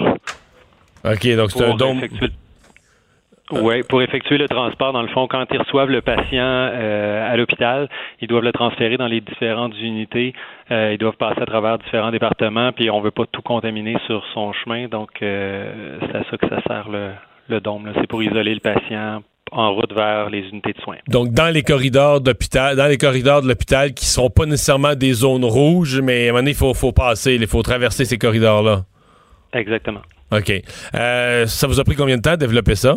OK, 1.05 1.37
donc 1.37 1.51
c'est 1.51 1.65
un 1.65 1.75
dôme. 1.75 1.99
effectuer- 1.99 2.31
Oui, 3.51 3.83
pour 3.89 4.03
effectuer 4.03 4.37
le 4.37 4.47
transport, 4.47 4.93
dans 4.93 5.01
le 5.03 5.09
fond, 5.09 5.27
quand 5.27 5.45
ils 5.51 5.59
reçoivent 5.59 5.89
le 5.91 6.03
patient 6.03 6.43
euh, 6.45 7.33
à 7.33 7.37
l'hôpital, 7.37 7.89
ils 8.21 8.29
doivent 8.29 8.45
le 8.45 8.53
transférer 8.53 8.97
dans 8.99 9.07
les 9.07 9.23
différentes 9.23 9.75
unités. 9.81 10.35
Euh, 10.71 10.93
ils 10.93 10.99
doivent 10.99 11.17
passer 11.17 11.41
à 11.41 11.47
travers 11.47 11.79
différents 11.79 12.11
départements, 12.11 12.73
puis 12.73 12.91
on 12.91 13.01
veut 13.01 13.11
pas 13.11 13.25
tout 13.33 13.41
contaminer 13.43 13.97
sur 14.07 14.23
son 14.35 14.53
chemin, 14.53 14.87
donc 14.89 15.11
euh, 15.23 15.99
c'est 16.03 16.17
à 16.17 16.25
ça 16.31 16.37
que 16.37 16.47
ça 16.49 16.61
sert 16.67 16.89
le, 16.91 17.11
le 17.49 17.61
dôme. 17.61 17.91
C'est 17.95 18.07
pour 18.07 18.23
isoler 18.23 18.55
le 18.55 18.61
patient 18.61 19.23
en 19.51 19.75
route 19.75 19.93
vers 19.95 20.29
les 20.29 20.41
unités 20.49 20.73
de 20.75 20.81
soins. 20.83 20.99
Donc, 21.09 21.31
dans 21.33 21.49
les 21.53 21.63
corridors 21.63 22.21
d'hôpital, 22.21 22.77
dans 22.77 22.87
les 22.87 22.99
corridors 22.99 23.41
de 23.43 23.49
l'hôpital 23.49 23.95
qui 23.95 24.05
sont 24.05 24.29
pas 24.29 24.45
nécessairement 24.45 24.95
des 24.95 25.13
zones 25.15 25.45
rouges, 25.45 26.01
mais 26.03 26.21
à 26.21 26.25
un 26.25 26.27
moment 26.33 26.39
donné, 26.41 26.51
il 26.51 26.57
faut, 26.57 26.75
faut 26.75 26.93
passer, 26.93 27.35
il 27.35 27.47
faut 27.47 27.63
traverser 27.63 28.05
ces 28.05 28.19
corridors-là. 28.19 28.85
Exactement. 29.55 30.01
OK. 30.31 30.53
Euh, 30.95 31.47
ça 31.47 31.67
vous 31.67 31.81
a 31.81 31.85
pris 31.85 31.97
combien 31.97 32.19
de 32.19 32.23
temps 32.23 32.33
de 32.33 32.37
développer 32.37 32.75
ça? 32.75 32.97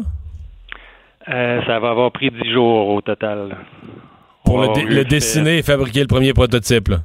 Euh, 1.29 1.61
ça 1.65 1.79
va 1.79 1.91
avoir 1.91 2.11
pris 2.11 2.31
dix 2.31 2.51
jours 2.51 2.89
au 2.89 3.01
total. 3.01 3.55
Pour 4.43 4.59
le, 4.61 4.73
dé- 4.73 5.05
dessiner 5.05 5.59
et 5.59 5.63
fabriquer 5.63 6.01
le 6.01 6.07
premier 6.07 6.33
prototype. 6.33 6.89
là. 6.89 6.97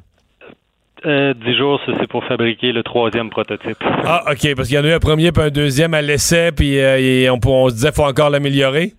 Euh, 1.05 1.33
dix 1.33 1.55
jours, 1.55 1.79
ça, 1.85 1.93
c'est 1.99 2.07
pour 2.07 2.23
fabriquer 2.25 2.71
le 2.71 2.83
troisième 2.83 3.29
prototype. 3.29 3.77
Ah, 4.05 4.23
OK, 4.31 4.55
parce 4.55 4.67
qu'il 4.67 4.77
y 4.77 4.79
en 4.79 4.83
a 4.83 4.89
eu 4.89 4.93
un 4.93 4.99
premier 4.99 5.31
puis 5.31 5.43
un 5.43 5.49
deuxième 5.49 5.93
à 5.93 6.01
l'essai, 6.01 6.51
puis 6.51 6.79
euh, 6.79 6.97
et 6.99 7.29
on, 7.29 7.39
on 7.45 7.69
se 7.69 7.75
disait 7.75 7.89
qu'il 7.89 7.95
faut 7.95 8.09
encore 8.09 8.29
l'améliorer. 8.29 8.93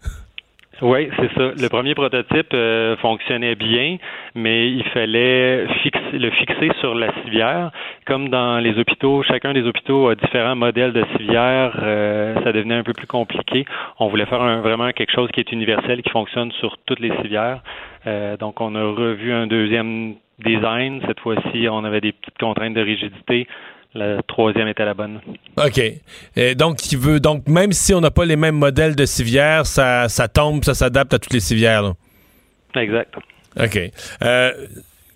Oui, 0.80 1.08
c'est 1.16 1.32
ça. 1.34 1.50
Le 1.60 1.68
premier 1.68 1.94
prototype 1.96 2.54
euh, 2.54 2.96
fonctionnait 2.98 3.56
bien, 3.56 3.96
mais 4.36 4.70
il 4.70 4.84
fallait 4.90 5.66
fixer, 5.82 6.12
le 6.12 6.30
fixer 6.30 6.70
sur 6.78 6.94
la 6.94 7.12
civière. 7.24 7.72
Comme 8.06 8.28
dans 8.28 8.58
les 8.58 8.78
hôpitaux, 8.78 9.24
chacun 9.24 9.52
des 9.52 9.62
hôpitaux 9.62 10.08
a 10.08 10.14
différents 10.14 10.54
modèles 10.54 10.92
de 10.92 11.04
civière, 11.16 11.80
euh, 11.82 12.34
ça 12.44 12.52
devenait 12.52 12.76
un 12.76 12.84
peu 12.84 12.92
plus 12.92 13.08
compliqué. 13.08 13.64
On 13.98 14.06
voulait 14.06 14.26
faire 14.26 14.40
un, 14.40 14.60
vraiment 14.60 14.92
quelque 14.92 15.12
chose 15.12 15.28
qui 15.32 15.40
est 15.40 15.50
universel, 15.50 16.00
qui 16.02 16.10
fonctionne 16.10 16.52
sur 16.52 16.76
toutes 16.86 17.00
les 17.00 17.12
civières. 17.22 17.60
Euh, 18.06 18.36
donc, 18.36 18.60
on 18.60 18.76
a 18.76 18.82
revu 18.84 19.32
un 19.32 19.48
deuxième 19.48 20.14
design. 20.44 21.00
Cette 21.06 21.20
fois-ci, 21.20 21.68
on 21.70 21.84
avait 21.84 22.00
des 22.00 22.12
petites 22.12 22.38
contraintes 22.38 22.74
de 22.74 22.80
rigidité. 22.80 23.46
La 23.94 24.22
troisième 24.22 24.68
était 24.68 24.84
la 24.84 24.94
bonne. 24.94 25.20
OK. 25.56 25.80
Et 26.36 26.54
donc, 26.54 26.92
il 26.92 26.98
veut, 26.98 27.20
donc, 27.20 27.48
même 27.48 27.72
si 27.72 27.94
on 27.94 28.00
n'a 28.00 28.10
pas 28.10 28.24
les 28.26 28.36
mêmes 28.36 28.54
modèles 28.56 28.94
de 28.94 29.06
civières, 29.06 29.64
ça, 29.66 30.08
ça 30.08 30.28
tombe, 30.28 30.62
ça 30.64 30.74
s'adapte 30.74 31.14
à 31.14 31.18
toutes 31.18 31.32
les 31.32 31.40
civières. 31.40 31.82
là. 31.82 31.92
Exact. 32.76 33.14
OK. 33.58 33.78
Euh, 34.22 34.52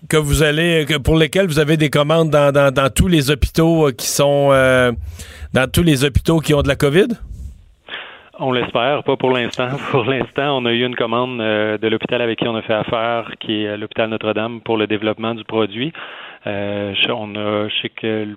que 0.09 0.17
vous 0.17 0.43
allez, 0.43 0.85
que 0.87 0.97
pour 0.97 1.15
lesquels 1.15 1.45
vous 1.47 1.59
avez 1.59 1.77
des 1.77 1.89
commandes 1.89 2.29
dans, 2.31 2.51
dans- 2.51 2.73
dans 2.73 2.89
tous 2.89 3.07
les 3.07 3.29
hôpitaux 3.31 3.87
euh, 3.87 3.91
qui 3.91 4.07
sont, 4.07 4.49
euh, 4.51 4.91
dans 5.53 5.69
tous 5.71 5.83
les 5.83 6.03
hôpitaux 6.03 6.39
qui 6.39 6.53
ont 6.53 6.61
de 6.63 6.67
la 6.67 6.75
COVID? 6.75 7.07
On 8.45 8.51
l'espère, 8.51 9.03
pas 9.03 9.15
pour 9.15 9.31
l'instant. 9.31 9.69
Pour 9.91 10.03
l'instant, 10.03 10.57
on 10.57 10.65
a 10.65 10.73
eu 10.73 10.85
une 10.85 10.97
commande 10.97 11.39
euh, 11.39 11.77
de 11.77 11.87
l'hôpital 11.87 12.21
avec 12.21 12.39
qui 12.39 12.47
on 12.47 12.55
a 12.57 12.61
fait 12.61 12.73
affaire, 12.73 13.31
qui 13.39 13.63
est 13.63 13.67
euh, 13.67 13.77
l'hôpital 13.77 14.09
Notre-Dame, 14.09 14.59
pour 14.59 14.75
le 14.75 14.85
développement 14.85 15.33
du 15.33 15.45
produit. 15.45 15.93
Euh, 16.45 16.93
on 17.09 17.35
a, 17.35 17.69
je 17.69 17.81
sais 17.81 17.89
que 17.89 18.27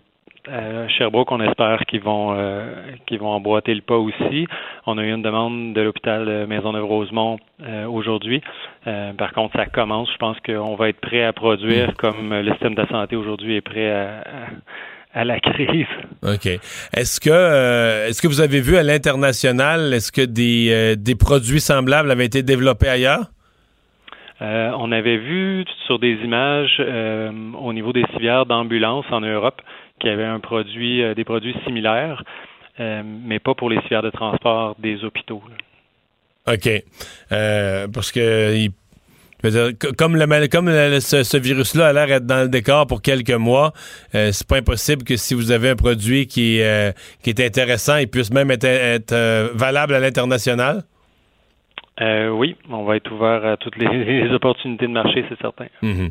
à 0.49 0.87
Sherbrooke, 0.87 1.33
on 1.33 1.41
espère 1.41 1.81
qu'ils 1.87 2.03
vont 2.03 2.35
euh, 2.37 2.73
qu'ils 3.07 3.19
vont 3.19 3.31
emboîter 3.31 3.75
le 3.75 3.81
pas 3.81 3.97
aussi. 3.97 4.47
On 4.87 4.97
a 4.97 5.03
eu 5.03 5.11
une 5.13 5.23
demande 5.23 5.73
de 5.75 5.81
l'hôpital 5.81 6.25
euh, 6.29 6.47
Maisonneuve-Rosemont 6.47 7.41
euh, 7.65 7.87
aujourd'hui. 7.89 8.41
Euh, 8.87 9.13
par 9.15 9.33
contre, 9.33 9.57
ça 9.57 9.67
commence. 9.67 10.09
Je 10.13 10.19
pense 10.19 10.39
qu'on 10.47 10.77
va 10.77 10.89
être 10.91 11.01
prêt 11.01 11.25
à 11.25 11.33
produire 11.33 11.97
comme 11.97 12.31
euh, 12.33 12.43
le 12.43 12.53
système 12.53 12.77
de 12.77 12.83
la 12.83 12.89
santé 12.89 13.17
aujourd'hui 13.17 13.57
est 13.57 13.61
prêt 13.61 13.91
à, 13.91 14.21
à- 14.21 14.96
à 15.17 15.25
la 15.25 15.41
crise. 15.41 15.87
OK. 16.23 16.47
Est-ce 16.95 17.21
que, 17.21 17.31
euh, 17.31 18.07
est-ce 18.07 18.21
que 18.21 18.29
vous 18.29 18.43
avez 18.43 18.61
vu 18.61 18.77
à 18.77 18.83
l'international, 18.83 19.95
est-ce 19.95 20.13
que 20.13 20.21
des, 20.21 20.69
euh, 20.71 20.95
des 20.95 21.15
produits 21.15 21.61
semblables 21.61 22.11
avaient 22.11 22.27
été 22.27 22.43
développés 22.43 22.89
ailleurs? 22.89 23.31
Euh, 24.43 24.71
on 24.79 24.93
avait 24.93 25.17
vu 25.17 25.65
sur 25.87 25.99
des 25.99 26.13
images 26.23 26.77
euh, 26.81 27.33
au 27.59 27.73
niveau 27.73 27.95
des 27.95 28.05
civières 28.13 28.45
d'ambulance 28.45 29.07
en 29.11 29.21
Europe 29.23 29.63
qu'il 29.99 30.11
y 30.11 30.13
avait 30.13 30.27
un 30.27 30.41
produit, 30.41 31.03
euh, 31.03 31.15
des 31.15 31.25
produits 31.25 31.57
similaires, 31.65 32.23
mais 32.79 33.39
pas 33.39 33.55
pour 33.55 33.71
les 33.71 33.81
civières 33.83 34.03
de 34.03 34.11
transport 34.11 34.77
des 34.79 35.03
hôpitaux. 35.03 35.43
là. 35.49 36.53
OK. 36.53 36.69
Parce 37.91 38.13
que 38.13 38.69
comme, 39.97 40.17
le, 40.17 40.47
comme 40.49 40.69
ce, 41.01 41.37
virus-là 41.37 41.89
a 41.89 41.93
l'air 41.93 42.07
d'être 42.07 42.27
dans 42.27 42.43
le 42.43 42.49
décor 42.49 42.87
pour 42.87 43.03
quelques 43.03 43.31
mois, 43.31 43.73
euh, 44.15 44.31
c'est 44.33 44.47
pas 44.47 44.59
impossible 44.59 45.05
que 45.05 45.17
si 45.17 45.35
vous 45.35 45.51
avez 45.51 45.71
un 45.71 45.77
produit 45.77 46.27
qui, 46.27 46.59
est, 46.59 46.91
euh, 46.91 46.93
est 47.25 47.41
intéressant, 47.41 47.97
il 47.97 48.09
puisse 48.09 48.33
même 48.33 48.51
être, 48.51 48.65
être, 48.65 49.13
euh, 49.13 49.49
valable 49.55 49.95
à 49.95 50.01
l'international. 50.01 50.85
Euh, 52.01 52.29
oui, 52.29 52.57
on 52.69 52.85
va 52.85 52.97
être 52.97 53.11
ouvert 53.11 53.45
à 53.47 53.57
toutes 53.57 53.77
les, 53.79 54.31
opportunités 54.35 54.87
de 54.87 54.93
marché, 54.93 55.25
c'est 55.29 55.41
certain. 55.41 55.67
Mhm. 55.81 56.11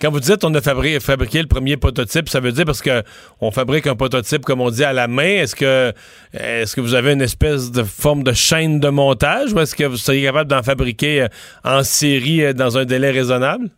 Quand 0.00 0.10
vous 0.10 0.20
dites 0.20 0.42
on 0.44 0.54
a 0.54 0.60
fabri- 0.60 0.98
fabriqué 1.00 1.42
le 1.42 1.46
premier 1.46 1.76
prototype, 1.76 2.28
ça 2.28 2.40
veut 2.40 2.52
dire 2.52 2.64
parce 2.64 2.80
que 2.80 3.02
on 3.40 3.50
fabrique 3.50 3.86
un 3.86 3.96
prototype 3.96 4.42
comme 4.42 4.62
on 4.62 4.70
dit 4.70 4.84
à 4.84 4.94
la 4.94 5.08
main. 5.08 5.22
Est-ce 5.42 5.54
que 5.54 5.92
est-ce 6.32 6.74
que 6.74 6.80
vous 6.80 6.94
avez 6.94 7.12
une 7.12 7.20
espèce 7.20 7.70
de 7.70 7.82
forme 7.82 8.22
de 8.22 8.32
chaîne 8.32 8.80
de 8.80 8.88
montage 8.88 9.52
ou 9.52 9.60
est-ce 9.60 9.74
que 9.74 9.84
vous 9.84 9.96
seriez 9.98 10.22
capable 10.24 10.50
d'en 10.50 10.62
fabriquer 10.62 11.22
euh, 11.22 11.28
en 11.64 11.82
série 11.82 12.42
euh, 12.42 12.52
dans 12.54 12.78
un 12.78 12.84
délai 12.86 13.10
raisonnable? 13.10 13.68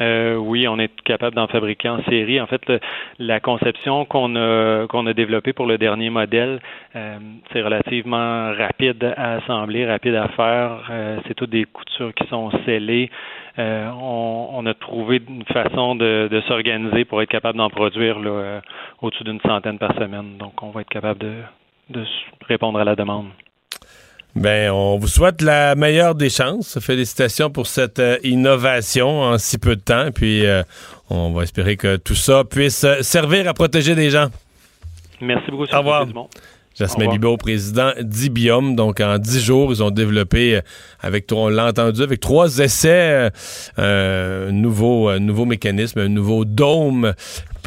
Euh, 0.00 0.36
oui, 0.36 0.68
on 0.68 0.78
est 0.78 0.90
capable 1.02 1.36
d'en 1.36 1.46
fabriquer 1.46 1.88
en 1.88 2.02
série. 2.04 2.40
En 2.40 2.46
fait, 2.46 2.62
la 3.18 3.40
conception 3.40 4.04
qu'on 4.04 4.36
a 4.36 4.86
qu'on 4.88 5.06
a 5.06 5.14
développée 5.14 5.52
pour 5.52 5.66
le 5.66 5.78
dernier 5.78 6.10
modèle, 6.10 6.60
euh, 6.94 7.18
c'est 7.52 7.62
relativement 7.62 8.52
rapide 8.52 9.14
à 9.16 9.34
assembler, 9.36 9.86
rapide 9.86 10.14
à 10.14 10.28
faire. 10.28 10.88
Euh, 10.90 11.18
c'est 11.26 11.34
toutes 11.34 11.50
des 11.50 11.64
coutures 11.64 12.12
qui 12.14 12.26
sont 12.28 12.50
scellées. 12.64 13.10
Euh, 13.58 13.88
on, 13.90 14.50
on 14.52 14.66
a 14.66 14.74
trouvé 14.74 15.22
une 15.26 15.44
façon 15.44 15.94
de, 15.94 16.28
de 16.30 16.40
s'organiser 16.42 17.06
pour 17.06 17.22
être 17.22 17.30
capable 17.30 17.56
d'en 17.56 17.70
produire 17.70 18.18
là, 18.18 18.30
euh, 18.30 18.60
au-dessus 19.00 19.24
d'une 19.24 19.40
centaine 19.40 19.78
par 19.78 19.94
semaine. 19.94 20.36
Donc, 20.38 20.62
on 20.62 20.70
va 20.70 20.82
être 20.82 20.90
capable 20.90 21.20
de, 21.20 21.32
de 21.88 22.04
répondre 22.46 22.78
à 22.78 22.84
la 22.84 22.94
demande. 22.94 23.28
Ben, 24.36 24.70
on 24.70 24.98
vous 24.98 25.08
souhaite 25.08 25.40
la 25.40 25.74
meilleure 25.76 26.14
des 26.14 26.28
chances. 26.28 26.78
Félicitations 26.78 27.48
pour 27.48 27.66
cette 27.66 27.98
euh, 27.98 28.18
innovation 28.22 29.22
en 29.22 29.38
si 29.38 29.56
peu 29.56 29.76
de 29.76 29.80
temps. 29.80 30.10
Puis, 30.14 30.44
euh, 30.44 30.62
on 31.08 31.32
va 31.32 31.44
espérer 31.44 31.78
que 31.78 31.96
tout 31.96 32.14
ça 32.14 32.44
puisse 32.44 32.84
euh, 32.84 33.00
servir 33.00 33.48
à 33.48 33.54
protéger 33.54 33.94
des 33.94 34.10
gens. 34.10 34.28
Merci 35.22 35.50
beaucoup. 35.50 35.64
Au 35.72 35.78
revoir. 35.78 36.06
Jasmin. 36.78 37.08
Bibot, 37.08 37.38
président 37.38 37.92
d'Ibium. 37.98 38.76
Donc, 38.76 39.00
en 39.00 39.16
dix 39.16 39.42
jours, 39.42 39.72
ils 39.72 39.82
ont 39.82 39.90
développé, 39.90 40.60
avec, 41.00 41.32
on 41.32 41.48
l'a 41.48 41.68
entendu, 41.68 42.02
avec 42.02 42.20
trois 42.20 42.58
essais, 42.58 43.30
euh, 43.78 44.48
un 44.50 44.52
nouveau, 44.52 45.08
un 45.08 45.18
nouveau 45.18 45.46
mécanisme, 45.46 46.00
un 46.00 46.08
nouveau 46.08 46.44
dôme 46.44 47.14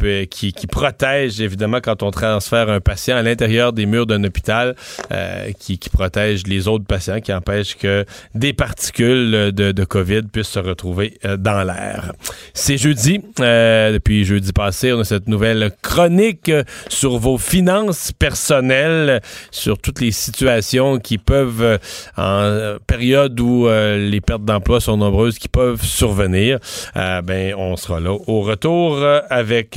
euh, 0.02 0.24
qui, 0.26 0.52
qui 0.52 0.66
protège, 0.66 1.40
évidemment, 1.40 1.80
quand 1.82 2.02
on 2.02 2.10
transfère 2.10 2.68
un 2.68 2.80
patient 2.80 3.16
à 3.16 3.22
l'intérieur 3.22 3.72
des 3.72 3.86
murs 3.86 4.06
d'un 4.06 4.22
hôpital, 4.24 4.74
euh, 5.12 5.50
qui, 5.58 5.78
qui 5.78 5.90
protège 5.90 6.46
les 6.46 6.68
autres 6.68 6.84
patients, 6.84 7.20
qui 7.20 7.32
empêche 7.32 7.76
que 7.76 8.04
des 8.34 8.52
particules 8.52 9.52
de, 9.52 9.72
de 9.72 9.84
COVID 9.84 10.22
puissent 10.32 10.48
se 10.48 10.58
retrouver 10.58 11.18
euh, 11.24 11.36
dans 11.36 11.62
l'air. 11.62 12.12
C'est 12.54 12.76
jeudi. 12.76 13.20
Euh, 13.40 13.92
depuis 13.92 14.24
jeudi 14.24 14.52
passé, 14.52 14.92
on 14.92 15.00
a 15.00 15.04
cette 15.04 15.28
nouvelle 15.28 15.72
chronique 15.82 16.50
sur 16.88 17.18
vos 17.18 17.38
finances 17.38 18.12
personnelles, 18.12 19.20
sur 19.50 19.78
toutes 19.78 20.00
les 20.00 20.12
situations 20.12 20.98
qui 20.98 21.18
peuvent, 21.18 21.62
euh, 21.62 21.78
en 22.16 22.76
période 22.86 23.38
où 23.40 23.68
les 23.68 24.20
pertes 24.20 24.44
d'emploi 24.44 24.80
sont 24.80 24.96
nombreuses, 24.96 25.38
qui 25.38 25.48
peuvent 25.48 25.82
survenir. 25.82 26.58
Euh, 26.96 27.22
ben, 27.22 27.54
on 27.56 27.76
sera 27.76 28.00
là 28.00 28.12
au 28.12 28.40
retour 28.42 29.04
avec 29.30 29.76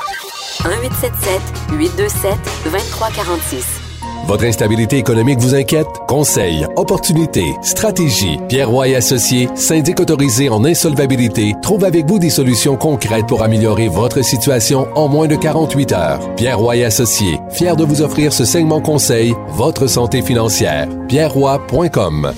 1877 0.65 1.41
827 1.77 2.37
2346. 2.65 3.81
Votre 4.27 4.45
instabilité 4.45 4.97
économique 4.97 5.39
vous 5.39 5.55
inquiète? 5.55 5.87
Conseils, 6.07 6.65
opportunités, 6.75 7.55
stratégies. 7.63 8.39
Pierre 8.47 8.69
Roy 8.69 8.89
et 8.89 8.95
Associés, 8.95 9.49
syndic 9.55 9.99
autorisé 9.99 10.49
en 10.49 10.63
insolvabilité, 10.63 11.53
trouve 11.61 11.83
avec 11.83 12.05
vous 12.05 12.19
des 12.19 12.29
solutions 12.29 12.77
concrètes 12.77 13.27
pour 13.27 13.41
améliorer 13.43 13.87
votre 13.87 14.23
situation 14.23 14.87
en 14.95 15.07
moins 15.07 15.27
de 15.27 15.35
48 15.35 15.91
heures. 15.91 16.35
Pierre 16.35 16.59
Roy 16.59 16.77
et 16.77 16.85
Associés, 16.85 17.39
fier 17.49 17.75
de 17.75 17.83
vous 17.83 18.01
offrir 18.01 18.31
ce 18.31 18.45
segment 18.45 18.81
conseil, 18.81 19.33
votre 19.49 19.87
santé 19.87 20.21
financière. 20.21 20.87
pierreroy.com. 21.07 22.31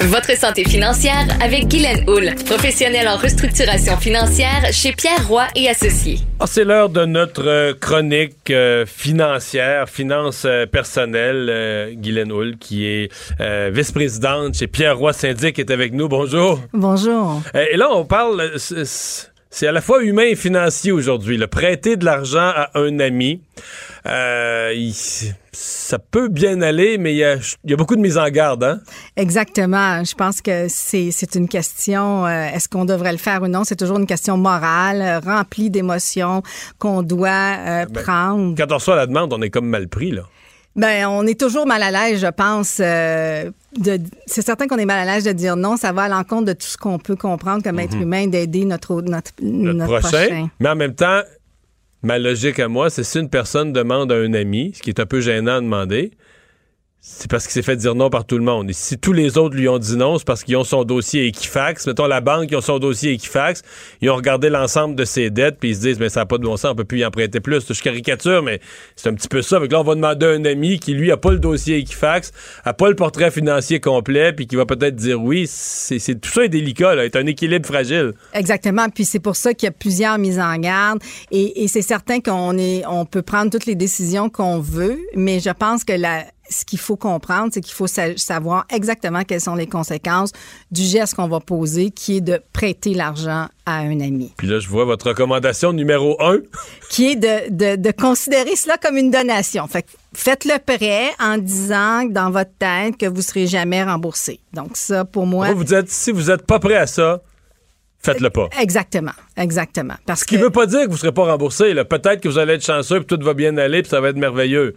Votre 0.00 0.36
santé 0.36 0.64
financière 0.64 1.26
avec 1.42 1.66
Guylaine 1.66 2.08
Houle, 2.08 2.30
professionnelle 2.46 3.08
en 3.08 3.16
restructuration 3.16 3.96
financière 3.96 4.62
chez 4.70 4.92
Pierre 4.92 5.26
Roy 5.26 5.44
et 5.56 5.68
Associés. 5.68 6.20
Ah, 6.38 6.46
c'est 6.46 6.62
l'heure 6.64 6.88
de 6.88 7.04
notre 7.04 7.46
euh, 7.46 7.74
chronique 7.74 8.50
euh, 8.50 8.86
financière, 8.86 9.88
finances 9.88 10.44
euh, 10.44 10.66
personnelles. 10.66 11.48
Euh, 11.50 11.92
Guylaine 11.94 12.30
Hull, 12.30 12.58
qui 12.58 12.86
est 12.86 13.10
euh, 13.40 13.70
vice-présidente 13.72 14.54
chez 14.54 14.68
Pierre 14.68 14.96
Roy 14.96 15.12
Syndic, 15.12 15.58
est 15.58 15.70
avec 15.70 15.92
nous. 15.92 16.08
Bonjour. 16.08 16.60
Bonjour. 16.72 17.42
Euh, 17.56 17.64
et 17.72 17.76
là, 17.76 17.88
on 17.92 18.04
parle. 18.04 18.52
c'est 18.56 19.66
à 19.66 19.72
la 19.72 19.80
fois 19.80 20.02
humain 20.04 20.26
et 20.28 20.36
financier 20.36 20.92
aujourd'hui. 20.92 21.36
Le 21.36 21.48
prêter 21.48 21.96
de 21.96 22.04
l'argent 22.04 22.52
à 22.54 22.70
un 22.74 23.00
ami, 23.00 23.40
euh, 24.08 24.72
il- 24.74 24.94
ça 25.52 25.98
peut 25.98 26.28
bien 26.28 26.60
aller, 26.62 26.98
mais 26.98 27.12
il 27.14 27.18
y 27.18 27.24
a, 27.24 27.36
il 27.64 27.70
y 27.70 27.72
a 27.72 27.76
beaucoup 27.76 27.96
de 27.96 28.00
mise 28.00 28.16
en 28.18 28.28
garde. 28.28 28.62
Hein? 28.64 28.80
Exactement. 29.16 30.02
Je 30.04 30.14
pense 30.14 30.40
que 30.40 30.66
c'est 30.68 31.34
une 31.34 31.48
question, 31.48 32.26
euh, 32.26 32.46
est-ce 32.54 32.68
qu'on 32.68 32.84
devrait 32.84 33.12
le 33.12 33.18
faire 33.18 33.42
ou 33.42 33.48
non? 33.48 33.64
C'est 33.64 33.76
toujours 33.76 33.98
une 33.98 34.06
question 34.06 34.36
morale, 34.36 35.02
euh, 35.02 35.18
remplie 35.20 35.70
d'émotions 35.70 36.42
qu'on 36.78 37.02
doit 37.02 37.28
euh, 37.58 37.86
Ben, 37.86 38.02
prendre. 38.02 38.54
Quand 38.56 38.70
on 38.72 38.74
reçoit 38.76 38.96
la 38.96 39.06
demande, 39.06 39.32
on 39.32 39.42
est 39.42 39.50
comme 39.50 39.66
mal 39.68 39.88
pris. 39.88 40.10
là. 40.12 40.22
Ben, 40.76 41.06
on 41.08 41.26
est 41.26 41.38
toujours 41.40 41.66
mal 41.66 41.82
à 41.82 41.90
l'aise, 41.90 42.20
je 42.20 42.26
pense. 42.28 42.76
euh, 42.80 43.50
c'est 44.26 44.42
certain 44.42 44.68
qu'on 44.68 44.78
est 44.78 44.84
mal 44.84 45.08
à 45.08 45.12
l'aise 45.14 45.24
de 45.24 45.32
dire 45.32 45.56
non. 45.56 45.76
Ça 45.76 45.92
va 45.92 46.02
à 46.02 46.08
l'encontre 46.08 46.44
de 46.44 46.52
tout 46.52 46.66
ce 46.68 46.76
qu'on 46.76 46.98
peut 46.98 47.16
comprendre 47.16 47.64
comme 47.64 47.80
être 47.80 47.96
Mhm. 47.96 48.02
humain, 48.02 48.26
d'aider 48.28 48.64
notre, 48.64 49.02
notre, 49.02 49.32
Notre 49.42 49.72
notre 49.76 49.98
prochain. 50.00 50.26
prochain. 50.26 50.48
Mais 50.60 50.68
en 50.68 50.76
même 50.76 50.94
temps, 50.94 51.20
ma 52.02 52.18
logique 52.18 52.60
à 52.60 52.68
moi, 52.68 52.90
c'est 52.90 53.04
si 53.04 53.18
une 53.18 53.30
personne 53.30 53.72
demande 53.72 54.12
à 54.12 54.16
un 54.16 54.32
ami, 54.34 54.72
ce 54.74 54.82
qui 54.82 54.90
est 54.90 55.00
un 55.00 55.06
peu 55.06 55.20
gênant 55.20 55.56
à 55.56 55.60
demander, 55.60 56.12
c'est 57.00 57.30
parce 57.30 57.44
qu'il 57.44 57.52
s'est 57.52 57.62
fait 57.62 57.76
dire 57.76 57.94
non 57.94 58.10
par 58.10 58.26
tout 58.26 58.36
le 58.36 58.44
monde. 58.44 58.68
Et 58.70 58.72
si 58.72 58.98
tous 58.98 59.12
les 59.12 59.38
autres 59.38 59.54
lui 59.56 59.68
ont 59.68 59.78
dit 59.78 59.96
non, 59.96 60.18
c'est 60.18 60.26
parce 60.26 60.42
qu'ils 60.42 60.56
ont 60.56 60.64
son 60.64 60.82
dossier 60.84 61.26
Equifax. 61.28 61.86
Mettons 61.86 62.06
la 62.06 62.20
banque, 62.20 62.48
ils 62.50 62.56
ont 62.56 62.60
son 62.60 62.78
dossier 62.80 63.12
Equifax. 63.12 63.62
Ils 64.00 64.10
ont 64.10 64.16
regardé 64.16 64.50
l'ensemble 64.50 64.96
de 64.96 65.04
ses 65.04 65.30
dettes, 65.30 65.58
puis 65.60 65.70
ils 65.70 65.76
se 65.76 65.80
disent, 65.80 65.98
mais 66.00 66.08
ça 66.08 66.20
n'a 66.20 66.26
pas 66.26 66.38
de 66.38 66.42
bon 66.42 66.56
sens, 66.56 66.72
on 66.72 66.74
peut 66.74 66.84
plus 66.84 66.98
y 66.98 67.04
en 67.06 67.10
prêter 67.10 67.38
plus. 67.40 67.64
Je 67.72 67.82
caricature, 67.82 68.42
mais 68.42 68.60
c'est 68.96 69.08
un 69.08 69.14
petit 69.14 69.28
peu 69.28 69.42
ça. 69.42 69.56
Avec 69.56 69.70
là, 69.72 69.80
on 69.80 69.84
va 69.84 69.94
demander 69.94 70.26
à 70.26 70.30
un 70.30 70.44
ami 70.44 70.80
qui, 70.80 70.92
lui, 70.92 71.12
a 71.12 71.16
pas 71.16 71.30
le 71.30 71.38
dossier 71.38 71.78
Equifax, 71.78 72.32
a 72.64 72.74
pas 72.74 72.88
le 72.88 72.96
portrait 72.96 73.30
financier 73.30 73.78
complet, 73.80 74.32
puis 74.32 74.46
qui 74.48 74.56
va 74.56 74.66
peut-être 74.66 74.96
dire 74.96 75.22
oui. 75.22 75.46
C'est 75.48 76.00
c'est- 76.00 76.16
tout 76.16 76.30
ça 76.30 76.44
est 76.44 76.48
délicat, 76.48 76.94
là. 76.96 77.04
C'est 77.04 77.16
un 77.16 77.26
équilibre 77.26 77.64
fragile. 77.66 78.12
Exactement. 78.34 78.88
Puis 78.90 79.04
c'est 79.04 79.20
pour 79.20 79.36
ça 79.36 79.54
qu'il 79.54 79.66
y 79.66 79.70
a 79.70 79.72
plusieurs 79.72 80.18
mises 80.18 80.40
en 80.40 80.56
garde. 80.56 80.98
Et, 81.30 81.62
et 81.62 81.68
c'est 81.68 81.82
certain 81.82 82.20
qu'on 82.20 82.58
est, 82.58 82.82
on 82.86 83.06
peut 83.06 83.22
prendre 83.22 83.50
toutes 83.52 83.66
les 83.66 83.76
décisions 83.76 84.28
qu'on 84.28 84.58
veut, 84.58 84.98
mais 85.14 85.38
je 85.40 85.50
pense 85.50 85.84
que 85.84 85.92
la, 85.92 86.24
ce 86.50 86.64
qu'il 86.64 86.78
faut 86.78 86.96
comprendre, 86.96 87.50
c'est 87.52 87.60
qu'il 87.60 87.74
faut 87.74 87.86
sa- 87.86 88.16
savoir 88.16 88.66
exactement 88.72 89.22
quelles 89.24 89.40
sont 89.40 89.54
les 89.54 89.66
conséquences 89.66 90.32
du 90.70 90.82
geste 90.82 91.14
qu'on 91.14 91.28
va 91.28 91.40
poser, 91.40 91.90
qui 91.90 92.16
est 92.18 92.20
de 92.20 92.40
prêter 92.52 92.94
l'argent 92.94 93.48
à 93.66 93.78
un 93.78 94.00
ami. 94.00 94.32
Puis 94.36 94.46
là, 94.46 94.58
je 94.58 94.68
vois 94.68 94.84
votre 94.84 95.08
recommandation 95.08 95.72
numéro 95.72 96.16
un. 96.22 96.38
Qui 96.90 97.12
est 97.12 97.16
de, 97.16 97.50
de, 97.50 97.76
de 97.76 97.90
considérer 97.92 98.56
cela 98.56 98.78
comme 98.78 98.96
une 98.96 99.10
donation. 99.10 99.66
Fait 99.68 99.82
que 99.82 99.88
faites 100.14 100.46
le 100.46 100.58
prêt 100.58 101.10
en 101.20 101.36
disant 101.36 102.04
dans 102.06 102.30
votre 102.30 102.52
tête 102.58 102.96
que 102.96 103.04
vous 103.06 103.20
serez 103.20 103.46
jamais 103.46 103.84
remboursé. 103.84 104.40
Donc 104.54 104.76
ça, 104.76 105.04
pour 105.04 105.26
moi. 105.26 105.50
Vous, 105.50 105.58
vous 105.58 105.64
dites, 105.64 105.90
si 105.90 106.10
vous 106.12 106.24
n'êtes 106.30 106.46
pas 106.46 106.58
prêt 106.58 106.76
à 106.76 106.86
ça, 106.86 107.20
faites-le 108.00 108.30
pas. 108.30 108.48
Exactement, 108.58 109.12
exactement. 109.36 109.94
Parce 110.06 110.20
Ce 110.20 110.24
qui 110.24 110.36
que 110.36 110.40
veut 110.40 110.50
pas 110.50 110.64
dire 110.66 110.80
que 110.82 110.86
vous 110.86 110.92
ne 110.94 110.98
serez 110.98 111.12
pas 111.12 111.24
remboursé. 111.24 111.74
Peut-être 111.84 112.20
que 112.22 112.28
vous 112.28 112.38
allez 112.38 112.54
être 112.54 112.64
chanceux, 112.64 113.00
puis 113.02 113.18
tout 113.18 113.22
va 113.24 113.34
bien 113.34 113.56
aller, 113.58 113.82
puis 113.82 113.90
ça 113.90 114.00
va 114.00 114.08
être 114.08 114.16
merveilleux. 114.16 114.74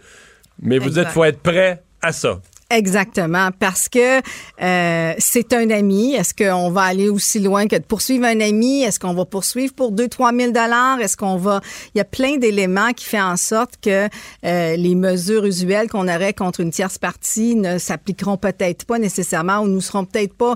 Mais 0.60 0.78
vous 0.78 0.88
dites 0.88 0.98
Exact. 0.98 1.04
qu'il 1.04 1.14
faut 1.14 1.24
être 1.24 1.40
prêt 1.40 1.82
à 2.02 2.12
ça. 2.12 2.40
Exactement, 2.72 3.50
parce 3.58 3.90
que 3.90 4.20
euh, 4.62 5.14
c'est 5.18 5.52
un 5.52 5.68
ami. 5.68 6.14
Est-ce 6.14 6.32
qu'on 6.32 6.70
va 6.70 6.82
aller 6.82 7.10
aussi 7.10 7.38
loin 7.38 7.66
que 7.68 7.76
de 7.76 7.82
poursuivre 7.82 8.24
un 8.24 8.40
ami? 8.40 8.82
Est-ce 8.82 8.98
qu'on 8.98 9.12
va 9.12 9.26
poursuivre 9.26 9.74
pour 9.74 9.92
2-3 9.92 10.34
000 10.38 10.52
dollars? 10.52 10.98
Est-ce 11.00 11.18
qu'on 11.18 11.36
va... 11.36 11.60
Il 11.94 11.98
y 11.98 12.00
a 12.00 12.06
plein 12.06 12.38
d'éléments 12.38 12.92
qui 12.94 13.04
font 13.04 13.20
en 13.20 13.36
sorte 13.36 13.74
que 13.82 14.08
euh, 14.46 14.76
les 14.76 14.94
mesures 14.94 15.44
usuelles 15.44 15.90
qu'on 15.90 16.08
aurait 16.08 16.32
contre 16.32 16.60
une 16.60 16.70
tierce 16.70 16.96
partie 16.96 17.56
ne 17.56 17.76
s'appliqueront 17.76 18.38
peut-être 18.38 18.86
pas 18.86 18.98
nécessairement 18.98 19.58
ou 19.58 19.68
nous 19.68 19.82
serons 19.82 20.06
peut-être 20.06 20.34
pas 20.34 20.54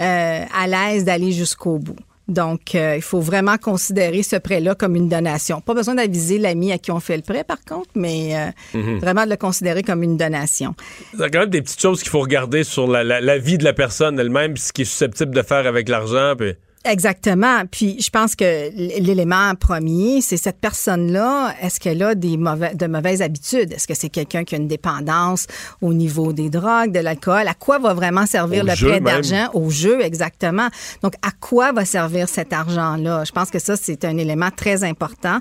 euh, 0.00 0.44
à 0.54 0.66
l'aise 0.66 1.04
d'aller 1.04 1.32
jusqu'au 1.32 1.78
bout. 1.78 1.96
Donc, 2.26 2.74
euh, 2.74 2.96
il 2.96 3.02
faut 3.02 3.20
vraiment 3.20 3.58
considérer 3.58 4.22
ce 4.22 4.36
prêt-là 4.36 4.74
comme 4.74 4.96
une 4.96 5.08
donation. 5.10 5.60
Pas 5.60 5.74
besoin 5.74 5.94
d'aviser 5.94 6.38
l'ami 6.38 6.72
à 6.72 6.78
qui 6.78 6.90
on 6.90 7.00
fait 7.00 7.16
le 7.16 7.22
prêt, 7.22 7.44
par 7.44 7.62
contre, 7.64 7.90
mais 7.94 8.34
euh, 8.34 8.78
Mhm. 8.78 8.98
vraiment 8.98 9.24
de 9.26 9.30
le 9.30 9.36
considérer 9.36 9.82
comme 9.82 10.02
une 10.02 10.16
donation. 10.16 10.74
Il 11.12 11.20
y 11.20 11.22
a 11.22 11.28
quand 11.28 11.40
même 11.40 11.50
des 11.50 11.60
petites 11.62 11.80
choses 11.82 12.00
qu'il 12.02 12.10
faut 12.10 12.20
regarder 12.20 12.64
sur 12.64 12.86
la, 12.86 13.04
la- 13.04 13.20
la 13.20 13.38
vie 13.38 13.58
de 13.58 13.64
la 13.64 13.72
personne 13.74 14.18
elle-même, 14.18 14.56
ce 14.56 14.72
qu'il 14.72 14.82
est 14.82 14.86
susceptible 14.86 15.34
de 15.34 15.42
faire 15.42 15.66
avec 15.66 15.88
l'argent. 15.88 16.34
Puis... 16.38 16.54
Exactement. 16.84 17.62
Puis 17.70 17.96
je 17.98 18.10
pense 18.10 18.36
que 18.36 18.70
l'élément 18.74 19.54
premier, 19.54 20.20
c'est 20.20 20.36
cette 20.36 20.60
personne-là, 20.60 21.54
est-ce 21.62 21.80
qu'elle 21.80 22.02
a 22.02 22.14
des 22.14 22.36
mauvais, 22.36 22.74
de 22.74 22.86
mauvaises 22.86 23.22
habitudes? 23.22 23.72
Est-ce 23.72 23.88
que 23.88 23.94
c'est 23.94 24.10
quelqu'un 24.10 24.44
qui 24.44 24.54
a 24.54 24.58
une 24.58 24.68
dépendance 24.68 25.46
au 25.80 25.94
niveau 25.94 26.34
des 26.34 26.50
drogues, 26.50 26.92
de 26.92 27.00
l'alcool? 27.00 27.48
À 27.48 27.54
quoi 27.54 27.78
va 27.78 27.94
vraiment 27.94 28.26
servir 28.26 28.64
Au 28.64 28.66
le 28.66 28.74
prêt 28.74 29.00
d'argent? 29.00 29.48
Au 29.54 29.70
jeu, 29.70 30.02
exactement. 30.02 30.68
Donc, 31.02 31.14
à 31.22 31.30
quoi 31.30 31.72
va 31.72 31.86
servir 31.86 32.28
cet 32.28 32.52
argent-là? 32.52 33.24
Je 33.24 33.32
pense 33.32 33.50
que 33.50 33.58
ça, 33.58 33.76
c'est 33.76 34.04
un 34.04 34.18
élément 34.18 34.50
très 34.54 34.84
important. 34.84 35.38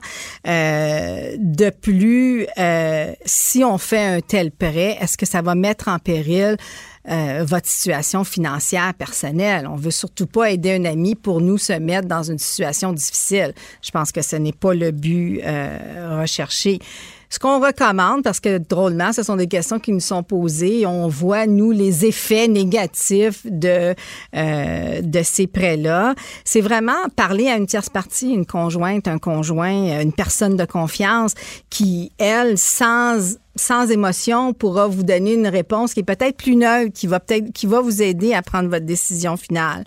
Euh, 0.48 1.36
de 1.38 1.70
plus, 1.70 2.48
euh, 2.58 3.12
si 3.26 3.66
on 3.66 3.78
fait 3.78 4.06
un 4.06 4.22
tel 4.22 4.52
prêt, 4.52 4.98
est-ce 5.02 5.18
que 5.18 5.26
ça 5.26 5.42
va 5.42 5.56
mettre 5.56 5.90
en 5.90 6.00
péril 6.00 6.56
euh, 7.10 7.44
votre 7.46 7.68
situation 7.68 8.24
financière 8.24 8.94
personnelle. 8.94 9.68
On 9.68 9.76
veut 9.76 9.92
surtout 9.92 10.28
pas 10.28 10.52
aider 10.52 10.74
un 10.74 10.86
ami 10.86 11.16
pour 11.16 11.42
nous 11.42 11.58
se 11.58 11.74
mettre 11.74 12.08
dans 12.08 12.24
une 12.24 12.40
situation 12.40 12.94
difficile. 12.94 13.54
Je 13.82 13.92
pense 13.92 14.12
que 14.12 14.22
ce 14.22 14.36
n'est 14.38 14.54
pas 14.54 14.74
le 14.74 14.92
but 14.92 15.42
euh, 15.44 16.20
recherché. 16.22 16.80
Ce 17.34 17.40
qu'on 17.40 17.60
recommande, 17.60 18.22
parce 18.22 18.40
que 18.40 18.60
drôlement, 18.60 19.12
ce 19.12 19.24
sont 19.24 19.36
des 19.36 19.48
questions 19.48 19.80
qui 19.80 19.92
nous 19.92 20.00
sont 20.00 20.22
posées, 20.22 20.86
on 20.86 21.08
voit, 21.08 21.48
nous, 21.48 21.72
les 21.72 22.06
effets 22.06 22.48
négatifs 22.48 23.46
de, 23.46 23.96
euh, 24.36 25.02
de 25.02 25.24
ces 25.24 25.48
prêts-là. 25.48 26.14
C'est 26.46 26.62
vraiment 26.62 27.10
parler 27.16 27.48
à 27.48 27.58
une 27.58 27.66
tierce 27.66 27.90
partie, 27.90 28.32
une 28.32 28.46
conjointe, 28.46 29.08
un 29.08 29.18
conjoint, 29.18 30.00
une 30.00 30.14
personne 30.14 30.58
de 30.58 30.66
confiance 30.66 31.34
qui, 31.72 32.12
elle, 32.20 32.60
sans 32.60 33.36
sans 33.56 33.90
émotion, 33.90 34.54
pourra 34.54 34.88
vous 34.88 35.04
donner 35.04 35.34
une 35.34 35.48
réponse 35.48 35.94
qui 35.94 36.00
est 36.02 36.04
peut-être 36.04 36.38
plus 36.38 36.56
neutre, 36.56 36.92
qui 36.94 37.08
va 37.08 37.20
peut-être, 37.20 37.52
qui 37.54 37.68
va 37.68 37.82
vous 37.82 38.02
aider 38.02 38.34
à 38.34 38.42
prendre 38.42 38.70
votre 38.70 38.86
décision 38.86 39.38
finale. 39.38 39.84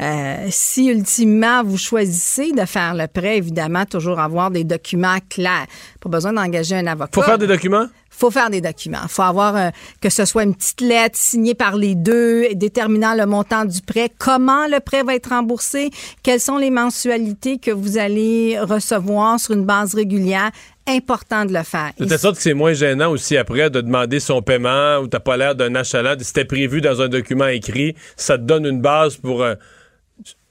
Euh, 0.00 0.48
si 0.50 0.86
ultimement 0.86 1.62
vous 1.62 1.76
choisissez 1.76 2.52
de 2.52 2.64
faire 2.64 2.94
le 2.94 3.06
prêt, 3.06 3.36
évidemment, 3.36 3.84
toujours 3.84 4.18
avoir 4.18 4.50
des 4.50 4.64
documents 4.64 5.18
clairs. 5.28 5.66
Pas 6.00 6.08
besoin 6.08 6.32
d'engager 6.32 6.74
un 6.74 6.86
avocat. 6.86 7.10
Faut 7.12 7.22
faire 7.22 7.38
des 7.38 7.46
documents? 7.46 7.86
faut 8.12 8.30
faire 8.30 8.50
des 8.50 8.60
documents. 8.60 9.08
faut 9.08 9.22
avoir 9.22 9.56
euh, 9.56 9.70
que 10.00 10.10
ce 10.10 10.24
soit 10.24 10.44
une 10.44 10.54
petite 10.54 10.80
lettre 10.80 11.18
signée 11.18 11.54
par 11.54 11.76
les 11.76 11.94
deux 11.94 12.54
déterminant 12.54 13.14
le 13.14 13.26
montant 13.26 13.64
du 13.64 13.80
prêt, 13.80 14.10
comment 14.16 14.66
le 14.68 14.78
prêt 14.80 15.02
va 15.02 15.14
être 15.14 15.30
remboursé, 15.30 15.90
quelles 16.22 16.40
sont 16.40 16.58
les 16.58 16.70
mensualités 16.70 17.58
que 17.58 17.70
vous 17.70 17.98
allez 17.98 18.58
recevoir 18.60 19.40
sur 19.40 19.54
une 19.54 19.64
base 19.64 19.94
régulière. 19.94 20.50
Important 20.86 21.44
de 21.44 21.52
le 21.52 21.62
faire. 21.62 21.92
De 21.98 22.04
telle 22.06 22.18
sorte 22.18 22.36
que 22.36 22.42
c'est 22.42 22.54
moins 22.54 22.72
gênant 22.72 23.10
aussi 23.10 23.36
après 23.36 23.70
de 23.70 23.80
demander 23.80 24.18
son 24.20 24.42
paiement 24.42 24.98
ou 24.98 25.06
t'as 25.06 25.20
pas 25.20 25.36
l'air 25.36 25.54
d'un 25.54 25.74
achalant. 25.74 26.14
Si 26.18 26.24
c'était 26.24 26.44
prévu 26.44 26.80
dans 26.80 27.00
un 27.00 27.08
document 27.08 27.46
écrit, 27.46 27.94
ça 28.16 28.36
te 28.36 28.42
donne 28.42 28.66
une 28.66 28.80
base 28.80 29.16
pour 29.16 29.42
euh, 29.42 29.54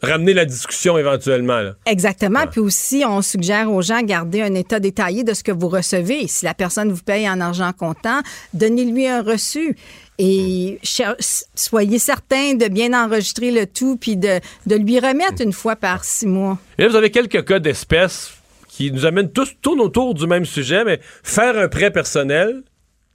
ramener 0.01 0.33
la 0.33 0.45
discussion 0.45 0.97
éventuellement. 0.97 1.59
là. 1.59 1.75
Exactement. 1.85 2.47
Puis 2.49 2.59
aussi, 2.61 3.03
on 3.07 3.21
suggère 3.21 3.71
aux 3.71 3.81
gens 3.81 4.01
de 4.01 4.05
garder 4.05 4.41
un 4.41 4.53
état 4.55 4.79
détaillé 4.79 5.23
de 5.23 5.33
ce 5.33 5.43
que 5.43 5.51
vous 5.51 5.67
recevez. 5.69 6.27
Si 6.27 6.45
la 6.45 6.53
personne 6.53 6.91
vous 6.91 7.03
paye 7.03 7.29
en 7.29 7.39
argent 7.41 7.71
comptant, 7.77 8.21
donnez-lui 8.53 9.07
un 9.07 9.21
reçu. 9.21 9.75
Et 10.17 10.79
cher- 10.83 11.15
soyez 11.55 11.99
certain 11.99 12.53
de 12.53 12.67
bien 12.67 12.93
enregistrer 12.93 13.51
le 13.51 13.65
tout 13.65 13.97
puis 13.97 14.17
de, 14.17 14.39
de 14.65 14.75
lui 14.75 14.99
remettre 14.99 15.41
une 15.41 15.53
fois 15.53 15.75
par 15.75 16.03
six 16.03 16.27
mois. 16.27 16.57
Et 16.77 16.83
là, 16.83 16.89
vous 16.89 16.95
avez 16.95 17.11
quelques 17.11 17.43
cas 17.45 17.59
d'espèces 17.59 18.31
qui 18.71 18.89
nous 18.89 19.05
amènent 19.05 19.31
tous, 19.31 19.57
tournent 19.61 19.81
autour 19.81 20.13
du 20.13 20.25
même 20.27 20.45
sujet, 20.45 20.85
mais 20.85 21.01
faire 21.23 21.57
un 21.57 21.67
prêt 21.67 21.91
personnel, 21.91 22.63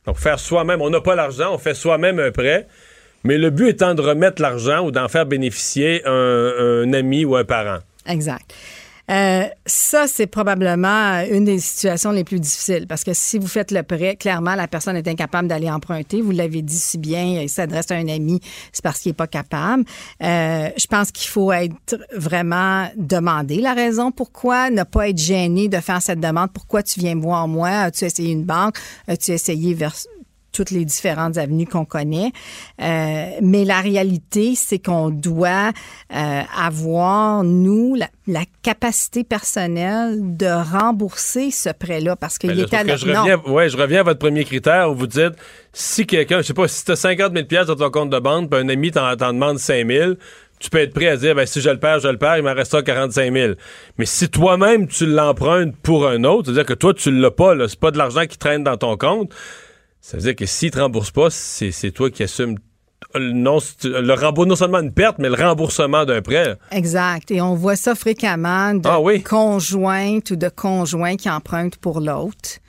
donc 0.04 0.18
faire 0.18 0.38
soi-même, 0.38 0.82
on 0.82 0.90
n'a 0.90 1.00
pas 1.00 1.16
l'argent, 1.16 1.54
on 1.54 1.58
fait 1.58 1.74
soi-même 1.74 2.18
un 2.18 2.30
prêt, 2.30 2.68
mais 3.24 3.38
le 3.38 3.48
but 3.48 3.68
étant 3.68 3.94
de 3.94 4.02
remettre 4.02 4.42
l'argent 4.42 4.84
ou 4.86 4.90
d'en 4.90 5.08
faire 5.08 5.24
bénéficier 5.24 6.02
un, 6.04 6.82
un 6.84 6.92
ami 6.92 7.24
ou 7.24 7.36
un 7.36 7.44
parent. 7.44 7.78
Exact. 8.06 8.52
Euh, 9.10 9.44
ça, 9.66 10.06
c'est 10.08 10.26
probablement 10.26 11.20
une 11.30 11.44
des 11.44 11.58
situations 11.58 12.10
les 12.10 12.24
plus 12.24 12.40
difficiles 12.40 12.86
parce 12.88 13.04
que 13.04 13.12
si 13.14 13.38
vous 13.38 13.46
faites 13.46 13.70
le 13.70 13.82
prêt, 13.82 14.16
clairement, 14.16 14.54
la 14.54 14.66
personne 14.68 14.96
est 14.96 15.06
incapable 15.06 15.48
d'aller 15.48 15.70
emprunter. 15.70 16.20
Vous 16.20 16.32
l'avez 16.32 16.62
dit 16.62 16.78
si 16.78 16.98
bien, 16.98 17.42
il 17.42 17.48
s'adresse 17.48 17.90
à 17.90 17.94
un 17.94 18.08
ami, 18.08 18.40
c'est 18.72 18.82
parce 18.82 19.00
qu'il 19.00 19.10
n'est 19.10 19.14
pas 19.14 19.26
capable. 19.26 19.84
Euh, 20.22 20.70
je 20.76 20.86
pense 20.86 21.12
qu'il 21.12 21.28
faut 21.28 21.52
être 21.52 21.96
vraiment 22.14 22.88
demander 22.96 23.60
la 23.60 23.74
raison 23.74 24.10
pourquoi, 24.10 24.70
ne 24.70 24.82
pas 24.82 25.08
être 25.08 25.18
gêné 25.18 25.68
de 25.68 25.78
faire 25.78 26.02
cette 26.02 26.20
demande. 26.20 26.50
Pourquoi 26.52 26.82
tu 26.82 27.00
viens 27.00 27.14
me 27.14 27.22
voir 27.22 27.46
moi? 27.48 27.68
As-tu 27.68 28.04
essayé 28.04 28.32
une 28.32 28.44
banque? 28.44 28.76
As-tu 29.06 29.32
essayé 29.32 29.74
vers 29.74 29.94
toutes 30.56 30.70
les 30.70 30.86
différentes 30.86 31.36
avenues 31.36 31.66
qu'on 31.66 31.84
connaît. 31.84 32.32
Euh, 32.80 33.26
mais 33.42 33.66
la 33.66 33.82
réalité, 33.82 34.54
c'est 34.54 34.78
qu'on 34.78 35.10
doit 35.10 35.72
euh, 36.14 36.40
avoir, 36.58 37.44
nous, 37.44 37.94
la, 37.94 38.08
la, 38.26 38.40
capacité 38.62 39.22
personnelle 39.22 40.18
de 40.36 40.46
rembourser 40.46 41.50
ce 41.50 41.68
prêt-là 41.68 42.16
parce 42.16 42.38
qu'il 42.38 42.50
Ben 42.50 42.60
est 42.60 42.74
à 42.74 42.84
que 42.84 42.96
je 42.96 43.06
reviens, 43.06 43.38
ouais, 43.46 43.68
je 43.68 43.76
reviens 43.76 44.00
à 44.00 44.02
votre 44.02 44.18
premier 44.18 44.44
critère 44.44 44.90
où 44.90 44.94
vous 44.94 45.06
dites 45.06 45.34
si 45.72 46.06
quelqu'un, 46.06 46.38
je 46.38 46.48
sais 46.48 46.54
pas, 46.54 46.66
si 46.66 46.84
tu 46.84 46.92
as 46.92 46.96
50 46.96 47.32
000 47.50 47.64
dans 47.66 47.76
ton 47.76 47.90
compte 47.90 48.10
de 48.10 48.18
banque, 48.18 48.50
puis 48.50 48.58
un 48.58 48.68
ami 48.70 48.90
t'en, 48.90 49.14
demande 49.14 49.58
5 49.58 49.86
000, 49.86 50.14
tu 50.58 50.70
peux 50.70 50.78
être 50.78 50.94
prêt 50.94 51.08
à 51.08 51.16
dire, 51.16 51.34
ben, 51.34 51.46
si 51.46 51.60
je 51.60 51.68
le 51.68 51.78
perds, 51.78 52.00
je 52.00 52.08
le 52.08 52.16
perds, 52.16 52.38
il 52.38 52.42
m'en 52.42 52.54
restera 52.54 52.82
45 52.82 53.32
000. 53.32 53.52
Mais 53.98 54.06
si 54.06 54.30
toi-même, 54.30 54.88
tu 54.88 55.06
l'empruntes 55.06 55.76
pour 55.82 56.08
un 56.08 56.24
autre, 56.24 56.46
c'est-à-dire 56.46 56.64
que 56.64 56.74
toi, 56.74 56.94
tu 56.94 57.10
l'as 57.10 57.30
pas, 57.30 57.54
c'est 57.68 57.78
pas 57.78 57.90
de 57.90 57.98
l'argent 57.98 58.24
qui 58.26 58.38
traîne 58.38 58.64
dans 58.64 58.78
ton 58.78 58.96
compte, 58.96 59.32
ça 60.06 60.16
veut 60.16 60.22
dire 60.22 60.36
que 60.36 60.46
s'il 60.46 60.70
te 60.70 60.78
rembourse 60.78 61.10
pas, 61.10 61.30
c'est, 61.30 61.90
toi 61.90 62.12
qui 62.12 62.22
assumes 62.22 62.58
non, 63.18 63.58
le 63.82 64.12
remboursement, 64.12 64.46
non 64.46 64.54
seulement 64.54 64.78
une 64.78 64.92
perte, 64.92 65.18
mais 65.18 65.28
le 65.28 65.34
remboursement 65.34 66.04
d'un 66.04 66.22
prêt. 66.22 66.56
Exact. 66.70 67.32
Et 67.32 67.40
on 67.40 67.56
voit 67.56 67.74
ça 67.74 67.96
fréquemment 67.96 68.74
de 68.74 68.86
Ah 68.86 69.00
oui? 69.00 69.24
conjointes 69.24 70.30
ou 70.30 70.36
de 70.36 70.48
conjoints 70.48 71.16
qui 71.16 71.28
empruntent 71.28 71.78
pour 71.78 71.98
l'autre 71.98 72.60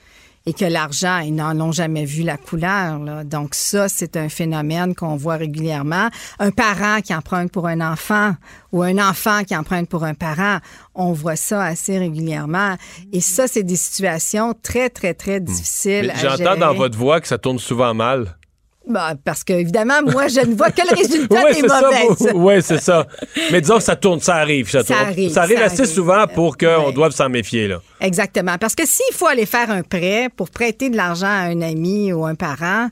et 0.46 0.52
que 0.52 0.64
l'argent, 0.64 1.18
ils 1.18 1.34
n'en 1.34 1.58
ont 1.60 1.72
jamais 1.72 2.04
vu 2.04 2.22
la 2.22 2.36
couleur. 2.36 2.98
là. 2.98 3.24
Donc 3.24 3.54
ça, 3.54 3.88
c'est 3.88 4.16
un 4.16 4.28
phénomène 4.28 4.94
qu'on 4.94 5.16
voit 5.16 5.36
régulièrement. 5.36 6.08
Un 6.38 6.50
parent 6.50 7.00
qui 7.00 7.14
emprunte 7.14 7.52
pour 7.52 7.66
un 7.66 7.80
enfant 7.80 8.34
ou 8.72 8.82
un 8.82 8.98
enfant 8.98 9.44
qui 9.44 9.56
emprunte 9.56 9.88
pour 9.88 10.04
un 10.04 10.14
parent, 10.14 10.58
on 10.94 11.12
voit 11.12 11.36
ça 11.36 11.62
assez 11.62 11.98
régulièrement. 11.98 12.76
Et 13.12 13.20
ça, 13.20 13.46
c'est 13.46 13.62
des 13.62 13.76
situations 13.76 14.54
très, 14.62 14.88
très, 14.88 15.14
très 15.14 15.40
difficiles 15.40 16.10
à 16.10 16.36
J'entends 16.36 16.56
dans 16.56 16.74
votre 16.74 16.96
voix 16.96 17.20
que 17.20 17.28
ça 17.28 17.38
tourne 17.38 17.58
souvent 17.58 17.92
mal. 17.92 18.37
Bah, 18.86 19.14
parce 19.22 19.44
que, 19.44 19.52
évidemment, 19.52 20.00
moi, 20.02 20.28
je 20.28 20.40
ne 20.40 20.54
vois 20.54 20.70
que 20.70 20.80
le 20.80 20.96
résultat 21.02 21.42
Ouais, 21.44 21.54
des 21.54 21.62
mauvaises. 21.62 22.32
ouais, 22.34 22.60
c'est 22.62 22.80
ça. 22.80 23.06
Mais 23.52 23.60
disons 23.60 23.76
que 23.76 23.82
ça 23.82 23.96
tourne, 23.96 24.20
ça 24.20 24.36
arrive. 24.36 24.70
Ça, 24.70 24.82
Ça 24.82 24.94
tourne. 24.94 25.08
arrive, 25.08 25.30
Ça 25.30 25.42
arrive 25.42 25.58
ça 25.58 25.64
assez 25.64 25.82
arrive. 25.82 25.92
souvent 25.92 26.26
pour 26.26 26.56
qu'on 26.56 26.90
doive 26.92 27.12
s'en 27.12 27.28
méfier. 27.28 27.68
Là. 27.68 27.80
Exactement. 28.00 28.56
Parce 28.58 28.74
que 28.74 28.86
s'il 28.86 29.14
faut 29.14 29.26
aller 29.26 29.44
faire 29.44 29.70
un 29.70 29.82
prêt 29.82 30.28
pour 30.34 30.48
prêter 30.48 30.88
de 30.88 30.96
l'argent 30.96 31.26
à 31.26 31.48
un 31.50 31.60
ami 31.60 32.12
ou 32.14 32.24
un 32.24 32.34
parent, 32.34 32.88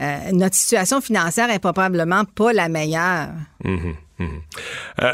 euh, 0.00 0.16
notre 0.32 0.54
situation 0.54 1.00
financière 1.00 1.50
est 1.50 1.58
probablement 1.58 2.24
pas 2.24 2.52
la 2.52 2.68
meilleure. 2.68 3.28
Mhm, 3.64 3.94
mhm. 4.20 4.28
Euh, 5.02 5.12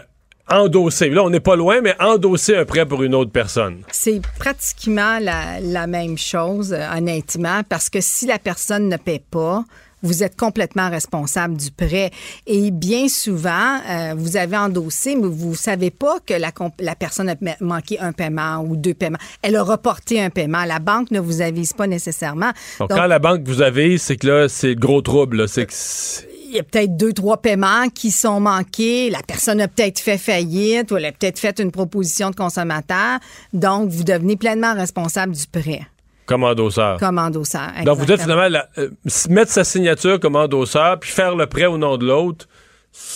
endosser. 0.50 1.08
Là, 1.08 1.24
on 1.24 1.30
n'est 1.30 1.40
pas 1.40 1.56
loin, 1.56 1.80
mais 1.80 1.94
endosser 2.00 2.54
un 2.56 2.64
prêt 2.66 2.84
pour 2.86 3.02
une 3.02 3.14
autre 3.14 3.30
personne. 3.32 3.82
C'est 3.92 4.20
pratiquement 4.38 5.18
la, 5.20 5.58
la 5.60 5.86
même 5.86 6.18
chose, 6.18 6.74
euh, 6.74 6.86
honnêtement, 6.96 7.62
parce 7.68 7.88
que 7.88 8.00
si 8.02 8.26
la 8.26 8.38
personne 8.38 8.88
ne 8.90 8.96
paie 8.98 9.22
pas, 9.30 9.64
vous 10.02 10.22
êtes 10.22 10.36
complètement 10.36 10.90
responsable 10.90 11.56
du 11.56 11.70
prêt. 11.70 12.10
Et 12.46 12.70
bien 12.70 13.08
souvent, 13.08 13.78
euh, 13.88 14.14
vous 14.16 14.36
avez 14.36 14.56
endossé, 14.56 15.16
mais 15.16 15.26
vous 15.28 15.54
savez 15.54 15.90
pas 15.90 16.18
que 16.24 16.34
la, 16.34 16.52
personne 16.94 17.28
a 17.28 17.34
ma- 17.40 17.56
manqué 17.60 17.98
un 17.98 18.12
paiement 18.12 18.58
ou 18.66 18.76
deux 18.76 18.94
paiements. 18.94 19.18
Elle 19.42 19.56
a 19.56 19.62
reporté 19.62 20.20
un 20.20 20.30
paiement. 20.30 20.64
La 20.64 20.78
banque 20.78 21.10
ne 21.10 21.20
vous 21.20 21.40
avise 21.40 21.72
pas 21.72 21.86
nécessairement. 21.86 22.52
Donc, 22.78 22.88
Donc, 22.90 22.98
quand 22.98 23.06
la 23.06 23.18
banque 23.18 23.44
que 23.44 23.48
vous 23.50 23.62
avez, 23.62 23.98
c'est 23.98 24.16
que 24.16 24.26
là, 24.26 24.48
c'est 24.48 24.68
le 24.68 24.74
gros 24.74 25.02
trouble. 25.02 25.38
là. 25.38 25.46
C'est 25.48 25.66
que 25.66 25.72
c'est- 25.72 26.28
il 26.50 26.54
y 26.56 26.58
a 26.58 26.62
peut-être 26.62 26.96
deux, 26.96 27.12
trois 27.12 27.36
paiements 27.42 27.90
qui 27.94 28.10
sont 28.10 28.40
manqués. 28.40 29.10
La 29.10 29.20
personne 29.22 29.60
a 29.60 29.68
peut-être 29.68 29.98
fait 29.98 30.16
faillite 30.16 30.90
ou 30.90 30.96
elle 30.96 31.04
a 31.04 31.12
peut-être 31.12 31.38
fait 31.38 31.58
une 31.60 31.70
proposition 31.70 32.30
de 32.30 32.36
consommateur. 32.36 33.18
Donc, 33.52 33.90
vous 33.90 34.02
devenez 34.02 34.36
pleinement 34.36 34.72
responsable 34.74 35.34
du 35.34 35.46
prêt 35.46 35.82
comme 36.28 36.44
endosseur. 36.44 36.98
comme 37.00 37.18
endosseur. 37.18 37.70
Donc, 37.84 37.98
vous 37.98 38.04
dites 38.06 38.20
finalement, 38.20 38.48
la- 38.48 38.68
euh, 38.78 38.90
mettre 39.30 39.50
sa 39.50 39.64
signature 39.64 40.20
comme 40.20 40.36
endosseur, 40.36 41.00
puis 41.00 41.10
faire 41.10 41.34
le 41.34 41.46
prêt 41.46 41.66
au 41.66 41.78
nom 41.78 41.96
de 41.96 42.06
l'autre, 42.06 42.46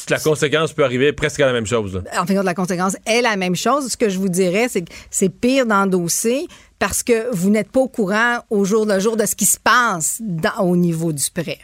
la 0.08 0.18
conséquence 0.18 0.72
peut 0.72 0.84
arriver 0.84 1.12
presque 1.12 1.40
à 1.40 1.46
la 1.46 1.52
même 1.52 1.66
chose. 1.66 2.02
en 2.18 2.24
fin 2.26 2.32
de 2.32 2.38
compte, 2.38 2.44
la 2.44 2.54
conséquence 2.54 2.96
est 3.06 3.20
la 3.22 3.36
même 3.36 3.54
chose. 3.56 3.88
Ce 3.88 3.96
que 3.96 4.08
je 4.08 4.18
vous 4.18 4.28
dirais, 4.28 4.66
c'est 4.68 4.82
que 4.82 4.92
c'est 5.10 5.28
pire 5.28 5.66
d'endosser 5.66 6.46
parce 6.78 7.02
que 7.02 7.32
vous 7.34 7.50
n'êtes 7.50 7.70
pas 7.70 7.80
au 7.80 7.88
courant 7.88 8.38
au 8.50 8.64
jour 8.64 8.86
le 8.86 8.98
jour 9.00 9.16
de 9.16 9.24
ce 9.26 9.34
qui 9.36 9.46
se 9.46 9.58
passe 9.58 10.18
dans- 10.20 10.64
au 10.64 10.76
niveau 10.76 11.12
du 11.12 11.24
prêt. 11.34 11.58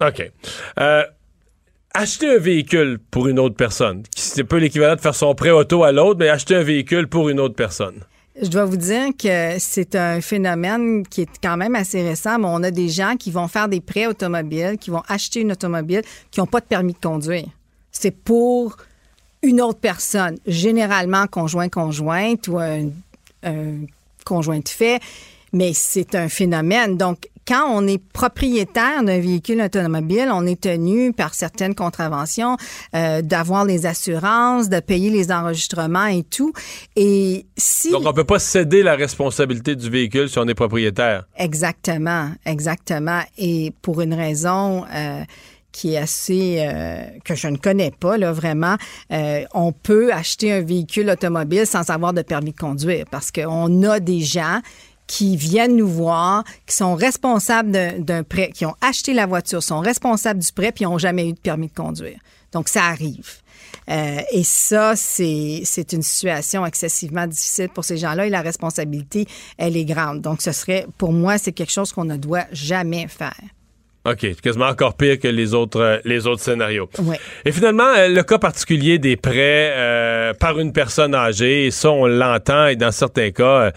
OK. 0.00 0.30
Euh, 0.80 1.02
acheter 1.94 2.28
un 2.36 2.38
véhicule 2.38 2.98
pour 3.10 3.28
une 3.28 3.38
autre 3.38 3.56
personne, 3.56 4.02
c'est 4.16 4.42
un 4.42 4.44
peu 4.44 4.56
l'équivalent 4.58 4.94
de 4.96 5.00
faire 5.00 5.14
son 5.14 5.34
prêt 5.34 5.50
auto 5.50 5.82
à 5.84 5.92
l'autre, 5.92 6.18
mais 6.20 6.28
acheter 6.28 6.54
un 6.54 6.62
véhicule 6.62 7.08
pour 7.08 7.28
une 7.28 7.40
autre 7.40 7.54
personne. 7.56 8.00
Je 8.40 8.48
dois 8.48 8.64
vous 8.66 8.76
dire 8.76 9.08
que 9.18 9.56
c'est 9.58 9.96
un 9.96 10.20
phénomène 10.20 11.04
qui 11.06 11.22
est 11.22 11.30
quand 11.42 11.56
même 11.56 11.74
assez 11.74 12.02
récent, 12.02 12.40
on 12.42 12.62
a 12.62 12.70
des 12.70 12.88
gens 12.88 13.16
qui 13.16 13.32
vont 13.32 13.48
faire 13.48 13.68
des 13.68 13.80
prêts 13.80 14.06
automobiles, 14.06 14.76
qui 14.78 14.90
vont 14.90 15.02
acheter 15.08 15.40
une 15.40 15.52
automobile, 15.52 16.02
qui 16.30 16.38
n'ont 16.38 16.46
pas 16.46 16.60
de 16.60 16.66
permis 16.66 16.92
de 16.92 16.98
conduire. 16.98 17.48
C'est 17.90 18.12
pour 18.12 18.76
une 19.42 19.60
autre 19.60 19.80
personne, 19.80 20.38
généralement 20.46 21.26
conjoint-conjointe 21.26 22.46
ou 22.46 22.58
un, 22.58 22.90
un 23.42 23.86
conjoint 24.24 24.60
de 24.60 24.68
fait, 24.68 25.00
mais 25.52 25.72
c'est 25.74 26.14
un 26.14 26.28
phénomène. 26.28 26.96
Donc, 26.96 27.28
quand 27.48 27.66
on 27.66 27.86
est 27.86 28.02
propriétaire 28.12 29.02
d'un 29.02 29.20
véhicule 29.20 29.62
automobile, 29.62 30.28
on 30.30 30.44
est 30.46 30.60
tenu 30.60 31.14
par 31.14 31.32
certaines 31.32 31.74
contraventions 31.74 32.58
euh, 32.94 33.22
d'avoir 33.22 33.64
les 33.64 33.86
assurances, 33.86 34.68
de 34.68 34.80
payer 34.80 35.08
les 35.08 35.32
enregistrements 35.32 36.06
et 36.06 36.24
tout. 36.24 36.52
Et 36.94 37.46
si 37.56 37.90
Donc, 37.90 38.02
on 38.04 38.12
peut 38.12 38.24
pas 38.24 38.38
céder 38.38 38.82
la 38.82 38.96
responsabilité 38.96 39.74
du 39.74 39.88
véhicule 39.88 40.28
si 40.28 40.38
on 40.38 40.46
est 40.46 40.54
propriétaire. 40.54 41.24
Exactement, 41.36 42.30
exactement. 42.44 43.22
Et 43.38 43.72
pour 43.80 44.02
une 44.02 44.12
raison 44.12 44.84
euh, 44.94 45.22
qui 45.72 45.94
est 45.94 45.98
assez 45.98 46.56
euh, 46.58 47.02
que 47.24 47.34
je 47.34 47.48
ne 47.48 47.56
connais 47.56 47.92
pas 47.92 48.18
là 48.18 48.32
vraiment, 48.32 48.76
euh, 49.12 49.44
on 49.54 49.72
peut 49.72 50.12
acheter 50.12 50.52
un 50.52 50.60
véhicule 50.60 51.08
automobile 51.10 51.66
sans 51.66 51.88
avoir 51.90 52.12
de 52.12 52.22
permis 52.22 52.52
de 52.52 52.58
conduire 52.58 53.04
parce 53.10 53.30
qu'on 53.30 53.82
a 53.84 54.00
des 54.00 54.20
gens 54.20 54.60
qui 55.08 55.36
viennent 55.36 55.74
nous 55.74 55.88
voir, 55.88 56.44
qui 56.66 56.76
sont 56.76 56.94
responsables 56.94 57.72
d'un- 57.98 58.22
prêt, 58.22 58.50
qui 58.54 58.64
ont 58.66 58.76
acheté 58.80 59.12
la 59.14 59.26
voiture, 59.26 59.62
sont 59.62 59.80
responsables 59.80 60.38
du 60.38 60.52
prêt, 60.52 60.70
puis 60.70 60.84
n'ont 60.84 60.98
jamais 60.98 61.28
eu 61.28 61.32
de 61.32 61.38
permis 61.40 61.66
de 61.66 61.74
conduire. 61.74 62.18
Donc, 62.52 62.68
ça 62.68 62.84
arrive. 62.84 63.28
Euh, 63.90 64.18
et 64.32 64.44
ça, 64.44 64.94
c'est 64.96 65.92
une 65.92 66.02
situation 66.02 66.64
excessivement 66.64 67.26
difficile 67.26 67.68
pour 67.70 67.84
ces 67.84 67.96
gens-là 67.96 68.26
et 68.26 68.30
la 68.30 68.42
responsabilité, 68.42 69.26
elle 69.56 69.76
est 69.76 69.84
grande. 69.86 70.20
Donc, 70.20 70.42
ce 70.42 70.52
serait, 70.52 70.86
pour 70.98 71.12
moi, 71.12 71.38
c'est 71.38 71.52
quelque 71.52 71.72
chose 71.72 71.92
qu'on 71.92 72.04
ne 72.04 72.16
doit 72.16 72.44
jamais 72.52 73.08
faire. 73.08 73.34
OK, 74.04 74.18
c'est 74.20 74.40
quasiment 74.40 74.68
encore 74.68 74.94
pire 74.94 75.18
que 75.18 75.28
les 75.28 75.52
autres, 75.52 75.80
euh, 75.80 75.98
les 76.04 76.26
autres 76.26 76.40
scénarios. 76.40 76.88
Ouais. 77.00 77.18
Et 77.44 77.52
finalement, 77.52 77.88
euh, 77.96 78.08
le 78.08 78.22
cas 78.22 78.38
particulier 78.38 78.98
des 78.98 79.16
prêts 79.16 79.72
euh, 79.74 80.32
par 80.32 80.58
une 80.58 80.72
personne 80.72 81.14
âgée, 81.14 81.66
et 81.66 81.70
ça, 81.70 81.90
on 81.90 82.06
l'entend, 82.06 82.68
et 82.68 82.76
dans 82.76 82.92
certains 82.92 83.32
cas, 83.32 83.72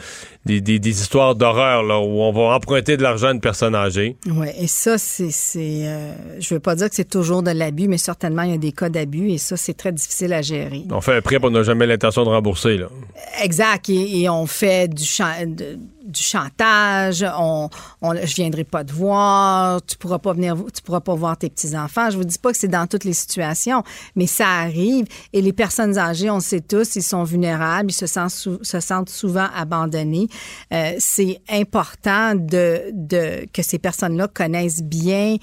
des, 0.45 0.59
des- 0.61 0.79
des 0.79 1.01
histoires 1.01 1.35
d'horreur, 1.35 1.83
là, 1.83 1.99
où 1.99 2.21
on 2.21 2.31
va 2.31 2.55
emprunter 2.55 2.97
de 2.97 3.03
l'argent 3.03 3.27
à 3.27 3.31
une 3.31 3.41
personne 3.41 3.75
âgée. 3.75 4.17
Oui, 4.25 4.47
et 4.59 4.67
ça, 4.67 4.97
c'est. 4.97 5.29
c'est, 5.31 5.83
euh, 5.87 6.13
je 6.39 6.53
veux 6.53 6.59
pas 6.59 6.75
dire 6.75 6.89
que 6.89 6.95
c'est 6.95 7.09
toujours 7.09 7.43
de 7.43 7.51
l'abus, 7.51 7.87
mais 7.87 7.97
certainement, 7.97 8.41
il 8.43 8.51
y 8.51 8.55
a 8.55 8.57
des 8.57 8.71
cas 8.71 8.89
d'abus 8.89 9.29
et 9.29 9.37
ça, 9.37 9.55
c'est 9.57 9.75
très 9.75 9.91
difficile 9.91 10.33
à 10.33 10.41
gérer. 10.41 10.83
On 10.89 11.01
fait 11.01 11.15
un 11.15 11.21
prêt, 11.21 11.37
on 11.43 11.49
n'a 11.51 11.63
jamais 11.63 11.85
l'intention 11.85 12.23
de 12.23 12.29
rembourser. 12.29 12.77
Là. 12.77 12.87
Exact. 13.43 13.89
Et, 13.89 14.21
et 14.21 14.29
on 14.29 14.47
fait 14.47 14.87
du, 14.87 15.03
de- 15.45 15.77
du 16.03 16.21
chantage. 16.21 17.23
On, 17.37 17.69
on, 18.01 18.13
je 18.15 18.35
viendrai 18.35 18.63
pas 18.63 18.83
te 18.83 18.91
voir. 18.91 19.79
Tu 19.85 19.95
pourras 19.97 20.17
pas 20.19 20.33
venir. 20.33 20.55
Tu 20.73 20.81
pourras 20.81 20.99
pas 21.01 21.13
voir 21.15 21.37
tes 21.37 21.49
petits 21.49 21.75
enfants. 21.77 22.09
Je 22.09 22.17
vous 22.17 22.23
dis 22.23 22.39
pas 22.39 22.51
que 22.51 22.57
c'est 22.57 22.67
dans 22.67 22.87
toutes 22.87 23.03
les 23.03 23.13
situations, 23.13 23.83
mais 24.15 24.25
ça 24.27 24.47
arrive. 24.47 25.05
Et 25.33 25.41
les 25.41 25.53
personnes 25.53 25.97
âgées, 25.97 26.29
on 26.29 26.35
le 26.35 26.41
sait 26.41 26.61
tous, 26.61 26.95
ils 26.95 27.03
sont 27.03 27.23
vulnérables. 27.23 27.91
Ils 27.91 27.93
se 27.93 28.07
sentent, 28.07 28.31
sou- 28.31 28.59
se 28.63 28.79
sentent 28.79 29.09
souvent 29.09 29.47
abandonnés. 29.55 30.27
Euh, 30.73 30.93
c'est 30.99 31.41
important 31.49 32.36
de, 32.36 32.91
de 32.93 33.45
que 33.53 33.61
ces 33.61 33.79
personnes-là 33.79 34.27
connaissent 34.27 34.84
bien 34.84 35.38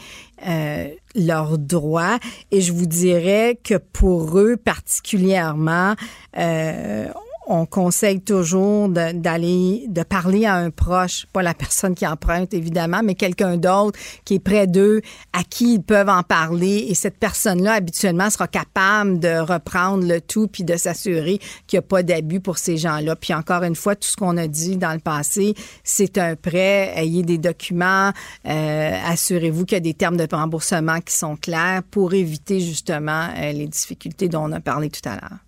euh, 0.47 0.89
leurs 1.14 1.59
droits. 1.59 2.18
Et 2.51 2.61
je 2.61 2.72
vous 2.72 2.86
dirais 2.86 3.59
que 3.62 3.74
pour 3.74 4.39
eux 4.39 4.57
particulièrement, 4.57 5.95
euh, 6.39 7.09
on 7.49 7.64
conseille 7.64 8.20
toujours 8.20 8.88
d'aller, 8.90 9.86
de, 9.88 10.03
parler 10.03 10.44
à 10.44 10.55
un 10.55 10.70
proche, 10.70 11.26
pas 11.32 11.42
la 11.42 11.55
personne 11.55 11.94
qui 11.94 12.07
emprunte 12.07 12.53
évidemment, 12.53 13.01
mais 13.03 13.14
quelqu'un 13.14 13.57
d'autre 13.57 13.99
qui 14.24 14.34
est 14.34 14.38
près 14.38 14.66
d'eux, 14.66 15.01
à 15.32 15.42
qui 15.42 15.74
ils 15.74 15.82
peuvent 15.82 16.11
en 16.11 16.22
parler. 16.22 16.86
Et 16.88 16.94
cette 16.94 17.18
personne-là, 17.18 17.72
habituellement, 17.72 18.28
sera 18.28 18.49
capable 18.49 19.18
de 19.18 19.38
reprendre 19.40 20.07
le 20.07 20.20
tout 20.20 20.46
puis 20.46 20.62
de 20.62 20.76
s'assurer 20.76 21.38
qu'il 21.66 21.78
n'y 21.78 21.78
a 21.78 21.82
pas 21.82 22.03
d'abus 22.03 22.40
pour 22.40 22.59
ces 22.59 22.76
gens-là. 22.76 23.16
Puis 23.16 23.32
encore 23.32 23.62
une 23.62 23.76
fois, 23.76 23.96
tout 23.96 24.09
ce 24.09 24.16
qu'on 24.16 24.36
a 24.36 24.46
dit 24.46 24.76
dans 24.76 24.92
le 24.92 25.01
passé, 25.01 25.55
c'est 25.84 26.18
un 26.18 26.36
prêt. 26.36 26.92
Ayez 26.96 27.22
des 27.22 27.38
documents. 27.38 28.12
euh, 28.46 28.99
assurez-vous 29.07 29.64
qu'il 29.64 29.76
y 29.76 29.78
a 29.78 29.80
des 29.80 29.94
termes 29.94 30.16
de 30.16 30.26
remboursement 30.30 31.01
qui 31.01 31.14
sont 31.14 31.36
clairs 31.36 31.82
pour 31.90 32.12
éviter 32.12 32.61
justement 32.61 33.28
euh, 33.36 33.53
les 33.53 33.66
difficultés 33.66 34.28
dont 34.28 34.44
on 34.44 34.53
a 34.53 34.61
parlé 34.61 34.90
tout 34.90 35.07
à 35.09 35.12
l'heure. 35.12 35.47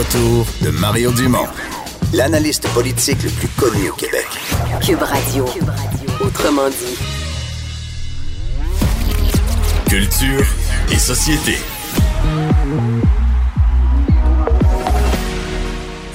Retour 0.00 0.46
de 0.62 0.70
Mario 0.70 1.12
Dumont, 1.12 1.46
l'analyste 2.14 2.66
politique 2.72 3.22
le 3.22 3.28
plus 3.28 3.48
connu 3.48 3.90
au 3.90 3.92
Québec. 3.92 4.26
Cube 4.80 5.02
Radio. 5.02 5.44
Autrement 6.24 6.70
dit. 6.70 6.96
Culture 9.90 10.46
et 10.90 10.96
société. 10.96 11.56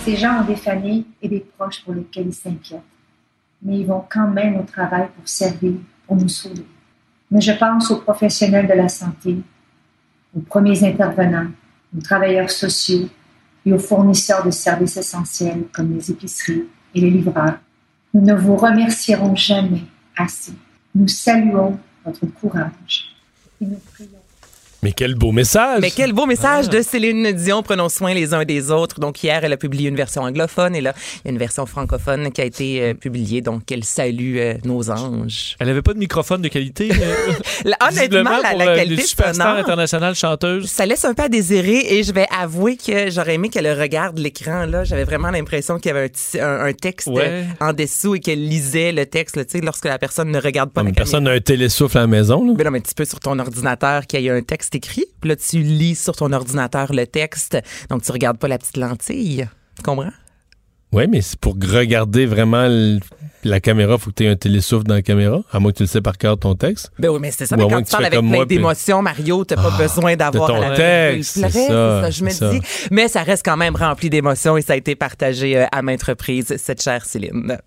Ces 0.04 0.16
gens 0.16 0.42
ont 0.42 0.46
des 0.46 0.56
familles 0.56 1.06
et 1.22 1.30
des 1.30 1.46
proches 1.56 1.84
pour 1.84 1.94
lesquels 1.94 2.30
ils 2.30 2.34
s'inquiètent, 2.34 2.82
mais 3.62 3.82
ils 3.82 3.86
vont 3.86 4.04
quand 4.10 4.30
même 4.30 4.56
au 4.58 4.64
travail 4.64 5.10
pour 5.16 5.28
servir, 5.28 5.74
pour 6.08 6.16
nous 6.16 6.30
sauver. 6.30 6.66
Mais 7.30 7.42
je 7.42 7.52
pense 7.52 7.92
aux 7.92 7.98
professionnels 7.98 8.68
de 8.68 8.74
la 8.74 8.90
santé, 8.90 9.38
aux 10.36 10.42
premiers 10.42 10.84
intervenants, 10.84 11.52
aux 11.96 12.02
travailleurs 12.02 12.50
sociaux 12.50 13.10
et 13.66 13.74
aux 13.74 13.80
fournisseurs 13.80 14.46
de 14.46 14.52
services 14.52 14.98
essentiels 14.98 15.64
comme 15.72 15.94
les 15.94 16.12
épiceries 16.12 16.66
et 16.94 17.02
les 17.02 17.10
livreurs. 17.10 17.58
Nous 18.14 18.22
ne 18.22 18.34
vous 18.34 18.56
remercierons 18.56 19.36
jamais 19.36 19.84
assez. 20.16 20.54
Nous 20.94 21.08
saluons 21.08 21.78
votre 22.06 22.26
courage 22.28 23.16
et 23.62 23.66
nous 23.66 23.80
prions. 23.94 24.25
Mais 24.86 24.92
quel 24.92 25.16
beau 25.16 25.32
message! 25.32 25.80
Mais 25.82 25.90
quel 25.90 26.14
beau 26.14 26.28
message 26.28 26.70
de 26.70 26.80
Céline 26.84 27.32
Dion. 27.32 27.64
Prenons 27.64 27.90
soin 27.90 28.14
les 28.14 28.36
uns 28.36 28.46
des 28.46 28.70
autres. 28.70 29.00
Donc, 29.00 29.24
hier, 29.24 29.44
elle 29.44 29.52
a 29.54 29.58
publié 29.58 29.90
une 29.90 29.96
version 29.96 30.22
anglophone 30.22 30.76
et 30.76 30.82
là, 30.82 30.94
il 31.16 31.22
y 31.26 31.30
a 31.30 31.32
une 31.32 31.40
version 31.40 31.66
francophone 31.66 32.32
qui 32.32 32.40
a 32.40 32.46
été 32.46 32.84
euh, 32.84 32.94
publiée. 32.94 33.42
Donc, 33.42 33.72
elle 33.72 33.84
salue 33.84 34.38
euh, 34.38 34.54
nos 34.64 34.92
anges. 34.92 35.56
Elle 35.60 35.70
avait 35.70 35.82
pas 35.82 35.96
de 35.96 35.98
microphone 35.98 36.44
de 36.44 36.50
qualité. 36.50 36.92
euh, 36.92 37.32
Là, 37.66 37.78
honnêtement, 37.82 38.38
la, 38.44 38.50
pour, 38.52 38.60
la 38.60 38.68
euh, 38.68 38.76
qualité 38.76 39.02
sonore, 39.02 39.56
internationales 39.58 40.14
chanteuses. 40.14 40.68
ça 40.70 40.86
laisse 40.86 41.04
un 41.04 41.16
peu 41.16 41.24
à 41.24 41.30
désirer 41.30 41.80
et 41.98 42.04
je 42.04 42.14
vais 42.14 42.28
avouer 42.30 42.78
que 42.78 43.10
j'aurais 43.10 43.34
aimé 43.34 43.50
qu'elle 43.50 43.68
regarde 43.82 44.20
l'écran. 44.20 44.68
Là, 44.68 44.84
j'avais 44.84 45.04
vraiment 45.06 45.32
l'impression 45.32 45.80
qu'il 45.80 45.88
y 45.88 45.96
avait 45.96 46.06
un, 46.06 46.10
petit- 46.10 46.40
un- 46.40 46.60
un 46.64 46.74
texte 46.74 47.08
Ouais. 47.08 47.46
en 47.60 47.74
dessous 47.74 48.14
et 48.14 48.20
qu'elle 48.20 48.48
lisait 48.48 48.92
le 48.92 49.08
texte. 49.08 49.36
là, 49.36 49.46
Tu 49.46 49.58
sais, 49.58 49.62
lorsque 49.66 49.86
la 49.86 49.98
personne 49.98 50.30
ne 50.30 50.40
regarde 50.40 50.70
pas 50.70 50.82
Non, 50.82 50.86
la 50.86 50.92
mais 50.92 50.96
personne 50.96 51.24
n'a 51.24 51.32
un 51.32 51.40
télésouffle 51.40 51.98
à 51.98 52.02
la 52.02 52.08
maison. 52.08 52.46
Là. 52.46 52.54
Mais 52.56 52.64
non, 52.64 52.70
mais 52.70 52.82
tu 52.82 52.94
peux 52.94 53.06
sur 53.06 53.20
ton 53.20 53.40
ordinateur 53.40 54.06
qu'il 54.06 54.22
y 54.22 54.30
a 54.30 54.36
un 54.36 54.44
texte 54.44 54.75
écrit, 54.76 55.06
puis 55.22 55.30
là, 55.30 55.36
tu 55.36 55.58
lis 55.60 55.96
sur 55.96 56.16
ton 56.16 56.32
ordinateur 56.32 56.94
le 56.94 57.08
texte, 57.08 57.58
donc 57.90 58.04
tu 58.04 58.12
regardes 58.12 58.38
pas 58.38 58.48
la 58.48 58.58
petite 58.58 58.78
lentille. 58.78 59.48
Tu 59.78 59.82
comprends? 59.84 60.12
Oui, 60.94 61.08
mais 61.10 61.22
c'est 61.22 61.38
pour 61.40 61.56
regarder 61.56 62.26
vraiment 62.26 62.68
la 63.44 63.60
caméra, 63.60 63.98
faut 63.98 64.12
que 64.12 64.16
tu 64.16 64.24
aies 64.24 64.30
un 64.30 64.36
télésouffle 64.36 64.86
dans 64.86 64.94
la 64.96 65.02
caméra, 65.02 65.42
à 65.52 65.60
moins 65.60 65.72
que 65.72 65.78
tu 65.78 65.84
le 65.84 65.88
sais 65.88 66.02
par 66.02 66.18
cœur 66.18 66.38
ton 66.38 66.56
texte. 66.56 66.90
Ben 66.98 67.10
oui, 67.10 67.20
mais 67.22 67.32
c'est 67.32 67.46
ça. 67.46 67.56
Ou 67.56 67.60
Mais 67.60 67.68
quand 67.68 67.80
tu 67.80 67.86
tu 67.86 67.92
parles 67.92 68.06
avec 68.06 68.20
plein 68.20 68.46
d'émotions, 68.46 69.02
Mario, 69.02 69.44
t'as 69.44 69.56
pas 69.56 69.72
Ah, 69.74 69.78
besoin 69.82 70.16
d'avoir 70.16 70.48
ton 70.50 70.62
la 70.62 70.76
texte, 70.76 71.34
c'est 71.34 71.50
ça, 71.68 72.10
je 72.10 72.24
me 72.24 72.30
ça. 72.30 72.50
dis. 72.50 72.62
Mais 72.92 73.08
ça 73.08 73.24
reste 73.24 73.44
quand 73.44 73.58
même 73.58 73.76
rempli 73.76 74.10
d'émotions 74.10 74.56
et 74.58 74.62
ça 74.62 74.74
a 74.74 74.76
été 74.78 74.96
partagé 74.96 75.58
euh, 75.58 75.66
à 75.72 75.82
maintes 75.82 76.04
reprises, 76.04 76.56
cette 76.58 76.82
chère 76.82 77.06
Céline. 77.06 77.58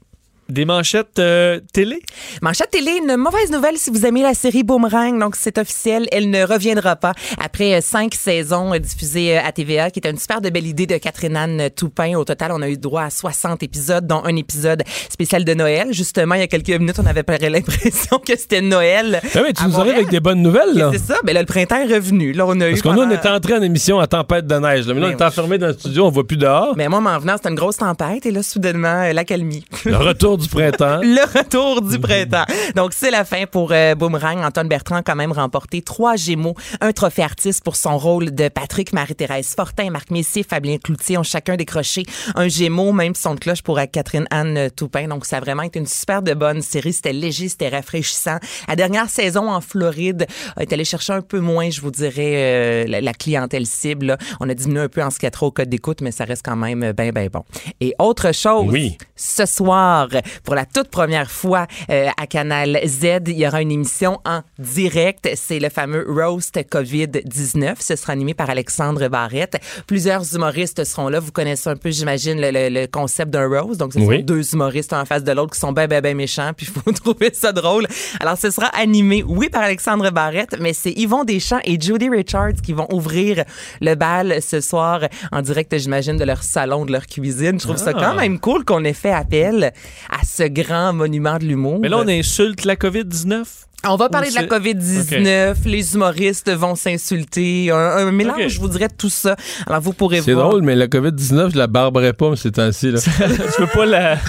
Des 0.48 0.64
manchettes 0.64 1.18
euh, 1.18 1.60
télé? 1.74 2.00
Manchette 2.40 2.70
télé, 2.70 2.92
une 3.06 3.16
mauvaise 3.18 3.50
nouvelle 3.50 3.76
si 3.76 3.90
vous 3.90 4.06
aimez 4.06 4.22
la 4.22 4.32
série 4.32 4.62
Boomerang. 4.62 5.18
Donc, 5.20 5.36
c'est 5.36 5.58
officiel, 5.58 6.06
elle 6.10 6.30
ne 6.30 6.42
reviendra 6.42 6.96
pas 6.96 7.12
après 7.38 7.74
euh, 7.74 7.80
cinq 7.82 8.14
saisons 8.14 8.72
euh, 8.72 8.78
diffusées 8.78 9.36
à 9.36 9.52
TVA, 9.52 9.90
qui 9.90 10.00
est 10.02 10.08
une 10.08 10.16
super 10.16 10.40
de 10.40 10.48
belle 10.48 10.66
idée 10.66 10.86
de 10.86 10.96
Catherine-Anne 10.96 11.68
Toupin. 11.76 12.14
Au 12.16 12.24
total, 12.24 12.52
on 12.54 12.62
a 12.62 12.68
eu 12.70 12.78
droit 12.78 13.02
à 13.02 13.10
60 13.10 13.62
épisodes, 13.62 14.06
dont 14.06 14.22
un 14.24 14.36
épisode 14.36 14.84
spécial 15.10 15.44
de 15.44 15.52
Noël. 15.52 15.88
Justement, 15.92 16.34
il 16.34 16.40
y 16.40 16.44
a 16.44 16.46
quelques 16.46 16.70
minutes, 16.70 16.96
on 16.98 17.04
avait 17.04 17.24
l'impression 17.50 18.18
que 18.18 18.34
c'était 18.38 18.62
Noël. 18.62 19.20
Ah 19.34 19.40
oui, 19.46 19.52
tu 19.52 19.64
nous 19.66 19.78
arrives 19.78 19.96
avec 19.96 20.08
des 20.08 20.20
bonnes 20.20 20.40
nouvelles, 20.40 20.72
là. 20.72 20.88
C'est 20.94 21.12
ça. 21.12 21.16
Ben 21.24 21.34
là, 21.34 21.40
le 21.40 21.46
printemps 21.46 21.76
est 21.76 21.92
revenu. 21.94 22.32
Là, 22.32 22.46
on 22.46 22.58
a 22.62 22.68
Parce 22.68 22.78
eu 22.78 22.82
qu'on 22.82 22.92
on 22.92 22.96
pendant- 22.96 23.10
est 23.10 23.26
entré 23.26 23.52
en 23.52 23.60
émission 23.60 24.00
à 24.00 24.06
tempête 24.06 24.46
de 24.46 24.54
neige. 24.54 24.86
Là. 24.86 24.94
Mais 24.94 25.00
là, 25.00 25.06
on 25.08 25.10
Ben 25.10 25.18
est 25.18 25.22
enfermé 25.26 25.58
dans 25.58 25.66
le 25.66 25.74
studio, 25.74 26.06
on 26.06 26.10
voit 26.10 26.26
plus 26.26 26.38
dehors. 26.38 26.72
Mais 26.74 26.88
moi, 26.88 27.00
m'en 27.02 27.18
venant, 27.18 27.34
c'était 27.36 27.50
une 27.50 27.54
grosse 27.54 27.76
tempête 27.76 28.24
et 28.24 28.30
là, 28.30 28.42
soudainement, 28.42 29.12
l'accalmie. 29.12 29.66
Le 29.84 29.96
retour 29.98 30.37
du 30.38 30.48
printemps. 30.48 31.00
Le 31.02 31.38
retour 31.38 31.82
du 31.82 31.98
printemps. 31.98 32.44
Donc, 32.74 32.92
c'est 32.94 33.10
la 33.10 33.24
fin 33.24 33.44
pour 33.46 33.70
euh, 33.72 33.94
Boomerang. 33.94 34.44
Antoine 34.44 34.68
Bertrand 34.68 34.96
a 34.96 35.02
quand 35.02 35.16
même 35.16 35.32
remporté 35.32 35.82
trois 35.82 36.16
Gémeaux, 36.16 36.54
un 36.80 36.92
trophée 36.92 37.22
artiste 37.22 37.62
pour 37.64 37.76
son 37.76 37.98
rôle 37.98 38.34
de 38.34 38.48
Patrick, 38.48 38.92
Marie-Thérèse 38.92 39.54
Fortin, 39.54 39.90
Marc 39.90 40.10
Messier, 40.10 40.42
Fabien 40.48 40.78
Cloutier 40.78 41.18
ont 41.18 41.22
chacun 41.22 41.56
décroché 41.56 42.04
un 42.34 42.48
Gémeaux, 42.48 42.92
même 42.92 43.14
son 43.14 43.34
de 43.34 43.40
cloche 43.40 43.62
pour 43.62 43.78
euh, 43.78 43.84
Catherine-Anne 43.86 44.70
Toupin. 44.76 45.08
Donc, 45.08 45.26
ça 45.26 45.38
a 45.38 45.40
vraiment 45.40 45.62
été 45.62 45.78
une 45.78 45.86
super 45.86 46.22
de 46.22 46.34
bonne 46.34 46.62
série. 46.62 46.92
C'était 46.92 47.12
léger, 47.12 47.48
c'était 47.48 47.68
rafraîchissant. 47.68 48.38
La 48.68 48.76
dernière 48.76 49.08
saison 49.10 49.50
en 49.50 49.60
Floride 49.60 50.26
a 50.56 50.62
été 50.62 50.74
allé 50.74 50.84
chercher 50.84 51.12
un 51.12 51.20
peu 51.22 51.40
moins, 51.40 51.70
je 51.70 51.80
vous 51.80 51.90
dirais, 51.90 52.32
euh, 52.36 52.84
la, 52.86 53.00
la 53.00 53.12
clientèle 53.12 53.66
cible. 53.66 54.06
là. 54.06 54.18
On 54.40 54.48
a 54.48 54.54
diminué 54.54 54.80
un 54.82 54.88
peu 54.88 55.02
en 55.02 55.10
ce 55.10 55.18
qui 55.18 55.26
a 55.26 55.30
trop 55.30 55.46
au 55.46 55.50
code 55.50 55.68
d'écoute, 55.68 56.00
mais 56.00 56.12
ça 56.12 56.24
reste 56.24 56.44
quand 56.44 56.56
même 56.56 56.92
bien, 56.92 57.10
bien 57.10 57.26
bon. 57.32 57.44
Et 57.80 57.94
autre 57.98 58.32
chose, 58.34 58.66
Oui. 58.68 58.96
ce 59.16 59.46
soir, 59.46 60.08
pour 60.44 60.54
la 60.54 60.64
toute 60.66 60.88
première 60.88 61.30
fois 61.30 61.66
euh, 61.90 62.08
à 62.16 62.26
Canal 62.26 62.78
Z, 62.86 63.04
il 63.26 63.38
y 63.38 63.46
aura 63.46 63.62
une 63.62 63.70
émission 63.72 64.20
en 64.24 64.42
direct. 64.58 65.28
C'est 65.34 65.58
le 65.58 65.68
fameux 65.68 66.04
Roast 66.08 66.58
COVID-19. 66.70 67.76
Ce 67.80 67.96
sera 67.96 68.12
animé 68.12 68.34
par 68.34 68.50
Alexandre 68.50 69.08
Barrette. 69.08 69.58
Plusieurs 69.86 70.34
humoristes 70.34 70.84
seront 70.84 71.08
là. 71.08 71.20
Vous 71.20 71.32
connaissez 71.32 71.68
un 71.70 71.76
peu, 71.76 71.90
j'imagine, 71.90 72.40
le, 72.40 72.50
le- 72.50 72.68
le 72.68 72.86
concept 72.86 73.30
d'un 73.30 73.48
roast. 73.48 73.78
Donc, 73.80 73.92
ce 73.94 73.98
Oui. 73.98 74.18
sont 74.18 74.24
deux 74.24 74.54
humoristes 74.54 74.92
en 74.92 75.04
face 75.04 75.24
de 75.24 75.32
l'autre 75.32 75.54
qui 75.54 75.60
sont 75.60 75.72
bien, 75.72 75.86
bien, 75.86 76.00
bien 76.00 76.14
méchants. 76.14 76.52
Puis, 76.56 76.66
il 76.68 76.80
faut 76.82 76.92
trouver 77.12 77.30
ça 77.32 77.52
drôle. 77.52 77.86
Alors, 78.20 78.36
ce 78.38 78.50
sera 78.50 78.66
animé, 78.68 79.22
oui, 79.26 79.48
par 79.48 79.62
Alexandre 79.62 80.10
Barrette, 80.10 80.56
mais 80.60 80.72
c'est 80.72 80.92
Yvon 80.92 81.24
Deschamps 81.24 81.60
et 81.64 81.80
Judy 81.80 82.08
Richards 82.08 82.54
qui 82.62 82.72
vont 82.72 82.86
ouvrir 82.92 83.44
le 83.80 83.94
bal 83.94 84.40
ce 84.42 84.60
soir 84.60 85.00
en 85.32 85.42
direct, 85.42 85.76
j'imagine, 85.78 86.16
de 86.16 86.24
leur 86.24 86.42
salon, 86.42 86.84
de 86.84 86.92
leur 86.92 87.06
cuisine. 87.06 87.58
Je 87.58 87.64
trouve 87.64 87.76
ça 87.76 87.92
Ah. 87.94 87.98
quand 88.00 88.14
même 88.14 88.38
cool 88.38 88.64
qu'on 88.64 88.84
ait 88.84 88.92
fait 88.92 89.12
appel 89.12 89.72
à 90.10 90.17
ce 90.24 90.42
grand 90.44 90.92
monument 90.92 91.38
de 91.38 91.44
l'humour. 91.44 91.78
Mais 91.80 91.88
là, 91.88 91.98
on 91.98 92.08
insulte 92.08 92.64
la 92.64 92.76
COVID-19? 92.76 93.44
On 93.86 93.94
va 93.94 94.08
parler 94.08 94.28
de 94.30 94.34
la 94.34 94.40
c'est- 94.40 94.46
COVID-19, 94.48 95.54
les 95.66 95.94
humoristes 95.94 96.50
vont 96.50 96.74
s'insulter, 96.74 97.70
un, 97.70 97.76
un 97.76 98.10
mélange, 98.10 98.48
je 98.48 98.58
vous 98.60 98.68
dirais, 98.68 98.88
de 98.88 98.94
tout 98.94 99.08
ça. 99.08 99.36
Alors, 99.68 99.80
vous 99.80 99.92
pourrez 99.92 100.20
C'est 100.20 100.32
voir. 100.32 100.48
drôle, 100.48 100.62
mais 100.62 100.74
la 100.74 100.88
COVID-19, 100.88 101.52
je 101.52 101.56
la 101.58 101.68
barberai 101.68 102.12
pas 102.12 102.34
ces 102.34 102.50
temps-ci. 102.50 102.90
là. 102.90 102.98
tu 103.54 103.60
veux 103.60 103.68
pas 103.68 103.86
la, 103.86 104.16
tu, 104.16 104.20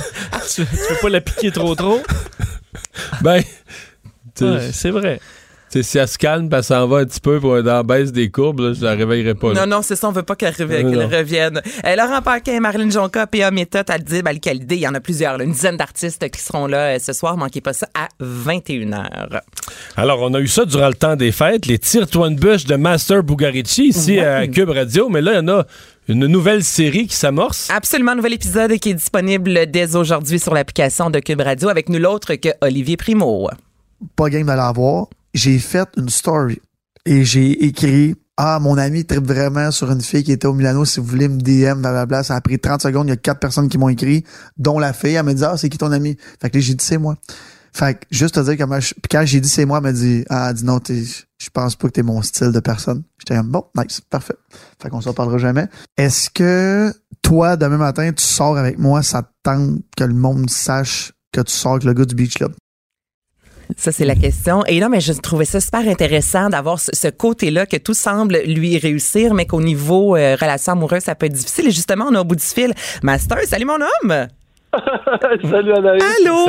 tu 0.56 0.62
veux 0.62 0.98
pas 1.02 1.10
la 1.10 1.22
piquer 1.22 1.52
trop 1.52 1.74
trop? 1.74 2.00
ben, 3.22 3.42
Ouais, 4.42 4.70
c'est 4.72 4.92
vrai. 4.92 5.20
Si 5.70 5.98
elle 5.98 6.08
se 6.08 6.18
calme, 6.18 6.50
elle 6.52 6.64
s'en 6.64 6.88
va 6.88 6.98
un 7.00 7.06
petit 7.06 7.20
peu 7.20 7.40
pour 7.40 7.58
être 7.58 7.66
dans 7.66 7.74
la 7.76 7.84
baisse 7.84 8.12
des 8.12 8.30
courbes, 8.30 8.60
là, 8.60 8.74
je 8.74 8.84
la 8.84 8.92
réveillerai 8.96 9.36
pas. 9.36 9.54
là. 9.54 9.66
Non, 9.66 9.78
non, 9.78 9.82
c'est 9.82 9.96
ça, 9.96 10.08
on 10.10 10.12
veut 10.12 10.24
pas 10.24 10.36
qu'elle 10.36 10.54
revienne. 10.58 10.90
Non, 10.92 11.08
qu'elle 11.08 11.20
revienne. 11.20 11.62
Euh, 11.86 11.96
Laurent 11.96 12.22
Paquin, 12.22 12.60
Marilyn 12.60 12.90
Jonca, 12.90 13.28
P.A. 13.28 13.52
Méthode, 13.52 13.90
Aldib, 13.90 14.28
Alcalidé, 14.28 14.76
il 14.76 14.82
y 14.82 14.88
en 14.88 14.94
a 14.96 15.00
plusieurs, 15.00 15.38
là, 15.38 15.44
une 15.44 15.52
dizaine 15.52 15.78
d'artistes 15.78 16.30
qui 16.30 16.42
seront 16.42 16.68
là 16.68 16.96
euh, 16.96 17.00
ce 17.00 17.14
soir. 17.14 17.38
Manquez 17.38 17.62
pas 17.62 17.74
ça 17.74 17.88
à 17.94 18.08
21h. 18.24 19.42
Alors, 19.96 20.22
on 20.22 20.34
a 20.34 20.40
eu 20.40 20.48
ça 20.48 20.66
durant 20.66 20.88
le 20.88 20.94
temps 20.94 21.16
des 21.16 21.32
fêtes, 21.32 21.66
les 21.66 21.80
une 22.26 22.36
bûche 22.36 22.66
de 22.66 22.76
Master 22.76 23.24
Bugarici 23.24 23.88
ici 23.90 24.18
Ouais. 24.20 24.26
à 24.26 24.48
Cube 24.48 24.70
Radio. 24.70 25.10
Mais 25.10 25.22
là, 25.22 25.34
il 25.34 25.36
y 25.36 25.40
en 25.40 25.48
a 25.48 25.66
une 26.08 26.26
nouvelle 26.26 26.64
série 26.64 27.08
qui 27.08 27.16
s'amorce. 27.16 27.70
Absolument, 27.70 28.16
nouvel 28.16 28.34
épisode 28.34 28.74
qui 28.78 28.90
est 28.90 28.94
disponible 28.96 29.66
dès 29.68 29.96
aujourd'hui 29.96 30.40
sur 30.40 30.54
l'application 30.54 31.10
de 31.10 31.20
Cube 31.20 31.42
Radio 31.42 31.70
avec 31.70 31.90
nul 31.90 32.06
autre 32.06 32.36
que 32.36 32.50
Olivier 32.62 32.98
Primo. 32.98 33.50
pas 34.16 34.30
game 34.30 34.44
de 34.48 34.52
l'avoir. 34.52 35.08
J'ai 35.34 35.60
fait 35.60 35.88
une 35.98 36.10
story 36.10 36.62
et 37.06 37.24
j'ai 37.24 37.66
écrit 37.66 38.16
Ah, 38.38 38.60
mon 38.60 38.78
ami 38.78 39.06
tripe 39.06 39.26
vraiment 39.26 39.72
sur 39.72 39.92
une 39.92 40.02
fille 40.02 40.24
qui 40.24 40.32
était 40.32 40.48
au 40.48 40.54
Milano, 40.54 40.86
si 40.86 41.00
vous 41.00 41.06
voulez 41.06 41.28
me 41.28 41.40
DM, 41.40 41.82
blablabla. 41.82 42.24
Ça 42.24 42.36
a 42.36 42.42
pris 42.42 42.60
30 42.60 42.82
secondes, 42.82 43.08
il 43.08 43.12
y 43.12 43.14
a 43.14 43.18
quatre 43.18 43.40
personnes 43.40 43.70
qui 43.70 43.78
m'ont 43.78 43.90
écrit, 43.90 44.24
dont 44.58 44.80
la 44.80 44.94
fille. 44.94 45.16
Elle 45.16 45.24
m'a 45.24 45.34
dit 45.34 45.44
Ah, 45.44 45.58
c'est 45.58 45.70
qui 45.70 45.78
ton 45.78 45.92
ami? 45.92 46.18
Fait 46.42 46.50
que 46.50 46.60
j'ai 46.60 46.74
dit 46.74 46.86
c'est 46.86 46.98
moi. 46.98 47.18
Fait 47.74 47.96
que 47.96 48.06
juste 48.12 48.36
te 48.36 48.40
dire. 48.40 48.68
Puis 48.68 48.94
quand 49.10 49.24
j'ai 49.26 49.40
dit 49.40 49.50
c'est 49.50 49.66
moi, 49.66 49.78
elle 49.78 49.84
m'a 49.84 49.92
dit 49.92 50.26
Ah, 50.30 50.54
dit 50.54 50.66
non, 50.66 50.80
je 50.88 51.50
pense 51.54 51.76
pas 51.76 51.88
que 51.88 51.94
t'es 51.94 52.04
mon 52.04 52.22
style 52.22 52.52
de 52.52 52.60
personne. 52.60 53.04
J'étais 53.20 53.36
comme 53.36 53.50
bon, 53.50 53.66
nice, 53.76 54.02
parfait. 54.10 54.36
Fait 54.82 54.90
qu'on 54.90 55.02
s'en 55.02 55.14
parlera 55.14 55.38
jamais. 55.38 55.68
Est-ce 55.98 56.30
que 56.30 56.94
toi, 57.22 57.58
demain 57.58 57.78
matin, 57.78 58.12
tu 58.12 58.24
sors 58.24 58.58
avec 58.58 58.78
moi, 58.78 59.04
ça 59.04 59.24
te 59.24 59.30
tente 59.44 59.80
que 59.96 60.04
le 60.04 60.14
monde 60.14 60.50
sache 60.50 61.14
que 61.32 61.42
tu 61.42 61.54
sors 61.54 61.74
avec 61.74 61.84
le 61.84 61.94
gars 61.94 62.06
du 62.06 62.16
Beach 62.16 62.36
Club? 62.36 62.54
Ça, 63.78 63.92
c'est 63.92 64.06
la 64.06 64.16
question. 64.16 64.66
Et 64.66 64.80
là, 64.80 64.90
mais 64.90 65.00
je 65.00 65.14
trouvais 65.14 65.46
ça 65.46 65.60
super 65.62 65.82
intéressant 65.88 66.50
d'avoir 66.50 66.80
ce, 66.80 66.90
ce 66.94 67.08
côté-là 67.08 67.66
que 67.66 67.78
tout 67.78 67.94
semble 67.94 68.38
lui 68.46 68.78
réussir, 68.78 69.34
mais 69.34 69.46
qu'au 69.46 69.62
niveau 69.62 70.16
euh, 70.16 70.36
relation 70.40 70.74
amoureuse, 70.74 71.04
ça 71.04 71.16
peut 71.16 71.28
être 71.28 71.34
difficile. 71.34 71.68
Et 71.68 71.72
justement, 71.72 72.06
on 72.10 72.16
est 72.16 72.18
au 72.18 72.24
bout 72.24 72.36
du 72.36 72.44
fil. 72.44 72.74
Master, 73.04 73.38
salut 73.46 73.66
mon 73.66 73.76
homme! 73.76 74.28
Salut 75.50 75.74
Anaïs. 75.74 76.04
Allô? 76.22 76.46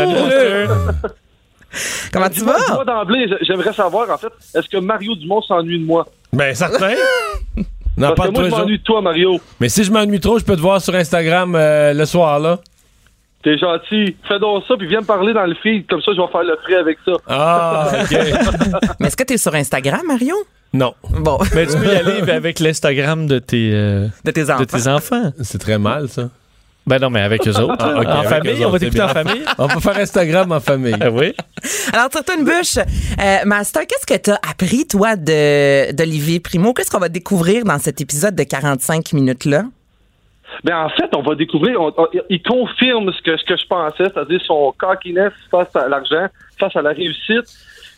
Comment 2.12 2.28
tu 2.28 2.40
Dis-moi- 2.40 2.56
vas? 2.68 2.84
d'emblée, 2.84 3.26
j'aimerais 3.42 3.72
savoir, 3.72 4.10
en 4.10 4.18
fait, 4.18 4.32
est-ce 4.54 4.68
que 4.68 4.76
Mario 4.78 5.14
Dumont 5.14 5.40
s'ennuie 5.40 5.78
de 5.80 5.84
moi? 5.86 6.06
Ben, 6.32 6.54
certain. 6.54 6.92
Non, 7.96 8.14
Parce 8.14 8.16
pas 8.16 8.22
que 8.28 8.28
de 8.28 8.40
moi, 8.40 8.44
je 8.48 8.62
m'ennuie 8.62 8.78
de 8.78 8.82
toi, 8.84 9.02
Mario. 9.02 9.40
Mais 9.58 9.68
si 9.68 9.84
je 9.84 9.92
m'ennuie 9.92 10.20
trop, 10.20 10.38
je 10.38 10.44
peux 10.44 10.56
te 10.56 10.60
voir 10.60 10.80
sur 10.80 10.94
Instagram 10.94 11.54
euh, 11.54 11.92
le 11.92 12.06
soir, 12.06 12.38
là. 12.38 12.58
T'es 13.42 13.56
gentil. 13.56 14.16
Fais 14.28 14.38
donc 14.38 14.64
ça, 14.68 14.74
puis 14.76 14.86
viens 14.86 15.00
me 15.00 15.06
parler 15.06 15.32
dans 15.32 15.46
le 15.46 15.54
feed. 15.62 15.86
Comme 15.88 16.02
ça, 16.02 16.12
je 16.14 16.20
vais 16.20 16.28
faire 16.30 16.42
le 16.42 16.56
frais 16.62 16.76
avec 16.76 16.98
ça. 17.06 17.12
Ah, 17.26 17.90
OK. 18.02 18.10
Mais 19.00 19.06
est-ce 19.06 19.16
que 19.16 19.24
tu 19.24 19.34
es 19.34 19.38
sur 19.38 19.54
Instagram, 19.54 20.02
Mario? 20.06 20.34
Non. 20.74 20.94
Bon. 21.08 21.38
Mais 21.54 21.66
tu 21.66 21.76
peux 21.78 21.86
y 21.86 21.96
aller 21.96 22.30
avec 22.30 22.60
l'Instagram 22.60 23.26
de 23.26 23.38
tes, 23.38 23.70
euh, 23.72 24.08
De 24.24 24.30
tes 24.30 24.44
enfants. 24.50 24.60
de 24.60 24.64
tes 24.66 24.88
enfants. 24.88 25.32
C'est 25.42 25.58
très 25.58 25.78
mal, 25.78 26.08
ça. 26.08 26.28
Ben 26.86 26.98
non, 26.98 27.10
mais 27.10 27.20
avec 27.20 27.46
eux 27.46 27.54
autres. 27.60 27.76
Ah, 27.78 28.00
ok, 28.00 28.06
en 28.08 28.22
famille, 28.24 28.54
on 28.56 28.60
va 28.60 28.66
autres, 28.68 28.78
t'écouter 28.78 29.02
en 29.02 29.08
famille? 29.08 29.42
On 29.58 29.66
va 29.66 29.80
faire 29.80 29.98
Instagram 29.98 30.50
en 30.50 30.60
famille. 30.60 30.96
Ah 30.98 31.10
oui. 31.10 31.34
Alors, 31.92 32.08
tire-toi 32.08 32.34
une 32.38 32.44
bûche. 32.44 32.78
Euh, 32.78 33.36
Master, 33.44 33.82
qu'est-ce 33.86 34.06
que 34.06 34.18
tu 34.20 34.30
as 34.30 34.40
appris, 34.50 34.86
toi, 34.86 35.14
de- 35.14 35.92
d'Olivier 35.92 36.40
Primo? 36.40 36.72
Qu'est-ce 36.72 36.90
qu'on 36.90 36.98
va 36.98 37.10
découvrir 37.10 37.64
dans 37.64 37.78
cet 37.78 38.00
épisode 38.00 38.34
de 38.34 38.42
45 38.44 39.12
minutes-là? 39.12 39.64
Ben 40.64 40.84
en 40.84 40.88
fait, 40.88 41.08
on 41.16 41.22
va 41.22 41.34
découvrir, 41.34 41.80
on- 41.80 41.92
il 42.28 42.42
confirme 42.42 43.12
ce 43.12 43.22
que, 43.22 43.56
je 43.56 43.66
pensais, 43.66 44.04
c'est-à-dire 44.04 44.40
son 44.44 44.72
cockiness 44.76 45.32
face 45.50 45.74
à 45.74 45.88
l'argent, 45.88 46.26
face 46.58 46.74
à 46.76 46.82
la 46.82 46.90
réussite. 46.90 47.44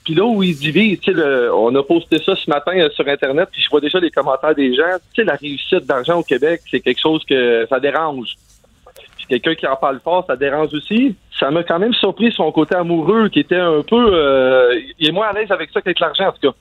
Puis 0.04 0.14
là 0.14 0.24
où 0.24 0.42
il 0.42 0.56
divise, 0.56 0.98
le- 1.06 1.54
on 1.54 1.74
a 1.76 1.82
posté 1.82 2.18
ça 2.18 2.34
ce 2.34 2.50
matin 2.50 2.72
euh, 2.76 2.90
sur 2.90 3.06
Internet, 3.06 3.48
puis 3.52 3.62
je 3.62 3.70
vois 3.70 3.80
déjà 3.80 4.00
les 4.00 4.10
commentaires 4.10 4.54
des 4.54 4.74
gens. 4.74 4.96
Tu 5.14 5.22
sais, 5.22 5.24
la 5.24 5.36
réussite 5.36 5.86
d'argent 5.86 6.18
au 6.18 6.22
Québec, 6.24 6.60
c'est 6.70 6.80
quelque 6.80 7.00
chose 7.00 7.22
que 7.24 7.66
ça 7.68 7.78
dérange. 7.78 8.34
Puis 9.16 9.26
quelqu'un 9.28 9.54
qui 9.54 9.66
en 9.66 9.76
parle 9.76 10.00
fort, 10.02 10.24
ça 10.26 10.34
dérange 10.36 10.74
aussi. 10.74 11.14
Ça 11.38 11.50
m'a 11.50 11.62
quand 11.62 11.78
même 11.78 11.94
surpris 11.94 12.32
son 12.32 12.50
côté 12.50 12.74
amoureux, 12.74 13.28
qui 13.28 13.40
était 13.40 13.56
un 13.56 13.82
peu... 13.82 14.10
euh, 14.12 14.74
il 14.98 15.08
est 15.08 15.12
moins 15.12 15.28
à 15.28 15.32
l'aise 15.32 15.50
avec 15.52 15.70
ça 15.70 15.80
qu'avec 15.80 16.00
l'argent, 16.00 16.28
en 16.28 16.32
tout 16.32 16.50
cas. 16.50 16.56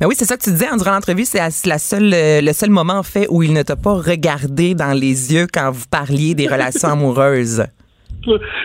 Ben 0.00 0.06
oui, 0.06 0.14
c'est 0.16 0.24
ça 0.24 0.36
que 0.36 0.42
tu 0.42 0.50
disais 0.50 0.68
en 0.70 0.76
durant 0.76 0.92
l'entrevue. 0.92 1.24
C'est 1.24 1.38
la 1.38 1.78
seule, 1.78 2.12
euh, 2.14 2.40
le 2.40 2.52
seul 2.52 2.70
moment, 2.70 2.98
en 2.98 3.02
fait, 3.02 3.26
où 3.30 3.42
il 3.42 3.52
ne 3.52 3.62
t'a 3.62 3.76
pas 3.76 3.94
regardé 3.94 4.74
dans 4.74 4.92
les 4.92 5.32
yeux 5.32 5.46
quand 5.52 5.70
vous 5.70 5.86
parliez 5.90 6.34
des 6.34 6.46
relations 6.46 6.88
amoureuses. 6.92 7.64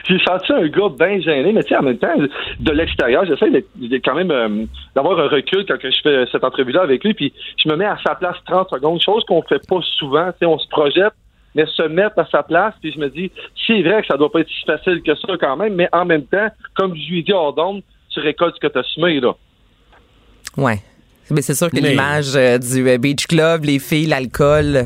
J'ai 0.08 0.20
senti 0.20 0.53
un 0.53 0.68
gars 0.68 0.89
bien 0.97 1.20
gêné, 1.20 1.51
mais 1.51 1.64
tu 1.64 1.70
sais, 1.70 1.78
en 1.78 1.84
même 1.84 1.97
temps, 1.97 2.14
de 2.60 2.72
l'extérieur, 2.72 3.26
j'essaie 3.26 3.49
de, 3.49 3.97
quand 3.97 4.16
même 4.16 4.32
euh, 4.32 4.66
d'avoir 4.95 5.20
un 5.20 5.28
recul 5.28 5.66
quand 5.68 5.76
je 5.82 6.01
fais 6.03 6.26
cette 6.32 6.43
entrevue-là 6.43 6.84
avec 6.84 7.03
lui, 7.03 7.14
puis 7.14 7.34
je 7.58 7.70
me 7.70 7.76
mets 7.76 7.86
à 7.86 7.97
sa 8.05 8.16
place 8.16 8.36
30 8.45 8.70
secondes, 8.70 9.01
chose 9.01 9.24
qu'on 9.26 9.41
fait 9.41 9.66
pas 9.68 9.80
souvent, 9.97 10.28
tu 10.28 10.39
sais, 10.39 10.45
on 10.45 10.60
se 10.60 10.68
projette, 10.68 11.14
mais 11.55 11.66
se 11.66 11.84
mettre 11.84 12.20
à 12.20 12.26
sa 12.28 12.43
place, 12.43 12.76
puis 12.82 12.91
je 12.93 12.99
me 12.99 13.10
dis, 13.10 13.32
c'est 13.66 13.82
vrai 13.82 14.01
que 14.01 14.08
ça 14.08 14.18
doit 14.18 14.32
pas 14.32 14.41
être 14.41 14.49
si 14.49 14.64
facile 14.66 15.01
que 15.01 15.16
ça 15.16 15.34
quand 15.39 15.58
même, 15.58 15.74
mais 15.74 15.89
en 15.91 16.05
même 16.05 16.26
temps, 16.26 16.49
comme 16.76 16.95
je 16.95 17.10
lui 17.10 17.20
ai 17.20 17.24
dit 17.24 17.34
hors 17.34 17.53
d'onde, 17.53 17.82
tu 18.10 18.20
récoltes 18.20 18.55
ce 18.55 18.60
que 18.60 18.72
tu 18.72 18.78
as 18.78 18.84
semé, 18.84 19.20
là. 19.20 19.34
Ouais. 20.55 20.80
Mais 21.32 21.41
c'est 21.41 21.55
sûr 21.55 21.69
que 21.69 21.80
Mais- 21.80 21.89
l'image 21.91 22.36
euh, 22.36 22.57
du 22.57 22.88
euh, 22.88 22.97
beach 22.97 23.28
club, 23.28 23.65
les 23.65 23.80
filles, 23.80 24.07
l'alcool. 24.07 24.86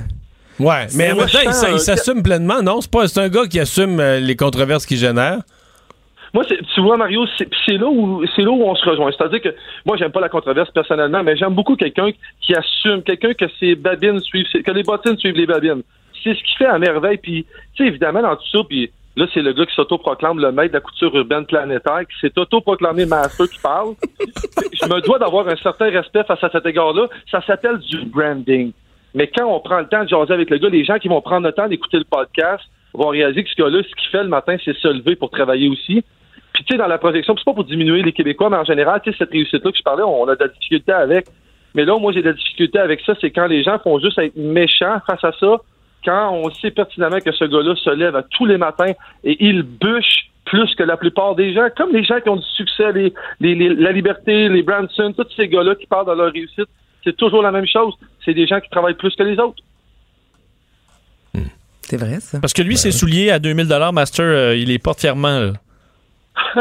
Ouais, 0.60 0.88
mais 0.96 1.12
en 1.12 1.16
même 1.16 1.26
temps, 1.28 1.40
il, 1.74 1.80
s'assume 1.80 2.22
pleinement, 2.22 2.62
non? 2.62 2.82
C'est 2.82 2.92
pas 2.92 3.08
c'est 3.08 3.20
un 3.20 3.30
gars 3.30 3.48
qui 3.48 3.60
assume 3.60 4.00
euh, 4.00 4.20
les 4.20 4.36
controverses 4.36 4.86
qu'il 4.86 4.98
génère. 4.98 5.40
Moi, 6.34 6.46
c'est- 6.48 6.60
tu 6.74 6.82
vois, 6.82 6.98
Mario, 6.98 7.26
c'est 7.38 7.48
c'est 7.66 7.78
là 7.78 7.88
où 7.88 8.24
c'est 8.36 8.42
là 8.44 8.52
où 8.52 8.64
on 8.64 8.76
se 8.76 8.88
rejoint. 8.88 9.12
C'est-à-dire 9.18 9.42
que 9.42 9.56
moi, 9.86 9.98
j'aime 9.98 10.12
pas 10.12 10.22
la 10.22 10.30
controverse 10.30 10.70
personnellement, 10.72 11.24
mais 11.24 11.36
j'aime 11.36 11.54
beaucoup 11.56 11.76
quelqu'un 11.76 12.10
qui 12.42 12.54
assume, 12.56 13.02
quelqu'un 13.04 13.34
que 13.34 13.46
ses 13.60 13.76
babines 13.76 14.20
suivent, 14.22 14.46
ses- 14.52 14.62
que 14.64 14.72
les 14.72 14.84
bottines 14.84 15.18
suivent 15.18 15.36
les 15.36 15.46
babines. 15.48 15.82
C'est 16.24 16.34
ce 16.36 16.44
qui 16.44 16.56
fait 16.58 16.68
à 16.68 16.78
merveille. 16.78 17.18
Puis, 17.18 17.46
tu 17.76 17.84
sais, 17.84 17.90
évidemment, 17.90 18.22
dans 18.22 18.36
tout 18.36 18.48
ça, 18.52 18.60
puis 18.70 18.92
là, 19.16 19.28
c'est 19.34 19.42
le 19.42 19.54
gars 19.54 19.66
qui 19.66 19.76
s'autoproclame 19.76 20.40
le 20.40 20.52
maître 20.52 20.70
de 20.70 20.78
la 20.78 20.82
couture 20.82 21.16
urbaine 21.16 21.46
planétaire, 21.46 22.02
qui 22.02 22.20
s'est 22.20 22.38
autoproclamé 22.38 23.06
master 23.06 23.48
qui 23.50 23.60
parle. 23.60 23.94
Je 24.74 24.86
me 24.86 25.02
dois 25.02 25.20
d'avoir 25.20 25.48
un 25.48 25.56
certain 25.58 25.90
respect 25.90 26.24
face 26.24 26.44
à 26.44 26.50
cet 26.50 26.66
égard-là. 26.66 27.08
Ça 27.30 27.42
s'appelle 27.46 27.78
du 27.80 28.06
branding. 28.06 28.72
Mais 29.14 29.28
quand 29.28 29.46
on 29.46 29.60
prend 29.60 29.80
le 29.80 29.88
temps 29.88 30.04
de 30.04 30.10
jaser 30.10 30.34
avec 30.34 30.50
le 30.50 30.58
gars, 30.58 30.70
les 30.70 30.86
gens 30.86 30.98
qui 30.98 31.10
vont 31.10 31.22
prendre 31.22 31.46
le 31.46 31.54
temps 31.54 31.68
d'écouter 31.68 31.98
le 31.98 32.06
podcast 32.06 32.64
vont 32.94 33.10
réaliser 33.10 33.44
que 33.44 33.50
ce 33.50 33.62
gars-là, 33.62 33.84
ce 33.84 33.96
qu'il 33.96 34.10
fait 34.10 34.24
le 34.24 34.30
matin, 34.30 34.56
c'est 34.64 34.76
se 34.76 34.88
lever 34.88 35.16
pour 35.16 35.30
travailler 35.30 35.68
aussi. 35.68 36.04
Puis, 36.54 36.64
tu 36.66 36.74
sais, 36.74 36.78
dans 36.78 36.88
la 36.88 36.98
projection, 36.98 37.36
c'est 37.38 37.46
pas 37.46 37.54
pour 37.54 37.64
diminuer 37.64 38.02
les 38.04 38.12
Québécois, 38.12 38.50
mais 38.50 38.58
en 38.58 38.66
général, 38.66 39.02
tu 39.04 39.12
sais, 39.12 39.18
cette 39.20 39.32
réussite-là 39.32 39.72
que 39.72 39.78
je 39.78 39.84
parlais, 39.84 40.04
on 40.04 40.28
a 40.28 40.36
de 40.36 40.44
la 40.44 40.50
difficulté 40.50 40.92
avec. 40.92 41.26
Mais 41.74 41.86
là, 41.86 41.98
moi, 41.98 42.12
j'ai 42.12 42.22
de 42.22 42.28
la 42.28 42.34
difficulté 42.34 42.80
avec 42.80 43.02
ça, 43.06 43.14
c'est 43.22 43.32
quand 43.32 43.48
les 43.48 43.64
gens 43.64 43.80
font 43.80 44.00
juste 44.00 44.18
être 44.20 44.36
méchants 44.36 45.00
face 45.08 45.24
à 45.24 45.32
ça, 45.40 45.58
quand 46.04 46.32
on 46.34 46.50
sait 46.56 46.72
pertinemment 46.72 47.20
que 47.20 47.32
ce 47.32 47.46
gars-là 47.46 47.76
se 47.76 47.90
lève 47.92 48.16
à 48.16 48.24
tous 48.24 48.46
les 48.46 48.58
matins 48.58 48.92
et 49.24 49.38
il 49.46 49.64
bûche 49.64 50.28
plus 50.46 50.74
que 50.76 50.84
la 50.84 50.98
plupart 50.98 51.36
des 51.36 51.54
gens, 51.54 51.68
comme 51.78 51.94
les 51.94 52.04
gens 52.04 52.20
qui 52.20 52.30
ont 52.30 52.36
du 52.36 52.48
succès, 52.56 52.92
les, 52.92 53.14
les- 53.40 53.56
les- 53.56 53.76
la 53.76 53.92
liberté, 53.92 54.50
les 54.50 54.64
Branson, 54.64 55.14
tous 55.16 55.28
ces 55.36 55.48
gars-là 55.48 55.76
qui 55.76 55.86
parlent 55.86 56.08
de 56.08 56.12
leur 56.14 56.32
réussite, 56.34 56.68
c'est 57.04 57.16
toujours 57.16 57.42
la 57.42 57.52
même 57.52 57.68
chose. 57.68 57.94
C'est 58.26 58.34
des 58.34 58.48
gens 58.48 58.60
qui 58.60 58.70
travaillent 58.70 58.96
plus 58.96 59.16
que 59.16 59.24
les 59.24 59.38
autres. 59.40 59.62
C'est 61.84 61.98
vrai, 61.98 62.20
ça. 62.22 62.40
Parce 62.40 62.54
que 62.54 62.62
lui, 62.62 62.78
ses 62.78 62.92
souliers 62.92 63.32
à 63.32 63.40
2000 63.40 63.68
Master, 63.94 64.26
euh, 64.26 64.56
il 64.56 64.68
les 64.70 64.80
porte 64.80 65.02
fièrement. 65.02 65.40
là. 65.40 65.54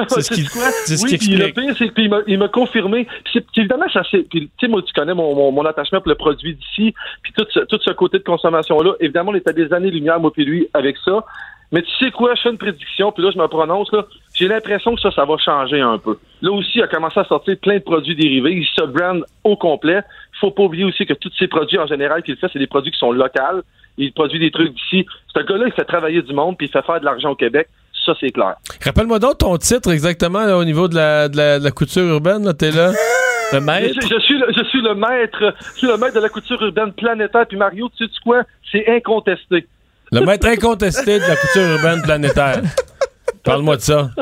C'est 0.09 0.21
ce 0.23 0.31
qui- 0.35 0.43
Sais-tu 0.43 0.51
quoi? 0.59 0.71
c'est 0.71 0.97
ce 0.97 1.05
oui, 1.05 1.19
qui 1.19 1.37
le 1.37 1.49
pire, 1.53 1.75
c'est 1.79 1.93
qu'il 1.95 2.11
m'a- 2.11 2.21
il 2.27 2.39
m'a 2.39 2.49
confirmé. 2.49 3.07
Puis 3.25 3.33
c'est- 3.35 3.59
évidemment, 3.59 3.89
ça 3.93 4.03
c'est. 4.11 4.29
Puis, 4.29 4.43
tu 4.59 4.67
sais, 4.67 4.69
moi, 4.69 4.83
tu 4.83 4.93
connais 4.93 5.15
mon, 5.15 5.35
mon, 5.35 5.53
mon 5.53 5.65
attachement 5.65 6.01
pour 6.01 6.09
le 6.11 6.15
produit 6.17 6.55
d'ici, 6.55 6.95
puis 7.23 7.33
tout 7.37 7.47
ce, 7.51 7.61
tout 7.61 7.79
ce 7.83 7.91
côté 7.93 8.19
de 8.19 8.25
consommation-là. 8.25 8.93
Évidemment, 9.01 9.31
on 9.33 9.35
est 9.35 9.49
à 9.49 9.53
des 9.53 9.73
années-lumière, 9.73 10.19
moi 10.21 10.33
puis 10.33 10.45
lui, 10.45 10.69
avec 10.75 10.97
ça. 11.05 11.25
Mais 11.73 11.83
tu 11.83 11.91
sais 12.01 12.11
quoi, 12.11 12.35
je 12.35 12.41
fais 12.43 12.51
une 12.51 12.59
prédiction, 12.59 13.13
puis 13.13 13.23
là, 13.23 13.31
je 13.33 13.39
me 13.39 13.47
prononce, 13.47 13.93
là. 13.93 14.05
J'ai 14.35 14.49
l'impression 14.49 14.95
que 14.97 15.01
ça, 15.01 15.13
ça 15.13 15.25
va 15.25 15.37
changer 15.39 15.81
un 15.81 15.99
peu. 15.99 16.19
Là 16.43 16.51
aussi, 16.51 16.73
il 16.79 16.83
a 16.83 16.89
commencé 16.89 17.21
à 17.21 17.25
sortir 17.25 17.57
plein 17.63 17.77
de 17.77 17.83
produits 17.83 18.17
dérivés. 18.17 18.55
Il 18.55 18.67
se 18.67 18.85
brand 18.87 19.23
au 19.45 19.57
complet. 19.57 20.01
Faut 20.41 20.51
pas 20.51 20.65
oublier 20.65 20.85
aussi 20.85 21.07
que 21.07 21.15
tous 21.15 21.31
ces 21.39 21.47
produits, 21.47 21.79
en 21.79 21.87
général, 21.87 22.23
qu'il 22.25 22.37
fait, 22.37 22.49
c'est 22.53 22.59
des 22.59 22.67
produits 22.67 22.91
qui 22.91 22.99
sont 22.99 23.13
locaux. 23.13 23.63
Il 23.99 24.13
produit 24.13 24.41
des 24.41 24.51
trucs 24.51 24.73
d'ici. 24.75 25.07
Ce 25.37 25.41
gars-là, 25.43 25.67
il 25.67 25.73
fait 25.73 25.85
travailler 25.85 26.23
du 26.23 26.33
monde, 26.33 26.57
puis 26.57 26.67
il 26.67 26.71
fait 26.71 26.85
faire 26.85 26.99
de 27.01 27.05
l'argent 27.05 27.31
au 27.31 27.35
Québec. 27.37 27.69
Ça, 28.11 28.17
c'est 28.19 28.31
clair. 28.33 28.57
Rappelle-moi 28.85 29.21
donc 29.21 29.39
ton 29.39 29.57
titre 29.57 29.93
exactement 29.93 30.45
là, 30.45 30.57
au 30.59 30.65
niveau 30.65 30.89
de 30.89 30.97
la, 30.97 31.29
de 31.29 31.37
la, 31.37 31.59
de 31.61 31.65
la 31.65 31.71
couture 31.71 32.03
urbaine. 32.03 32.53
T'es 32.55 32.73
là. 32.73 32.91
Le 33.53 33.59
Je, 33.59 33.65
maître. 33.65 33.95
je 34.03 34.19
suis 34.21 34.39
le, 34.39 34.47
je 34.57 34.65
suis 34.65 34.81
le 34.81 34.95
maître, 34.95 35.55
je 35.75 35.79
suis 35.79 35.87
le 35.89 35.97
maître 35.97 36.15
de 36.15 36.21
la 36.21 36.29
couture 36.29 36.61
urbaine 36.63 36.93
planétaire. 36.93 37.47
Puis 37.49 37.57
Mario, 37.57 37.89
tu 37.97 38.05
sais 38.05 38.11
quoi? 38.25 38.43
C'est 38.71 38.89
incontesté. 38.89 39.67
Le 40.13 40.21
maître 40.21 40.47
incontesté 40.47 41.19
de 41.19 41.25
la 41.25 41.35
couture 41.37 41.63
urbaine 41.63 42.01
planétaire. 42.03 42.63
Parle-moi 43.45 43.77
de 43.77 43.81
ça. 43.83 44.11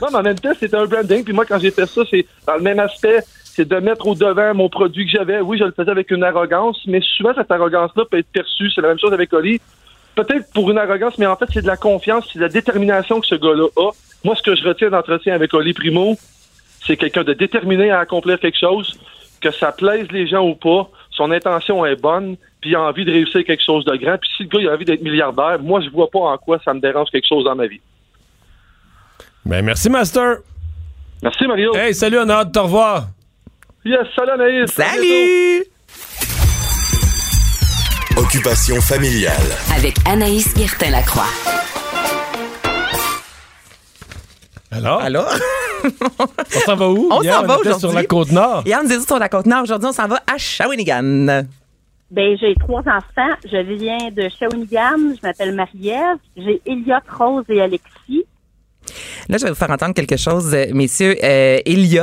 non, 0.00 0.08
mais 0.10 0.16
en 0.18 0.22
même 0.22 0.38
temps, 0.38 0.52
c'était 0.58 0.76
un 0.76 0.86
branding. 0.86 1.24
Puis 1.24 1.32
moi, 1.34 1.44
quand 1.44 1.58
j'ai 1.58 1.70
fait 1.70 1.86
ça, 1.86 2.02
c'est 2.10 2.26
dans 2.46 2.54
le 2.56 2.62
même 2.62 2.78
aspect. 2.78 3.20
C'est 3.44 3.68
de 3.68 3.76
mettre 3.80 4.06
au 4.06 4.14
devant 4.14 4.54
mon 4.54 4.68
produit 4.68 5.04
que 5.04 5.10
j'avais. 5.18 5.40
Oui, 5.40 5.58
je 5.58 5.64
le 5.64 5.72
faisais 5.72 5.90
avec 5.90 6.10
une 6.10 6.22
arrogance, 6.24 6.78
mais 6.86 7.00
souvent, 7.16 7.32
cette 7.34 7.50
arrogance-là 7.50 8.04
peut 8.10 8.18
être 8.18 8.30
perçue. 8.32 8.70
C'est 8.74 8.80
la 8.80 8.88
même 8.88 8.98
chose 8.98 9.12
avec 9.12 9.32
Oli. 9.32 9.60
Peut-être 10.18 10.52
pour 10.52 10.68
une 10.68 10.78
arrogance, 10.78 11.16
mais 11.16 11.26
en 11.26 11.36
fait, 11.36 11.46
c'est 11.54 11.62
de 11.62 11.68
la 11.68 11.76
confiance, 11.76 12.28
c'est 12.32 12.40
de 12.40 12.44
la 12.44 12.48
détermination 12.48 13.20
que 13.20 13.26
ce 13.28 13.36
gars-là 13.36 13.68
a. 13.76 13.90
Moi, 14.24 14.34
ce 14.34 14.42
que 14.42 14.56
je 14.56 14.66
retiens 14.66 14.90
d'entretien 14.90 15.32
avec 15.32 15.54
Oli 15.54 15.72
Primo, 15.72 16.16
c'est 16.84 16.96
quelqu'un 16.96 17.22
de 17.22 17.34
déterminé 17.34 17.92
à 17.92 18.00
accomplir 18.00 18.40
quelque 18.40 18.58
chose, 18.58 18.98
que 19.40 19.52
ça 19.52 19.70
plaise 19.70 20.08
les 20.10 20.26
gens 20.26 20.44
ou 20.44 20.56
pas, 20.56 20.90
son 21.12 21.30
intention 21.30 21.86
est 21.86 21.94
bonne, 21.94 22.36
puis 22.60 22.70
il 22.70 22.74
a 22.74 22.82
envie 22.82 23.04
de 23.04 23.12
réussir 23.12 23.44
quelque 23.44 23.62
chose 23.62 23.84
de 23.84 23.94
grand. 23.94 24.18
Puis 24.18 24.28
si 24.36 24.42
le 24.42 24.48
gars 24.48 24.58
il 24.60 24.68
a 24.68 24.72
envie 24.72 24.84
d'être 24.84 25.02
milliardaire, 25.02 25.60
moi, 25.60 25.80
je 25.82 25.88
vois 25.88 26.10
pas 26.10 26.18
en 26.18 26.36
quoi 26.36 26.58
ça 26.64 26.74
me 26.74 26.80
dérange 26.80 27.10
quelque 27.10 27.28
chose 27.28 27.44
dans 27.44 27.54
ma 27.54 27.68
vie. 27.68 27.80
Ben, 29.46 29.64
merci, 29.64 29.88
Master. 29.88 30.38
Merci, 31.22 31.46
Mario. 31.46 31.76
Hey, 31.76 31.94
salut, 31.94 32.18
on 32.18 32.28
a 32.28 32.38
hâte 32.38 32.48
de 32.48 32.52
te 32.54 32.58
revoir. 32.58 33.06
Yes, 33.84 34.08
salut, 34.16 34.32
Anaïs. 34.32 34.72
Salut! 34.72 35.77
Occupation 38.18 38.80
familiale. 38.80 39.32
Avec 39.76 39.94
Anaïs 40.04 40.52
Guertin-Lacroix. 40.52 41.22
Alors? 44.72 45.00
Alors? 45.00 45.32
On 45.84 46.60
s'en 46.66 46.74
va 46.74 46.88
où? 46.88 47.08
On 47.12 47.22
s'en 47.22 47.42
va 47.44 47.54
était 47.54 47.68
aujourd'hui. 47.68 47.78
sur 47.78 47.92
la 47.92 48.04
Côte-Nord. 48.04 48.62
Hier, 48.66 48.80
on 48.82 48.88
dit 48.88 49.00
sur 49.00 49.20
la 49.20 49.28
Côte-Nord. 49.28 49.62
Aujourd'hui, 49.62 49.88
on 49.90 49.92
s'en 49.92 50.08
va 50.08 50.20
à 50.26 50.36
Shawinigan. 50.36 51.44
Ben, 52.10 52.36
j'ai 52.40 52.56
trois 52.58 52.80
enfants. 52.80 53.36
Je 53.44 53.62
viens 53.76 54.10
de 54.10 54.28
Shawinigan. 54.28 55.14
Je 55.14 55.20
m'appelle 55.22 55.54
Marie-Ève. 55.54 56.18
J'ai 56.36 56.60
Elliot, 56.66 56.96
Rose 57.16 57.44
et 57.48 57.60
Alexis. 57.60 58.24
Là, 59.28 59.36
je 59.38 59.44
vais 59.44 59.50
vous 59.50 59.56
faire 59.56 59.70
entendre 59.70 59.94
quelque 59.94 60.16
chose, 60.16 60.50
euh, 60.54 60.66
messieurs. 60.72 61.16
Euh, 61.22 61.58
Elliot 61.66 62.02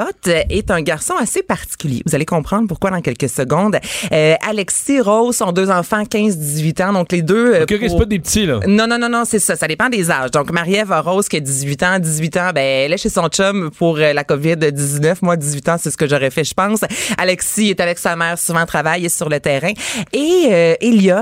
est 0.50 0.72
un 0.72 0.82
garçon 0.82 1.14
assez 1.20 1.44
particulier. 1.44 2.02
Vous 2.06 2.16
allez 2.16 2.26
comprendre 2.26 2.68
pourquoi 2.68 2.92
dans 2.92 3.02
quelques 3.02 3.30
secondes. 3.30 3.78
Euh, 4.12 4.36
Alexis, 4.48 5.02
Rose 5.02 5.36
sont 5.38 5.52
deux 5.52 5.70
enfants, 5.70 6.04
15-18 6.04 6.84
ans. 6.84 6.94
Donc, 6.94 7.12
les 7.12 7.22
deux... 7.22 7.54
euh, 7.56 7.64
Ok, 7.64 7.72
ok, 7.74 7.78
c'est 7.82 7.88
pour- 7.88 8.00
pas 8.00 8.06
des 8.06 8.20
petits, 8.20 8.46
là? 8.46 8.60
Non, 8.68 8.88
non, 8.88 8.98
non, 8.98 9.10
non, 9.10 9.24
c'est 9.26 9.40
ça. 9.40 9.56
Ça 9.56 9.68
dépend 9.68 9.90
des 9.90 10.12
âges. 10.12 10.32
Donc, 10.32 10.52
Marie-Ève 10.52 10.92
a 10.92 11.02
Rose 11.02 11.28
qui 11.28 11.38
a 11.38 11.40
18 11.40 11.84
ans. 11.84 12.00
18 12.00 12.38
ans, 12.38 12.50
ben, 12.54 12.62
elle 12.64 12.94
est 12.94 12.98
chez 12.98 13.10
son 13.10 13.28
chum 13.28 13.72
pour 13.78 13.98
euh, 13.98 14.14
la 14.14 14.24
COVID-19. 14.24 15.16
Moi, 15.22 15.36
18 15.38 15.70
ans, 15.70 15.76
c'est 15.80 15.92
ce 15.92 15.98
que 15.98 16.08
j'aurais 16.08 16.30
fait, 16.32 16.44
je 16.44 16.54
pense. 16.54 16.82
Alexis 17.18 17.70
est 17.70 17.80
avec 17.80 17.98
sa 18.00 18.16
mère, 18.16 18.38
souvent 18.38 18.66
travaille, 18.66 19.06
est 19.06 19.10
sur 19.16 19.30
le 19.30 19.40
terrain. 19.40 19.72
Et 20.14 20.48
euh, 20.52 20.76
Elliot 20.82 21.16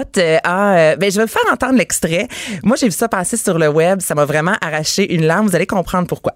a... 0.44 0.96
ben, 0.96 1.12
je 1.12 1.18
vais 1.18 1.26
vous 1.26 1.32
faire 1.32 1.52
entendre 1.52 1.78
l'extrait. 1.78 2.28
Moi, 2.64 2.76
j'ai 2.80 2.88
vu 2.88 2.92
ça 2.92 3.08
passer 3.08 3.38
sur 3.38 3.58
le 3.60 3.68
web. 3.68 4.02
Ça 4.02 4.16
m'a 4.16 4.26
vraiment 4.26 4.56
arraché 4.62 5.14
une 5.14 5.26
larme. 5.26 5.48
Vous 5.48 5.56
allez 5.56 5.63
comprendre 5.66 6.08
pourquoi. 6.08 6.34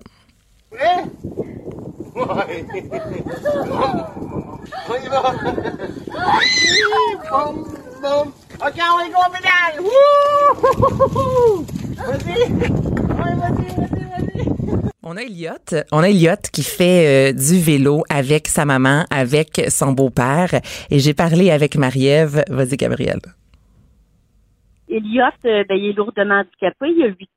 On 2.11 2.25
va. 2.25 2.45
OK, 8.59 8.80
on 8.91 8.99
y 9.05 9.11
vas-y. 11.97 12.38
On 15.03 15.15
a 15.15 15.21
Elliot, 15.21 15.53
on 15.93 15.99
a 15.99 16.09
Elliot 16.09 16.36
qui 16.51 16.63
fait 16.63 17.32
euh, 17.32 17.34
du 17.34 17.61
vélo 17.61 18.03
avec 18.09 18.49
sa 18.49 18.65
maman, 18.65 19.05
avec 19.09 19.61
son 19.69 19.93
beau-père. 19.93 20.59
Et 20.89 20.99
j'ai 20.99 21.13
parlé 21.13 21.49
avec 21.49 21.78
Marie-Ève. 21.78 22.43
Vas-y, 22.49 22.75
Gabrielle. 22.75 23.21
Elliot, 24.89 25.23
euh, 25.45 25.63
ben, 25.69 25.78
il 25.78 25.91
est 25.91 25.93
lourdement 25.93 26.39
handicapé, 26.39 26.88
il 26.89 27.03
a 27.03 27.07
8 27.07 27.13
ans. 27.21 27.36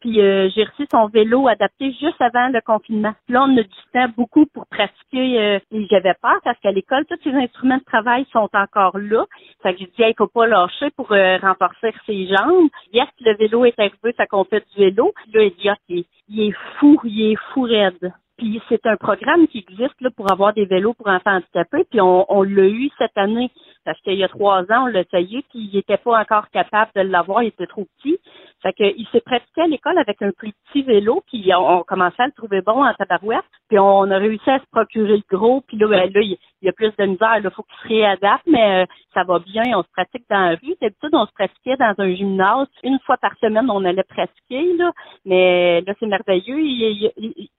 Puis 0.00 0.20
euh, 0.20 0.48
j'ai 0.54 0.64
reçu 0.64 0.86
son 0.90 1.08
vélo 1.08 1.48
adapté 1.48 1.92
juste 1.92 2.20
avant 2.20 2.48
le 2.48 2.60
confinement. 2.60 3.14
Là, 3.28 3.44
on 3.44 3.56
a 3.56 3.62
du 3.62 3.68
temps 3.92 4.08
beaucoup 4.16 4.46
pour 4.46 4.66
pratiquer. 4.66 5.40
Euh, 5.40 5.58
et 5.72 5.86
j'avais 5.90 6.14
peur 6.22 6.38
parce 6.44 6.58
qu'à 6.60 6.72
l'école, 6.72 7.04
tous 7.06 7.18
ses 7.22 7.34
instruments 7.34 7.78
de 7.78 7.84
travail 7.84 8.26
sont 8.32 8.48
encore 8.52 8.98
là. 8.98 9.24
Fait 9.62 9.74
que 9.74 9.80
j'ai 9.80 9.86
dit, 9.86 9.92
il 9.98 10.14
faut 10.16 10.28
pas 10.28 10.46
lâcher 10.46 10.90
pour 10.90 11.12
euh, 11.12 11.38
renforcer 11.38 11.92
ses 12.06 12.26
jambes. 12.28 12.68
Yes, 12.92 13.08
le 13.20 13.36
vélo 13.36 13.64
est 13.64 13.78
arrivé, 13.78 14.14
ça 14.16 14.26
qu'on 14.26 14.44
fait 14.44 14.64
du 14.74 14.84
vélo. 14.84 15.12
Là, 15.32 15.42
il, 15.42 16.04
il 16.28 16.48
est 16.48 16.54
fou, 16.78 17.00
il 17.04 17.32
est 17.32 17.36
fou 17.52 17.62
raide. 17.62 18.12
Puis 18.38 18.62
c'est 18.68 18.86
un 18.86 18.96
programme 18.96 19.48
qui 19.48 19.66
existe 19.68 20.00
là, 20.00 20.10
pour 20.16 20.30
avoir 20.30 20.54
des 20.54 20.64
vélos 20.64 20.94
pour 20.94 21.08
enfants 21.08 21.36
handicapés. 21.36 21.84
Puis 21.90 22.00
on, 22.00 22.24
on 22.32 22.44
l'a 22.44 22.68
eu 22.68 22.88
cette 22.96 23.16
année 23.18 23.50
parce 23.88 23.98
qu'il 24.02 24.18
y 24.18 24.24
a 24.24 24.28
trois 24.28 24.64
ans, 24.64 24.82
on 24.82 24.86
l'a 24.88 25.00
essayé, 25.00 25.42
puis 25.48 25.60
il 25.60 25.76
n'était 25.76 25.96
pas 25.96 26.20
encore 26.20 26.50
capable 26.50 26.90
de 26.94 27.00
l'avoir, 27.00 27.42
il 27.42 27.46
était 27.46 27.66
trop 27.66 27.86
petit. 27.96 28.18
Fait 28.62 28.74
que 28.74 28.84
il 28.84 29.08
s'est 29.10 29.22
pratiqué 29.22 29.62
à 29.62 29.66
l'école 29.66 29.96
avec 29.96 30.20
un 30.20 30.30
plus 30.30 30.52
petit 30.52 30.82
vélo, 30.82 31.22
puis 31.26 31.50
on, 31.56 31.82
commençait 31.84 32.24
à 32.24 32.26
le 32.26 32.32
trouver 32.32 32.60
bon 32.60 32.84
en 32.84 32.92
tabarouette. 32.92 33.46
Puis 33.70 33.78
on 33.78 34.02
a 34.10 34.18
réussi 34.18 34.50
à 34.50 34.58
se 34.58 34.66
procurer 34.70 35.16
le 35.16 35.36
gros, 35.36 35.62
puis 35.62 35.78
là, 35.78 35.86
ben, 35.88 36.12
là 36.12 36.20
il, 36.20 36.36
y 36.60 36.68
a 36.68 36.72
plus 36.72 36.92
de 36.98 37.06
misère, 37.06 37.38
il 37.42 37.50
faut 37.50 37.62
qu'il 37.62 37.78
se 37.82 37.88
réadapte, 37.88 38.46
mais 38.46 38.82
euh, 38.82 38.86
ça 39.14 39.24
va 39.24 39.38
bien, 39.38 39.62
on 39.74 39.82
se 39.82 39.88
pratique 39.90 40.26
dans 40.28 40.50
la 40.50 40.50
rue. 40.50 40.76
D'habitude, 40.82 41.14
on 41.14 41.24
se 41.24 41.32
pratiquait 41.32 41.76
dans 41.78 41.94
un 41.96 42.14
gymnase. 42.14 42.68
Une 42.82 42.98
fois 43.06 43.16
par 43.16 43.34
semaine, 43.38 43.70
on 43.70 43.86
allait 43.86 44.02
pratiquer, 44.02 44.76
là. 44.76 44.92
Mais 45.24 45.80
là, 45.80 45.94
c'est 45.98 46.06
merveilleux, 46.06 46.60
il 46.60 47.10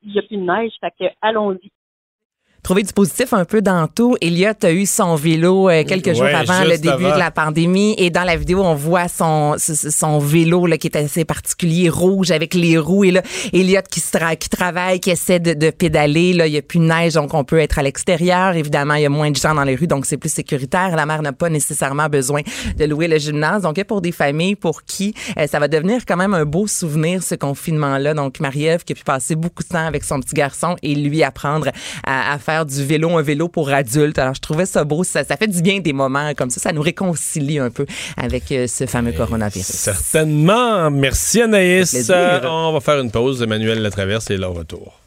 n'y 0.05 0.19
a 0.19 0.21
plus 0.21 0.38
de 0.38 0.43
neige, 0.43 0.73
fait 0.80 0.93
que 0.99 1.11
allons-y. 1.23 1.71
Trouver 2.70 2.84
du 2.84 2.93
positif 2.93 3.34
un 3.34 3.45
peu 3.45 3.63
dans 3.63 3.88
tout. 3.88 4.15
Elliot 4.22 4.51
a 4.61 4.72
eu 4.72 4.86
son 4.86 5.15
vélo 5.15 5.72
euh, 5.72 5.84
quelques 5.84 6.13
jours 6.13 6.26
Ouais, 6.26 6.36
avant 6.36 6.63
le 6.65 6.78
début 6.78 6.89
avant. 7.05 7.15
de 7.15 7.17
la 7.17 7.32
pandémie. 7.32 7.95
Et 7.97 8.11
dans 8.11 8.24
la 8.24 8.36
vidéo 8.36 8.61
on 8.61 8.76
voit 8.76 9.07
son 9.07 9.55
son 9.57 10.20
vélo 10.20 10.67
là 10.67 10.78
qui 10.78 10.86
est 10.86 10.95
assez 10.95 11.26
particulier 11.26 11.89
rouge 11.89 12.30
avec 12.30 12.53
les 12.53 12.78
roues. 12.78 13.05
Et 13.05 13.09
là 13.09 13.24
Elliot 13.53 13.82
qui 13.89 14.01
tra- 14.01 14.38
qui 14.38 14.49
travaille 14.49 14.99
qui 14.99 15.09
essaie 15.09 15.39
de, 15.39 15.55
de 15.55 15.72
pédaler. 15.72 16.34
Là 16.34 16.45
il 16.45 16.53
y 16.53 16.57
a 16.57 16.61
plus 16.61 16.78
de 16.78 16.84
neige 16.84 17.15
donc 17.15 17.34
on 17.34 17.43
peut 17.43 17.57
être 17.57 17.80
à 17.80 17.82
l'extérieur. 17.82 18.53
Évidemment 18.55 18.93
il 18.93 19.01
y 19.01 19.05
a 19.07 19.09
moins 19.09 19.32
de 19.32 19.36
gens 19.36 19.55
dans 19.55 19.63
les 19.63 19.74
rues 19.74 19.88
donc 19.88 20.05
c'est 20.05 20.17
plus 20.17 20.32
sécuritaire. 20.32 20.95
La 20.95 21.07
mère 21.07 21.24
n'a 21.24 21.34
pas 21.34 21.49
nécessairement 21.49 22.05
besoin 22.07 22.41
de 22.78 22.86
louer 22.86 23.07
le 23.07 23.17
gymnase. 23.17 23.63
Donc 23.63 23.84
pour 23.86 24.01
des 24.01 24.11
familles 24.11 24.55
pour 24.55 24.84
qui 24.84 25.15
euh, 25.39 25.47
ça 25.47 25.57
va 25.57 25.67
devenir 25.67 26.01
quand 26.07 26.17
même 26.17 26.36
un 26.36 26.45
beau 26.45 26.67
souvenir 26.67 27.24
ce 27.24 27.34
confinement 27.34 27.97
là 27.97 28.13
donc 28.13 28.39
Marie-Ève 28.39 28.84
qui 28.84 28.93
a 28.93 28.95
pu 28.95 29.03
passer 29.03 29.34
beaucoup 29.36 29.63
de 29.63 29.70
temps 29.70 29.88
avec 29.88 30.03
son 30.03 30.20
petit 30.20 30.36
garçon 30.36 30.76
et 30.84 30.93
lui 30.93 31.24
apprendre 31.24 31.70
à, 32.05 32.34
à 32.34 32.38
faire 32.38 32.59
du 32.66 32.86
vélo 32.86 33.18
un 33.18 33.22
vélo 33.22 33.47
pour 33.47 33.70
adultes 33.70 34.20
alors 34.20 34.34
je 34.34 34.41
trouvais 34.41 34.66
ça 34.66 34.84
beau 34.84 35.03
ça, 35.03 35.24
ça 35.24 35.38
fait 35.38 35.47
du 35.47 35.62
bien 35.62 35.80
des 35.80 35.93
moments 35.93 36.34
comme 36.36 36.49
ça 36.49 36.60
ça 36.60 36.72
nous 36.72 36.82
réconcilie 36.82 37.60
un 37.60 37.70
peu 37.70 37.86
avec 38.18 38.51
euh, 38.51 38.68
ce 38.68 38.86
fameux 38.86 39.12
coronavirus 39.12 39.66
Certainement. 39.66 40.91
Merci 40.91 41.41
Anaïs. 41.41 42.10
Euh, 42.10 42.39
on 42.43 42.74
va 42.74 42.80
faire 42.80 42.99
une 42.99 43.12
pause. 43.12 43.41
Emmanuel 43.41 43.82
Latraverse 43.82 44.30
est 44.30 44.38
là 44.38 44.49
au 44.49 44.53
retour. 44.53 44.99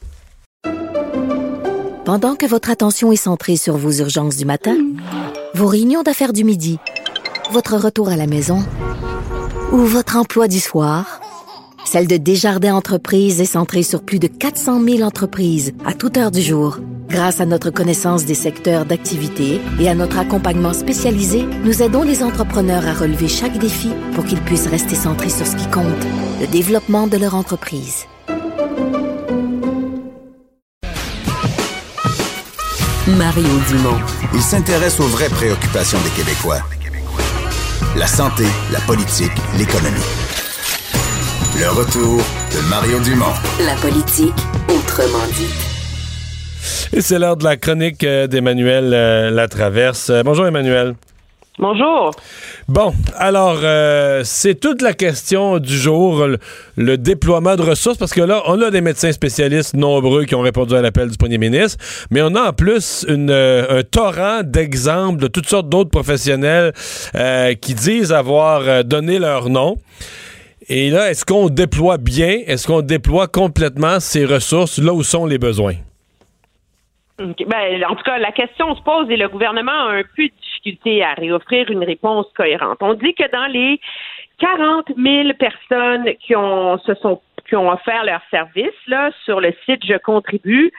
Pendant 2.04 2.34
que 2.34 2.46
votre 2.46 2.70
attention 2.70 3.12
est 3.12 3.16
centrée 3.16 3.56
sur 3.56 3.76
vos 3.76 3.92
urgences 3.92 4.36
du 4.36 4.44
matin, 4.44 4.76
vos 5.54 5.66
réunions 5.66 6.02
d'affaires 6.02 6.32
du 6.32 6.44
midi, 6.44 6.78
votre 7.52 7.76
retour 7.76 8.08
à 8.08 8.16
la 8.16 8.26
maison 8.26 8.58
ou 9.70 9.78
votre 9.78 10.16
emploi 10.16 10.48
du 10.48 10.58
soir, 10.58 11.20
celle 11.84 12.06
de 12.06 12.16
Desjardins 12.16 12.74
Entreprises 12.74 13.40
est 13.40 13.44
centrée 13.44 13.82
sur 13.82 14.02
plus 14.02 14.18
de 14.18 14.26
400 14.26 14.82
000 14.82 15.02
entreprises 15.02 15.72
à 15.84 15.94
toute 15.94 16.16
heure 16.16 16.30
du 16.30 16.40
jour. 16.40 16.78
Grâce 17.12 17.40
à 17.40 17.44
notre 17.44 17.68
connaissance 17.68 18.24
des 18.24 18.34
secteurs 18.34 18.86
d'activité 18.86 19.60
et 19.78 19.86
à 19.90 19.94
notre 19.94 20.18
accompagnement 20.18 20.72
spécialisé, 20.72 21.44
nous 21.62 21.82
aidons 21.82 22.04
les 22.04 22.22
entrepreneurs 22.22 22.86
à 22.86 22.94
relever 22.94 23.28
chaque 23.28 23.58
défi 23.58 23.90
pour 24.14 24.24
qu'ils 24.24 24.40
puissent 24.40 24.66
rester 24.66 24.94
centrés 24.94 25.28
sur 25.28 25.46
ce 25.46 25.54
qui 25.54 25.66
compte, 25.66 26.06
le 26.40 26.46
développement 26.46 27.06
de 27.06 27.18
leur 27.18 27.34
entreprise. 27.34 28.06
Mario 33.06 33.58
Dumont. 33.68 34.00
Il 34.32 34.40
s'intéresse 34.40 34.98
aux 34.98 35.08
vraies 35.08 35.28
préoccupations 35.28 35.98
des 36.00 36.22
Québécois. 36.22 36.62
La 37.94 38.06
santé, 38.06 38.46
la 38.72 38.80
politique, 38.80 39.36
l'économie. 39.58 40.00
Le 41.60 41.68
retour 41.72 42.22
de 42.54 42.70
Mario 42.70 42.98
Dumont. 43.00 43.34
La 43.66 43.74
politique 43.74 44.32
autrement 44.70 45.26
dit. 45.36 45.71
Et 46.94 47.00
c'est 47.00 47.18
l'heure 47.18 47.36
de 47.38 47.44
la 47.44 47.56
chronique 47.56 48.04
euh, 48.04 48.26
d'Emmanuel 48.26 48.92
euh, 48.92 49.30
Latraverse. 49.30 50.10
Euh, 50.10 50.22
bonjour 50.22 50.46
Emmanuel. 50.46 50.94
Bonjour. 51.58 52.10
Bon, 52.68 52.92
alors, 53.16 53.60
euh, 53.62 54.22
c'est 54.24 54.54
toute 54.54 54.82
la 54.82 54.92
question 54.92 55.58
du 55.58 55.74
jour, 55.74 56.26
le, 56.26 56.38
le 56.76 56.98
déploiement 56.98 57.56
de 57.56 57.62
ressources, 57.62 57.96
parce 57.98 58.12
que 58.12 58.20
là, 58.20 58.42
on 58.46 58.60
a 58.60 58.70
des 58.70 58.80
médecins 58.80 59.12
spécialistes 59.12 59.74
nombreux 59.74 60.24
qui 60.24 60.34
ont 60.34 60.40
répondu 60.40 60.74
à 60.74 60.82
l'appel 60.82 61.08
du 61.10 61.16
premier 61.16 61.38
ministre, 61.38 61.82
mais 62.10 62.20
on 62.20 62.34
a 62.34 62.48
en 62.48 62.52
plus 62.52 63.06
une, 63.08 63.30
euh, 63.30 63.80
un 63.80 63.82
torrent 63.82 64.42
d'exemples 64.42 65.20
de 65.20 65.28
toutes 65.28 65.48
sortes 65.48 65.68
d'autres 65.68 65.90
professionnels 65.90 66.72
euh, 67.14 67.54
qui 67.54 67.74
disent 67.74 68.12
avoir 68.12 68.84
donné 68.84 69.18
leur 69.18 69.48
nom. 69.48 69.76
Et 70.68 70.90
là, 70.90 71.10
est-ce 71.10 71.24
qu'on 71.24 71.48
déploie 71.48 71.96
bien, 71.96 72.40
est-ce 72.46 72.66
qu'on 72.66 72.82
déploie 72.82 73.28
complètement 73.28 73.98
ces 74.00 74.24
ressources 74.24 74.78
là 74.78 74.92
où 74.92 75.02
sont 75.02 75.26
les 75.26 75.38
besoins? 75.38 75.74
Ben, 77.18 77.84
en 77.84 77.94
tout 77.94 78.04
cas, 78.04 78.18
la 78.18 78.32
question 78.32 78.74
se 78.74 78.82
pose 78.82 79.10
et 79.10 79.16
le 79.16 79.28
gouvernement 79.28 79.70
a 79.72 79.92
un 79.92 80.02
peu 80.16 80.24
de 80.24 80.32
difficulté 80.40 81.04
à 81.04 81.14
réoffrir 81.14 81.70
une 81.70 81.84
réponse 81.84 82.26
cohérente. 82.34 82.78
On 82.80 82.94
dit 82.94 83.14
que 83.14 83.30
dans 83.30 83.46
les 83.46 83.80
40 84.38 84.86
000 84.96 85.28
personnes 85.38 86.06
qui 86.20 86.34
ont 86.34 86.78
se 86.78 86.94
sont 86.94 87.20
qui 87.48 87.56
ont 87.56 87.70
offert 87.70 88.04
leur 88.04 88.20
service 88.30 88.72
là 88.86 89.10
sur 89.24 89.40
le 89.40 89.52
site 89.66 89.84
Je 89.84 89.98
contribue, 89.98 90.72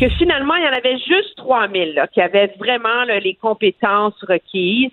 que 0.00 0.08
finalement 0.08 0.54
il 0.56 0.64
y 0.64 0.68
en 0.68 0.72
avait 0.72 0.98
juste 0.98 1.36
3 1.36 1.68
000 1.68 1.92
là, 1.94 2.06
qui 2.08 2.20
avaient 2.20 2.52
vraiment 2.58 3.04
les 3.04 3.34
compétences 3.34 4.18
requises 4.22 4.90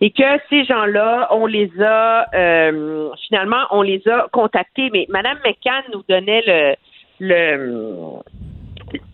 et 0.00 0.10
que 0.10 0.38
ces 0.50 0.64
gens-là, 0.64 1.28
on 1.32 1.46
les 1.46 1.70
a 1.82 2.26
euh, 2.34 3.10
finalement 3.26 3.64
on 3.70 3.82
les 3.82 4.06
a 4.08 4.28
contactés. 4.32 4.90
Mais 4.92 5.06
Madame 5.08 5.38
McCann 5.44 5.82
nous 5.92 6.04
donnait 6.08 6.42
le 6.46 6.76
le 7.18 8.20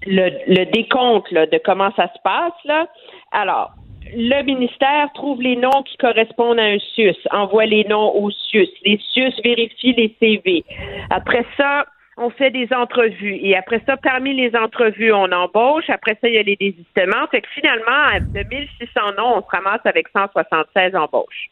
le, 0.07 0.31
le 0.47 0.65
décompte 0.67 1.31
là, 1.31 1.47
de 1.47 1.61
comment 1.65 1.93
ça 1.97 2.09
se 2.09 2.21
passe. 2.23 2.53
Là. 2.65 2.87
Alors, 3.33 3.73
le 4.15 4.43
ministère 4.43 5.09
trouve 5.15 5.41
les 5.41 5.57
noms 5.57 5.83
qui 5.85 5.97
correspondent 5.97 6.59
à 6.59 6.65
un 6.65 6.79
SUS, 6.79 7.17
envoie 7.31 7.67
les 7.67 7.85
noms 7.85 8.15
au 8.15 8.31
SUS. 8.31 8.69
Les 8.85 8.99
SUS 9.13 9.33
vérifient 9.43 9.95
les 9.95 10.15
CV. 10.21 10.65
Après 11.11 11.45
ça, 11.57 11.87
on 12.17 12.31
fait 12.31 12.51
des 12.51 12.69
entrevues. 12.73 13.39
Et 13.43 13.57
après 13.57 13.83
ça, 13.87 13.97
parmi 13.97 14.35
les 14.35 14.55
entrevues, 14.55 15.13
on 15.13 15.31
embauche. 15.33 15.89
Après 15.89 16.17
ça, 16.21 16.29
il 16.29 16.35
y 16.35 16.39
a 16.39 16.43
les 16.43 16.57
désistements. 16.57 17.27
Fait 17.31 17.41
que 17.41 17.49
finalement, 17.55 18.19
de 18.21 18.47
1600 18.49 19.01
noms, 19.17 19.39
on 19.39 19.43
se 19.43 19.49
ramasse 19.49 19.81
avec 19.85 20.09
176 20.09 20.95
embauches. 20.95 21.51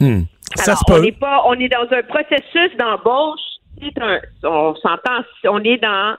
Hmm. 0.00 0.22
Ça 0.56 0.72
Alors, 0.72 1.04
se 1.04 1.08
on 1.08 1.18
pas, 1.18 1.42
on 1.46 1.54
est 1.54 1.68
dans 1.68 1.86
un 1.90 2.02
processus 2.02 2.76
d'embauche. 2.76 3.40
C'est 3.80 4.02
un, 4.02 4.20
on 4.42 4.74
s'entend, 4.76 5.22
on 5.44 5.62
est 5.64 5.78
dans 5.78 6.16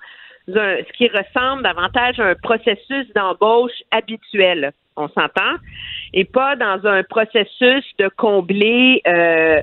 un, 0.50 0.78
ce 0.78 0.94
qui 0.94 1.08
ressemble 1.08 1.64
davantage 1.64 2.20
à 2.20 2.26
un 2.26 2.36
processus 2.36 3.12
d'embauche 3.16 3.84
habituel. 3.92 4.72
On 4.96 5.08
s'entend, 5.08 5.56
et 6.14 6.24
pas 6.24 6.56
dans 6.56 6.86
un 6.86 7.02
processus 7.02 7.84
de 7.98 8.10
combler 8.16 9.02
euh, 9.08 9.60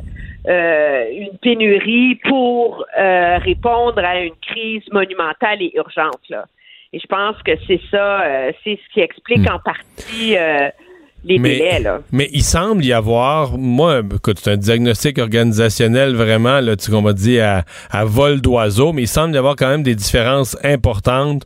euh, 0.48 1.04
une 1.12 1.38
pénurie 1.38 2.16
pour 2.26 2.84
euh, 2.98 3.38
répondre 3.38 4.02
à 4.02 4.20
une 4.20 4.34
crise 4.40 4.82
monumentale 4.90 5.62
et 5.62 5.72
urgente. 5.76 6.28
Là. 6.30 6.46
Et 6.92 6.98
je 6.98 7.06
pense 7.06 7.36
que 7.42 7.52
c'est 7.66 7.80
ça, 7.90 8.22
euh, 8.22 8.52
c'est 8.64 8.78
ce 8.82 8.92
qui 8.92 9.00
explique 9.00 9.48
en 9.48 9.58
partie 9.60 10.36
les 11.24 11.38
délais. 11.38 11.80
Là. 11.80 12.00
mais 12.12 12.28
il 12.32 12.42
semble 12.42 12.84
y 12.84 12.92
avoir, 12.92 13.58
moi, 13.58 14.02
écoute, 14.14 14.38
c'est 14.42 14.52
un 14.52 14.56
diagnostic 14.56 15.18
organisationnel 15.18 16.14
vraiment, 16.14 16.60
là, 16.60 16.76
tu 16.76 16.90
qu'on 16.90 17.02
m'a 17.02 17.12
dit 17.12 17.40
à, 17.40 17.64
à 17.90 18.04
vol 18.04 18.40
d'oiseau, 18.40 18.92
mais 18.92 19.02
il 19.02 19.08
semble 19.08 19.34
y 19.34 19.38
avoir 19.38 19.56
quand 19.56 19.68
même 19.68 19.82
des 19.82 19.94
différences 19.94 20.56
importantes 20.64 21.44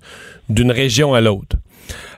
d'une 0.49 0.71
région 0.71 1.15
à 1.15 1.21
l'autre. 1.21 1.57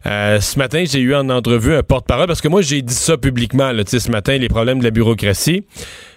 Euh, 0.06 0.40
ce 0.40 0.58
matin, 0.58 0.84
j'ai 0.88 1.00
eu 1.00 1.14
en 1.14 1.28
entrevue 1.30 1.74
un 1.74 1.82
porte-parole 1.82 2.26
parce 2.26 2.40
que 2.40 2.48
moi, 2.48 2.62
j'ai 2.62 2.82
dit 2.82 2.94
ça 2.94 3.16
publiquement, 3.16 3.72
là, 3.72 3.82
tu 3.82 3.90
sais, 3.90 4.00
ce 4.00 4.10
matin, 4.10 4.36
les 4.36 4.48
problèmes 4.48 4.78
de 4.78 4.84
la 4.84 4.90
bureaucratie. 4.90 5.64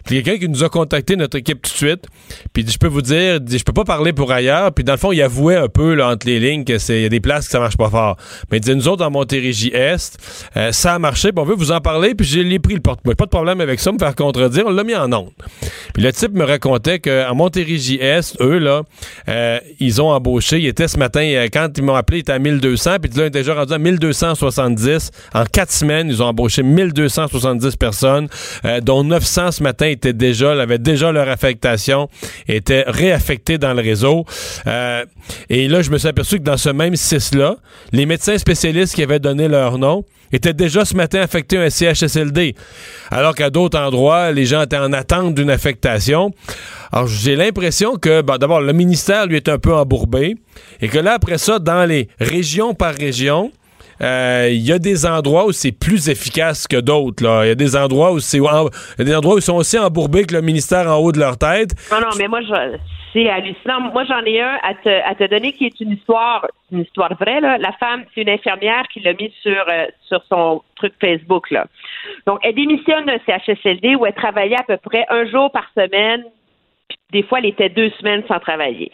Puis 0.09 0.23
quelqu'un 0.23 0.39
qui 0.39 0.49
nous 0.49 0.63
a 0.63 0.69
contacté, 0.69 1.15
notre 1.15 1.37
équipe 1.37 1.61
tout 1.61 1.71
de 1.71 1.77
suite, 1.77 2.07
puis 2.51 2.65
je 2.67 2.79
peux 2.79 2.87
vous 2.87 3.03
dire, 3.03 3.39
je 3.47 3.63
peux 3.63 3.73
pas 3.73 3.83
parler 3.83 4.11
pour 4.11 4.31
ailleurs. 4.31 4.71
Puis 4.71 4.83
dans 4.83 4.93
le 4.93 4.97
fond, 4.97 5.11
il 5.11 5.21
avouait 5.21 5.55
un 5.55 5.67
peu 5.67 5.93
là, 5.93 6.09
entre 6.09 6.25
les 6.25 6.39
lignes 6.39 6.65
c'est 6.79 6.99
y 6.99 7.05
a 7.05 7.09
des 7.09 7.19
places 7.19 7.45
que 7.45 7.51
ça 7.51 7.59
marche 7.59 7.77
pas 7.77 7.91
fort. 7.91 8.17
Mais 8.49 8.57
il 8.57 8.61
dit, 8.61 8.75
nous 8.75 8.87
autres, 8.87 9.05
en 9.05 9.11
Montérégie-Est, 9.11 10.17
euh, 10.57 10.71
ça 10.71 10.95
a 10.95 10.99
marché, 10.99 11.31
puis 11.31 11.39
on 11.39 11.45
veut 11.45 11.53
vous 11.53 11.71
en 11.71 11.79
parler, 11.79 12.15
puis 12.15 12.25
j'ai 12.25 12.43
l'ai 12.43 12.57
pris 12.57 12.73
le 12.73 12.79
porte 12.79 13.01
Pas 13.03 13.25
de 13.25 13.29
problème 13.29 13.61
avec 13.61 13.79
ça, 13.79 13.91
me 13.91 13.99
faire 13.99 14.15
contredire, 14.15 14.65
on 14.65 14.71
l'a 14.71 14.83
mis 14.83 14.95
en 14.95 15.13
onde. 15.13 15.29
Puis 15.93 16.01
le 16.01 16.11
type 16.11 16.33
me 16.33 16.43
racontait 16.43 16.97
qu'en 16.97 17.35
Montérégie-Est, 17.35 18.41
eux, 18.41 18.57
là, 18.57 18.81
euh, 19.27 19.59
ils 19.79 20.01
ont 20.01 20.09
embauché, 20.09 20.57
il 20.57 20.65
était 20.65 20.87
ce 20.87 20.97
matin, 20.97 21.21
euh, 21.21 21.49
quand 21.53 21.69
ils 21.77 21.83
m'ont 21.83 21.93
appelé, 21.93 22.17
il 22.17 22.21
était 22.21 22.31
à 22.31 22.39
1200, 22.39 22.95
puis 22.99 23.11
là, 23.11 23.25
il 23.25 23.27
est 23.27 23.29
déjà 23.29 23.53
rendu 23.53 23.73
à 23.73 23.77
1270. 23.77 25.11
En 25.35 25.43
quatre 25.43 25.71
semaines, 25.71 26.07
ils 26.07 26.23
ont 26.23 26.27
embauché 26.27 26.63
1270 26.63 27.75
personnes, 27.75 28.27
dont 28.81 29.03
900 29.03 29.51
ce 29.51 29.61
matin 29.61 29.93
étaient 29.99 30.13
déjà, 30.13 30.51
avaient 30.51 30.79
déjà 30.79 31.11
leur 31.11 31.27
affectation, 31.29 32.09
étaient 32.47 32.83
réaffectés 32.87 33.57
dans 33.57 33.73
le 33.73 33.81
réseau. 33.81 34.25
Euh, 34.67 35.05
et 35.49 35.67
là, 35.67 35.81
je 35.81 35.91
me 35.91 35.97
suis 35.97 36.07
aperçu 36.07 36.37
que 36.37 36.43
dans 36.43 36.57
ce 36.57 36.69
même 36.69 36.93
6-là, 36.93 37.57
les 37.91 38.05
médecins 38.05 38.37
spécialistes 38.37 38.95
qui 38.95 39.03
avaient 39.03 39.19
donné 39.19 39.47
leur 39.47 39.77
nom 39.77 40.05
étaient 40.31 40.53
déjà 40.53 40.85
ce 40.85 40.95
matin 40.95 41.21
affectés 41.21 41.57
à 41.57 41.63
un 41.63 41.69
CHSLD, 41.69 42.55
alors 43.09 43.33
qu'à 43.35 43.49
d'autres 43.49 43.79
endroits, 43.79 44.31
les 44.31 44.45
gens 44.45 44.61
étaient 44.61 44.77
en 44.77 44.93
attente 44.93 45.33
d'une 45.33 45.49
affectation. 45.49 46.31
Alors, 46.91 47.07
j'ai 47.07 47.35
l'impression 47.35 47.95
que, 47.95 48.21
bon, 48.21 48.37
d'abord, 48.37 48.61
le 48.61 48.73
ministère, 48.73 49.25
lui, 49.25 49.37
est 49.37 49.49
un 49.49 49.57
peu 49.57 49.73
embourbé, 49.73 50.35
et 50.81 50.87
que 50.87 50.99
là, 50.99 51.13
après 51.13 51.37
ça, 51.37 51.59
dans 51.59 51.87
les 51.87 52.07
régions 52.19 52.73
par 52.73 52.93
région, 52.93 53.51
euh, 54.01 54.49
il 54.51 54.61
y 54.61 54.71
a 54.71 54.79
des 54.79 55.05
endroits 55.05 55.45
où 55.45 55.51
c'est 55.51 55.71
plus 55.71 56.09
efficace 56.09 56.67
que 56.67 56.79
d'autres. 56.79 57.23
Il 57.43 57.47
y 57.47 57.51
a 57.51 57.55
des 57.55 57.75
endroits 57.75 58.11
où 58.11 58.19
c'est 58.19 58.39
des 58.99 59.15
endroits 59.15 59.35
où 59.35 59.37
ils 59.37 59.43
sont 59.43 59.57
aussi 59.57 59.77
embourbés 59.77 60.25
que 60.25 60.35
le 60.35 60.41
ministère 60.41 60.87
en 60.87 60.97
haut 60.97 61.11
de 61.11 61.19
leur 61.19 61.37
tête. 61.37 61.71
Non, 61.91 61.99
non, 61.99 62.09
mais 62.17 62.27
moi, 62.27 62.41
je, 62.41 62.77
c'est 63.13 63.29
hallucinant. 63.29 63.81
Moi, 63.81 64.03
j'en 64.05 64.23
ai 64.23 64.41
un 64.41 64.57
à 64.63 64.73
te, 64.75 64.89
à 64.89 65.15
te 65.15 65.23
donner 65.25 65.53
qui 65.53 65.65
est 65.65 65.79
une 65.79 65.91
histoire, 65.91 66.47
une 66.71 66.81
histoire 66.81 67.13
vraie. 67.15 67.41
La 67.41 67.71
femme, 67.79 68.03
c'est 68.13 68.21
une 68.21 68.29
infirmière 68.29 68.83
qui 68.93 68.99
l'a 68.99 69.13
mis 69.13 69.33
sur, 69.41 69.65
euh, 69.67 69.85
sur 70.07 70.23
son 70.29 70.61
truc 70.75 70.93
Facebook. 71.01 71.53
Donc, 72.25 72.39
elle 72.43 72.55
démissionne 72.55 73.05
d'un 73.05 73.17
CHSLD 73.25 73.95
où 73.95 74.05
elle 74.05 74.13
travaillait 74.13 74.59
à 74.59 74.63
peu 74.63 74.77
près 74.77 75.05
un 75.09 75.25
jour 75.25 75.51
par 75.51 75.65
semaine. 75.75 76.23
Puis 76.87 76.97
des 77.11 77.23
fois, 77.23 77.39
elle 77.39 77.47
était 77.47 77.69
deux 77.69 77.89
semaines 77.99 78.23
sans 78.27 78.39
travailler. 78.39 78.91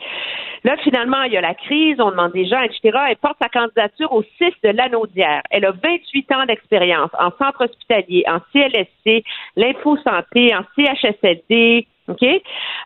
Là, 0.65 0.75
finalement, 0.77 1.21
il 1.21 1.33
y 1.33 1.37
a 1.37 1.41
la 1.41 1.53
crise, 1.53 1.97
on 1.99 2.09
demande 2.09 2.31
des 2.31 2.47
gens, 2.47 2.59
etc. 2.59 2.97
Elle 3.09 3.17
porte 3.17 3.37
sa 3.39 3.49
candidature 3.49 4.11
au 4.11 4.23
6 4.23 4.51
de 4.63 4.69
l'Anaudière. 4.69 5.43
Elle 5.51 5.63
a 5.63 5.71
28 5.71 6.31
ans 6.31 6.45
d'expérience 6.47 7.11
en 7.19 7.29
centre 7.37 7.65
hospitalier, 7.65 8.23
en 8.27 8.39
CLSC, 8.51 9.23
l'info-santé, 9.57 10.55
en 10.55 10.63
CHSLD, 10.75 11.85
OK? 12.07 12.25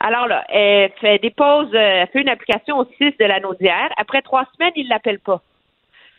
Alors 0.02 0.28
là, 0.28 0.44
elle, 0.50 0.92
fait, 1.00 1.20
dépose, 1.20 1.74
euh, 1.74 2.02
elle 2.02 2.08
fait 2.10 2.20
une 2.20 2.28
application 2.28 2.80
au 2.80 2.86
6 2.98 3.14
de 3.18 3.26
l'Anaudière. 3.26 3.90
Après 3.96 4.22
trois 4.24 4.44
semaines, 4.58 4.74
il 4.76 4.84
ne 4.84 4.90
l'appelle 4.90 5.20
pas. 5.20 5.40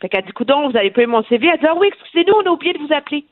Fait 0.01 0.09
qu'elle 0.09 0.25
dit, 0.25 0.31
coudon, 0.31 0.67
vous 0.67 0.75
avez 0.75 0.91
eu 0.97 1.05
mon 1.05 1.23
CV. 1.25 1.45
Elle 1.45 1.59
dit, 1.59 1.67
ah 1.67 1.75
oui, 1.75 1.89
excusez-nous, 1.89 2.33
on 2.43 2.49
a 2.49 2.49
oublié 2.49 2.73
de 2.73 2.79
vous 2.79 2.91
appeler. 2.91 3.23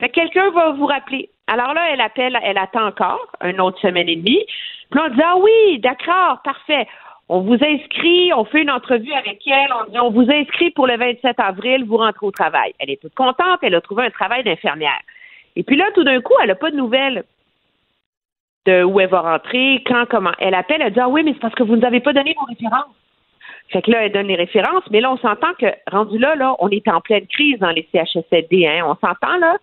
Fait 0.00 0.08
que 0.08 0.14
quelqu'un 0.14 0.50
va 0.50 0.72
vous 0.72 0.86
rappeler. 0.86 1.30
Alors 1.46 1.72
là, 1.72 1.92
elle 1.92 2.00
appelle, 2.00 2.36
elle 2.42 2.58
attend 2.58 2.88
encore, 2.88 3.30
une 3.44 3.60
autre 3.60 3.78
semaine 3.78 4.08
et 4.08 4.16
demie. 4.16 4.44
Puis 4.90 5.00
on 5.00 5.08
dit, 5.08 5.22
ah 5.24 5.36
oui, 5.36 5.78
d'accord, 5.78 6.42
parfait. 6.42 6.88
On 7.28 7.40
vous 7.40 7.58
inscrit, 7.60 8.32
on 8.32 8.44
fait 8.44 8.62
une 8.62 8.70
entrevue 8.70 9.12
avec 9.12 9.40
elle, 9.46 9.72
on 9.72 9.90
dit, 9.90 9.98
on 9.98 10.10
vous 10.10 10.30
inscrit 10.30 10.70
pour 10.70 10.86
le 10.86 10.96
27 10.96 11.40
avril, 11.40 11.84
vous 11.84 11.96
rentrez 11.96 12.24
au 12.24 12.30
travail. 12.30 12.72
Elle 12.78 12.90
est 12.90 13.00
toute 13.00 13.14
contente, 13.14 13.58
elle 13.62 13.74
a 13.74 13.80
trouvé 13.80 14.04
un 14.04 14.10
travail 14.10 14.44
d'infirmière. 14.44 15.00
Et 15.56 15.64
puis 15.64 15.76
là, 15.76 15.86
tout 15.94 16.04
d'un 16.04 16.20
coup, 16.20 16.34
elle 16.40 16.48
n'a 16.48 16.54
pas 16.54 16.70
de 16.70 16.76
nouvelles 16.76 17.24
de 18.66 18.82
où 18.82 19.00
elle 19.00 19.08
va 19.08 19.20
rentrer, 19.20 19.82
quand, 19.86 20.04
comment. 20.08 20.32
Elle 20.38 20.54
appelle, 20.54 20.82
elle 20.82 20.92
dit, 20.92 21.00
ah 21.00 21.08
oui, 21.08 21.22
mais 21.24 21.32
c'est 21.32 21.40
parce 21.40 21.54
que 21.54 21.62
vous 21.62 21.74
ne 21.74 21.80
nous 21.80 21.86
avez 21.86 22.00
pas 22.00 22.12
donné 22.12 22.34
vos 22.38 22.46
références. 22.46 22.94
Fait 23.68 23.82
que 23.82 23.90
là, 23.90 24.04
elle 24.04 24.12
donne 24.12 24.28
les 24.28 24.36
références, 24.36 24.84
mais 24.90 25.00
là, 25.00 25.10
on 25.12 25.16
s'entend 25.16 25.52
que, 25.58 25.66
rendu 25.90 26.18
là, 26.18 26.36
là, 26.36 26.54
on 26.60 26.68
est 26.68 26.86
en 26.88 27.00
pleine 27.00 27.26
crise 27.26 27.58
dans 27.58 27.70
les 27.70 27.88
CHSLD, 27.92 28.66
hein. 28.66 28.84
On 28.86 28.94
s'entend, 28.94 29.36
là? 29.38 29.56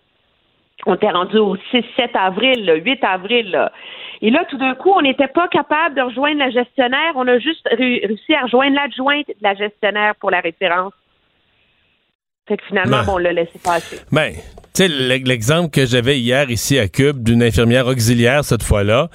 On 0.86 0.94
était 0.96 1.10
rendu 1.10 1.38
au 1.38 1.56
6-7 1.56 2.10
avril, 2.14 2.66
le 2.66 2.76
8 2.76 3.04
avril, 3.04 3.50
là. 3.50 3.72
Et 4.22 4.30
là, 4.30 4.44
tout 4.48 4.58
d'un 4.58 4.74
coup, 4.74 4.90
on 4.90 5.02
n'était 5.02 5.28
pas 5.28 5.48
capable 5.48 5.94
de 5.94 6.02
rejoindre 6.02 6.38
la 6.38 6.50
gestionnaire. 6.50 7.12
On 7.16 7.26
a 7.26 7.38
juste 7.38 7.68
réussi 7.70 8.34
à 8.34 8.42
rejoindre 8.42 8.76
l'adjointe 8.76 9.28
de 9.28 9.34
la 9.42 9.54
gestionnaire 9.54 10.14
pour 10.20 10.30
la 10.30 10.40
référence. 10.40 10.92
Fait 12.46 12.56
que 12.56 12.62
finalement, 12.64 12.98
Ben. 12.98 13.04
bon, 13.04 13.14
on 13.14 13.18
l'a 13.18 13.32
laissé 13.32 13.58
passer. 13.62 14.00
Ben, 14.12 14.32
tu 14.74 14.86
sais, 14.86 14.88
l'exemple 14.88 15.70
que 15.70 15.86
j'avais 15.86 16.18
hier 16.18 16.50
ici 16.50 16.78
à 16.78 16.88
Cube 16.88 17.22
d'une 17.22 17.42
infirmière 17.42 17.86
auxiliaire 17.86 18.44
cette 18.44 18.62
fois-là, 18.62 19.08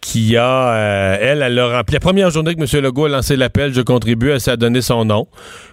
qui 0.00 0.36
a, 0.36 0.72
euh, 0.72 1.16
elle, 1.20 1.42
elle 1.42 1.58
a 1.58 1.78
rempli 1.78 1.94
la 1.94 2.00
première 2.00 2.30
journée 2.30 2.54
que 2.54 2.60
M. 2.60 2.82
Legault 2.82 3.06
a 3.06 3.08
lancé 3.08 3.36
l'appel, 3.36 3.74
je 3.74 3.80
contribue, 3.82 4.30
elle 4.30 4.40
s'est 4.40 4.56
donné 4.56 4.80
son 4.80 5.04
nom. 5.04 5.26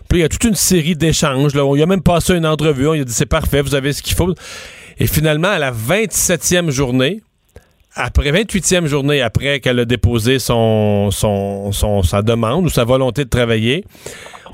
Puis 0.09 0.19
il 0.19 0.21
y 0.21 0.25
a 0.25 0.29
toute 0.29 0.43
une 0.43 0.55
série 0.55 0.95
d'échanges. 0.95 1.53
Là, 1.55 1.65
on 1.65 1.79
a 1.79 1.85
même 1.85 2.01
passé 2.01 2.35
une 2.35 2.45
entrevue, 2.45 2.87
on 2.87 2.93
lui 2.93 3.01
a 3.01 3.03
dit 3.05 3.13
c'est 3.13 3.27
parfait, 3.27 3.61
vous 3.61 3.75
avez 3.75 3.93
ce 3.93 4.01
qu'il 4.01 4.15
faut. 4.15 4.33
Et 4.97 5.07
finalement, 5.07 5.49
à 5.49 5.59
la 5.59 5.71
27e 5.71 6.69
journée, 6.69 7.21
après 7.95 8.31
28e 8.31 8.85
journée 8.85 9.21
après 9.21 9.59
qu'elle 9.59 9.79
a 9.79 9.85
déposé 9.85 10.39
son, 10.39 11.09
son, 11.11 12.03
sa 12.03 12.21
demande 12.21 12.65
ou 12.65 12.69
sa 12.69 12.83
volonté 12.83 13.25
de 13.25 13.29
travailler, 13.29 13.85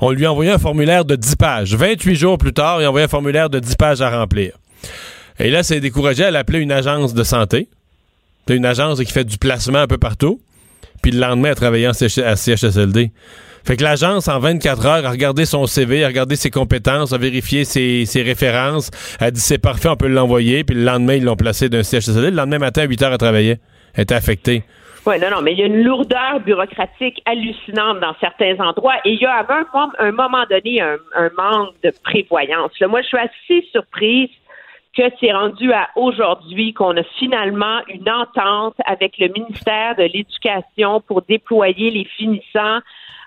on 0.00 0.10
lui 0.10 0.26
a 0.26 0.32
envoyé 0.32 0.50
un 0.50 0.58
formulaire 0.58 1.04
de 1.04 1.16
10 1.16 1.36
pages. 1.36 1.74
28 1.74 2.14
jours 2.16 2.38
plus 2.38 2.52
tard, 2.52 2.80
il 2.80 2.84
a 2.84 2.88
envoyé 2.88 3.04
un 3.04 3.08
formulaire 3.08 3.50
de 3.50 3.58
10 3.58 3.76
pages 3.76 4.00
à 4.00 4.10
remplir. 4.10 4.52
Et 5.38 5.50
là, 5.50 5.62
c'est 5.62 5.80
découragé. 5.80 6.22
Elle 6.24 6.36
a 6.36 6.44
une 6.52 6.72
agence 6.72 7.14
de 7.14 7.24
santé. 7.24 7.68
C'est 8.46 8.56
une 8.56 8.66
agence 8.66 8.98
qui 8.98 9.12
fait 9.12 9.24
du 9.24 9.38
placement 9.38 9.78
un 9.78 9.86
peu 9.86 9.98
partout. 9.98 10.40
Puis 11.02 11.12
le 11.12 11.20
lendemain, 11.20 11.50
elle 11.50 11.54
travaillait 11.54 11.86
à 11.86 12.36
CHSLD. 12.36 13.10
Fait 13.64 13.76
que 13.76 13.82
l'agence, 13.82 14.28
en 14.28 14.38
24 14.38 14.86
heures, 14.86 15.06
a 15.06 15.10
regardé 15.10 15.44
son 15.44 15.66
CV, 15.66 16.04
a 16.04 16.08
regardé 16.08 16.36
ses 16.36 16.50
compétences, 16.50 17.12
a 17.12 17.18
vérifié 17.18 17.64
ses, 17.64 18.22
références, 18.22 18.90
a 19.20 19.30
dit 19.30 19.40
c'est 19.40 19.58
parfait, 19.58 19.88
on 19.88 19.96
peut 19.96 20.08
l'envoyer. 20.08 20.64
Puis 20.64 20.76
le 20.76 20.84
lendemain, 20.84 21.14
ils 21.14 21.24
l'ont 21.24 21.36
placé 21.36 21.68
d'un 21.68 21.82
CHSLD. 21.82 22.30
Le 22.30 22.36
lendemain 22.36 22.58
matin, 22.58 22.82
à 22.82 22.86
8 22.86 23.02
heures, 23.02 23.12
elle 23.12 23.18
travaillait. 23.18 23.58
Elle 23.94 24.02
était 24.02 24.14
affectée. 24.14 24.64
Oui, 25.06 25.18
non, 25.18 25.30
non, 25.30 25.40
mais 25.40 25.52
il 25.52 25.58
y 25.58 25.62
a 25.62 25.66
une 25.66 25.82
lourdeur 25.82 26.40
bureaucratique 26.44 27.22
hallucinante 27.24 28.00
dans 28.00 28.14
certains 28.20 28.56
endroits 28.60 28.96
et 29.06 29.12
il 29.12 29.20
y 29.20 29.24
a 29.24 29.32
à 29.32 29.46
un, 29.50 29.90
un 29.98 30.12
moment 30.12 30.44
donné 30.50 30.82
un, 30.82 30.98
manque 31.38 31.74
de 31.82 31.90
prévoyance. 32.04 32.72
Moi, 32.82 33.00
je 33.00 33.06
suis 33.06 33.18
assez 33.18 33.66
surprise 33.72 34.28
que 34.94 35.04
c'est 35.18 35.32
rendu 35.32 35.72
à 35.72 35.88
aujourd'hui 35.96 36.74
qu'on 36.74 36.96
a 36.96 37.02
finalement 37.18 37.80
une 37.88 38.10
entente 38.10 38.74
avec 38.84 39.16
le 39.18 39.28
ministère 39.28 39.96
de 39.96 40.02
l'Éducation 40.02 41.00
pour 41.00 41.22
déployer 41.22 41.90
les 41.90 42.04
finissants 42.04 42.80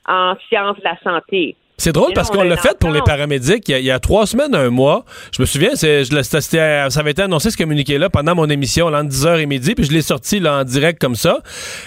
en 0.08 0.36
sciences 0.48 0.78
de 0.78 0.84
la 0.84 0.98
santé. 1.04 1.56
C'est 1.78 1.92
drôle 1.92 2.14
parce 2.14 2.30
qu'on 2.30 2.44
l'a 2.44 2.56
fait 2.56 2.78
pour 2.80 2.92
les 2.92 3.02
paramédics 3.02 3.68
il 3.68 3.72
y, 3.72 3.76
a, 3.76 3.80
il 3.80 3.86
y 3.86 3.92
a 3.92 4.00
trois 4.00 4.28
semaines, 4.28 4.54
un 4.54 4.70
mois. 4.70 5.06
Je 5.36 5.42
me 5.42 5.46
souviens, 5.46 5.72
je, 5.72 6.04
ça 6.22 7.00
avait 7.00 7.12
été 7.12 7.22
annoncé 7.24 7.50
ce 7.50 7.58
communiqué-là 7.58 8.10
pendant 8.10 8.36
mon 8.36 8.48
émission 8.48 8.90
là, 8.90 9.00
entre 9.00 9.10
10h 9.10 9.40
et 9.40 9.46
midi, 9.48 9.74
puis 9.76 9.84
je 9.84 9.92
l'ai 9.92 10.04
sorti 10.04 10.40
là, 10.40 10.60
en 10.60 10.64
direct 10.64 11.02
comme 11.02 11.16
ça. 11.16 11.40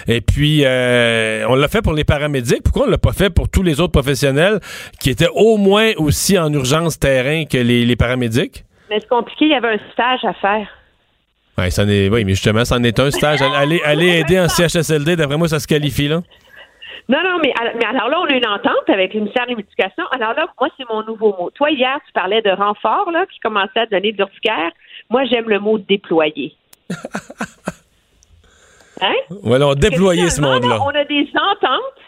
Et 0.07 0.21
puis, 0.21 0.63
euh, 0.65 1.45
on 1.47 1.55
l'a 1.55 1.67
fait 1.67 1.81
pour 1.81 1.93
les 1.93 2.03
paramédics. 2.03 2.61
Pourquoi 2.63 2.85
on 2.85 2.89
l'a 2.89 2.97
pas 2.97 3.13
fait 3.13 3.29
pour 3.29 3.49
tous 3.49 3.63
les 3.63 3.79
autres 3.79 3.93
professionnels 3.93 4.59
qui 4.99 5.09
étaient 5.09 5.29
au 5.33 5.57
moins 5.57 5.93
aussi 5.97 6.37
en 6.37 6.51
urgence 6.51 6.99
terrain 6.99 7.45
que 7.45 7.57
les, 7.57 7.85
les 7.85 7.95
paramédics? 7.95 8.65
Mais 8.89 8.99
c'est 8.99 9.09
compliqué, 9.09 9.45
il 9.45 9.51
y 9.51 9.55
avait 9.55 9.73
un 9.75 9.79
stage 9.93 10.19
à 10.25 10.33
faire. 10.33 10.67
Ouais, 11.57 11.71
ça 11.71 11.85
n'est, 11.85 12.07
oui, 12.09 12.23
mais 12.23 12.33
justement, 12.33 12.65
c'en 12.65 12.83
est 12.83 12.99
un 12.99 13.09
stage. 13.09 13.41
Allez, 13.41 13.81
allez 13.83 14.19
aider 14.19 14.39
en 14.39 14.47
CHSLD, 14.47 15.15
d'après 15.15 15.37
moi, 15.37 15.47
ça 15.47 15.59
se 15.59 15.65
qualifie, 15.65 16.07
là. 16.07 16.21
Non, 17.09 17.19
non, 17.23 17.39
mais, 17.41 17.53
mais 17.75 17.85
alors 17.85 18.09
là, 18.09 18.19
on 18.19 18.25
a 18.25 18.33
une 18.33 18.47
entente 18.47 18.89
avec 18.89 19.13
le 19.13 19.21
ministère 19.21 19.45
de 19.45 19.55
l'Éducation. 19.55 20.03
Alors 20.11 20.33
là, 20.33 20.47
moi, 20.59 20.69
c'est 20.77 20.89
mon 20.89 21.03
nouveau 21.03 21.35
mot. 21.39 21.49
Toi, 21.51 21.71
hier, 21.71 21.99
tu 22.05 22.11
parlais 22.11 22.41
de 22.41 22.49
renfort, 22.49 23.11
là, 23.11 23.25
qui 23.27 23.39
commençait 23.39 23.79
à 23.79 23.85
donner 23.85 24.11
de 24.11 24.17
l'urticaire. 24.17 24.71
Moi, 25.09 25.23
j'aime 25.25 25.47
le 25.47 25.59
mot 25.59 25.77
déployer. 25.77 26.53
Hein? 28.99 29.13
Voilà, 29.43 29.67
on 29.67 29.75
déployé 29.75 30.27
ce 30.29 30.41
monde-là. 30.41 30.77
là, 30.77 30.81
On 30.83 30.89
a 30.89 31.03
des 31.03 31.29
ententes, 31.35 32.01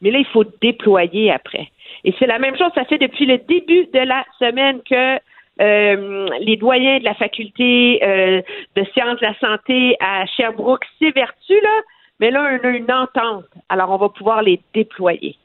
mais 0.00 0.12
là, 0.12 0.18
il 0.18 0.26
faut 0.26 0.44
déployer 0.62 1.32
après. 1.32 1.72
Et 2.04 2.14
c'est 2.18 2.26
la 2.26 2.38
même 2.38 2.56
chose, 2.56 2.70
ça 2.74 2.84
fait 2.84 2.98
depuis 2.98 3.26
le 3.26 3.38
début 3.38 3.86
de 3.92 3.98
la 3.98 4.24
semaine 4.38 4.80
que 4.88 5.18
euh, 5.60 6.28
les 6.40 6.56
doyens 6.56 6.98
de 6.98 7.04
la 7.04 7.14
faculté 7.14 8.00
euh, 8.02 8.42
de 8.76 8.84
sciences 8.92 9.18
de 9.18 9.26
la 9.26 9.34
santé 9.40 9.96
à 10.00 10.26
Sherbrooke 10.26 10.84
s'évertuent, 10.98 11.60
là, 11.62 11.80
mais 12.20 12.30
là, 12.30 12.58
on 12.62 12.66
a 12.66 12.70
une 12.70 12.90
entente. 12.90 13.46
Alors, 13.68 13.90
on 13.90 13.96
va 13.96 14.08
pouvoir 14.08 14.42
les 14.42 14.60
déployer. 14.74 15.36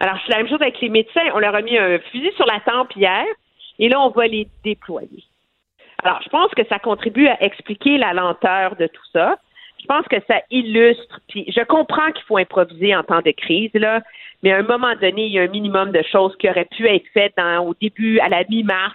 Alors, 0.00 0.16
c'est 0.24 0.32
la 0.32 0.38
même 0.38 0.48
chose 0.48 0.62
avec 0.62 0.80
les 0.80 0.88
médecins. 0.88 1.24
On 1.34 1.38
leur 1.38 1.54
a 1.54 1.62
mis 1.62 1.76
un 1.76 1.98
fusil 1.98 2.30
sur 2.36 2.46
la 2.46 2.60
tempe 2.60 2.94
hier, 2.96 3.24
et 3.78 3.88
là, 3.88 4.00
on 4.00 4.10
va 4.10 4.26
les 4.26 4.48
déployer. 4.64 5.24
Alors, 6.02 6.20
je 6.22 6.28
pense 6.28 6.52
que 6.52 6.64
ça 6.68 6.78
contribue 6.78 7.26
à 7.26 7.42
expliquer 7.42 7.98
la 7.98 8.12
lenteur 8.12 8.76
de 8.76 8.86
tout 8.86 9.06
ça. 9.12 9.36
Je 9.80 9.86
pense 9.86 10.06
que 10.06 10.16
ça 10.28 10.42
illustre. 10.50 11.20
Puis, 11.28 11.44
je 11.48 11.62
comprends 11.64 12.10
qu'il 12.12 12.24
faut 12.24 12.36
improviser 12.36 12.94
en 12.94 13.02
temps 13.02 13.22
de 13.22 13.30
crise, 13.30 13.70
là, 13.74 14.02
mais 14.42 14.52
à 14.52 14.58
un 14.58 14.62
moment 14.62 14.94
donné, 15.00 15.26
il 15.26 15.32
y 15.32 15.38
a 15.38 15.42
un 15.42 15.48
minimum 15.48 15.90
de 15.90 16.02
choses 16.02 16.36
qui 16.36 16.48
auraient 16.48 16.68
pu 16.70 16.86
être 16.86 17.06
faites 17.12 17.34
dans, 17.36 17.66
au 17.66 17.74
début, 17.74 18.20
à 18.20 18.28
la 18.28 18.44
mi-mars, 18.44 18.94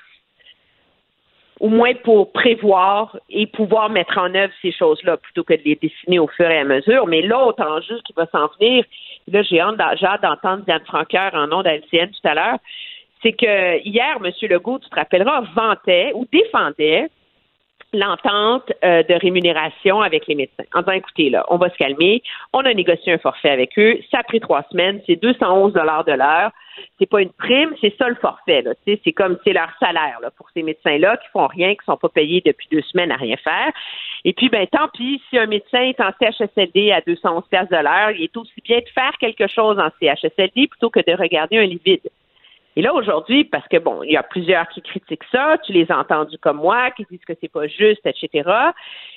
au 1.64 1.70
moins 1.70 1.94
pour 2.04 2.34
prévoir 2.34 3.18
et 3.30 3.48
pouvoir 3.48 3.90
mettre 3.90 4.18
en 4.18 4.36
œuvre 4.36 4.52
ces 4.62 4.74
choses-là 4.74 5.16
plutôt 5.16 5.46
que 5.46 5.54
de 5.54 5.62
les 5.64 5.76
dessiner 5.76 6.20
au 6.20 6.28
fur 6.28 6.46
et 6.46 6.58
à 6.58 6.66
mesure. 6.66 7.08
Mais 7.08 7.22
l'autre 7.22 7.66
enjeu 7.66 8.02
qui 8.04 8.12
va 8.18 8.26
s'en 8.34 8.50
venir, 8.60 8.84
là, 9.32 9.44
j'ai 9.44 9.62
hâte, 9.62 9.78
d'entendre 10.22 10.66
Diane 10.66 10.84
Franqueur 10.86 11.34
en 11.34 11.48
nom 11.48 11.62
à 11.62 11.76
LCN 11.76 12.10
tout 12.10 12.28
à 12.28 12.34
l'heure, 12.34 12.58
c'est 13.22 13.32
que 13.32 13.82
hier, 13.88 14.18
M. 14.22 14.30
Legault, 14.42 14.80
tu 14.80 14.90
te 14.90 14.96
rappelleras, 14.96 15.46
vantait 15.56 16.12
ou 16.16 16.28
défendait 16.34 17.08
l'entente 17.94 18.72
euh, 18.84 19.04
de 19.04 19.14
rémunération 19.14 20.02
avec 20.02 20.28
les 20.28 20.36
médecins. 20.36 20.64
En 20.74 20.82
disant, 20.82 20.94
écoutez, 20.94 21.30
là, 21.30 21.46
on 21.50 21.58
va 21.58 21.70
se 21.70 21.78
calmer, 21.78 22.22
on 22.52 22.60
a 22.60 22.74
négocié 22.74 23.14
un 23.14 23.18
forfait 23.18 23.50
avec 23.50 23.78
eux, 23.78 24.00
ça 24.12 24.20
a 24.20 24.24
pris 24.24 24.40
trois 24.40 24.64
semaines, 24.72 25.02
c'est 25.06 25.16
211 25.16 25.74
dollars 25.74 26.04
de 26.04 26.14
l'heure, 26.14 26.52
c'est 26.98 27.06
pas 27.06 27.22
une 27.22 27.32
prime, 27.32 27.74
c'est 27.82 27.96
ça 27.98 28.10
le 28.10 28.16
forfait, 28.16 28.64
là, 28.64 28.72
c'est 28.86 29.12
comme, 29.12 29.38
c'est 29.44 29.54
leur 29.54 29.70
salaire, 29.80 30.20
là, 30.22 30.32
pour 30.32 30.50
ces 30.54 30.64
médecins-là 30.64 31.18
qui 31.18 31.28
font 31.32 31.48
rien, 31.48 31.76
qui 31.76 31.86
sont 31.86 31.98
pas 31.98 32.10
payés 32.10 32.42
depuis 32.46 32.68
deux 32.72 32.82
semaines 32.82 33.12
à 33.12 33.16
rien 33.16 33.38
faire. 33.38 33.72
Et 34.26 34.34
puis, 34.34 34.50
ben, 34.50 34.66
tant 34.68 34.88
pis, 34.94 35.22
si 35.30 35.38
un 35.38 35.48
médecin 35.48 35.82
est 35.82 36.00
en 36.00 36.12
CHSLD 36.20 36.92
à 36.92 37.02
211 37.02 37.44
de 37.52 37.84
l'heure, 37.84 38.12
il 38.12 38.24
est 38.24 38.38
aussi 38.38 38.62
bien 38.64 38.80
de 38.80 38.90
faire 38.94 39.12
quelque 39.20 39.48
chose 39.48 39.78
en 39.80 39.90
CHSLD 40.00 40.68
plutôt 40.68 40.90
que 40.90 41.00
de 41.00 41.16
regarder 41.16 41.58
un 41.58 41.66
lit 41.66 41.82
vide. 41.84 42.10
Et 42.76 42.82
là, 42.82 42.94
aujourd'hui, 42.94 43.44
parce 43.44 43.68
que 43.68 43.78
bon, 43.78 44.04
il 44.04 44.12
y 44.12 44.18
a 44.18 44.24
plusieurs 44.24 44.68
qui 44.70 44.82
critiquent 44.82 45.24
ça, 45.32 45.58
tu 45.64 45.74
les 45.74 45.92
as 45.92 45.98
entendus 45.98 46.38
comme 46.40 46.58
moi, 46.58 46.92
qui 46.92 47.06
disent 47.10 47.24
que 47.26 47.34
c'est 47.40 47.52
pas 47.52 47.68
juste, 47.68 48.06
etc. 48.06 48.50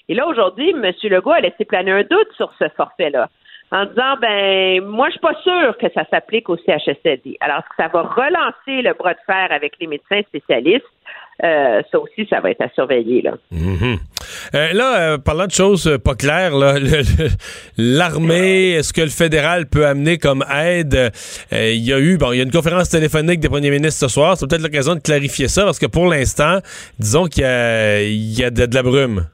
Et 0.09 0.15
là, 0.15 0.27
aujourd'hui, 0.27 0.71
M. 0.71 0.93
Legault 1.05 1.31
a 1.31 1.41
laissé 1.41 1.65
planer 1.65 1.93
un 1.93 2.03
doute 2.03 2.33
sur 2.37 2.53
ce 2.59 2.69
forfait-là 2.77 3.29
en 3.73 3.85
disant 3.87 4.17
ben 4.21 4.85
moi 4.85 5.09
je 5.09 5.13
suis 5.13 5.21
pas 5.21 5.35
sûre 5.43 5.77
que 5.79 5.91
ça 5.93 6.05
s'applique 6.11 6.49
au 6.49 6.57
CHSLD. 6.57 7.37
Alors 7.41 7.63
ça 7.77 7.89
va 7.89 8.03
relancer 8.03 8.83
le 8.83 8.93
bras 8.95 9.15
de 9.15 9.19
fer 9.27 9.49
avec 9.51 9.75
les 9.81 9.87
médecins 9.87 10.23
spécialistes 10.23 10.87
euh, 11.45 11.83
ça 11.91 11.99
aussi, 11.99 12.27
ça 12.31 12.41
va 12.41 12.51
être 12.51 12.63
à 12.63 12.69
surveiller. 12.71 13.23
Là, 13.23 13.33
Mhm. 13.51 13.99
Euh, 14.55 14.73
là 14.73 14.99
euh, 15.01 15.19
parlant 15.19 15.47
de 15.47 15.51
choses 15.53 15.99
pas 16.05 16.15
claires, 16.15 16.53
l'armée, 17.77 18.73
est-ce 18.73 18.93
que 18.93 19.03
le 19.03 19.09
fédéral 19.09 19.67
peut 19.67 19.87
amener 19.87 20.19
comme 20.19 20.45
aide? 20.53 21.13
Il 21.53 21.85
y 21.85 21.93
a 21.93 21.99
eu, 21.99 22.17
bon, 22.19 22.33
il 22.33 22.39
y 22.39 22.41
a 22.41 22.45
une 22.45 22.51
conférence 22.51 22.89
téléphonique 22.89 23.41
des 23.41 23.49
premiers 23.49 23.71
ministres 23.71 24.07
ce 24.09 24.13
soir. 24.13 24.37
C'est 24.37 24.49
peut-être 24.49 24.63
l'occasion 24.63 24.95
de 24.95 25.01
clarifier 25.01 25.49
ça 25.49 25.65
parce 25.65 25.79
que 25.79 25.87
pour 25.87 26.07
l'instant, 26.07 26.59
disons 26.99 27.27
qu'il 27.27 27.45
y 27.45 28.41
y 28.41 28.45
a 28.45 28.51
de, 28.51 28.67
de 28.67 28.75
la 28.75 28.83
brume. 28.83 29.27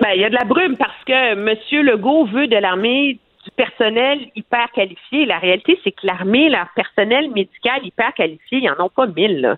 Ben, 0.00 0.10
il 0.14 0.20
y 0.20 0.24
a 0.24 0.28
de 0.28 0.34
la 0.34 0.44
brume 0.44 0.76
parce 0.76 1.02
que 1.06 1.32
M. 1.32 1.56
Legault 1.86 2.26
veut 2.26 2.46
de 2.48 2.56
l'armée 2.56 3.18
du 3.44 3.50
personnel 3.56 4.18
hyper 4.34 4.70
qualifié. 4.74 5.24
La 5.24 5.38
réalité, 5.38 5.78
c'est 5.84 5.92
que 5.92 6.06
l'armée, 6.06 6.48
leur 6.50 6.66
personnel 6.74 7.30
médical 7.30 7.80
hyper 7.84 8.12
qualifié, 8.14 8.58
ils 8.58 8.70
n'en 8.78 8.86
ont 8.86 8.90
pas 8.94 9.06
mille. 9.06 9.40
Là. 9.40 9.56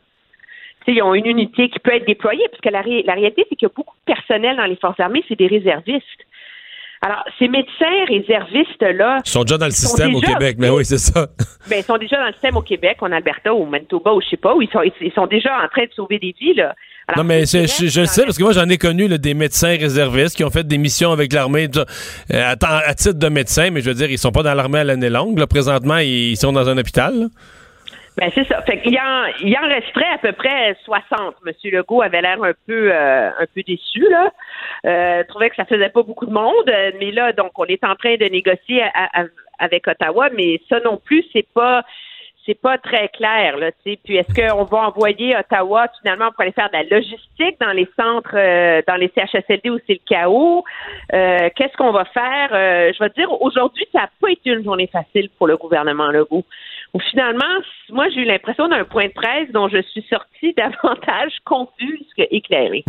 Ils 0.92 1.02
ont 1.02 1.14
une 1.14 1.26
unité 1.26 1.68
qui 1.68 1.78
peut 1.78 1.94
être 1.94 2.06
déployée, 2.06 2.46
parce 2.50 2.60
que 2.60 2.70
la, 2.70 2.80
ré- 2.80 3.04
la 3.06 3.14
réalité, 3.14 3.44
c'est 3.48 3.56
qu'il 3.56 3.66
y 3.68 3.70
a 3.70 3.74
beaucoup 3.74 3.94
de 4.06 4.14
personnel 4.14 4.56
dans 4.56 4.64
les 4.64 4.76
forces 4.76 4.98
armées, 5.00 5.22
c'est 5.28 5.38
des 5.38 5.46
réservistes. 5.46 6.04
Alors, 7.00 7.24
ces 7.38 7.46
médecins 7.46 8.04
réservistes-là, 8.08 9.20
Ils 9.24 9.30
sont 9.30 9.44
déjà 9.44 9.58
dans 9.58 9.66
le 9.66 9.70
système 9.70 10.16
au 10.16 10.20
Québec, 10.20 10.56
mais 10.58 10.68
oui, 10.68 10.84
c'est 10.84 10.98
ça. 10.98 11.28
ben, 11.70 11.78
ils 11.78 11.84
sont 11.84 11.96
déjà 11.96 12.16
dans 12.16 12.26
le 12.26 12.32
système 12.32 12.56
au 12.56 12.62
Québec, 12.62 12.96
en 13.00 13.12
Alberta, 13.12 13.54
ou 13.54 13.62
au 13.62 13.66
Manitoba, 13.66 14.12
ou 14.14 14.20
je 14.20 14.28
sais 14.28 14.36
pas, 14.36 14.54
où 14.56 14.62
ils 14.62 14.68
sont, 14.70 14.82
ils 14.82 15.12
sont 15.12 15.26
déjà 15.26 15.50
en 15.62 15.68
train 15.68 15.84
de 15.84 15.92
sauver 15.94 16.18
des 16.18 16.34
vies. 16.40 16.54
Là. 16.54 16.74
Alors, 17.06 17.24
non, 17.24 17.28
mais 17.28 17.46
je, 17.46 17.66
je 17.86 18.00
le 18.00 18.06
sais 18.06 18.24
parce 18.24 18.36
que 18.36 18.42
moi, 18.42 18.52
j'en 18.52 18.68
ai 18.68 18.78
connu 18.78 19.06
là, 19.06 19.16
des 19.16 19.34
médecins 19.34 19.76
réservistes 19.78 20.36
qui 20.36 20.42
ont 20.42 20.50
fait 20.50 20.66
des 20.66 20.76
missions 20.76 21.12
avec 21.12 21.32
l'armée 21.32 21.68
euh, 21.76 21.84
à, 22.60 22.94
titre 22.94 23.18
de 23.18 23.28
médecin, 23.28 23.70
mais 23.70 23.80
je 23.80 23.90
veux 23.90 23.94
dire, 23.94 24.10
ils 24.10 24.18
sont 24.18 24.32
pas 24.32 24.42
dans 24.42 24.54
l'armée 24.54 24.80
à 24.80 24.84
l'année 24.84 25.08
longue. 25.08 25.38
Là. 25.38 25.46
Présentement, 25.46 25.98
ils 25.98 26.36
sont 26.36 26.52
dans 26.52 26.68
un 26.68 26.76
hôpital. 26.76 27.14
là. 27.18 27.26
Ben 28.18 28.32
c'est 28.34 28.48
ça. 28.48 28.60
Fait 28.62 28.80
qu'il 28.80 28.98
en, 28.98 29.26
il 29.44 29.56
en 29.56 29.68
resterait 29.68 30.12
à 30.12 30.18
peu 30.18 30.32
près 30.32 30.76
60. 30.84 31.36
Monsieur 31.44 31.70
Legault 31.70 32.02
avait 32.02 32.20
l'air 32.20 32.42
un 32.42 32.52
peu 32.66 32.92
euh, 32.92 33.30
un 33.30 33.46
peu 33.54 33.62
déçu 33.62 34.04
là. 34.10 34.32
Euh, 34.86 35.22
trouvait 35.28 35.50
que 35.50 35.56
ça 35.56 35.64
faisait 35.64 35.88
pas 35.88 36.02
beaucoup 36.02 36.26
de 36.26 36.32
monde, 36.32 36.68
mais 36.98 37.12
là 37.12 37.32
donc 37.32 37.52
on 37.56 37.64
est 37.66 37.84
en 37.84 37.94
train 37.94 38.16
de 38.16 38.24
négocier 38.24 38.82
avec 39.60 39.86
Ottawa, 39.86 40.30
mais 40.34 40.60
ça 40.68 40.80
non 40.80 40.96
plus 40.96 41.24
c'est 41.32 41.46
pas 41.54 41.84
c'est 42.44 42.60
pas 42.60 42.76
très 42.78 43.08
clair 43.08 43.56
là. 43.58 43.70
Puis 43.84 44.16
est-ce 44.16 44.34
qu'on 44.34 44.64
va 44.64 44.78
envoyer 44.88 45.36
Ottawa 45.36 45.86
finalement 46.00 46.32
pour 46.32 46.40
aller 46.40 46.52
faire 46.52 46.70
de 46.70 46.76
la 46.76 46.82
logistique 46.82 47.60
dans 47.60 47.72
les 47.72 47.88
centres, 47.96 48.34
euh, 48.34 48.82
dans 48.88 48.96
les 48.96 49.12
CHSLD 49.14 49.70
où 49.70 49.78
c'est 49.86 50.00
le 50.00 50.08
chaos? 50.08 50.64
Euh, 51.12 51.50
Qu'est-ce 51.54 51.76
qu'on 51.76 51.92
va 51.92 52.06
faire? 52.06 52.48
Euh, 52.52 52.90
Je 52.94 52.98
vais 52.98 53.10
te 53.10 53.14
dire 53.14 53.30
aujourd'hui 53.42 53.86
ça 53.92 54.00
n'a 54.00 54.10
pas 54.20 54.30
été 54.30 54.50
une 54.50 54.64
journée 54.64 54.88
facile 54.88 55.28
pour 55.38 55.46
le 55.46 55.56
gouvernement 55.56 56.08
Legault 56.08 56.44
finalement, 57.10 57.44
moi, 57.90 58.06
j'ai 58.14 58.20
eu 58.22 58.24
l'impression 58.24 58.68
d'un 58.68 58.84
point 58.84 59.06
de 59.06 59.12
presse 59.12 59.48
dont 59.52 59.68
je 59.68 59.80
suis 59.92 60.04
sortie 60.10 60.54
davantage 60.56 61.32
confuse 61.44 62.06
qu'éclairée. 62.16 62.84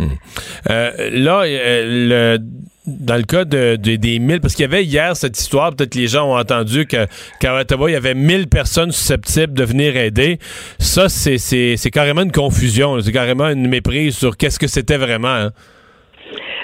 Euh, 0.70 0.90
là, 1.12 1.42
euh, 1.44 2.38
dans 2.86 3.16
le 3.16 3.22
cas 3.22 3.44
de, 3.44 3.76
de- 3.76 3.96
des 3.96 4.18
1000, 4.18 4.40
parce 4.40 4.54
qu'il 4.54 4.62
y 4.64 4.68
avait 4.68 4.84
hier 4.84 5.14
cette 5.16 5.38
histoire, 5.38 5.74
peut-être 5.74 5.94
les 5.94 6.06
gens 6.06 6.28
ont 6.32 6.38
entendu 6.38 6.86
qu'à 6.86 7.06
Ottawa, 7.60 7.90
il 7.90 7.92
y 7.92 7.96
avait 7.96 8.14
1000 8.14 8.48
personnes 8.48 8.90
susceptibles 8.92 9.52
de 9.54 9.64
venir 9.64 9.96
aider. 9.96 10.38
Ça, 10.78 11.08
c'est, 11.08 11.76
carrément 11.92 12.22
une 12.22 12.32
confusion. 12.32 12.98
C'est 13.00 13.12
carrément 13.12 13.48
une 13.48 13.68
méprise 13.68 14.16
sur 14.16 14.36
qu'est-ce 14.36 14.58
que 14.58 14.66
c'était 14.66 14.96
vraiment. 14.96 15.28
hein. 15.28 15.50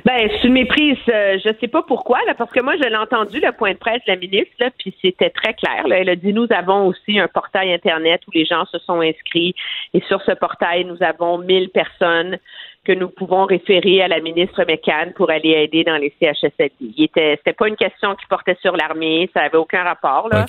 Ben, 0.06 0.30
c'est 0.30 0.46
une 0.46 0.52
méprise, 0.52 0.96
euh, 1.08 1.36
je 1.44 1.50
sais 1.60 1.66
pas 1.66 1.82
pourquoi, 1.82 2.20
là, 2.28 2.34
parce 2.34 2.52
que 2.52 2.60
moi, 2.60 2.76
je 2.76 2.88
l'ai 2.88 2.94
entendu, 2.94 3.40
le 3.40 3.50
point 3.50 3.72
de 3.72 3.76
presse 3.76 4.00
de 4.06 4.12
la 4.12 4.16
ministre, 4.16 4.54
là, 4.60 4.70
puis 4.78 4.94
c'était 5.02 5.30
très 5.30 5.52
clair. 5.54 5.88
Là. 5.88 5.98
Elle 5.98 6.08
a 6.08 6.14
dit, 6.14 6.32
nous 6.32 6.46
avons 6.50 6.86
aussi 6.86 7.18
un 7.18 7.26
portail 7.26 7.72
Internet 7.72 8.20
où 8.28 8.30
les 8.32 8.44
gens 8.44 8.64
se 8.66 8.78
sont 8.78 9.00
inscrits, 9.00 9.56
et 9.94 10.00
sur 10.02 10.22
ce 10.22 10.30
portail, 10.30 10.84
nous 10.84 11.02
avons 11.02 11.38
1000 11.38 11.70
personnes 11.70 12.38
que 12.84 12.92
nous 12.92 13.08
pouvons 13.08 13.46
référer 13.46 14.00
à 14.00 14.06
la 14.06 14.20
ministre 14.20 14.62
McCann 14.62 15.12
pour 15.12 15.28
aller 15.28 15.50
aider 15.50 15.82
dans 15.82 15.96
les 15.96 16.14
CHSLD. 16.22 17.10
C'était 17.12 17.52
pas 17.52 17.66
une 17.66 17.74
question 17.74 18.14
qui 18.14 18.26
portait 18.26 18.56
sur 18.62 18.76
l'armée, 18.76 19.28
ça 19.34 19.40
avait 19.40 19.58
aucun 19.58 19.82
rapport, 19.82 20.28
là. 20.28 20.46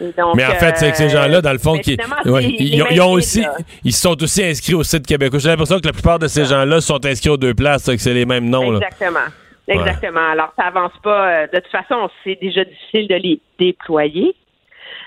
Donc, 0.00 0.34
mais 0.36 0.44
en 0.44 0.50
fait, 0.52 0.76
c'est 0.76 0.90
que 0.90 0.96
ces 0.96 1.08
gens-là, 1.08 1.40
dans 1.40 1.52
le 1.52 1.58
fond, 1.58 1.76
euh, 1.76 1.80
qui, 1.80 1.96
ouais, 2.26 2.44
ils, 2.44 2.84
ils 2.90 3.00
ont 3.00 3.12
aussi, 3.12 3.40
là. 3.42 3.54
ils 3.84 3.92
sont 3.94 4.22
aussi 4.22 4.44
inscrits 4.44 4.74
au 4.74 4.82
site 4.82 5.06
québécois. 5.06 5.38
J'ai 5.38 5.48
l'impression 5.48 5.78
que 5.80 5.86
la 5.86 5.92
plupart 5.92 6.18
de 6.18 6.26
ces 6.28 6.44
gens-là 6.44 6.80
sont 6.80 7.04
inscrits 7.06 7.30
aux 7.30 7.36
deux 7.36 7.54
places, 7.54 7.86
que 7.86 7.96
c'est 7.96 8.12
les 8.14 8.26
mêmes 8.26 8.48
noms. 8.50 8.72
là. 8.72 8.78
Exactement. 8.78 9.20
Exactement. 9.68 10.30
Alors, 10.32 10.52
ça 10.56 10.66
avance 10.66 10.92
pas. 11.02 11.28
euh, 11.28 11.46
De 11.52 11.58
toute 11.60 11.72
façon, 11.72 12.08
c'est 12.24 12.38
déjà 12.40 12.64
difficile 12.64 13.08
de 13.08 13.14
les 13.16 13.40
déployer. 13.58 14.34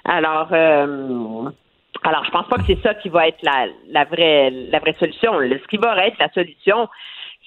Alors, 0.06 0.49
euh, 0.52 1.49
alors, 2.03 2.26
je 2.26 2.32
pense 2.32 2.48
pas 2.48 2.57
que 2.57 2.64
c'est 2.68 2.82
ça 2.82 2.94
qui 2.95 3.10
va 3.10 3.28
être 3.28 3.41
la, 3.44 3.68
la 3.91 4.06
vraie 4.06 4.49
la 4.72 4.80
vraie 4.80 4.95
solution. 4.99 5.34
Ce 5.40 5.68
qui 5.70 5.78
va 5.78 5.95
être 6.07 6.18
la 6.20 6.30
solution, 6.34 6.88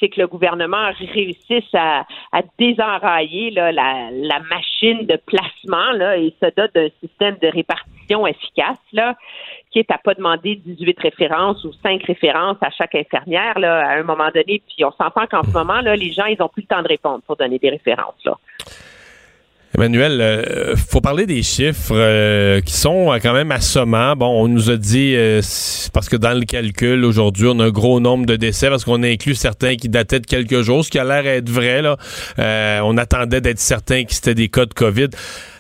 c'est 0.03 0.09
que 0.09 0.21
le 0.21 0.27
gouvernement 0.27 0.91
réussisse 1.15 1.73
à, 1.75 2.05
à 2.33 2.43
désenrailler 2.59 3.51
là, 3.51 3.71
la, 3.71 4.11
la 4.11 4.41
machine 4.41 5.07
de 5.07 5.17
placement 5.17 5.93
là, 5.93 6.17
et 6.17 6.35
se 6.43 6.47
dote 6.57 6.75
d'un 6.75 6.89
système 7.01 7.37
de 7.41 7.47
répartition 7.47 8.27
efficace 8.27 8.79
là, 8.93 9.15
qui 9.71 9.79
est 9.79 9.91
à 9.93 9.99
pas 9.99 10.15
demander 10.15 10.57
18 10.57 10.99
références 10.99 11.65
ou 11.65 11.73
5 11.83 12.03
références 12.03 12.59
à 12.61 12.71
chaque 12.71 12.97
infirmière 12.97 13.59
là, 13.61 13.87
à 13.87 13.99
un 13.99 14.03
moment 14.03 14.29
donné. 14.35 14.61
Puis 14.67 14.85
on 14.85 14.93
s'entend 14.93 15.27
qu'en 15.27 15.45
ce 15.45 15.53
moment, 15.53 15.81
là, 15.81 15.95
les 15.95 16.13
gens, 16.13 16.27
ils 16.27 16.43
ont 16.43 16.49
plus 16.49 16.63
le 16.63 16.75
temps 16.75 16.83
de 16.83 16.89
répondre 16.89 17.23
pour 17.25 17.37
donner 17.37 17.59
des 17.59 17.71
références. 17.71 18.25
Là. 18.25 18.37
Emmanuel, 19.75 20.21
euh, 20.21 20.77
faut 20.77 21.01
parler 21.01 21.25
des 21.25 21.43
chiffres 21.43 21.95
euh, 21.95 22.61
qui 22.61 22.75
sont 22.75 23.11
euh, 23.11 23.19
quand 23.23 23.33
même 23.33 23.51
assommants. 23.51 24.15
Bon, 24.17 24.43
on 24.43 24.47
nous 24.47 24.69
a 24.69 24.77
dit, 24.77 25.15
euh, 25.17 25.41
parce 25.95 26.11
que 26.11 26.17
dans 26.17 26.39
le 26.39 26.45
calcul, 26.45 27.03
aujourd'hui, 27.07 27.47
on 27.49 27.59
a 27.59 27.65
un 27.65 27.71
gros 27.71 27.99
nombre 27.99 28.27
de 28.27 28.37
décès 28.37 28.69
parce 28.69 28.85
qu'on 28.85 29.03
a 29.03 29.09
inclus 29.09 29.35
certains 29.35 29.77
qui 29.77 29.89
dataient 29.89 30.21
de 30.21 30.27
quelques 30.27 30.61
jours, 30.61 30.85
ce 30.85 30.91
qui 30.91 30.99
a 30.99 31.05
l'air 31.05 31.23
d'être 31.23 31.49
vrai. 31.49 31.81
Là. 31.81 31.97
Euh, 32.39 32.81
on 32.85 32.99
attendait 32.99 33.41
d'être 33.41 33.61
certain 33.61 34.05
que 34.05 34.13
c'était 34.13 34.35
des 34.35 34.49
cas 34.49 34.67
de 34.67 34.75
COVID. 34.75 35.09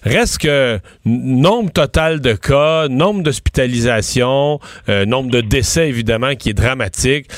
Reste 0.02 0.38
que 0.38 0.78
nombre 1.06 1.70
total 1.70 2.20
de 2.20 2.34
cas, 2.34 2.88
nombre 2.88 3.22
d'hospitalisations, 3.22 4.58
nombre 5.06 5.30
de 5.30 5.40
décès, 5.40 5.88
évidemment, 5.88 6.34
qui 6.34 6.50
est 6.50 6.54
dramatique. 6.54 7.28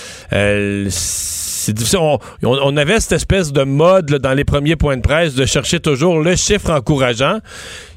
C'est 1.65 1.73
difficile. 1.73 1.99
On, 2.43 2.77
avait 2.77 3.01
cette 3.01 3.13
espèce 3.17 3.53
de 3.53 3.65
mode 3.65 4.07
dans 4.07 4.35
les 4.35 4.45
premiers 4.45 4.77
points 4.77 4.97
de 4.97 5.03
presse 5.03 5.35
de 5.35 5.47
chercher 5.47 5.81
toujours 5.81 6.21
le 6.21 6.37
chiffre 6.37 6.71
encourageant. 6.71 7.39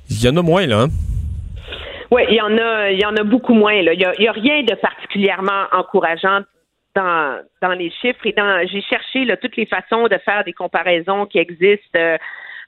Il 0.09 0.23
y 0.23 0.29
en 0.29 0.37
a 0.37 0.41
moins, 0.41 0.65
là. 0.65 0.83
hein? 0.83 0.87
Oui, 2.09 2.21
il 2.29 2.35
y 2.35 2.41
en 3.05 3.15
a, 3.15 3.23
beaucoup 3.23 3.53
moins. 3.53 3.73
Il 3.73 3.99
y 3.99 4.05
a, 4.05 4.31
rien 4.31 4.63
de 4.63 4.75
particulièrement 4.75 5.65
encourageant 5.73 6.41
dans, 6.95 7.73
les 7.77 7.91
chiffres. 8.01 8.19
J'ai 8.23 8.81
cherché 8.81 9.27
toutes 9.41 9.57
les 9.57 9.65
façons 9.65 10.07
de 10.07 10.17
faire 10.23 10.43
des 10.45 10.53
comparaisons 10.53 11.25
qui 11.25 11.37
existent. 11.39 11.99
euh, 11.99 12.17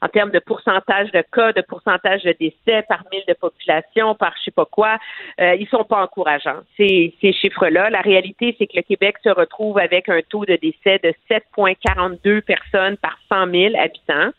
en 0.02 0.08
termes 0.08 0.32
de 0.32 0.40
pourcentage 0.40 1.12
de 1.12 1.24
cas, 1.32 1.52
de 1.54 1.62
pourcentage 1.62 2.24
de 2.24 2.34
décès 2.40 2.84
par 2.88 3.04
mille 3.12 3.24
de 3.28 3.34
population, 3.34 4.16
par 4.16 4.34
je 4.38 4.46
sais 4.46 4.52
pas 4.52 4.66
quoi, 4.66 4.98
euh, 5.42 5.56
ils 5.56 5.68
sont 5.68 5.84
pas 5.84 6.02
encourageants. 6.02 6.62
Ces, 6.78 7.14
ces 7.22 7.34
chiffres-là. 7.34 7.90
La 7.90 8.02
réalité, 8.02 8.56
c'est 8.58 8.68
que 8.68 8.78
le 8.78 8.84
Québec 8.84 9.16
se 9.24 9.30
retrouve 9.30 9.78
avec 9.78 10.08
un 10.10 10.22
taux 10.28 10.46
de 10.46 10.58
décès 10.62 11.00
de 11.04 11.14
7,42 11.30 12.42
personnes 12.42 12.98
par 12.98 13.18
100 13.30 13.52
000 13.52 13.76
habitants, 13.78 14.32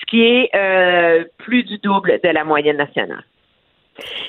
ce 0.00 0.06
qui 0.06 0.22
est 0.22 0.50
euh, 0.54 1.24
plus 1.38 1.64
du 1.64 1.78
double 1.78 2.20
de 2.22 2.28
la 2.28 2.44
moyenne 2.44 2.76
nationale. 2.76 3.24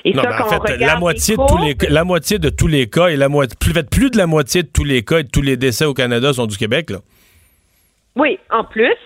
Et 0.04 0.12
non, 0.12 0.22
ça, 0.22 0.28
mais 0.30 0.56
en 0.56 0.62
fait, 0.62 0.76
la 0.78 0.96
moitié, 0.96 1.36
de 1.36 1.46
tous 1.46 1.58
les, 1.58 1.74
la 1.90 2.04
moitié 2.04 2.38
de 2.38 2.48
tous 2.50 2.68
les 2.68 2.88
cas 2.88 3.08
et 3.08 3.16
la 3.16 3.28
moitié, 3.28 3.56
plus, 3.58 3.72
plus 3.84 4.10
de 4.10 4.16
la 4.16 4.26
moitié 4.26 4.62
de 4.62 4.68
tous 4.68 4.84
les 4.84 5.02
cas 5.02 5.18
et 5.18 5.24
de 5.24 5.28
tous 5.28 5.42
les 5.42 5.56
décès 5.56 5.84
au 5.84 5.92
Canada 5.92 6.32
sont 6.32 6.46
du 6.46 6.56
Québec, 6.56 6.90
là. 6.90 6.98
Oui, 8.16 8.38
en 8.50 8.64
plus. 8.64 8.96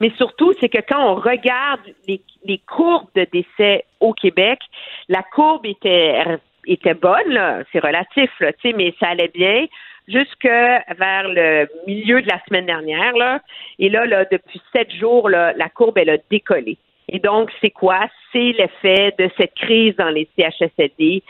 Mais 0.00 0.10
surtout, 0.16 0.52
c'est 0.60 0.68
que 0.68 0.78
quand 0.86 1.02
on 1.02 1.14
regarde 1.14 1.80
les, 2.06 2.20
les 2.44 2.58
courbes 2.58 3.08
de 3.14 3.26
décès 3.32 3.84
au 4.00 4.12
Québec, 4.12 4.60
la 5.08 5.22
courbe 5.22 5.64
était, 5.64 6.22
était 6.66 6.94
bonne, 6.94 7.64
c'est 7.72 7.80
relatif, 7.80 8.30
là, 8.40 8.52
mais 8.76 8.94
ça 9.00 9.08
allait 9.08 9.32
bien 9.32 9.66
jusque 10.06 10.44
vers 10.44 11.28
le 11.28 11.68
milieu 11.86 12.20
de 12.22 12.28
la 12.28 12.40
semaine 12.46 12.66
dernière. 12.66 13.16
Là. 13.16 13.40
Et 13.78 13.88
là, 13.88 14.06
là, 14.06 14.24
depuis 14.30 14.60
sept 14.72 14.92
jours, 14.94 15.28
là, 15.28 15.52
la 15.56 15.68
courbe, 15.68 15.98
elle 15.98 16.10
a 16.10 16.18
décollé. 16.30 16.78
Et 17.10 17.20
donc, 17.20 17.50
c'est 17.60 17.70
quoi? 17.70 18.06
C'est 18.32 18.52
l'effet 18.52 19.14
de 19.18 19.30
cette 19.38 19.54
crise 19.54 19.96
dans 19.96 20.10
les 20.10 20.28
CHSLD 20.36 21.22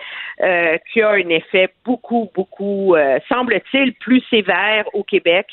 euh, 0.42 0.76
qui 0.92 1.02
a 1.02 1.10
un 1.10 1.28
effet 1.28 1.68
beaucoup, 1.84 2.28
beaucoup, 2.34 2.96
euh, 2.96 3.20
semble-t-il, 3.28 3.94
plus 3.94 4.22
sévère 4.28 4.84
au 4.92 5.04
Québec 5.04 5.46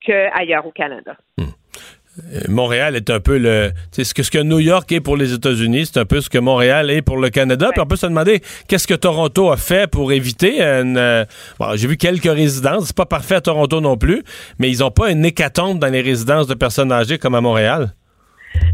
qu'ailleurs 0.00 0.66
au 0.66 0.70
Canada. 0.70 1.16
Euh, 1.38 2.40
Montréal 2.48 2.96
est 2.96 3.10
un 3.10 3.20
peu 3.20 3.38
le. 3.38 3.70
C'est 3.92 4.04
ce 4.04 4.12
que, 4.12 4.22
ce 4.22 4.30
que 4.30 4.42
New 4.42 4.58
York 4.58 4.90
est 4.92 5.00
pour 5.00 5.16
les 5.16 5.32
États-Unis, 5.32 5.86
c'est 5.86 6.00
un 6.00 6.04
peu 6.04 6.20
ce 6.20 6.28
que 6.28 6.38
Montréal 6.38 6.90
est 6.90 7.02
pour 7.02 7.18
le 7.18 7.30
Canada. 7.30 7.68
Puis 7.72 7.80
on 7.80 7.86
peut 7.86 7.96
se 7.96 8.06
demander 8.06 8.40
qu'est-ce 8.68 8.86
que 8.88 8.94
Toronto 8.94 9.50
a 9.50 9.56
fait 9.56 9.90
pour 9.90 10.12
éviter 10.12 10.60
une. 10.60 10.96
euh, 10.96 11.24
bon, 11.58 11.76
j'ai 11.76 11.86
vu 11.86 11.96
quelques 11.96 12.24
résidences, 12.24 12.86
c'est 12.86 12.96
pas 12.96 13.06
parfait 13.06 13.36
à 13.36 13.40
Toronto 13.40 13.80
non 13.80 13.96
plus, 13.96 14.22
mais 14.58 14.68
ils 14.68 14.82
ont 14.82 14.90
pas 14.90 15.10
une 15.10 15.24
hécatombe 15.24 15.78
dans 15.78 15.92
les 15.92 16.00
résidences 16.00 16.46
de 16.46 16.54
personnes 16.54 16.92
âgées 16.92 17.18
comme 17.18 17.34
à 17.34 17.40
Montréal? 17.40 17.92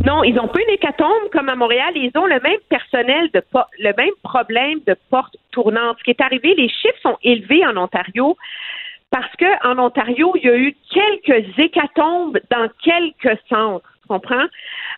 Non, 0.07 0.23
ils 0.23 0.39
ont 0.39 0.49
pas 0.49 0.61
une 0.61 0.75
hécatombe 0.75 1.29
comme 1.33 1.49
à 1.49 1.57
Montréal. 1.57 1.93
Ils 1.97 2.13
ont 2.17 2.27
le 2.27 2.41
même 2.41 2.61
personnel 2.69 3.29
de 3.35 3.43
le 3.79 3.93
même 3.97 4.15
problème 4.23 4.79
de 4.87 4.97
porte 5.11 5.37
tournante. 5.51 5.97
Ce 5.99 6.05
qui 6.05 6.11
est 6.11 6.21
arrivé, 6.21 6.55
les 6.57 6.69
chiffres 6.69 7.01
sont 7.03 7.19
élevés 7.23 7.67
en 7.67 7.77
Ontario 7.77 8.37
parce 9.15 9.37
que 9.37 9.69
en 9.69 9.79
Ontario, 9.79 10.33
il 10.35 10.45
y 10.45 10.49
a 10.49 10.57
eu 10.57 10.75
quelques 10.91 11.57
hécatombes 11.57 12.41
dans 12.51 12.69
quelques 12.83 13.39
centres. 13.49 13.89
Tu 14.03 14.09
comprends? 14.09 14.47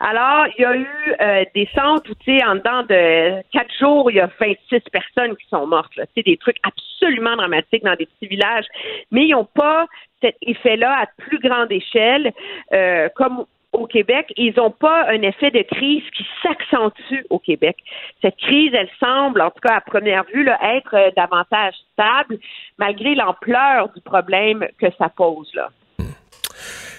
Alors, 0.00 0.46
il 0.56 0.62
y 0.62 0.64
a 0.64 0.74
eu 0.74 0.88
euh, 1.20 1.44
des 1.54 1.68
centres 1.74 2.10
où, 2.10 2.14
tu 2.14 2.38
sais, 2.38 2.42
en 2.42 2.54
dedans 2.54 2.82
de 2.84 3.42
quatre 3.52 3.74
jours, 3.78 4.10
il 4.10 4.16
y 4.16 4.20
a 4.20 4.30
26 4.40 4.80
personnes 4.90 5.36
qui 5.36 5.46
sont 5.50 5.66
mortes. 5.66 5.92
C'est 6.14 6.24
des 6.24 6.38
trucs 6.38 6.56
absolument 6.62 7.36
dramatiques 7.36 7.84
dans 7.84 7.94
des 7.94 8.06
petits 8.06 8.28
villages. 8.28 8.64
Mais 9.10 9.26
ils 9.26 9.32
n'ont 9.32 9.44
pas 9.44 9.84
cet 10.22 10.36
effet-là 10.40 11.02
à 11.02 11.06
plus 11.18 11.38
grande 11.38 11.70
échelle, 11.70 12.32
euh, 12.72 13.10
comme 13.16 13.44
au 13.76 13.86
Québec. 13.86 14.32
Ils 14.36 14.54
n'ont 14.56 14.70
pas 14.70 15.08
un 15.08 15.22
effet 15.22 15.50
de 15.50 15.62
crise 15.62 16.02
qui 16.16 16.26
s'accentue 16.42 17.24
au 17.30 17.38
Québec. 17.38 17.76
Cette 18.22 18.36
crise, 18.36 18.72
elle 18.74 18.88
semble, 18.98 19.40
en 19.40 19.50
tout 19.50 19.60
cas 19.62 19.76
à 19.76 19.80
première 19.80 20.24
vue, 20.32 20.44
là, 20.44 20.58
être 20.76 20.94
euh, 20.94 21.10
davantage 21.16 21.74
stable, 21.92 22.38
malgré 22.78 23.14
l'ampleur 23.14 23.90
du 23.94 24.00
problème 24.00 24.66
que 24.80 24.86
ça 24.98 25.08
pose. 25.08 25.50
Là. 25.54 25.68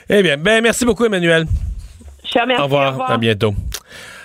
Eh 0.10 0.24
bien, 0.24 0.38
ben 0.38 0.62
merci 0.62 0.86
beaucoup, 0.86 1.06
Emmanuel. 1.06 1.46
Je 2.24 2.32
te 2.32 2.40
remercie, 2.40 2.62
Au 2.62 2.66
revoir. 2.66 3.12
À 3.12 3.18
bientôt. 3.18 3.54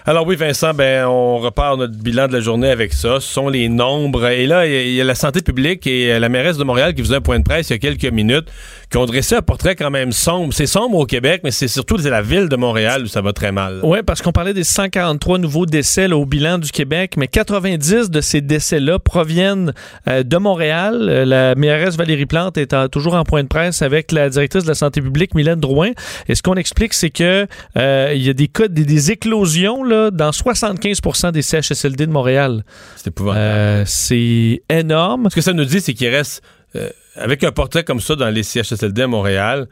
Alors 0.04 0.26
oui, 0.26 0.34
Vincent, 0.34 0.74
ben 0.74 1.06
on 1.06 1.38
repart 1.38 1.78
notre 1.78 1.94
bilan 1.96 2.26
de 2.26 2.32
la 2.32 2.40
journée 2.40 2.68
avec 2.70 2.92
ça. 2.92 3.20
Ce 3.20 3.32
sont 3.32 3.48
les 3.48 3.68
nombres. 3.68 4.26
Et 4.26 4.46
là, 4.48 4.66
il 4.66 4.92
y 4.94 5.00
a- 5.00 5.04
la 5.04 5.14
santé 5.14 5.42
publique 5.42 5.86
et 5.86 6.12
euh, 6.12 6.18
la 6.18 6.28
mairesse 6.28 6.56
de 6.56 6.64
Montréal 6.64 6.92
qui 6.94 7.02
faisait 7.02 7.14
un 7.16 7.20
point 7.20 7.38
de 7.38 7.44
presse 7.44 7.70
il 7.70 7.74
y 7.74 7.76
a 7.76 7.78
quelques 7.78 8.12
minutes, 8.12 8.46
qui 8.90 8.96
ont 8.98 9.06
dressé 9.06 9.36
un 9.36 9.42
portrait 9.42 9.76
quand 9.76 9.90
même 9.90 10.10
sombre. 10.10 10.52
C'est 10.52 10.66
sombre 10.66 10.98
au 10.98 11.06
Québec, 11.06 11.42
mais 11.44 11.52
c'est 11.52 11.68
surtout 11.68 11.96
la 11.98 12.20
ville 12.20 12.48
de 12.48 12.56
Montréal 12.56 13.02
où 13.04 13.06
ça 13.06 13.20
va 13.20 13.32
très 13.32 13.52
mal. 13.52 13.78
Oui, 13.84 13.98
parce 14.04 14.22
qu'on 14.22 14.32
parlait 14.32 14.54
des 14.54 14.64
143 14.64 15.38
nouveaux 15.38 15.66
décès 15.66 16.08
là, 16.08 16.16
au 16.16 16.26
bilan 16.26 16.58
du 16.58 16.72
Québec, 16.72 17.14
mais 17.16 17.28
90 17.28 18.10
de 18.10 18.20
ces 18.20 18.40
décès-là 18.40 18.98
proviennent 18.98 19.72
euh, 20.08 20.24
de 20.24 20.36
Montréal. 20.36 21.06
Euh, 21.08 21.24
la 21.24 21.54
mairesse 21.54 21.96
Valérie 21.96 22.26
Plante 22.26 22.58
est 22.58 22.74
toujours 22.90 23.14
en 23.14 23.22
point 23.22 23.44
de 23.44 23.48
presse 23.48 23.82
avec 23.82 24.10
la 24.10 24.28
directrice 24.30 24.64
de 24.64 24.68
la 24.68 24.74
santé 24.74 25.00
publique, 25.00 25.36
Mylène 25.36 25.60
Drouin. 25.60 25.90
Et 26.28 26.34
ce 26.34 26.42
qu'on 26.42 26.54
explique, 26.54 26.92
c'est 26.92 27.10
que 27.10 27.46
il 27.76 28.22
y 28.22 28.28
a 28.30 28.32
des 28.32 28.48
cas, 28.48 28.66
des, 28.66 28.84
des 28.84 29.10
éclosions 29.12 29.84
là, 29.84 29.91
dans 29.92 30.30
75% 30.30 31.32
des 31.32 31.42
CHSLD 31.42 32.06
de 32.06 32.12
Montréal. 32.12 32.64
C'est 32.96 33.08
épouvantable. 33.08 33.44
Euh, 33.44 33.84
c'est 33.86 34.62
énorme. 34.68 35.28
Ce 35.30 35.34
que 35.34 35.40
ça 35.40 35.52
nous 35.52 35.64
dit, 35.64 35.80
c'est 35.80 35.94
qu'il 35.94 36.08
reste, 36.08 36.42
euh, 36.76 36.88
avec 37.16 37.44
un 37.44 37.52
portrait 37.52 37.84
comme 37.84 38.00
ça 38.00 38.16
dans 38.16 38.30
les 38.30 38.42
CHSLD 38.42 39.02
à 39.02 39.06
Montréal, 39.06 39.68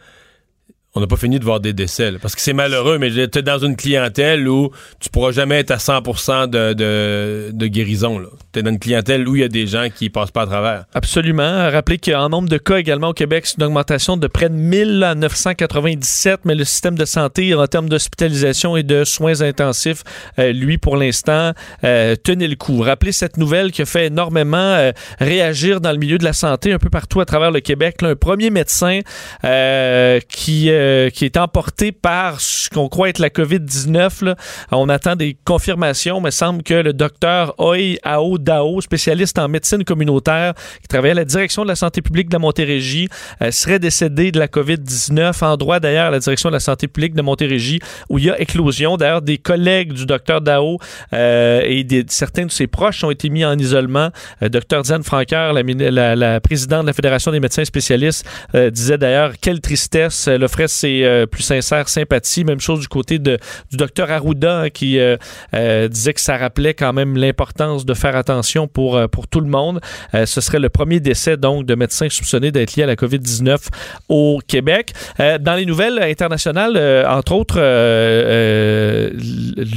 on 0.94 1.00
n'a 1.00 1.06
pas 1.06 1.16
fini 1.16 1.38
de 1.38 1.44
voir 1.44 1.60
des 1.60 1.72
décès. 1.72 2.12
parce 2.20 2.34
que 2.34 2.40
c'est 2.40 2.52
malheureux, 2.52 2.98
mais 2.98 3.10
tu 3.10 3.38
es 3.38 3.42
dans 3.42 3.58
une 3.58 3.76
clientèle 3.76 4.48
où 4.48 4.70
tu 4.98 5.08
pourras 5.08 5.30
jamais 5.30 5.60
être 5.60 5.70
à 5.70 5.78
100 5.78 6.00
de, 6.48 6.72
de, 6.72 7.50
de 7.52 7.66
guérison. 7.66 8.20
Tu 8.52 8.58
es 8.58 8.62
dans 8.62 8.70
une 8.70 8.78
clientèle 8.78 9.28
où 9.28 9.36
il 9.36 9.42
y 9.42 9.44
a 9.44 9.48
des 9.48 9.66
gens 9.66 9.86
qui 9.94 10.10
passent 10.10 10.32
pas 10.32 10.42
à 10.42 10.46
travers. 10.46 10.84
Absolument. 10.92 11.70
Rappelez 11.70 11.98
qu'en 11.98 12.28
nombre 12.28 12.48
de 12.48 12.58
cas 12.58 12.78
également 12.78 13.08
au 13.08 13.12
Québec, 13.12 13.46
c'est 13.46 13.58
une 13.58 13.64
augmentation 13.64 14.16
de 14.16 14.26
près 14.26 14.48
de 14.48 14.54
1000 14.54 15.04
à 15.04 15.14
997, 15.14 16.40
mais 16.44 16.54
le 16.56 16.64
système 16.64 16.96
de 16.96 17.04
santé 17.04 17.54
en 17.54 17.66
termes 17.66 17.88
d'hospitalisation 17.88 18.76
et 18.76 18.82
de 18.82 19.04
soins 19.04 19.42
intensifs, 19.42 20.02
euh, 20.38 20.52
lui, 20.52 20.78
pour 20.78 20.96
l'instant, 20.96 21.52
euh, 21.84 22.16
tenait 22.16 22.48
le 22.48 22.56
coup. 22.56 22.80
Rappelez 22.80 23.12
cette 23.12 23.36
nouvelle 23.36 23.70
qui 23.70 23.82
a 23.82 23.86
fait 23.86 24.06
énormément 24.06 24.56
euh, 24.56 24.92
réagir 25.20 25.80
dans 25.80 25.92
le 25.92 25.98
milieu 25.98 26.18
de 26.18 26.24
la 26.24 26.32
santé 26.32 26.72
un 26.72 26.78
peu 26.78 26.90
partout 26.90 27.20
à 27.20 27.24
travers 27.24 27.52
le 27.52 27.60
Québec. 27.60 27.98
Un 28.02 28.16
premier 28.16 28.50
médecin 28.50 29.00
euh, 29.44 30.18
qui, 30.28 30.70
euh, 30.81 31.11
qui 31.11 31.27
est 31.27 31.36
emporté 31.36 31.93
par 31.93 32.40
ce 32.40 32.70
qu'on 32.70 32.89
croit 32.89 33.11
être 33.11 33.19
la 33.19 33.28
COVID-19. 33.28 34.24
là. 34.24 34.36
On 34.73 34.89
attend 34.89 35.15
des 35.15 35.36
confirmations, 35.44 36.20
mais 36.20 36.31
semble 36.31 36.62
que 36.62 36.74
le 36.74 36.93
docteur 36.93 37.55
Oi 37.59 37.98
Ao 38.02 38.39
Dao, 38.39 38.81
spécialiste 38.81 39.39
en 39.39 39.48
médecine 39.48 39.85
communautaire, 39.85 40.55
qui 40.81 40.89
travaillait 40.89 41.12
à 41.12 41.16
la 41.16 41.24
direction 41.24 41.62
de 41.62 41.69
la 41.69 41.77
santé 41.77 42.01
publique 42.01 42.28
de 42.28 42.35
la 42.35 42.39
Montérégie, 42.39 43.09
euh, 43.43 43.51
serait 43.51 43.78
décédé 43.78 44.32
de 44.32 44.39
la 44.39 44.48
COVID-19, 44.48 45.44
endroit 45.44 45.81
d'ailleurs 45.81 46.07
à 46.07 46.11
la 46.11 46.19
direction 46.19 46.48
de 46.48 46.55
la 46.55 46.61
santé 46.61 46.89
publique 46.89 47.15
de 47.15 47.23
Montérégie, 47.23 47.81
où 48.09 48.19
il 48.19 48.24
y 48.24 48.31
a 48.31 48.40
éclosion. 48.40 48.97
D'ailleurs, 48.97 49.23
des 49.23 49.39
collègues 49.39 49.93
du 49.93 50.07
docteur 50.07 50.40
Dao 50.40 50.78
euh, 51.12 51.61
et 51.65 51.86
certains 52.09 52.47
de 52.47 52.51
ses 52.51 52.66
proches 52.66 53.05
ont 53.05 53.11
été 53.11 53.28
mis 53.28 53.44
en 53.44 53.59
isolement. 53.59 54.09
Docteur 54.40 54.82
Diane 54.82 55.02
Franqueur, 55.02 55.52
la, 55.52 56.40
présidente 56.40 56.82
de 56.82 56.86
la 56.86 56.93
Fédération 56.93 57.32
des 57.32 57.40
médecins 57.40 57.65
spécialistes, 57.65 58.24
disait 58.55 58.98
d'ailleurs 58.98 59.32
quelle 59.40 59.61
tristesse, 59.61 60.28
offrait 60.28 60.69
ses 60.70 61.05
euh, 61.05 61.26
plus 61.26 61.42
sincères 61.42 61.88
sympathies. 61.88 62.44
Même 62.44 62.60
chose 62.60 62.80
du 62.80 62.88
côté 62.88 63.18
de, 63.18 63.38
du 63.70 63.76
docteur 63.76 64.10
Arruda 64.10 64.60
hein, 64.60 64.70
qui 64.70 64.98
euh, 64.98 65.16
euh, 65.55 65.88
disait 65.88 66.14
que 66.14 66.20
ça 66.20 66.36
rappelait 66.36 66.74
quand 66.74 66.92
même 66.92 67.16
l'importance 67.16 67.84
de 67.84 67.94
faire 67.94 68.16
attention 68.16 68.66
pour, 68.66 69.01
pour 69.10 69.26
tout 69.28 69.40
le 69.40 69.48
monde. 69.48 69.80
Ce 70.12 70.40
serait 70.40 70.59
le 70.59 70.68
premier 70.68 71.01
décès 71.01 71.36
donc 71.36 71.66
de 71.66 71.74
médecins 71.74 72.09
soupçonnés 72.09 72.52
d'être 72.52 72.76
liés 72.76 72.84
à 72.84 72.86
la 72.86 72.97
COVID-19 72.97 73.59
au 74.09 74.40
Québec. 74.47 74.92
Dans 75.18 75.55
les 75.55 75.66
nouvelles 75.66 76.02
internationales, 76.02 76.76
entre 77.06 77.32
autres, 77.32 77.59
le 77.59 79.10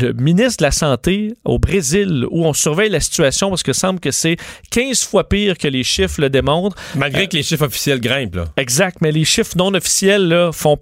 le 0.04 0.14
ministre 0.14 0.58
de 0.58 0.64
la 0.64 0.72
Santé 0.72 1.34
au 1.46 1.60
Brésil, 1.60 2.26
où 2.30 2.46
on 2.46 2.54
surveille 2.54 2.90
la 2.90 3.00
situation 3.00 3.50
parce 3.50 3.64
que 3.64 3.74
semble 3.74 4.00
que 4.00 4.12
c'est 4.12 4.38
15 4.72 5.04
fois 5.04 5.28
pire 5.28 5.58
que 5.58 5.68
les 5.68 5.84
chiffres 5.84 6.22
le 6.22 6.30
démontrent. 6.30 6.76
Malgré 6.96 7.28
que 7.28 7.36
les 7.36 7.44
chiffres 7.44 7.66
officiels 7.66 8.00
grimpent. 8.00 8.36
Là. 8.36 8.46
Exact, 8.58 8.98
mais 9.02 9.12
les 9.12 9.26
chiffres 9.26 9.54
non 9.58 9.74
officiels 9.74 10.28
là, 10.28 10.52
font 10.52 10.78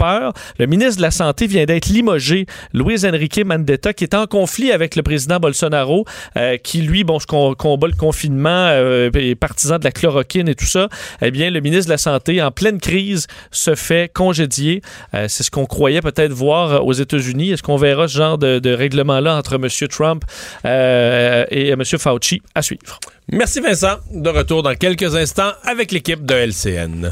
Le 0.57 0.65
ministre 0.65 0.97
de 0.97 1.01
la 1.03 1.11
Santé 1.11 1.45
vient 1.45 1.65
d'être 1.65 1.87
limogé, 1.87 2.47
Luis 2.73 3.05
Enrique 3.05 3.45
Mandetta, 3.45 3.93
qui 3.93 4.03
est 4.03 4.15
en 4.15 4.25
conflit 4.25 4.71
avec 4.71 4.95
le 4.95 5.03
président 5.03 5.37
Bolsonaro, 5.39 6.05
euh, 6.37 6.57
qui 6.57 6.81
lui, 6.81 7.03
bon, 7.03 7.19
combat 7.27 7.87
le 7.87 7.93
confinement, 7.93 8.67
euh, 8.69 9.11
est 9.13 9.35
partisan 9.35 9.77
de 9.77 9.83
la 9.83 9.91
chloroquine 9.91 10.47
et 10.47 10.55
tout 10.55 10.65
ça. 10.65 10.89
Eh 11.21 11.29
bien, 11.29 11.51
le 11.51 11.61
ministre 11.61 11.85
de 11.85 11.91
la 11.91 11.97
Santé, 11.99 12.41
en 12.41 12.49
pleine 12.51 12.79
crise, 12.79 13.27
se 13.51 13.75
fait 13.75 14.11
congédier. 14.11 14.81
Euh, 15.13 15.27
C'est 15.27 15.43
ce 15.43 15.51
qu'on 15.51 15.65
croyait 15.65 16.01
peut-être 16.01 16.33
voir 16.33 16.71
euh, 16.73 16.79
aux 16.79 16.93
États-Unis. 16.93 17.51
Est-ce 17.51 17.63
qu'on 17.63 17.77
verra 17.77 18.07
ce 18.07 18.17
genre 18.17 18.37
de, 18.39 18.57
de 18.57 18.73
règlement-là 18.73 19.35
entre 19.35 19.55
M. 19.55 19.67
Trump 19.87 20.23
et 20.65 21.69
M. 21.69 21.83
Fauci 21.85 22.41
à 22.55 22.61
suivre? 22.61 22.99
Merci 23.31 23.59
Vincent. 23.59 23.97
De 24.11 24.29
retour 24.29 24.63
dans 24.63 24.75
quelques 24.75 25.15
instants 25.15 25.51
avec 25.63 25.91
l'équipe 25.91 26.25
de 26.25 26.33
LCN. 26.33 27.11